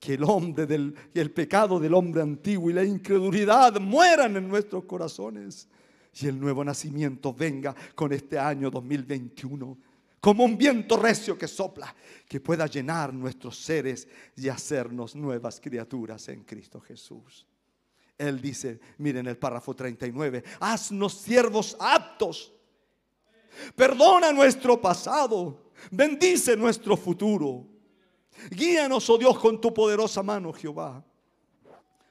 Que 0.00 0.14
el 0.14 0.24
hombre 0.24 0.66
del 0.66 0.94
el 1.12 1.30
pecado 1.30 1.78
del 1.78 1.92
hombre 1.92 2.22
antiguo 2.22 2.70
y 2.70 2.72
la 2.72 2.84
incredulidad 2.84 3.78
mueran 3.80 4.36
en 4.36 4.48
nuestros 4.48 4.84
corazones 4.84 5.68
y 6.14 6.26
el 6.26 6.40
nuevo 6.40 6.64
nacimiento 6.64 7.34
venga 7.34 7.74
con 7.94 8.12
este 8.12 8.38
año 8.38 8.70
2021 8.70 9.93
como 10.24 10.42
un 10.42 10.56
viento 10.56 10.96
recio 10.96 11.36
que 11.36 11.46
sopla, 11.46 11.94
que 12.26 12.40
pueda 12.40 12.66
llenar 12.66 13.12
nuestros 13.12 13.58
seres 13.58 14.08
y 14.34 14.48
hacernos 14.48 15.14
nuevas 15.14 15.60
criaturas 15.60 16.26
en 16.28 16.44
Cristo 16.44 16.80
Jesús. 16.80 17.46
Él 18.16 18.40
dice, 18.40 18.80
miren 18.96 19.26
el 19.26 19.36
párrafo 19.36 19.76
39, 19.76 20.42
haznos 20.60 21.12
siervos 21.12 21.76
aptos, 21.78 22.54
perdona 23.76 24.32
nuestro 24.32 24.80
pasado, 24.80 25.70
bendice 25.90 26.56
nuestro 26.56 26.96
futuro, 26.96 27.66
guíanos, 28.50 29.10
oh 29.10 29.18
Dios, 29.18 29.38
con 29.38 29.60
tu 29.60 29.74
poderosa 29.74 30.22
mano, 30.22 30.54
Jehová. 30.54 31.04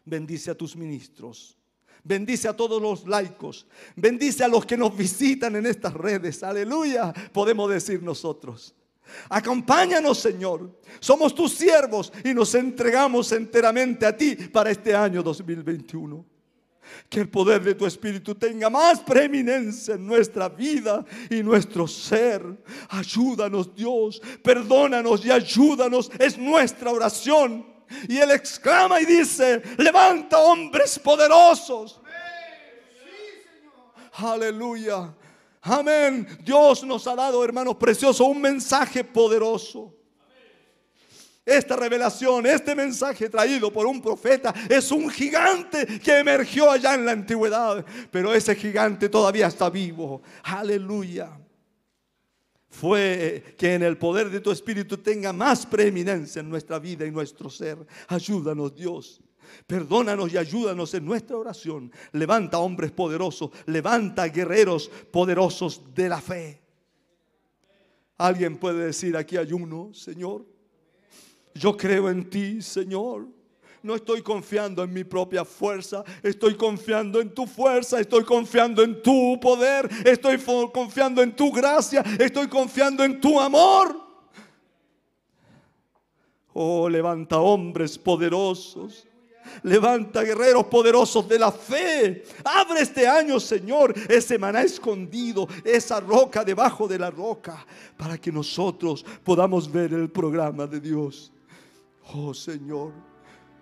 Bendice 0.06 0.52
a 0.52 0.56
tus 0.56 0.76
ministros. 0.76 1.58
Bendice 2.04 2.50
a 2.50 2.54
todos 2.54 2.82
los 2.82 3.08
laicos. 3.08 3.66
Bendice 3.96 4.44
a 4.44 4.48
los 4.48 4.66
que 4.66 4.76
nos 4.76 4.96
visitan 4.96 5.56
en 5.56 5.66
estas 5.66 5.94
redes. 5.94 6.44
Aleluya. 6.44 7.14
Podemos 7.32 7.70
decir 7.70 8.04
nosotros. 8.04 8.76
Acompáñanos, 9.30 10.20
Señor. 10.20 10.70
Somos 11.00 11.34
tus 11.34 11.54
siervos 11.54 12.12
y 12.24 12.34
nos 12.34 12.54
entregamos 12.56 13.32
enteramente 13.32 14.06
a 14.06 14.16
ti 14.16 14.36
para 14.36 14.72
este 14.72 14.94
año 14.94 15.24
2021. 15.24 16.26
Que 17.10 17.22
el 17.22 17.30
poder 17.30 17.64
de 17.64 17.76
tu 17.76 17.86
Espíritu 17.86 18.36
tenga 18.36 18.70
más 18.70 19.00
preeminencia 19.00 19.96
en 19.96 20.06
nuestra 20.06 20.50
vida 20.50 21.06
y 21.30 21.42
nuestro 21.42 21.88
ser. 21.88 22.44
Ayúdanos, 22.90 23.74
Dios. 23.74 24.22
Perdónanos 24.44 25.26
y 25.26 25.32
ayúdanos. 25.32 26.12
Es 26.20 26.38
nuestra 26.38 26.92
oración. 26.92 27.73
Y 28.08 28.18
Él 28.18 28.32
exclama 28.32 29.00
y 29.02 29.06
dice, 29.06 29.62
levanta 29.78 30.40
hombres 30.40 31.00
poderosos. 31.00 32.00
Aleluya. 34.14 35.14
Amén. 35.62 36.28
Dios 36.42 36.84
nos 36.84 37.08
ha 37.08 37.16
dado, 37.16 37.44
hermanos 37.44 37.76
preciosos, 37.76 38.28
un 38.28 38.42
mensaje 38.42 39.04
poderoso. 39.04 39.94
Esta 41.46 41.76
revelación, 41.76 42.46
este 42.46 42.74
mensaje 42.74 43.30
traído 43.30 43.72
por 43.72 43.86
un 43.86 44.02
profeta 44.02 44.54
es 44.70 44.92
un 44.92 45.10
gigante 45.10 46.00
que 46.00 46.20
emergió 46.20 46.72
allá 46.72 46.94
en 46.94 47.06
la 47.06 47.12
antigüedad, 47.12 47.86
pero 48.12 48.34
ese 48.34 48.56
gigante 48.56 49.10
todavía 49.10 49.48
está 49.48 49.70
vivo. 49.70 50.22
Aleluya. 50.44 51.38
Fue 52.74 53.54
que 53.56 53.76
en 53.76 53.84
el 53.84 54.00
poder 54.00 54.32
de 54.32 54.40
tu 54.40 54.50
espíritu 54.50 54.98
tenga 54.98 55.32
más 55.32 55.64
preeminencia 55.64 56.40
en 56.40 56.50
nuestra 56.50 56.80
vida 56.80 57.06
y 57.06 57.12
nuestro 57.12 57.48
ser. 57.48 57.78
Ayúdanos, 58.08 58.74
Dios. 58.74 59.22
Perdónanos 59.68 60.34
y 60.34 60.38
ayúdanos 60.38 60.92
en 60.96 61.06
nuestra 61.06 61.38
oración. 61.38 61.92
Levanta 62.14 62.58
hombres 62.58 62.92
poderosos, 62.92 63.52
levanta 63.68 64.28
guerreros 64.28 64.90
poderosos 65.12 65.94
de 65.94 66.10
la 66.10 66.20
fe. 66.20 66.64
Alguien 68.18 68.58
puede 68.58 68.88
decir, 68.88 69.16
aquí 69.16 69.38
hay 69.38 69.54
uno, 69.54 69.94
Señor. 69.94 70.44
Yo 71.54 71.78
creo 71.78 72.10
en 72.10 72.28
ti, 72.28 72.60
Señor. 72.64 73.28
No 73.84 73.96
estoy 73.96 74.22
confiando 74.22 74.82
en 74.82 74.94
mi 74.94 75.04
propia 75.04 75.44
fuerza, 75.44 76.06
estoy 76.24 76.56
confiando 76.56 77.20
en 77.20 77.34
tu 77.34 77.46
fuerza, 77.46 78.00
estoy 78.00 78.24
confiando 78.24 78.82
en 78.82 79.02
tu 79.02 79.38
poder, 79.42 79.90
estoy 80.06 80.38
confiando 80.74 81.22
en 81.22 81.36
tu 81.36 81.52
gracia, 81.52 82.02
estoy 82.18 82.48
confiando 82.48 83.04
en 83.04 83.20
tu 83.20 83.38
amor. 83.40 84.02
Oh, 86.54 86.88
levanta 86.88 87.40
hombres 87.40 87.98
poderosos. 87.98 89.06
Levanta 89.64 90.24
guerreros 90.24 90.66
poderosos 90.68 91.28
de 91.28 91.38
la 91.38 91.52
fe. 91.52 92.24
Abre 92.46 92.80
este 92.80 93.06
año, 93.06 93.40
Señor, 93.42 93.94
ese 94.10 94.40
maná 94.40 94.62
escondido, 94.62 95.48
esa 95.66 96.00
roca 96.00 96.46
debajo 96.46 96.88
de 96.88 96.98
la 96.98 97.12
roca, 97.12 97.66
para 97.98 98.18
que 98.18 98.32
nosotros 98.32 99.06
podamos 99.24 99.70
ver 99.70 99.94
el 99.94 100.10
programa 100.10 100.66
de 100.66 100.80
Dios. 100.80 101.34
Oh 102.14 102.34
Señor, 102.34 102.94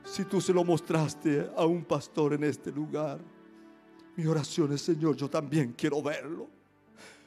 si 0.04 0.26
tú 0.26 0.42
se 0.42 0.54
lo 0.54 0.64
mostraste 0.64 1.50
a 1.56 1.66
un 1.66 1.84
pastor 1.84 2.34
en 2.34 2.44
este 2.44 2.72
lugar, 2.72 3.20
mi 4.16 4.26
oración 4.26 4.74
es, 4.74 4.82
Señor, 4.82 5.16
yo 5.16 5.30
también 5.30 5.74
quiero 5.78 6.02
verlo. 6.02 6.48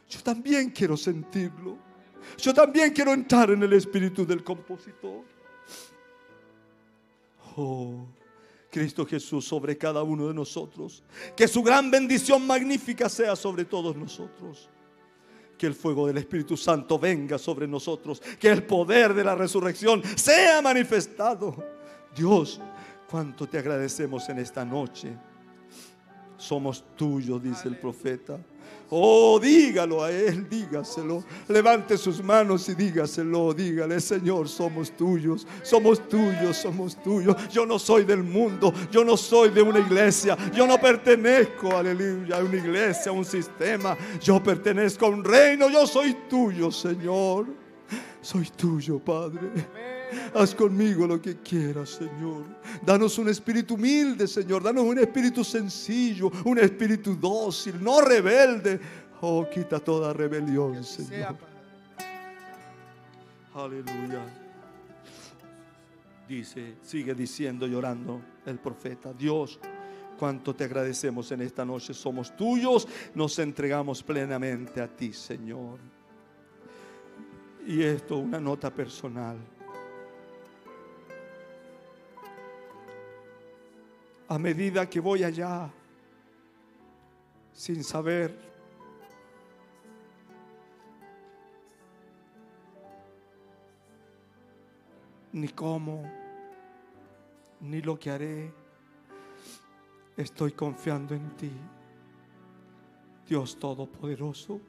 Yo 0.09 0.21
también 0.21 0.71
quiero 0.71 0.97
sentirlo. 0.97 1.79
Yo 2.39 2.53
también 2.53 2.93
quiero 2.93 3.13
entrar 3.13 3.51
en 3.51 3.63
el 3.63 3.73
espíritu 3.73 4.27
del 4.27 4.45
compositor. 4.45 5.25
Oh. 7.57 8.07
Cristo 8.75 9.07
Jesús 9.07 9.45
sobre 9.45 9.79
cada 9.79 10.03
uno 10.03 10.27
de 10.27 10.35
nosotros. 10.35 11.05
Que 11.37 11.47
su 11.47 11.63
gran 11.63 11.93
bendición 11.93 12.45
magnífica 12.45 13.09
sea 13.09 13.37
sobre 13.37 13.65
todos 13.65 13.95
nosotros. 13.97 14.69
Que 15.57 15.67
el 15.69 15.75
fuego 15.75 16.09
del 16.09 16.19
Espíritu 16.19 16.57
Santo 16.57 16.99
venga 16.99 17.39
sobre 17.39 17.69
nosotros. 17.69 18.21
Que 18.39 18.49
el 18.49 18.65
poder 18.65 19.15
de 19.15 19.23
la 19.23 19.37
resurrección 19.37 20.03
sea 20.17 20.61
manifestado. 20.61 21.55
Dios, 22.15 22.61
cuánto 23.11 23.47
te 23.47 23.59
agradecemos 23.59 24.29
en 24.29 24.39
esta 24.39 24.65
noche. 24.65 25.17
Somos 26.37 26.85
tuyos, 26.97 27.43
dice 27.43 27.69
el 27.69 27.79
profeta. 27.79 28.39
Oh, 28.91 29.41
dígalo 29.41 30.05
a 30.05 30.11
Él, 30.11 30.49
dígaselo. 30.49 31.25
Levante 31.49 31.97
sus 31.97 32.23
manos 32.23 32.69
y 32.69 32.75
dígaselo. 32.75 33.55
Dígale, 33.55 33.99
Señor, 34.01 34.49
somos 34.49 34.91
tuyos, 34.97 35.47
somos 35.63 36.09
tuyos, 36.09 36.57
somos 36.57 37.03
tuyos. 37.03 37.49
Yo 37.49 37.65
no 37.67 37.79
soy 37.79 38.05
del 38.05 38.23
mundo, 38.23 38.73
yo 38.91 39.05
no 39.05 39.17
soy 39.17 39.51
de 39.51 39.63
una 39.63 39.79
iglesia, 39.79 40.37
yo 40.53 40.67
no 40.67 40.79
pertenezco, 40.79 41.77
aleluya, 41.77 42.37
a 42.37 42.45
una 42.45 42.57
iglesia, 42.57 43.11
a 43.11 43.15
un 43.15 43.25
sistema. 43.25 43.97
Yo 44.21 44.43
pertenezco 44.43 45.07
a 45.07 45.09
un 45.09 45.25
reino, 45.25 45.69
yo 45.71 45.87
soy 45.87 46.15
tuyo, 46.29 46.71
Señor. 46.71 47.47
Soy 48.21 48.49
tuyo, 48.57 48.99
Padre. 48.99 49.94
Haz 50.35 50.55
conmigo 50.55 51.07
lo 51.07 51.21
que 51.21 51.37
quieras, 51.39 51.91
Señor. 51.91 52.45
Danos 52.85 53.19
un 53.19 53.29
espíritu 53.29 53.75
humilde, 53.75 54.27
Señor. 54.27 54.63
Danos 54.63 54.85
un 54.85 54.99
espíritu 54.99 55.45
sencillo, 55.45 56.31
un 56.45 56.59
espíritu 56.59 57.15
dócil, 57.17 57.83
no 57.83 58.01
rebelde. 58.01 58.81
Oh, 59.21 59.49
quita 59.49 59.81
toda 59.81 60.13
rebelión, 60.13 60.83
Señor. 60.85 61.37
Aleluya. 63.55 64.25
Dice, 66.29 66.77
sigue 66.83 67.15
diciendo, 67.15 67.67
llorando 67.67 68.21
el 68.47 68.59
profeta, 68.59 69.13
Dios, 69.13 69.61
cuánto 70.19 70.55
te 70.55 70.65
agradecemos 70.65 71.31
en 71.33 71.43
esta 71.43 71.65
noche. 71.65 71.95
Somos 71.95 72.35
tuyos, 72.37 72.89
nos 73.15 73.39
entregamos 73.39 74.03
plenamente 74.03 74.81
a 74.81 74.89
ti, 74.89 75.13
Señor. 75.13 75.79
Y 77.67 77.83
esto, 77.83 78.19
una 78.19 78.41
nota 78.41 78.73
personal. 78.73 79.37
A 84.35 84.39
medida 84.39 84.91
que 84.91 84.99
voy 84.99 85.23
allá, 85.23 85.71
sin 87.53 87.85
saber 87.85 88.37
ni 95.31 95.47
cómo, 95.51 96.03
ni 97.61 97.81
lo 97.81 97.97
que 97.97 98.11
haré, 98.11 98.53
estoy 100.17 100.51
confiando 100.51 101.15
en 101.15 101.31
ti, 101.37 101.53
Dios 103.29 103.57
Todopoderoso, 103.57 104.61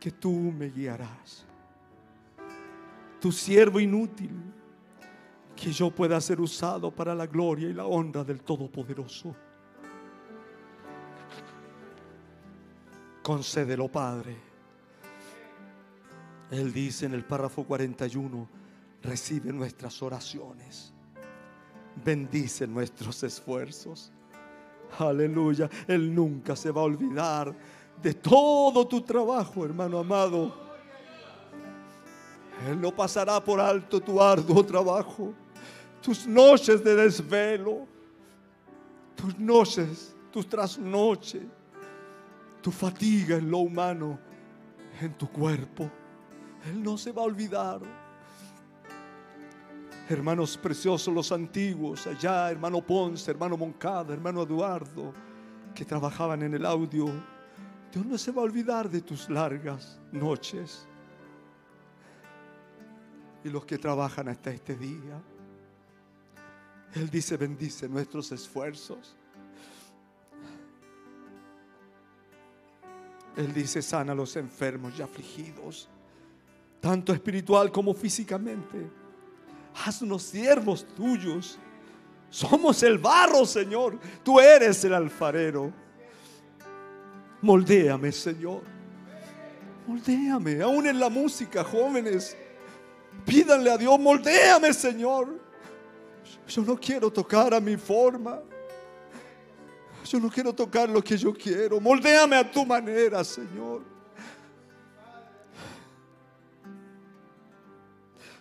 que 0.00 0.10
tú 0.10 0.32
me 0.32 0.70
guiarás. 0.70 1.46
Tu 3.20 3.30
siervo 3.30 3.78
inútil 3.78 4.57
que 5.58 5.72
yo 5.72 5.90
pueda 5.90 6.20
ser 6.20 6.40
usado 6.40 6.90
para 6.90 7.14
la 7.14 7.26
gloria 7.26 7.68
y 7.68 7.72
la 7.72 7.84
honra 7.84 8.22
del 8.22 8.42
Todopoderoso. 8.42 9.34
Concédelo, 13.22 13.88
Padre. 13.88 14.36
Él 16.50 16.72
dice 16.72 17.06
en 17.06 17.14
el 17.14 17.24
párrafo 17.24 17.64
41, 17.64 18.48
recibe 19.02 19.52
nuestras 19.52 20.00
oraciones, 20.02 20.94
bendice 22.02 22.66
nuestros 22.66 23.22
esfuerzos. 23.22 24.12
Aleluya, 24.98 25.68
Él 25.86 26.14
nunca 26.14 26.56
se 26.56 26.70
va 26.70 26.80
a 26.80 26.84
olvidar 26.84 27.54
de 28.00 28.14
todo 28.14 28.86
tu 28.86 29.02
trabajo, 29.02 29.64
hermano 29.64 29.98
amado. 29.98 30.68
Él 32.66 32.80
no 32.80 32.94
pasará 32.94 33.42
por 33.44 33.60
alto 33.60 34.00
tu 34.00 34.22
arduo 34.22 34.64
trabajo 34.64 35.34
tus 36.00 36.26
noches 36.26 36.82
de 36.82 36.94
desvelo, 36.94 37.86
tus 39.14 39.38
noches, 39.38 40.14
tus 40.30 40.48
trasnoches, 40.48 41.44
tu 42.62 42.70
fatiga 42.70 43.36
en 43.36 43.50
lo 43.50 43.58
humano, 43.58 44.18
en 45.00 45.12
tu 45.14 45.28
cuerpo. 45.28 45.90
Él 46.66 46.82
no 46.82 46.98
se 46.98 47.12
va 47.12 47.22
a 47.22 47.24
olvidar. 47.24 47.80
Hermanos 50.08 50.56
preciosos, 50.56 51.12
los 51.12 51.30
antiguos, 51.32 52.06
allá, 52.06 52.50
hermano 52.50 52.80
Ponce, 52.80 53.30
hermano 53.30 53.56
Moncada, 53.56 54.14
hermano 54.14 54.42
Eduardo, 54.42 55.12
que 55.74 55.84
trabajaban 55.84 56.42
en 56.42 56.54
el 56.54 56.64
audio. 56.64 57.06
Dios 57.92 58.06
no 58.06 58.16
se 58.16 58.32
va 58.32 58.42
a 58.42 58.44
olvidar 58.44 58.88
de 58.88 59.02
tus 59.02 59.28
largas 59.28 60.00
noches. 60.12 60.86
Y 63.44 63.50
los 63.50 63.64
que 63.64 63.78
trabajan 63.78 64.28
hasta 64.28 64.50
este 64.50 64.76
día. 64.76 65.22
Él 66.94 67.10
dice, 67.10 67.36
bendice 67.36 67.88
nuestros 67.88 68.32
esfuerzos. 68.32 69.14
Él 73.36 73.52
dice, 73.52 73.82
sana 73.82 74.12
a 74.12 74.14
los 74.14 74.34
enfermos 74.36 74.94
y 74.98 75.02
afligidos, 75.02 75.88
tanto 76.80 77.12
espiritual 77.12 77.70
como 77.70 77.94
físicamente. 77.94 78.90
Haznos 79.84 80.24
siervos 80.24 80.86
tuyos. 80.96 81.58
Somos 82.30 82.82
el 82.82 82.98
barro, 82.98 83.46
Señor. 83.46 83.98
Tú 84.24 84.40
eres 84.40 84.82
el 84.84 84.94
alfarero. 84.94 85.72
Moldéame, 87.40 88.10
Señor. 88.10 88.62
Moldéame, 89.86 90.60
aún 90.60 90.86
en 90.86 90.98
la 90.98 91.08
música, 91.08 91.62
jóvenes. 91.64 92.36
Pídanle 93.24 93.70
a 93.70 93.78
Dios, 93.78 93.98
moldéame, 93.98 94.74
Señor. 94.74 95.47
Yo 96.46 96.62
no 96.62 96.76
quiero 96.76 97.10
tocar 97.10 97.54
a 97.54 97.60
mi 97.60 97.76
forma. 97.76 98.40
Yo 100.04 100.18
no 100.18 100.30
quiero 100.30 100.54
tocar 100.54 100.88
lo 100.88 101.02
que 101.02 101.16
yo 101.16 101.32
quiero. 101.34 101.80
Moldéame 101.80 102.36
a 102.36 102.50
tu 102.50 102.64
manera, 102.64 103.22
Señor. 103.22 103.82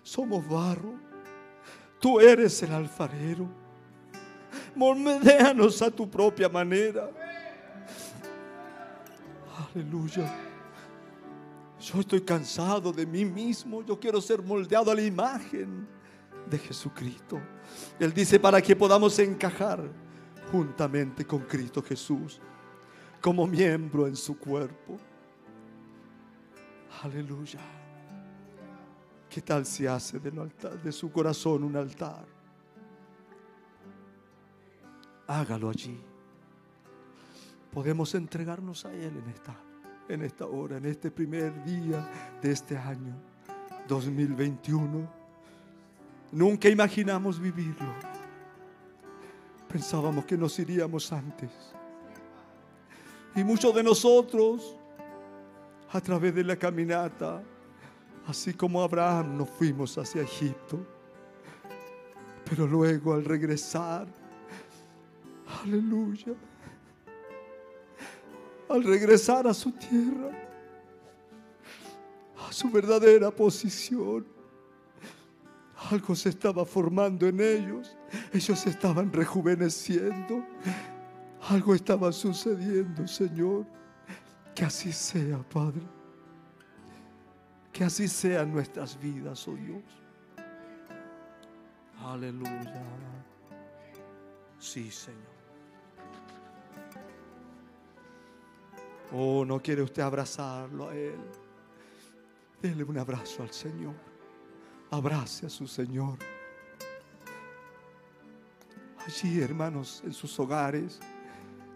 Somos 0.01 0.47
barro. 0.47 0.93
Tú 1.99 2.19
eres 2.19 2.63
el 2.63 2.71
alfarero. 2.71 3.49
Moldéanos 4.75 5.81
a 5.81 5.91
tu 5.91 6.09
propia 6.09 6.47
manera. 6.47 7.09
Aleluya. 9.73 10.33
Yo 11.79 11.99
estoy 11.99 12.21
cansado 12.21 12.93
de 12.93 13.05
mí 13.05 13.25
mismo. 13.25 13.83
Yo 13.83 13.99
quiero 13.99 14.21
ser 14.21 14.41
moldeado 14.41 14.91
a 14.91 14.95
la 14.95 15.01
imagen 15.01 15.87
de 16.49 16.57
Jesucristo. 16.57 17.41
Él 17.99 18.13
dice 18.13 18.39
para 18.39 18.61
que 18.61 18.75
podamos 18.75 19.17
encajar 19.19 19.83
juntamente 20.51 21.25
con 21.25 21.39
Cristo 21.39 21.81
Jesús 21.81 22.39
como 23.21 23.47
miembro 23.47 24.07
en 24.07 24.15
su 24.15 24.37
cuerpo. 24.37 24.97
Aleluya. 27.03 27.59
¿Qué 29.29 29.41
tal 29.41 29.65
si 29.65 29.85
hace 29.85 30.17
altar, 30.17 30.81
de 30.81 30.91
su 30.91 31.11
corazón 31.11 31.63
un 31.63 31.75
altar? 31.75 32.25
Hágalo 35.27 35.69
allí. 35.69 35.99
Podemos 37.71 38.15
entregarnos 38.15 38.85
a 38.85 38.93
Él 38.93 39.21
en 39.23 39.29
esta, 39.29 39.55
en 40.07 40.23
esta 40.23 40.45
hora, 40.45 40.77
en 40.77 40.85
este 40.85 41.11
primer 41.11 41.63
día 41.63 42.09
de 42.41 42.51
este 42.51 42.77
año 42.77 43.15
2021. 43.87 45.16
Nunca 46.31 46.69
imaginamos 46.69 47.39
vivirlo. 47.39 47.93
Pensábamos 49.67 50.25
que 50.25 50.37
nos 50.37 50.57
iríamos 50.59 51.11
antes. 51.11 51.49
Y 53.35 53.43
muchos 53.43 53.73
de 53.75 53.83
nosotros, 53.83 54.75
a 55.91 56.01
través 56.01 56.33
de 56.33 56.43
la 56.43 56.55
caminata, 56.55 57.41
así 58.27 58.53
como 58.53 58.81
Abraham, 58.81 59.37
nos 59.37 59.49
fuimos 59.49 59.97
hacia 59.97 60.21
Egipto. 60.21 60.85
Pero 62.49 62.65
luego 62.65 63.13
al 63.13 63.25
regresar, 63.25 64.07
aleluya, 65.63 66.33
al 68.69 68.83
regresar 68.83 69.47
a 69.47 69.53
su 69.53 69.71
tierra, 69.71 70.31
a 72.47 72.51
su 72.51 72.69
verdadera 72.69 73.31
posición, 73.31 74.36
algo 75.91 76.15
se 76.15 76.29
estaba 76.29 76.65
formando 76.65 77.27
en 77.27 77.39
ellos. 77.39 77.95
Ellos 78.33 78.65
estaban 78.65 79.11
rejuveneciendo. 79.13 80.43
Algo 81.49 81.75
estaba 81.75 82.11
sucediendo, 82.11 83.07
Señor. 83.07 83.65
Que 84.55 84.65
así 84.65 84.91
sea, 84.91 85.37
Padre. 85.49 85.83
Que 87.71 87.83
así 87.83 88.07
sean 88.07 88.51
nuestras 88.51 88.99
vidas, 88.99 89.47
oh 89.47 89.55
Dios. 89.55 89.83
Aleluya. 92.03 92.83
Sí, 94.57 94.89
Señor. 94.89 95.37
Oh, 99.13 99.45
no 99.45 99.61
quiere 99.61 99.83
usted 99.83 100.01
abrazarlo 100.01 100.89
a 100.89 100.95
Él. 100.95 101.19
Dele 102.61 102.83
un 102.83 102.97
abrazo 102.97 103.43
al 103.43 103.51
Señor. 103.51 104.16
Abrace 104.91 105.45
a 105.45 105.49
su 105.49 105.67
Señor. 105.67 106.17
Allí, 109.05 109.41
hermanos, 109.41 110.01
en 110.05 110.13
sus 110.13 110.37
hogares, 110.39 110.99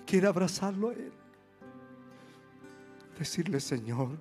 quiere 0.05 0.27
abrazarlo 0.27 0.89
a 0.89 0.93
Él. 0.93 1.11
Decirle, 3.17 3.59
Señor, 3.59 4.17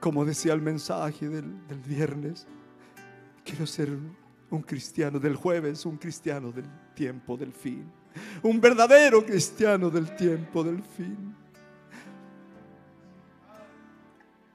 como 0.00 0.24
decía 0.24 0.52
el 0.52 0.62
mensaje 0.62 1.28
del, 1.28 1.66
del 1.68 1.80
viernes, 1.80 2.46
quiero 3.44 3.66
ser 3.66 3.90
un 4.50 4.62
cristiano 4.62 5.18
del 5.18 5.36
jueves, 5.36 5.86
un 5.86 5.96
cristiano 5.96 6.52
del 6.52 6.66
tiempo 6.94 7.36
del 7.36 7.52
fin. 7.52 7.90
Un 8.42 8.60
verdadero 8.60 9.24
cristiano 9.24 9.90
del 9.90 10.14
tiempo 10.16 10.62
del 10.62 10.82
fin. 10.82 11.34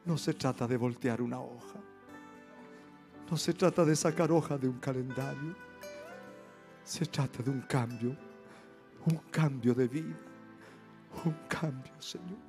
No 0.06 0.18
se 0.18 0.34
trata 0.34 0.68
de 0.68 0.78
voltear 0.78 1.22
una 1.22 1.40
hoja. 1.40 1.87
No 3.30 3.38
se 3.38 3.54
trata 3.54 3.84
de 3.84 3.96
sacar 3.96 4.32
hoja 4.32 4.58
de 4.58 4.68
un 4.68 4.80
calendario. 4.80 5.56
Se 6.84 7.06
trata 7.06 7.44
de 7.44 7.50
un 7.50 7.62
cambio. 7.62 8.16
Un 9.06 9.18
cambio 9.30 9.74
de 9.74 9.88
vida. 9.88 10.18
Un 11.26 11.36
cambio, 11.48 11.94
Señor. 12.00 12.48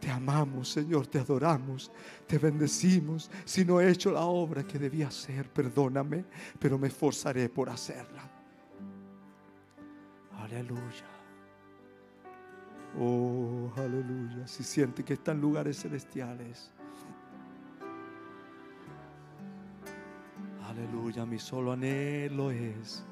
Te 0.00 0.10
amamos, 0.10 0.68
Señor, 0.68 1.08
te 1.08 1.18
adoramos, 1.18 1.90
te 2.26 2.38
bendecimos. 2.38 3.30
Si 3.44 3.64
no 3.64 3.80
he 3.80 3.90
hecho 3.90 4.12
la 4.12 4.22
obra 4.22 4.62
que 4.62 4.78
debía 4.78 5.08
hacer, 5.08 5.52
perdóname, 5.52 6.24
pero 6.58 6.78
me 6.78 6.86
esforzaré 6.86 7.48
por 7.48 7.68
hacerla. 7.68 8.22
Aleluya. 10.38 11.04
Oh, 12.98 13.72
aleluya. 13.76 14.46
Si 14.46 14.62
siente 14.62 15.04
que 15.04 15.14
está 15.14 15.32
en 15.32 15.40
lugares 15.40 15.80
celestiales. 15.80 16.72
Aleluya. 20.68 21.24
Mi 21.24 21.38
solo 21.38 21.72
anhelo 21.72 22.50
es 22.50 23.02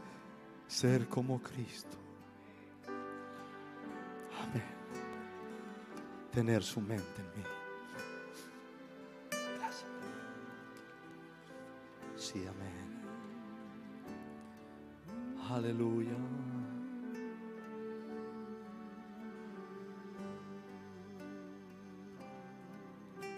ser 0.67 1.09
como 1.09 1.41
Cristo. 1.43 1.97
Amén. 4.43 4.63
Tener 6.31 6.63
su 6.63 6.83
mente 6.83 7.23
en 7.23 7.27
mí. 7.39 7.47
Gracias. 9.59 9.87
Sí, 12.17 12.45
amén. 12.47 12.87
Aleluya. 15.51 16.17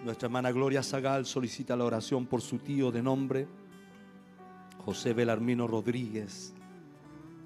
Nuestra 0.05 0.27
hermana 0.27 0.51
Gloria 0.51 0.83
Zagal 0.83 1.25
solicita 1.25 1.77
la 1.77 1.85
oración 1.85 2.27
por 2.27 2.41
su 2.41 2.59
tío 2.59 2.91
de 2.91 3.03
nombre 3.03 3.47
José 4.89 5.13
Belarmino 5.13 5.67
Rodríguez, 5.67 6.55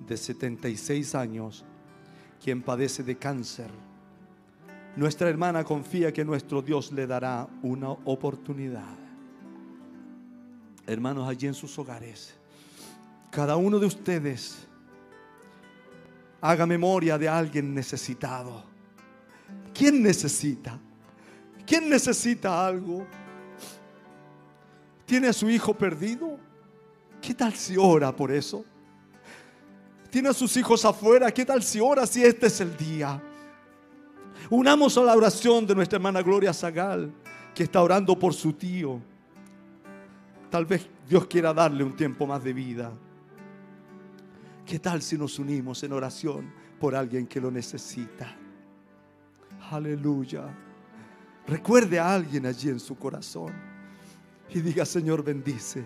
de 0.06 0.16
76 0.16 1.16
años, 1.16 1.64
quien 2.40 2.62
padece 2.62 3.02
de 3.02 3.16
cáncer. 3.18 3.68
Nuestra 4.94 5.28
hermana 5.28 5.64
confía 5.64 6.12
que 6.12 6.24
nuestro 6.24 6.62
Dios 6.62 6.92
le 6.92 7.04
dará 7.04 7.48
una 7.64 7.90
oportunidad. 7.90 8.94
Hermanos, 10.86 11.28
allí 11.28 11.48
en 11.48 11.54
sus 11.54 11.76
hogares, 11.80 12.32
cada 13.32 13.56
uno 13.56 13.80
de 13.80 13.86
ustedes 13.86 14.64
haga 16.40 16.64
memoria 16.64 17.18
de 17.18 17.28
alguien 17.28 17.74
necesitado. 17.74 18.62
¿Quién 19.74 20.00
necesita? 20.00 20.78
¿Quién 21.66 21.90
necesita 21.90 22.64
algo? 22.64 23.04
¿Tiene 25.04 25.26
a 25.26 25.32
su 25.32 25.50
hijo 25.50 25.74
perdido? 25.74 26.51
¿Qué 27.22 27.34
tal 27.34 27.54
si 27.54 27.76
ora 27.76 28.14
por 28.14 28.32
eso? 28.32 28.64
¿Tiene 30.10 30.28
a 30.28 30.32
sus 30.34 30.56
hijos 30.56 30.84
afuera? 30.84 31.30
¿Qué 31.30 31.46
tal 31.46 31.62
si 31.62 31.78
ora 31.78 32.04
si 32.04 32.22
este 32.24 32.48
es 32.48 32.60
el 32.60 32.76
día? 32.76 33.22
Unamos 34.50 34.98
a 34.98 35.02
la 35.02 35.16
oración 35.16 35.64
de 35.64 35.74
nuestra 35.74 35.96
hermana 35.96 36.20
Gloria 36.20 36.52
Zagal, 36.52 37.12
que 37.54 37.62
está 37.62 37.80
orando 37.80 38.18
por 38.18 38.34
su 38.34 38.52
tío. 38.52 39.00
Tal 40.50 40.66
vez 40.66 40.86
Dios 41.08 41.26
quiera 41.26 41.54
darle 41.54 41.84
un 41.84 41.94
tiempo 41.94 42.26
más 42.26 42.42
de 42.42 42.52
vida. 42.52 42.92
¿Qué 44.66 44.80
tal 44.80 45.00
si 45.00 45.16
nos 45.16 45.38
unimos 45.38 45.82
en 45.84 45.92
oración 45.92 46.52
por 46.80 46.96
alguien 46.96 47.28
que 47.28 47.40
lo 47.40 47.52
necesita? 47.52 48.36
Aleluya. 49.70 50.44
Recuerde 51.46 52.00
a 52.00 52.14
alguien 52.14 52.46
allí 52.46 52.68
en 52.68 52.80
su 52.80 52.96
corazón 52.98 53.52
y 54.50 54.60
diga, 54.60 54.84
Señor, 54.84 55.22
bendice. 55.22 55.84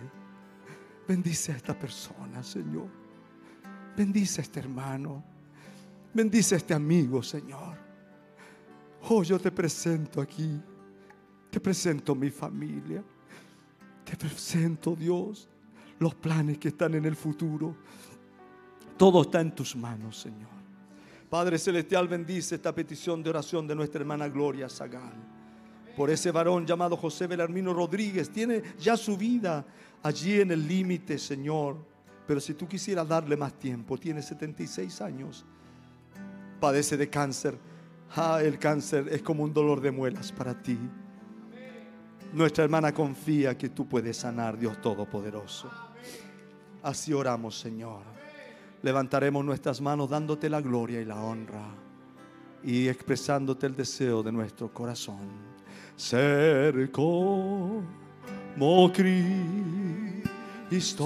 Bendice 1.07 1.52
a 1.52 1.57
esta 1.57 1.78
persona, 1.78 2.43
Señor. 2.43 2.89
Bendice 3.97 4.41
a 4.41 4.44
este 4.44 4.60
hermano. 4.60 5.25
Bendice 6.12 6.55
a 6.55 6.59
este 6.59 6.75
amigo, 6.75 7.23
Señor. 7.23 7.76
Oh, 9.09 9.23
yo 9.23 9.39
te 9.39 9.51
presento 9.51 10.20
aquí. 10.20 10.60
Te 11.51 11.60
presento 11.60 12.15
mi 12.15 12.31
familia. 12.31 13.05
Te 14.05 14.17
presento, 14.17 14.94
Dios, 14.94 15.49
los 15.99 16.15
planes 16.15 16.59
que 16.59 16.68
están 16.68 16.94
en 16.94 17.05
el 17.05 17.17
futuro. 17.17 17.76
Todo 18.97 19.23
está 19.23 19.41
en 19.41 19.55
tus 19.55 19.76
manos, 19.76 20.18
Señor. 20.18 20.57
Padre 21.28 21.59
Celestial, 21.59 22.07
bendice 22.09 22.55
esta 22.55 22.75
petición 22.75 23.23
de 23.23 23.31
oración 23.31 23.67
de 23.67 23.75
nuestra 23.75 24.01
hermana 24.01 24.28
Gloria 24.28 24.68
Zagal. 24.68 25.12
por 25.97 26.10
ese 26.10 26.31
varón 26.31 26.67
llamado 26.67 26.94
José 26.94 27.26
Belarmino 27.26 27.73
Rodríguez. 27.73 28.31
Tiene 28.31 28.62
ya 28.78 28.99
su 28.99 29.17
vida 29.17 29.65
allí 30.02 30.41
en 30.41 30.50
el 30.50 30.66
límite, 30.66 31.18
Señor. 31.18 31.76
Pero 32.26 32.41
si 32.41 32.55
tú 32.55 32.66
quisieras 32.66 33.07
darle 33.07 33.36
más 33.36 33.52
tiempo, 33.55 33.97
tiene 33.97 34.20
76 34.20 35.00
años, 35.00 35.44
padece 36.58 36.97
de 36.97 37.08
cáncer. 37.08 37.57
Ah, 38.16 38.41
el 38.42 38.58
cáncer 38.58 39.08
es 39.10 39.23
como 39.23 39.44
un 39.44 39.52
dolor 39.52 39.81
de 39.81 39.91
muelas 39.91 40.33
para 40.33 40.60
ti. 40.60 40.78
Nuestra 42.33 42.65
hermana 42.65 42.92
confía 42.92 43.57
que 43.57 43.68
tú 43.68 43.86
puedes 43.86 44.16
sanar, 44.16 44.58
Dios 44.58 44.81
Todopoderoso. 44.81 45.70
Así 46.83 47.12
oramos, 47.12 47.58
Señor. 47.58 48.02
Levantaremos 48.83 49.44
nuestras 49.44 49.81
manos 49.81 50.10
dándote 50.10 50.50
la 50.50 50.60
gloria 50.60 51.00
y 51.00 51.05
la 51.05 51.20
honra 51.20 51.66
y 52.62 52.89
expresándote 52.89 53.66
el 53.66 53.76
deseo 53.76 54.23
de 54.23 54.33
nuestro 54.33 54.73
corazón. 54.73 55.28
Ser 55.97 56.91
como 58.59 58.93
Cristo. 60.70 61.02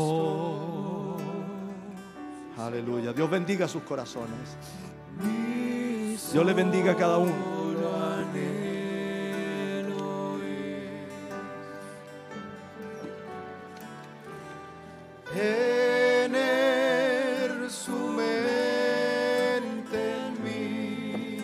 Aleluya. 2.56 3.12
Dios 3.12 3.28
bendiga 3.30 3.66
sus 3.66 3.82
corazones. 3.82 4.56
Dios 6.32 6.46
le 6.46 6.52
bendiga 6.52 6.92
a 6.92 6.96
cada 6.96 7.18
uno. 7.18 7.60
tener 16.20 16.30
su 17.70 17.92
mente 17.92 18.40
en 20.26 20.32
mí, 20.42 21.38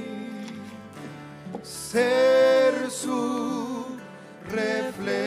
ser 1.63 2.91
su 2.91 3.87
reflejo 4.51 5.26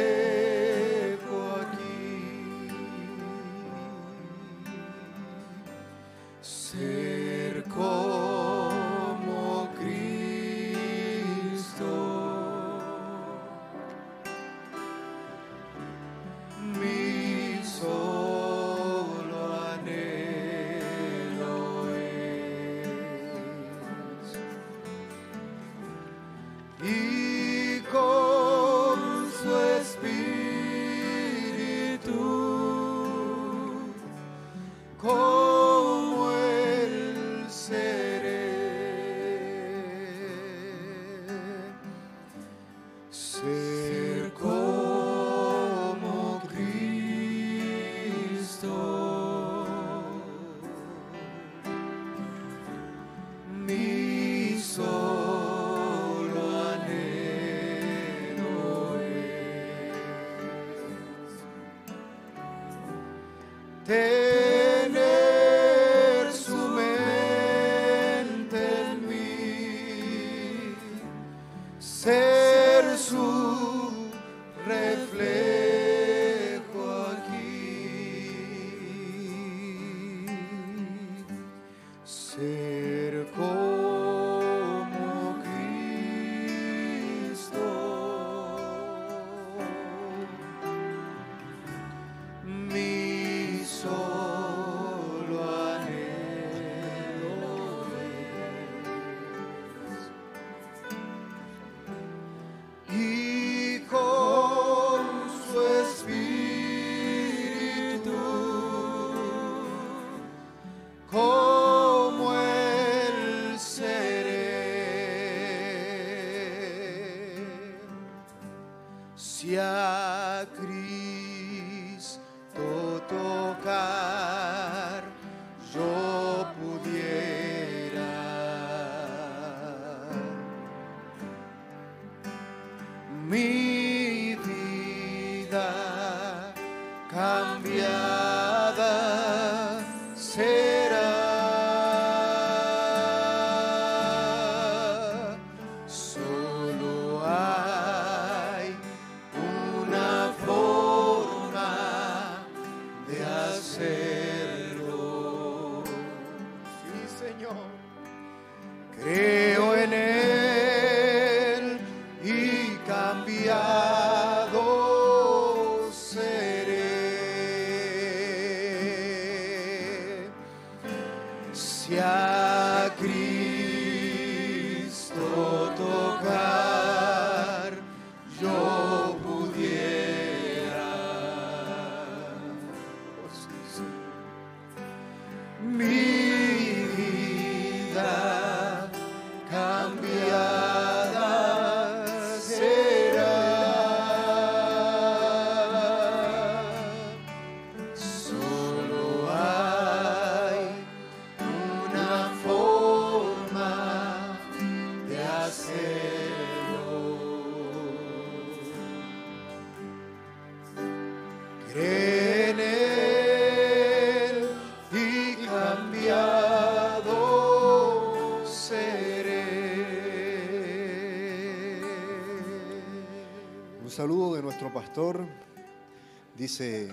Dice, 226.39 226.87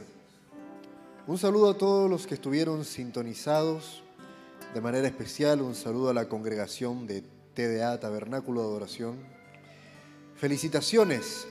un 1.28 1.38
saludo 1.38 1.70
a 1.70 1.78
todos 1.78 2.10
los 2.10 2.26
que 2.26 2.34
estuvieron 2.34 2.84
sintonizados. 2.84 4.02
De 4.74 4.80
manera 4.80 5.06
especial, 5.06 5.62
un 5.62 5.76
saludo 5.76 6.10
a 6.10 6.14
la 6.14 6.28
congregación 6.28 7.06
de 7.06 7.22
TDA, 7.54 8.00
Tabernáculo 8.00 8.62
de 8.62 8.66
Adoración. 8.66 9.14
Felicitaciones 10.34 11.46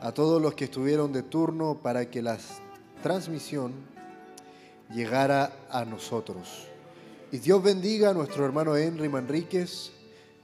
a 0.00 0.12
todos 0.12 0.40
los 0.40 0.54
que 0.54 0.66
estuvieron 0.66 1.12
de 1.12 1.24
turno 1.24 1.80
para 1.82 2.08
que 2.08 2.22
la 2.22 2.38
transmisión 3.02 3.72
llegara 4.94 5.50
a 5.68 5.84
nosotros. 5.84 6.68
Y 7.32 7.38
Dios 7.38 7.60
bendiga 7.60 8.10
a 8.10 8.14
nuestro 8.14 8.44
hermano 8.44 8.76
Henry 8.76 9.08
Manríquez, 9.08 9.90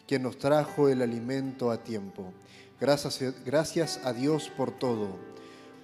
quien 0.08 0.24
nos 0.24 0.36
trajo 0.36 0.88
el 0.88 1.00
alimento 1.00 1.70
a 1.70 1.84
tiempo. 1.84 2.32
Gracias, 2.80 3.22
gracias 3.44 4.00
a 4.02 4.12
Dios 4.12 4.50
por 4.56 4.72
todo. 4.72 5.30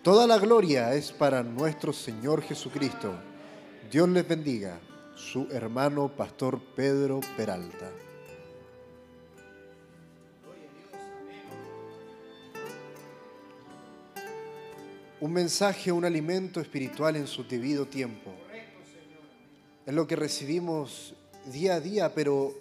Toda 0.08 0.26
la 0.26 0.38
gloria 0.38 0.94
es 0.94 1.12
para 1.12 1.42
nuestro 1.42 1.92
Señor 1.92 2.40
Jesucristo. 2.40 3.12
Dios 3.90 4.08
les 4.08 4.26
bendiga. 4.26 4.80
Su 5.14 5.48
hermano 5.50 6.08
Pastor 6.08 6.58
Pedro 6.74 7.20
Peralta. 7.36 7.92
Un 15.20 15.30
mensaje, 15.30 15.92
un 15.92 16.06
alimento 16.06 16.62
espiritual 16.62 17.16
en 17.16 17.26
su 17.26 17.46
debido 17.46 17.84
tiempo. 17.84 18.32
Es 19.84 19.92
lo 19.92 20.06
que 20.06 20.16
recibimos 20.16 21.16
día 21.52 21.74
a 21.74 21.80
día, 21.80 22.14
pero 22.14 22.54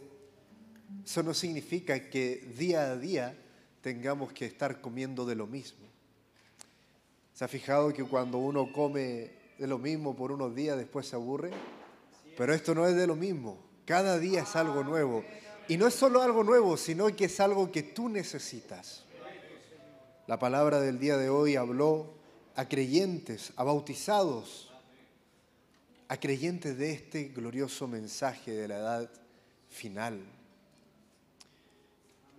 eso 1.06 1.24
no 1.24 1.34
significa 1.34 2.10
que 2.10 2.54
día 2.58 2.92
a 2.92 2.98
día 2.98 3.38
tengamos 3.80 4.34
que 4.34 4.46
estar 4.46 4.82
comiendo 4.82 5.26
de 5.26 5.36
lo 5.36 5.48
mismo. 5.48 5.87
¿Se 7.38 7.46
ha 7.46 7.48
fijado 7.48 7.94
que 7.94 8.04
cuando 8.04 8.40
uno 8.40 8.74
come 8.74 9.30
de 9.60 9.68
lo 9.68 9.78
mismo 9.78 10.16
por 10.16 10.32
unos 10.32 10.56
días 10.56 10.76
después 10.76 11.06
se 11.06 11.16
aburre? 11.16 11.52
Pero 12.36 12.52
esto 12.52 12.74
no 12.74 12.88
es 12.88 12.96
de 12.96 13.06
lo 13.06 13.16
mismo. 13.16 13.60
Cada 13.86 14.18
día 14.18 14.42
es 14.42 14.56
algo 14.56 14.84
nuevo. 14.84 15.24
Y 15.68 15.78
no 15.78 15.86
es 15.86 15.94
solo 15.94 16.24
algo 16.24 16.44
nuevo, 16.44 16.78
sino 16.78 17.16
que 17.16 17.26
es 17.26 17.40
algo 17.40 17.72
que 17.72 17.84
tú 17.84 18.10
necesitas. 18.10 19.04
La 20.26 20.40
palabra 20.40 20.80
del 20.80 20.98
día 20.98 21.16
de 21.16 21.30
hoy 21.30 21.56
habló 21.56 22.12
a 22.56 22.68
creyentes, 22.68 23.54
a 23.56 23.64
bautizados, 23.64 24.74
a 26.08 26.20
creyentes 26.20 26.76
de 26.76 26.92
este 26.92 27.26
glorioso 27.26 27.88
mensaje 27.88 28.50
de 28.50 28.68
la 28.68 28.78
edad 28.78 29.12
final. 29.70 30.26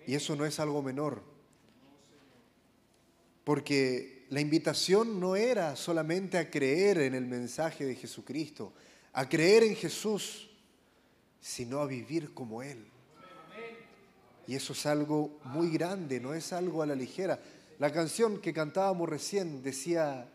Y 0.09 0.17
eso 0.17 0.35
no 0.35 0.45
es 0.45 0.59
algo 0.59 0.83
menor, 0.83 1.23
porque 3.45 4.18
la 4.31 4.41
invitación 4.41 5.19
no 5.19 5.37
era 5.37 5.75
solamente 5.75 6.37
a 6.37 6.51
creer 6.51 6.99
en 6.99 7.15
el 7.15 7.27
mensaje 7.27 7.87
de 7.87 7.95
Jesucristo, 7.95 8.73
a 9.13 9.29
creer 9.29 9.63
en 9.63 9.75
Jesús, 9.75 10.51
sino 11.41 11.81
a 11.81 11.87
vivir 11.87 12.35
como 12.35 12.63
Él. 12.63 12.85
Y 14.47 14.55
eso 14.55 14.73
es 14.73 14.87
algo 14.87 15.39
muy 15.45 15.71
grande, 15.71 16.21
no 16.21 16.35
es 16.35 16.53
algo 16.53 16.83
a 16.83 16.87
la 16.87 16.95
ligera. 16.95 17.41
La 17.79 17.93
canción 17.93 18.41
que 18.41 18.53
cantábamos 18.53 19.09
recién 19.09 19.63
decía, 19.63 20.31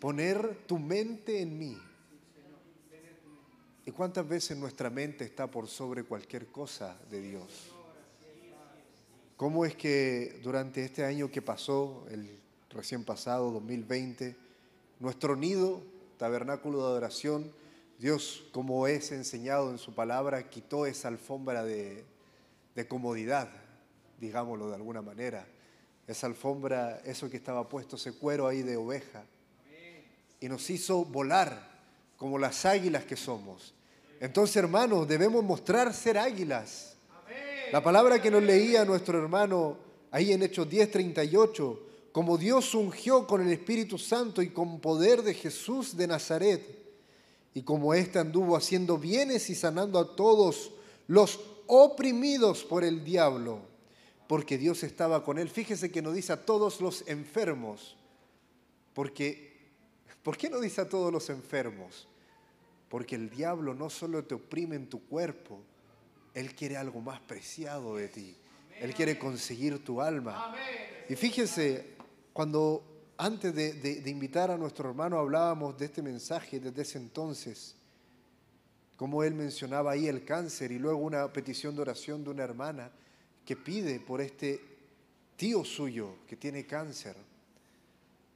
poner 0.00 0.66
tu 0.66 0.78
mente 0.78 1.40
en 1.40 1.58
mí. 1.58 1.78
¿Y 3.86 3.90
cuántas 3.90 4.26
veces 4.26 4.56
nuestra 4.56 4.90
mente 4.90 5.24
está 5.24 5.46
por 5.48 5.68
sobre 5.68 6.04
cualquier 6.04 6.46
cosa 6.46 6.98
de 7.10 7.20
Dios? 7.20 7.70
¿Cómo 9.36 9.64
es 9.64 9.74
que 9.76 10.40
durante 10.42 10.84
este 10.84 11.04
año 11.04 11.30
que 11.30 11.42
pasó, 11.42 12.06
el 12.10 12.43
recién 12.74 13.04
pasado, 13.04 13.50
2020, 13.52 14.36
nuestro 15.00 15.36
nido, 15.36 15.82
tabernáculo 16.18 16.78
de 16.78 16.84
adoración, 16.84 17.52
Dios, 17.98 18.44
como 18.52 18.86
es 18.86 19.12
enseñado 19.12 19.70
en 19.70 19.78
su 19.78 19.94
palabra, 19.94 20.50
quitó 20.50 20.84
esa 20.86 21.08
alfombra 21.08 21.64
de, 21.64 22.04
comodidad, 22.88 23.48
digámoslo 24.20 24.68
de 24.68 24.74
alguna 24.74 25.00
manera 25.00 25.46
esa 26.06 26.26
alfombra, 26.26 27.00
eso 27.04 27.30
que 27.30 27.38
estaba 27.38 27.66
puesto, 27.66 27.96
ese 27.96 28.12
cuero 28.12 28.46
ahí 28.46 28.62
de 28.62 28.76
oveja, 28.76 29.24
y 30.38 30.48
nos 30.48 30.68
hizo 30.68 31.04
volar 31.04 31.70
como 32.18 32.38
las 32.38 32.66
águilas 32.66 33.04
que 33.04 33.16
somos. 33.16 33.72
Entonces, 34.20 34.56
hermanos, 34.56 35.08
debemos 35.08 35.42
mostrar 35.42 35.94
ser 35.94 36.18
águilas. 36.18 36.96
La 37.72 37.82
palabra 37.82 38.20
que 38.20 38.30
nos 38.30 38.42
leía 38.42 38.84
nuestro 38.84 39.18
hermano 39.18 39.78
ahí 40.10 40.32
en 40.32 40.42
Hechos 40.42 40.68
10:38, 40.68 41.78
como 42.14 42.38
Dios 42.38 42.76
ungió 42.76 43.26
con 43.26 43.42
el 43.42 43.52
Espíritu 43.52 43.98
Santo 43.98 44.40
y 44.40 44.50
con 44.50 44.78
poder 44.78 45.24
de 45.24 45.34
Jesús 45.34 45.96
de 45.96 46.06
Nazaret, 46.06 46.64
y 47.52 47.62
como 47.62 47.92
éste 47.92 48.20
anduvo 48.20 48.56
haciendo 48.56 48.98
bienes 48.98 49.50
y 49.50 49.56
sanando 49.56 49.98
a 49.98 50.14
todos 50.14 50.70
los 51.08 51.40
oprimidos 51.66 52.62
por 52.62 52.84
el 52.84 53.02
diablo 53.02 53.74
porque 54.28 54.58
Dios 54.58 54.84
estaba 54.84 55.24
con 55.24 55.38
él. 55.38 55.50
Fíjese 55.50 55.90
que 55.90 56.02
no 56.02 56.12
dice 56.12 56.32
a 56.32 56.46
todos 56.46 56.80
los 56.80 57.06
enfermos, 57.08 57.96
porque 58.92 59.52
¿por 60.22 60.36
qué 60.36 60.48
no 60.48 60.60
dice 60.60 60.82
a 60.82 60.88
todos 60.88 61.12
los 61.12 61.28
enfermos? 61.30 62.06
Porque 62.88 63.16
el 63.16 63.28
diablo 63.28 63.74
no 63.74 63.90
solo 63.90 64.24
te 64.24 64.36
oprime 64.36 64.76
en 64.76 64.88
tu 64.88 65.04
cuerpo, 65.04 65.60
él 66.32 66.54
quiere 66.54 66.76
algo 66.76 67.00
más 67.00 67.20
preciado 67.20 67.96
de 67.96 68.08
ti. 68.08 68.36
Él 68.80 68.94
quiere 68.94 69.18
conseguir 69.18 69.84
tu 69.84 70.00
alma. 70.00 70.54
Y 71.08 71.16
fíjese, 71.16 71.93
cuando 72.34 72.82
antes 73.16 73.54
de, 73.54 74.02
invitar 74.06 74.50
a 74.50 74.58
nuestro 74.58 74.90
hermano 74.90 75.20
hablábamos 75.20 75.78
de 75.78 75.84
este 75.84 76.02
mensaje 76.02 76.58
desde 76.58 76.82
ese 76.82 76.98
entonces, 76.98 77.76
como 78.96 79.22
él 79.22 79.34
mencionaba 79.34 79.92
ahí 79.92 80.08
el 80.08 80.24
cáncer 80.24 80.72
y 80.72 80.80
luego 80.80 80.98
una 80.98 81.32
petición 81.32 81.76
de 81.76 81.82
oración 81.82 82.24
de 82.24 82.30
una 82.30 82.42
hermana 82.42 82.90
que 83.46 83.54
pide 83.54 84.00
por 84.00 84.20
este 84.20 84.60
tío 85.36 85.64
suyo 85.64 86.16
que 86.26 86.34
tiene 86.34 86.66
cáncer, 86.66 87.14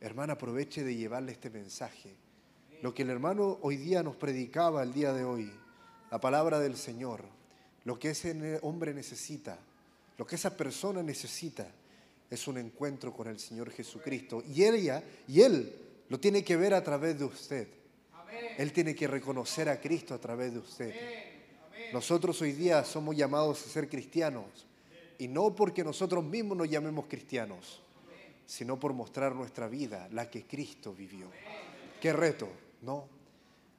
hermana, 0.01 0.35
aproveche 0.35 0.85
de 0.85 0.95
llevarle 0.95 1.33
este 1.33 1.51
mensaje. 1.51 2.15
Lo 2.83 2.95
que 2.95 3.03
el 3.03 3.11
hermano 3.11 3.59
hoy 3.63 3.79
día 3.79 4.05
nos 4.05 4.15
predicaba 4.15 4.85
el 4.85 4.93
día 4.93 5.13
de 5.13 5.25
hoy, 5.25 5.51
la 6.13 6.21
palabra 6.21 6.61
del 6.61 6.77
Señor, 6.77 7.25
lo 7.85 7.99
que 7.99 8.11
ese 8.11 8.61
hombre 8.63 8.95
necesita, 8.95 9.59
lo 10.17 10.25
que 10.25 10.37
esa 10.37 10.57
persona 10.57 11.03
necesita, 11.03 11.67
es 12.31 12.47
un 12.47 12.59
encuentro 12.59 13.13
con 13.13 13.29
el 13.29 13.39
Señor 13.39 13.71
Jesucristo. 13.71 14.43
Y 14.47 14.65
ella 14.65 15.03
y 15.27 15.41
él 15.41 15.75
lo 16.09 16.19
tiene 16.19 16.45
que 16.45 16.57
ver 16.57 16.75
a 16.75 16.83
través 16.83 17.19
de 17.19 17.25
usted. 17.25 17.69
Él 18.57 18.73
tiene 18.73 18.95
que 18.95 19.07
reconocer 19.07 19.69
a 19.69 19.81
Cristo 19.81 20.15
a 20.15 20.19
través 20.19 20.53
de 20.53 20.59
usted. 20.59 20.95
Nosotros 21.93 22.41
hoy 22.43 22.53
día 22.53 22.85
somos 22.85 23.17
llamados 23.17 23.65
a 23.65 23.71
ser 23.71 23.89
cristianos, 23.89 24.67
y 25.19 25.27
no 25.27 25.55
porque 25.55 25.83
nosotros 25.83 26.23
mismos 26.23 26.57
nos 26.59 26.69
llamemos 26.69 27.07
cristianos, 27.07 27.81
sino 28.47 28.79
por 28.79 28.93
mostrar 28.93 29.35
nuestra 29.35 29.69
vida, 29.69 30.09
la 30.13 30.31
que 30.31 30.45
Cristo 30.45 30.93
vivió. 30.93 31.29
Qué 32.01 32.13
reto, 32.13 32.49
¿no? 32.83 33.07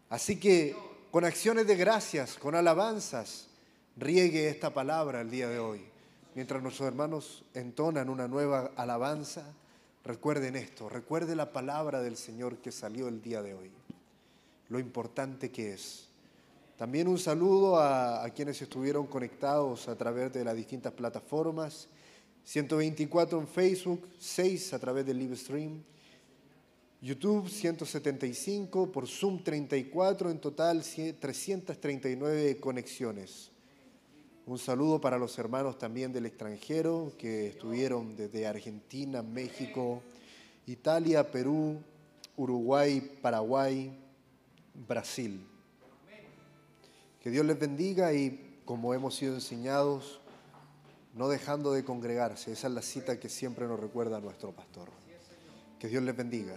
Así 0.10 0.40
que 0.40 0.76
con 1.12 1.24
acciones 1.24 1.68
de 1.68 1.76
gracias, 1.76 2.36
con 2.36 2.56
alabanzas, 2.56 3.48
riegue 3.96 4.50
esta 4.50 4.74
palabra 4.74 5.22
el 5.22 5.30
día 5.30 5.48
de 5.48 5.60
hoy. 5.60 5.82
Mientras 6.36 6.62
nuestros 6.62 6.88
hermanos 6.88 7.44
entonan 7.54 8.10
una 8.10 8.28
nueva 8.28 8.72
alabanza, 8.76 9.44
recuerden 10.04 10.56
esto, 10.56 10.90
recuerde 10.90 11.36
la 11.36 11.52
palabra 11.52 12.02
del 12.02 12.18
Señor 12.18 12.58
que 12.58 12.72
salió 12.72 13.08
el 13.08 13.22
día 13.22 13.42
de 13.42 13.54
hoy, 13.54 13.72
lo 14.70 14.80
importante 14.80 15.52
que 15.52 15.74
es 15.74 16.10
también 16.80 17.10
un 17.10 17.20
saludo 17.20 17.78
a, 17.78 18.30
quienes 18.34 18.62
estuvieron 18.62 19.06
conectados 19.06 19.90
a 19.90 19.98
través 19.98 20.32
de 20.32 20.46
las 20.46 20.56
distintas 20.56 20.94
plataformas. 20.94 21.90
124 22.46 23.38
en 23.38 23.50
Facebook, 23.50 24.08
6 24.18 24.74
a 24.74 24.80
través 24.80 25.06
del 25.06 25.20
live 25.20 25.36
stream. 25.36 25.84
YouTube 27.02 27.50
175, 27.50 28.94
por 28.94 29.10
Zoom 29.10 29.44
34, 29.44 30.32
en 30.32 30.40
total 30.40 30.82
339 30.82 32.62
conexiones. 32.62 33.52
Un 34.50 34.58
saludo 34.58 35.00
para 35.00 35.20
los 35.20 35.38
hermanos 35.38 35.78
también 35.78 36.12
del 36.12 36.26
extranjero 36.26 37.14
que 37.20 37.50
estuvieron 37.50 38.16
desde 38.16 38.48
Argentina, 38.48 39.22
México, 39.22 40.02
Italia, 40.66 41.30
Perú, 41.30 41.80
Uruguay, 42.36 43.00
Paraguay, 43.22 43.96
Brasil. 44.88 45.48
Que 47.22 47.30
Dios 47.30 47.46
les 47.46 47.60
bendiga 47.60 48.12
y 48.12 48.64
como 48.66 48.96
hemos 48.96 49.14
sido 49.18 49.36
enseñados, 49.36 50.20
no 51.14 51.30
dejando 51.30 51.72
de 51.72 51.84
congregarse. 51.84 52.52
Esa 52.52 52.70
es 52.70 52.74
la 52.74 52.82
cita 52.82 53.20
que 53.20 53.30
siempre 53.30 53.68
nos 53.68 53.80
recuerda 53.80 54.20
nuestro 54.20 54.52
pastor. 54.52 54.90
Que 55.78 55.90
Dios 55.90 56.02
les 56.02 56.18
bendiga. 56.18 56.56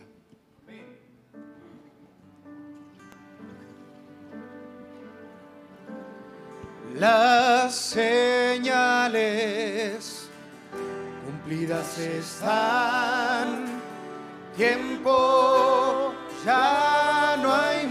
Las 6.95 7.75
señales 7.75 9.13
cumplidas 11.25 11.99
están, 11.99 13.81
tiempo 14.57 16.13
ya 16.45 17.37
no 17.43 17.55
hay 17.55 17.82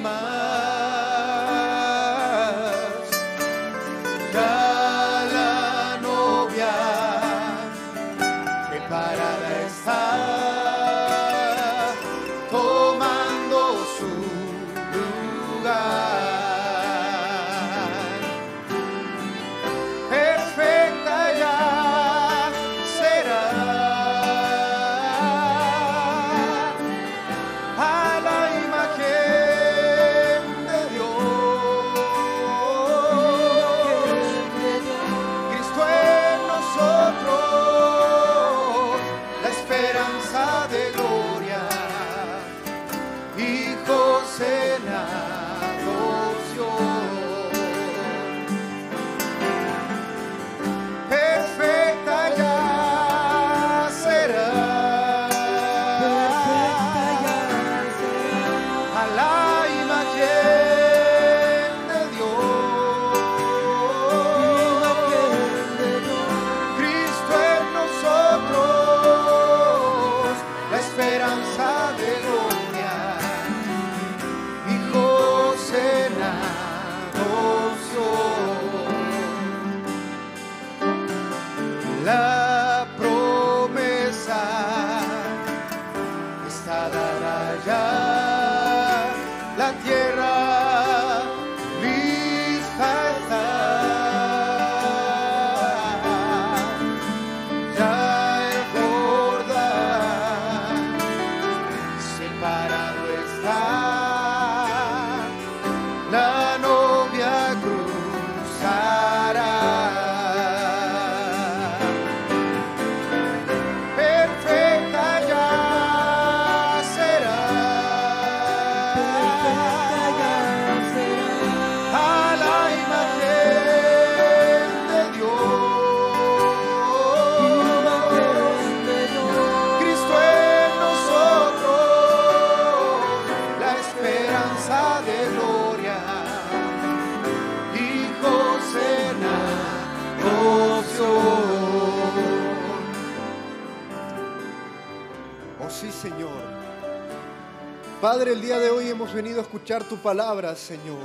Padre, 148.22 148.34
el 148.36 148.42
día 148.44 148.60
de 148.60 148.70
hoy 148.70 148.88
hemos 148.88 149.12
venido 149.12 149.40
a 149.40 149.42
escuchar 149.42 149.84
tu 149.84 149.98
palabra, 149.98 150.56
Señor. 150.56 151.00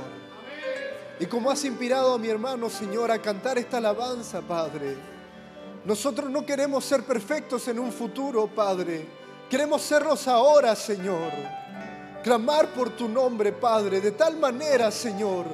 Y 1.19 1.25
como 1.25 1.49
has 1.49 1.65
inspirado 1.65 2.13
a 2.13 2.19
mi 2.19 2.27
hermano, 2.27 2.69
Señor, 2.69 3.09
a 3.09 3.19
cantar 3.19 3.57
esta 3.57 3.77
alabanza, 3.77 4.39
Padre. 4.41 4.95
Nosotros 5.83 6.29
no 6.29 6.45
queremos 6.45 6.85
ser 6.85 7.01
perfectos 7.01 7.67
en 7.69 7.79
un 7.79 7.91
futuro, 7.91 8.45
Padre. 8.45 9.03
Queremos 9.49 9.81
serlos 9.81 10.27
ahora, 10.27 10.75
Señor. 10.75 11.31
Clamar 12.23 12.67
por 12.67 12.91
tu 12.91 13.09
nombre, 13.09 13.51
Padre, 13.51 13.99
de 13.99 14.11
tal 14.11 14.37
manera, 14.37 14.91
Señor, 14.91 15.47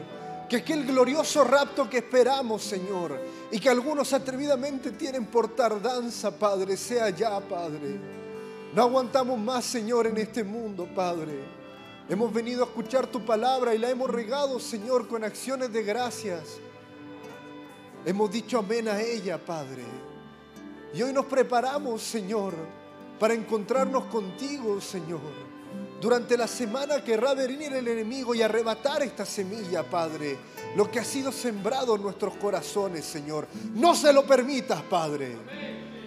que 0.49 0.57
aquel 0.57 0.85
glorioso 0.85 1.45
rapto 1.45 1.89
que 1.89 1.99
esperamos, 1.99 2.61
Señor, 2.61 3.17
y 3.49 3.57
que 3.57 3.69
algunos 3.69 4.11
atrevidamente 4.11 4.91
tienen 4.91 5.27
por 5.27 5.55
tardanza, 5.55 6.29
Padre, 6.37 6.75
sea 6.75 7.09
ya, 7.11 7.39
Padre. 7.39 8.22
No 8.73 8.81
aguantamos 8.81 9.37
más, 9.37 9.65
Señor, 9.65 10.07
en 10.07 10.17
este 10.17 10.43
mundo, 10.43 10.87
Padre. 10.95 11.43
Hemos 12.09 12.33
venido 12.33 12.63
a 12.63 12.67
escuchar 12.67 13.05
tu 13.05 13.23
palabra 13.23 13.75
y 13.75 13.77
la 13.77 13.91
hemos 13.91 14.09
regado, 14.09 14.59
Señor, 14.59 15.07
con 15.07 15.23
acciones 15.23 15.71
de 15.71 15.83
gracias. 15.83 16.57
Hemos 18.03 18.31
dicho 18.31 18.57
amén 18.57 18.87
a 18.87 18.99
ella, 18.99 19.37
Padre. 19.37 19.83
Y 20.91 21.03
hoy 21.03 21.13
nos 21.13 21.25
preparamos, 21.25 22.01
Señor, 22.01 22.55
para 23.19 23.35
encontrarnos 23.35 24.05
contigo, 24.05 24.81
Señor. 24.81 25.21
Durante 26.01 26.35
la 26.35 26.47
semana 26.47 27.03
querrá 27.03 27.35
venir 27.35 27.71
el 27.73 27.87
enemigo 27.87 28.33
y 28.33 28.41
arrebatar 28.41 29.03
esta 29.03 29.23
semilla, 29.23 29.87
Padre. 29.87 30.35
Lo 30.75 30.89
que 30.89 30.99
ha 30.99 31.05
sido 31.05 31.31
sembrado 31.31 31.95
en 31.95 32.01
nuestros 32.01 32.35
corazones, 32.37 33.05
Señor. 33.05 33.47
No 33.75 33.93
se 33.93 34.11
lo 34.11 34.25
permitas, 34.25 34.81
Padre. 34.81 35.37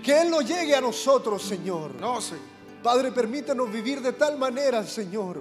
Que 0.03 0.21
Él 0.21 0.31
no 0.31 0.41
llegue 0.41 0.75
a 0.75 0.81
nosotros, 0.81 1.43
Señor. 1.43 1.95
No, 1.95 2.21
Señor. 2.21 2.56
Padre, 2.87 3.11
permítanos 3.11 3.69
vivir 3.73 4.01
de 4.01 4.13
tal 4.13 4.39
manera, 4.39 4.87
Señor, 4.87 5.39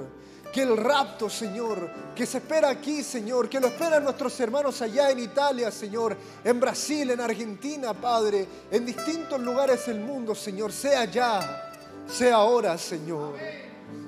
que 0.52 0.64
el 0.64 0.76
rapto, 0.76 1.30
Señor, 1.30 1.92
que 2.16 2.26
se 2.26 2.40
espera 2.40 2.70
aquí, 2.72 3.04
Señor, 3.04 3.48
que 3.48 3.60
lo 3.60 3.68
esperan 3.68 4.04
nuestros 4.04 4.40
hermanos 4.40 4.82
allá 4.82 5.12
en 5.12 5.20
Italia, 5.20 5.70
Señor, 5.70 6.18
en 6.44 6.60
Brasil, 6.60 7.12
en 7.12 7.22
Argentina, 7.22 7.94
Padre, 7.94 8.48
en 8.72 8.84
distintos 8.84 9.40
lugares 9.40 9.86
del 9.86 10.00
mundo, 10.00 10.34
Señor, 10.34 10.72
sea 10.72 11.06
ya, 11.06 11.72
sea 12.08 12.38
ahora, 12.38 12.80
Señor. 12.80 13.36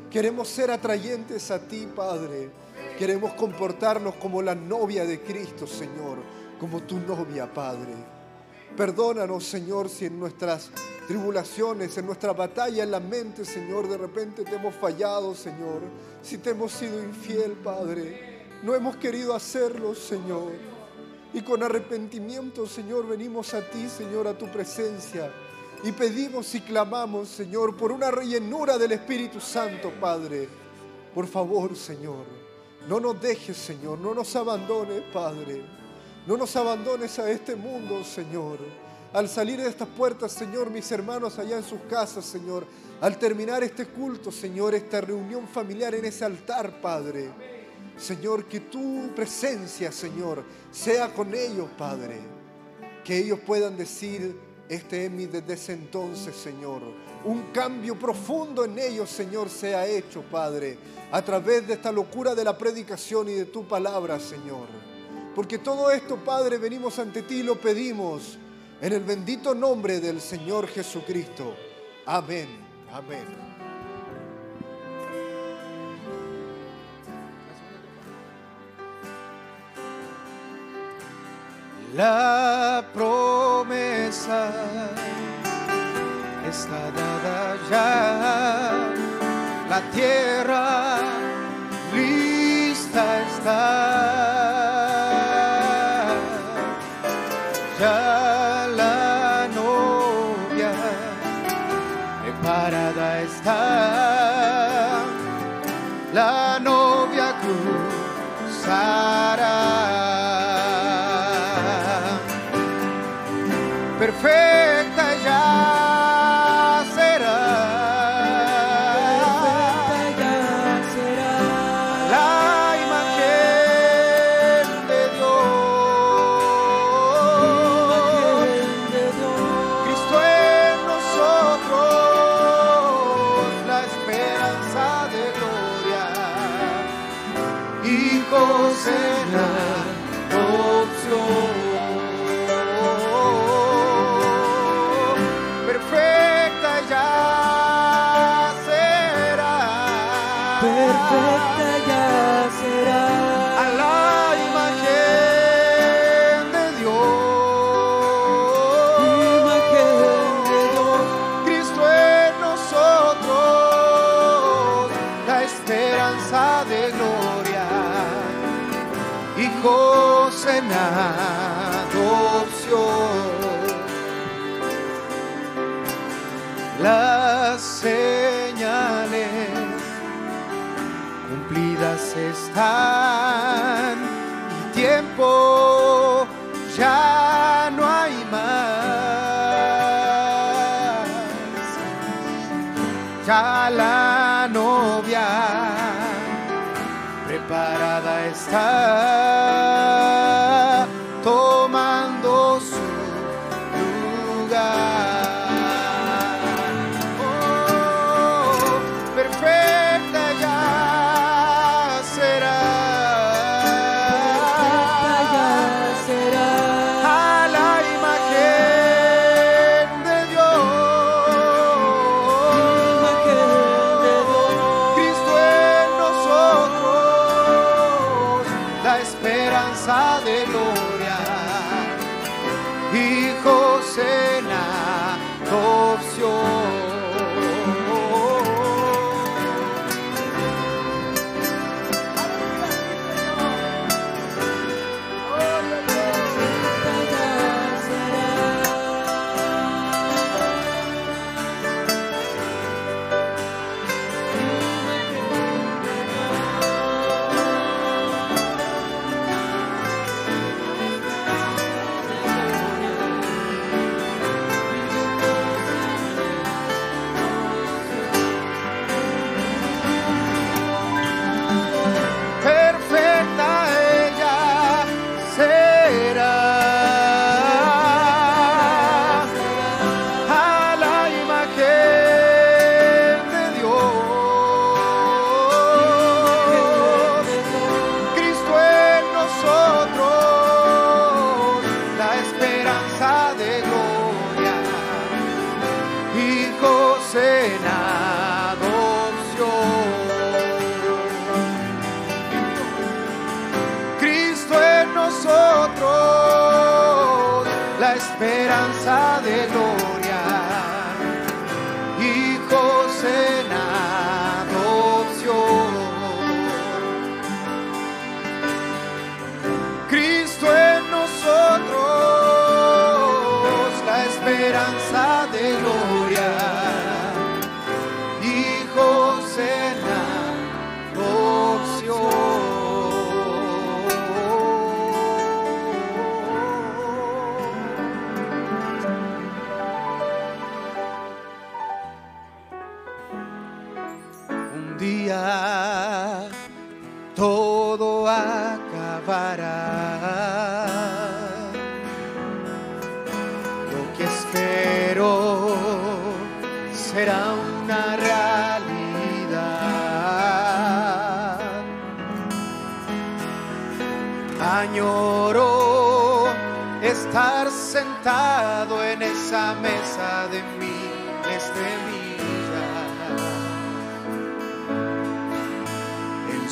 Queremos 0.09 0.47
ser 0.47 0.71
atrayentes 0.71 1.51
a 1.51 1.59
ti, 1.59 1.87
Padre. 1.95 2.49
Queremos 2.97 3.33
comportarnos 3.33 4.15
como 4.15 4.41
la 4.41 4.55
novia 4.55 5.05
de 5.05 5.21
Cristo, 5.21 5.67
Señor, 5.67 6.17
como 6.59 6.81
tu 6.81 6.97
novia, 6.97 7.45
Padre. 7.53 8.16
Perdónanos, 8.77 9.43
Señor, 9.43 9.89
si 9.89 10.05
en 10.05 10.19
nuestras 10.19 10.69
tribulaciones, 11.07 11.97
en 11.97 12.05
nuestra 12.05 12.31
batalla 12.33 12.83
en 12.83 12.91
la 12.91 12.99
mente, 12.99 13.43
Señor, 13.43 13.89
de 13.89 13.97
repente 13.97 14.43
te 14.43 14.53
hemos 14.55 14.75
fallado, 14.75 15.33
Señor. 15.33 15.81
Si 16.21 16.37
te 16.37 16.51
hemos 16.51 16.73
sido 16.73 17.03
infiel, 17.03 17.53
Padre. 17.53 18.45
No 18.61 18.75
hemos 18.75 18.97
querido 18.97 19.33
hacerlo, 19.33 19.95
Señor. 19.95 20.51
Y 21.33 21.41
con 21.41 21.63
arrepentimiento, 21.63 22.67
Señor, 22.67 23.07
venimos 23.07 23.55
a 23.55 23.67
ti, 23.67 23.89
Señor, 23.89 24.27
a 24.27 24.37
tu 24.37 24.45
presencia. 24.45 25.31
Y 25.83 25.91
pedimos 25.91 26.53
y 26.53 26.61
clamamos, 26.61 27.29
Señor, 27.29 27.75
por 27.75 27.91
una 27.91 28.11
rellenura 28.11 28.77
del 28.77 28.91
Espíritu 28.91 29.39
Santo, 29.39 29.91
Padre. 29.99 30.47
Por 31.15 31.25
favor, 31.25 31.75
Señor, 31.75 32.25
no 32.87 32.99
nos 32.99 33.19
dejes, 33.19 33.57
Señor, 33.57 33.97
no 33.97 34.13
nos 34.13 34.35
abandones, 34.35 35.01
Padre. 35.11 35.76
No 36.27 36.35
nos 36.35 36.53
abandones 36.57 37.17
a 37.19 37.31
este 37.31 37.55
mundo, 37.55 38.03
Señor. 38.03 38.59
Al 39.13 39.29
salir 39.29 39.61
de 39.61 39.69
estas 39.69 39.87
puertas, 39.87 40.33
Señor, 40.33 40.69
mis 40.69 40.91
hermanos 40.91 41.39
allá 41.39 41.55
en 41.55 41.63
sus 41.63 41.79
casas, 41.89 42.25
Señor. 42.25 42.67
Al 42.99 43.17
terminar 43.17 43.63
este 43.63 43.85
culto, 43.85 44.29
Señor, 44.29 44.75
esta 44.75 44.99
reunión 44.99 45.47
familiar 45.47 45.95
en 45.95 46.03
ese 46.03 46.25
altar, 46.25 46.81
Padre. 46.81 47.29
Señor, 47.97 48.43
que 48.43 48.59
tu 48.59 49.09
presencia, 49.15 49.89
Señor, 49.89 50.43
sea 50.69 51.13
con 51.13 51.33
ellos, 51.33 51.69
Padre. 51.77 52.19
Que 53.05 53.19
ellos 53.19 53.39
puedan 53.45 53.77
decir, 53.77 54.37
este 54.67 55.05
es 55.05 55.11
mi 55.11 55.27
desde 55.27 55.53
ese 55.53 55.71
entonces, 55.71 56.35
Señor. 56.35 56.81
Un 57.23 57.53
cambio 57.53 57.97
profundo 57.97 58.65
en 58.65 58.77
ellos, 58.77 59.09
Señor, 59.09 59.47
sea 59.47 59.87
hecho, 59.87 60.23
Padre, 60.23 60.77
a 61.09 61.21
través 61.21 61.65
de 61.65 61.75
esta 61.75 61.89
locura 61.89 62.35
de 62.35 62.43
la 62.43 62.57
predicación 62.57 63.29
y 63.29 63.33
de 63.33 63.45
tu 63.45 63.65
palabra, 63.65 64.19
Señor. 64.19 64.86
Porque 65.37 65.59
todo 65.59 65.91
esto, 65.91 66.15
Padre, 66.15 66.57
venimos 66.57 66.97
ante 66.97 67.21
ti 67.21 67.41
y 67.41 67.43
lo 67.43 67.61
pedimos 67.61 68.39
en 68.81 68.91
el 68.91 69.03
bendito 69.03 69.53
nombre 69.53 69.99
del 69.99 70.19
Señor 70.19 70.67
Jesucristo. 70.67 71.53
Amén. 72.07 72.47
Amén. 72.91 73.23
La 81.95 82.83
promesa 82.91 84.51
está 86.49 86.91
dada 86.91 87.57
ya, 87.69 88.89
la 89.69 89.91
tierra 89.91 90.97
lista 91.93 93.21
está. 93.21 94.36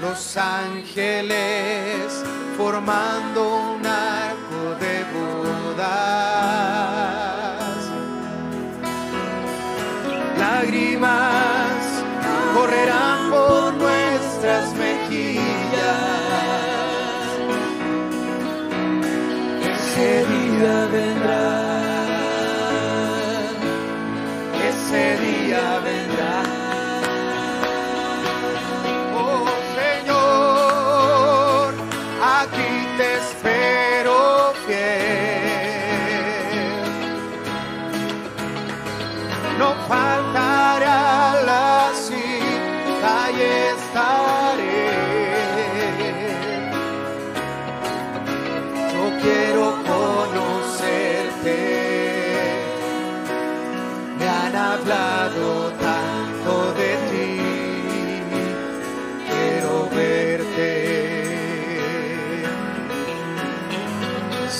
Los 0.01 0.37
ángeles 0.37 2.23
formando 2.57 3.75
un 3.75 3.87
arco 3.87 4.77
de 4.81 5.05
bodas. 5.15 5.95
Lágrimas 10.39 11.34
vendrá. 20.65 21.64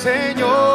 Señor. 0.05 0.74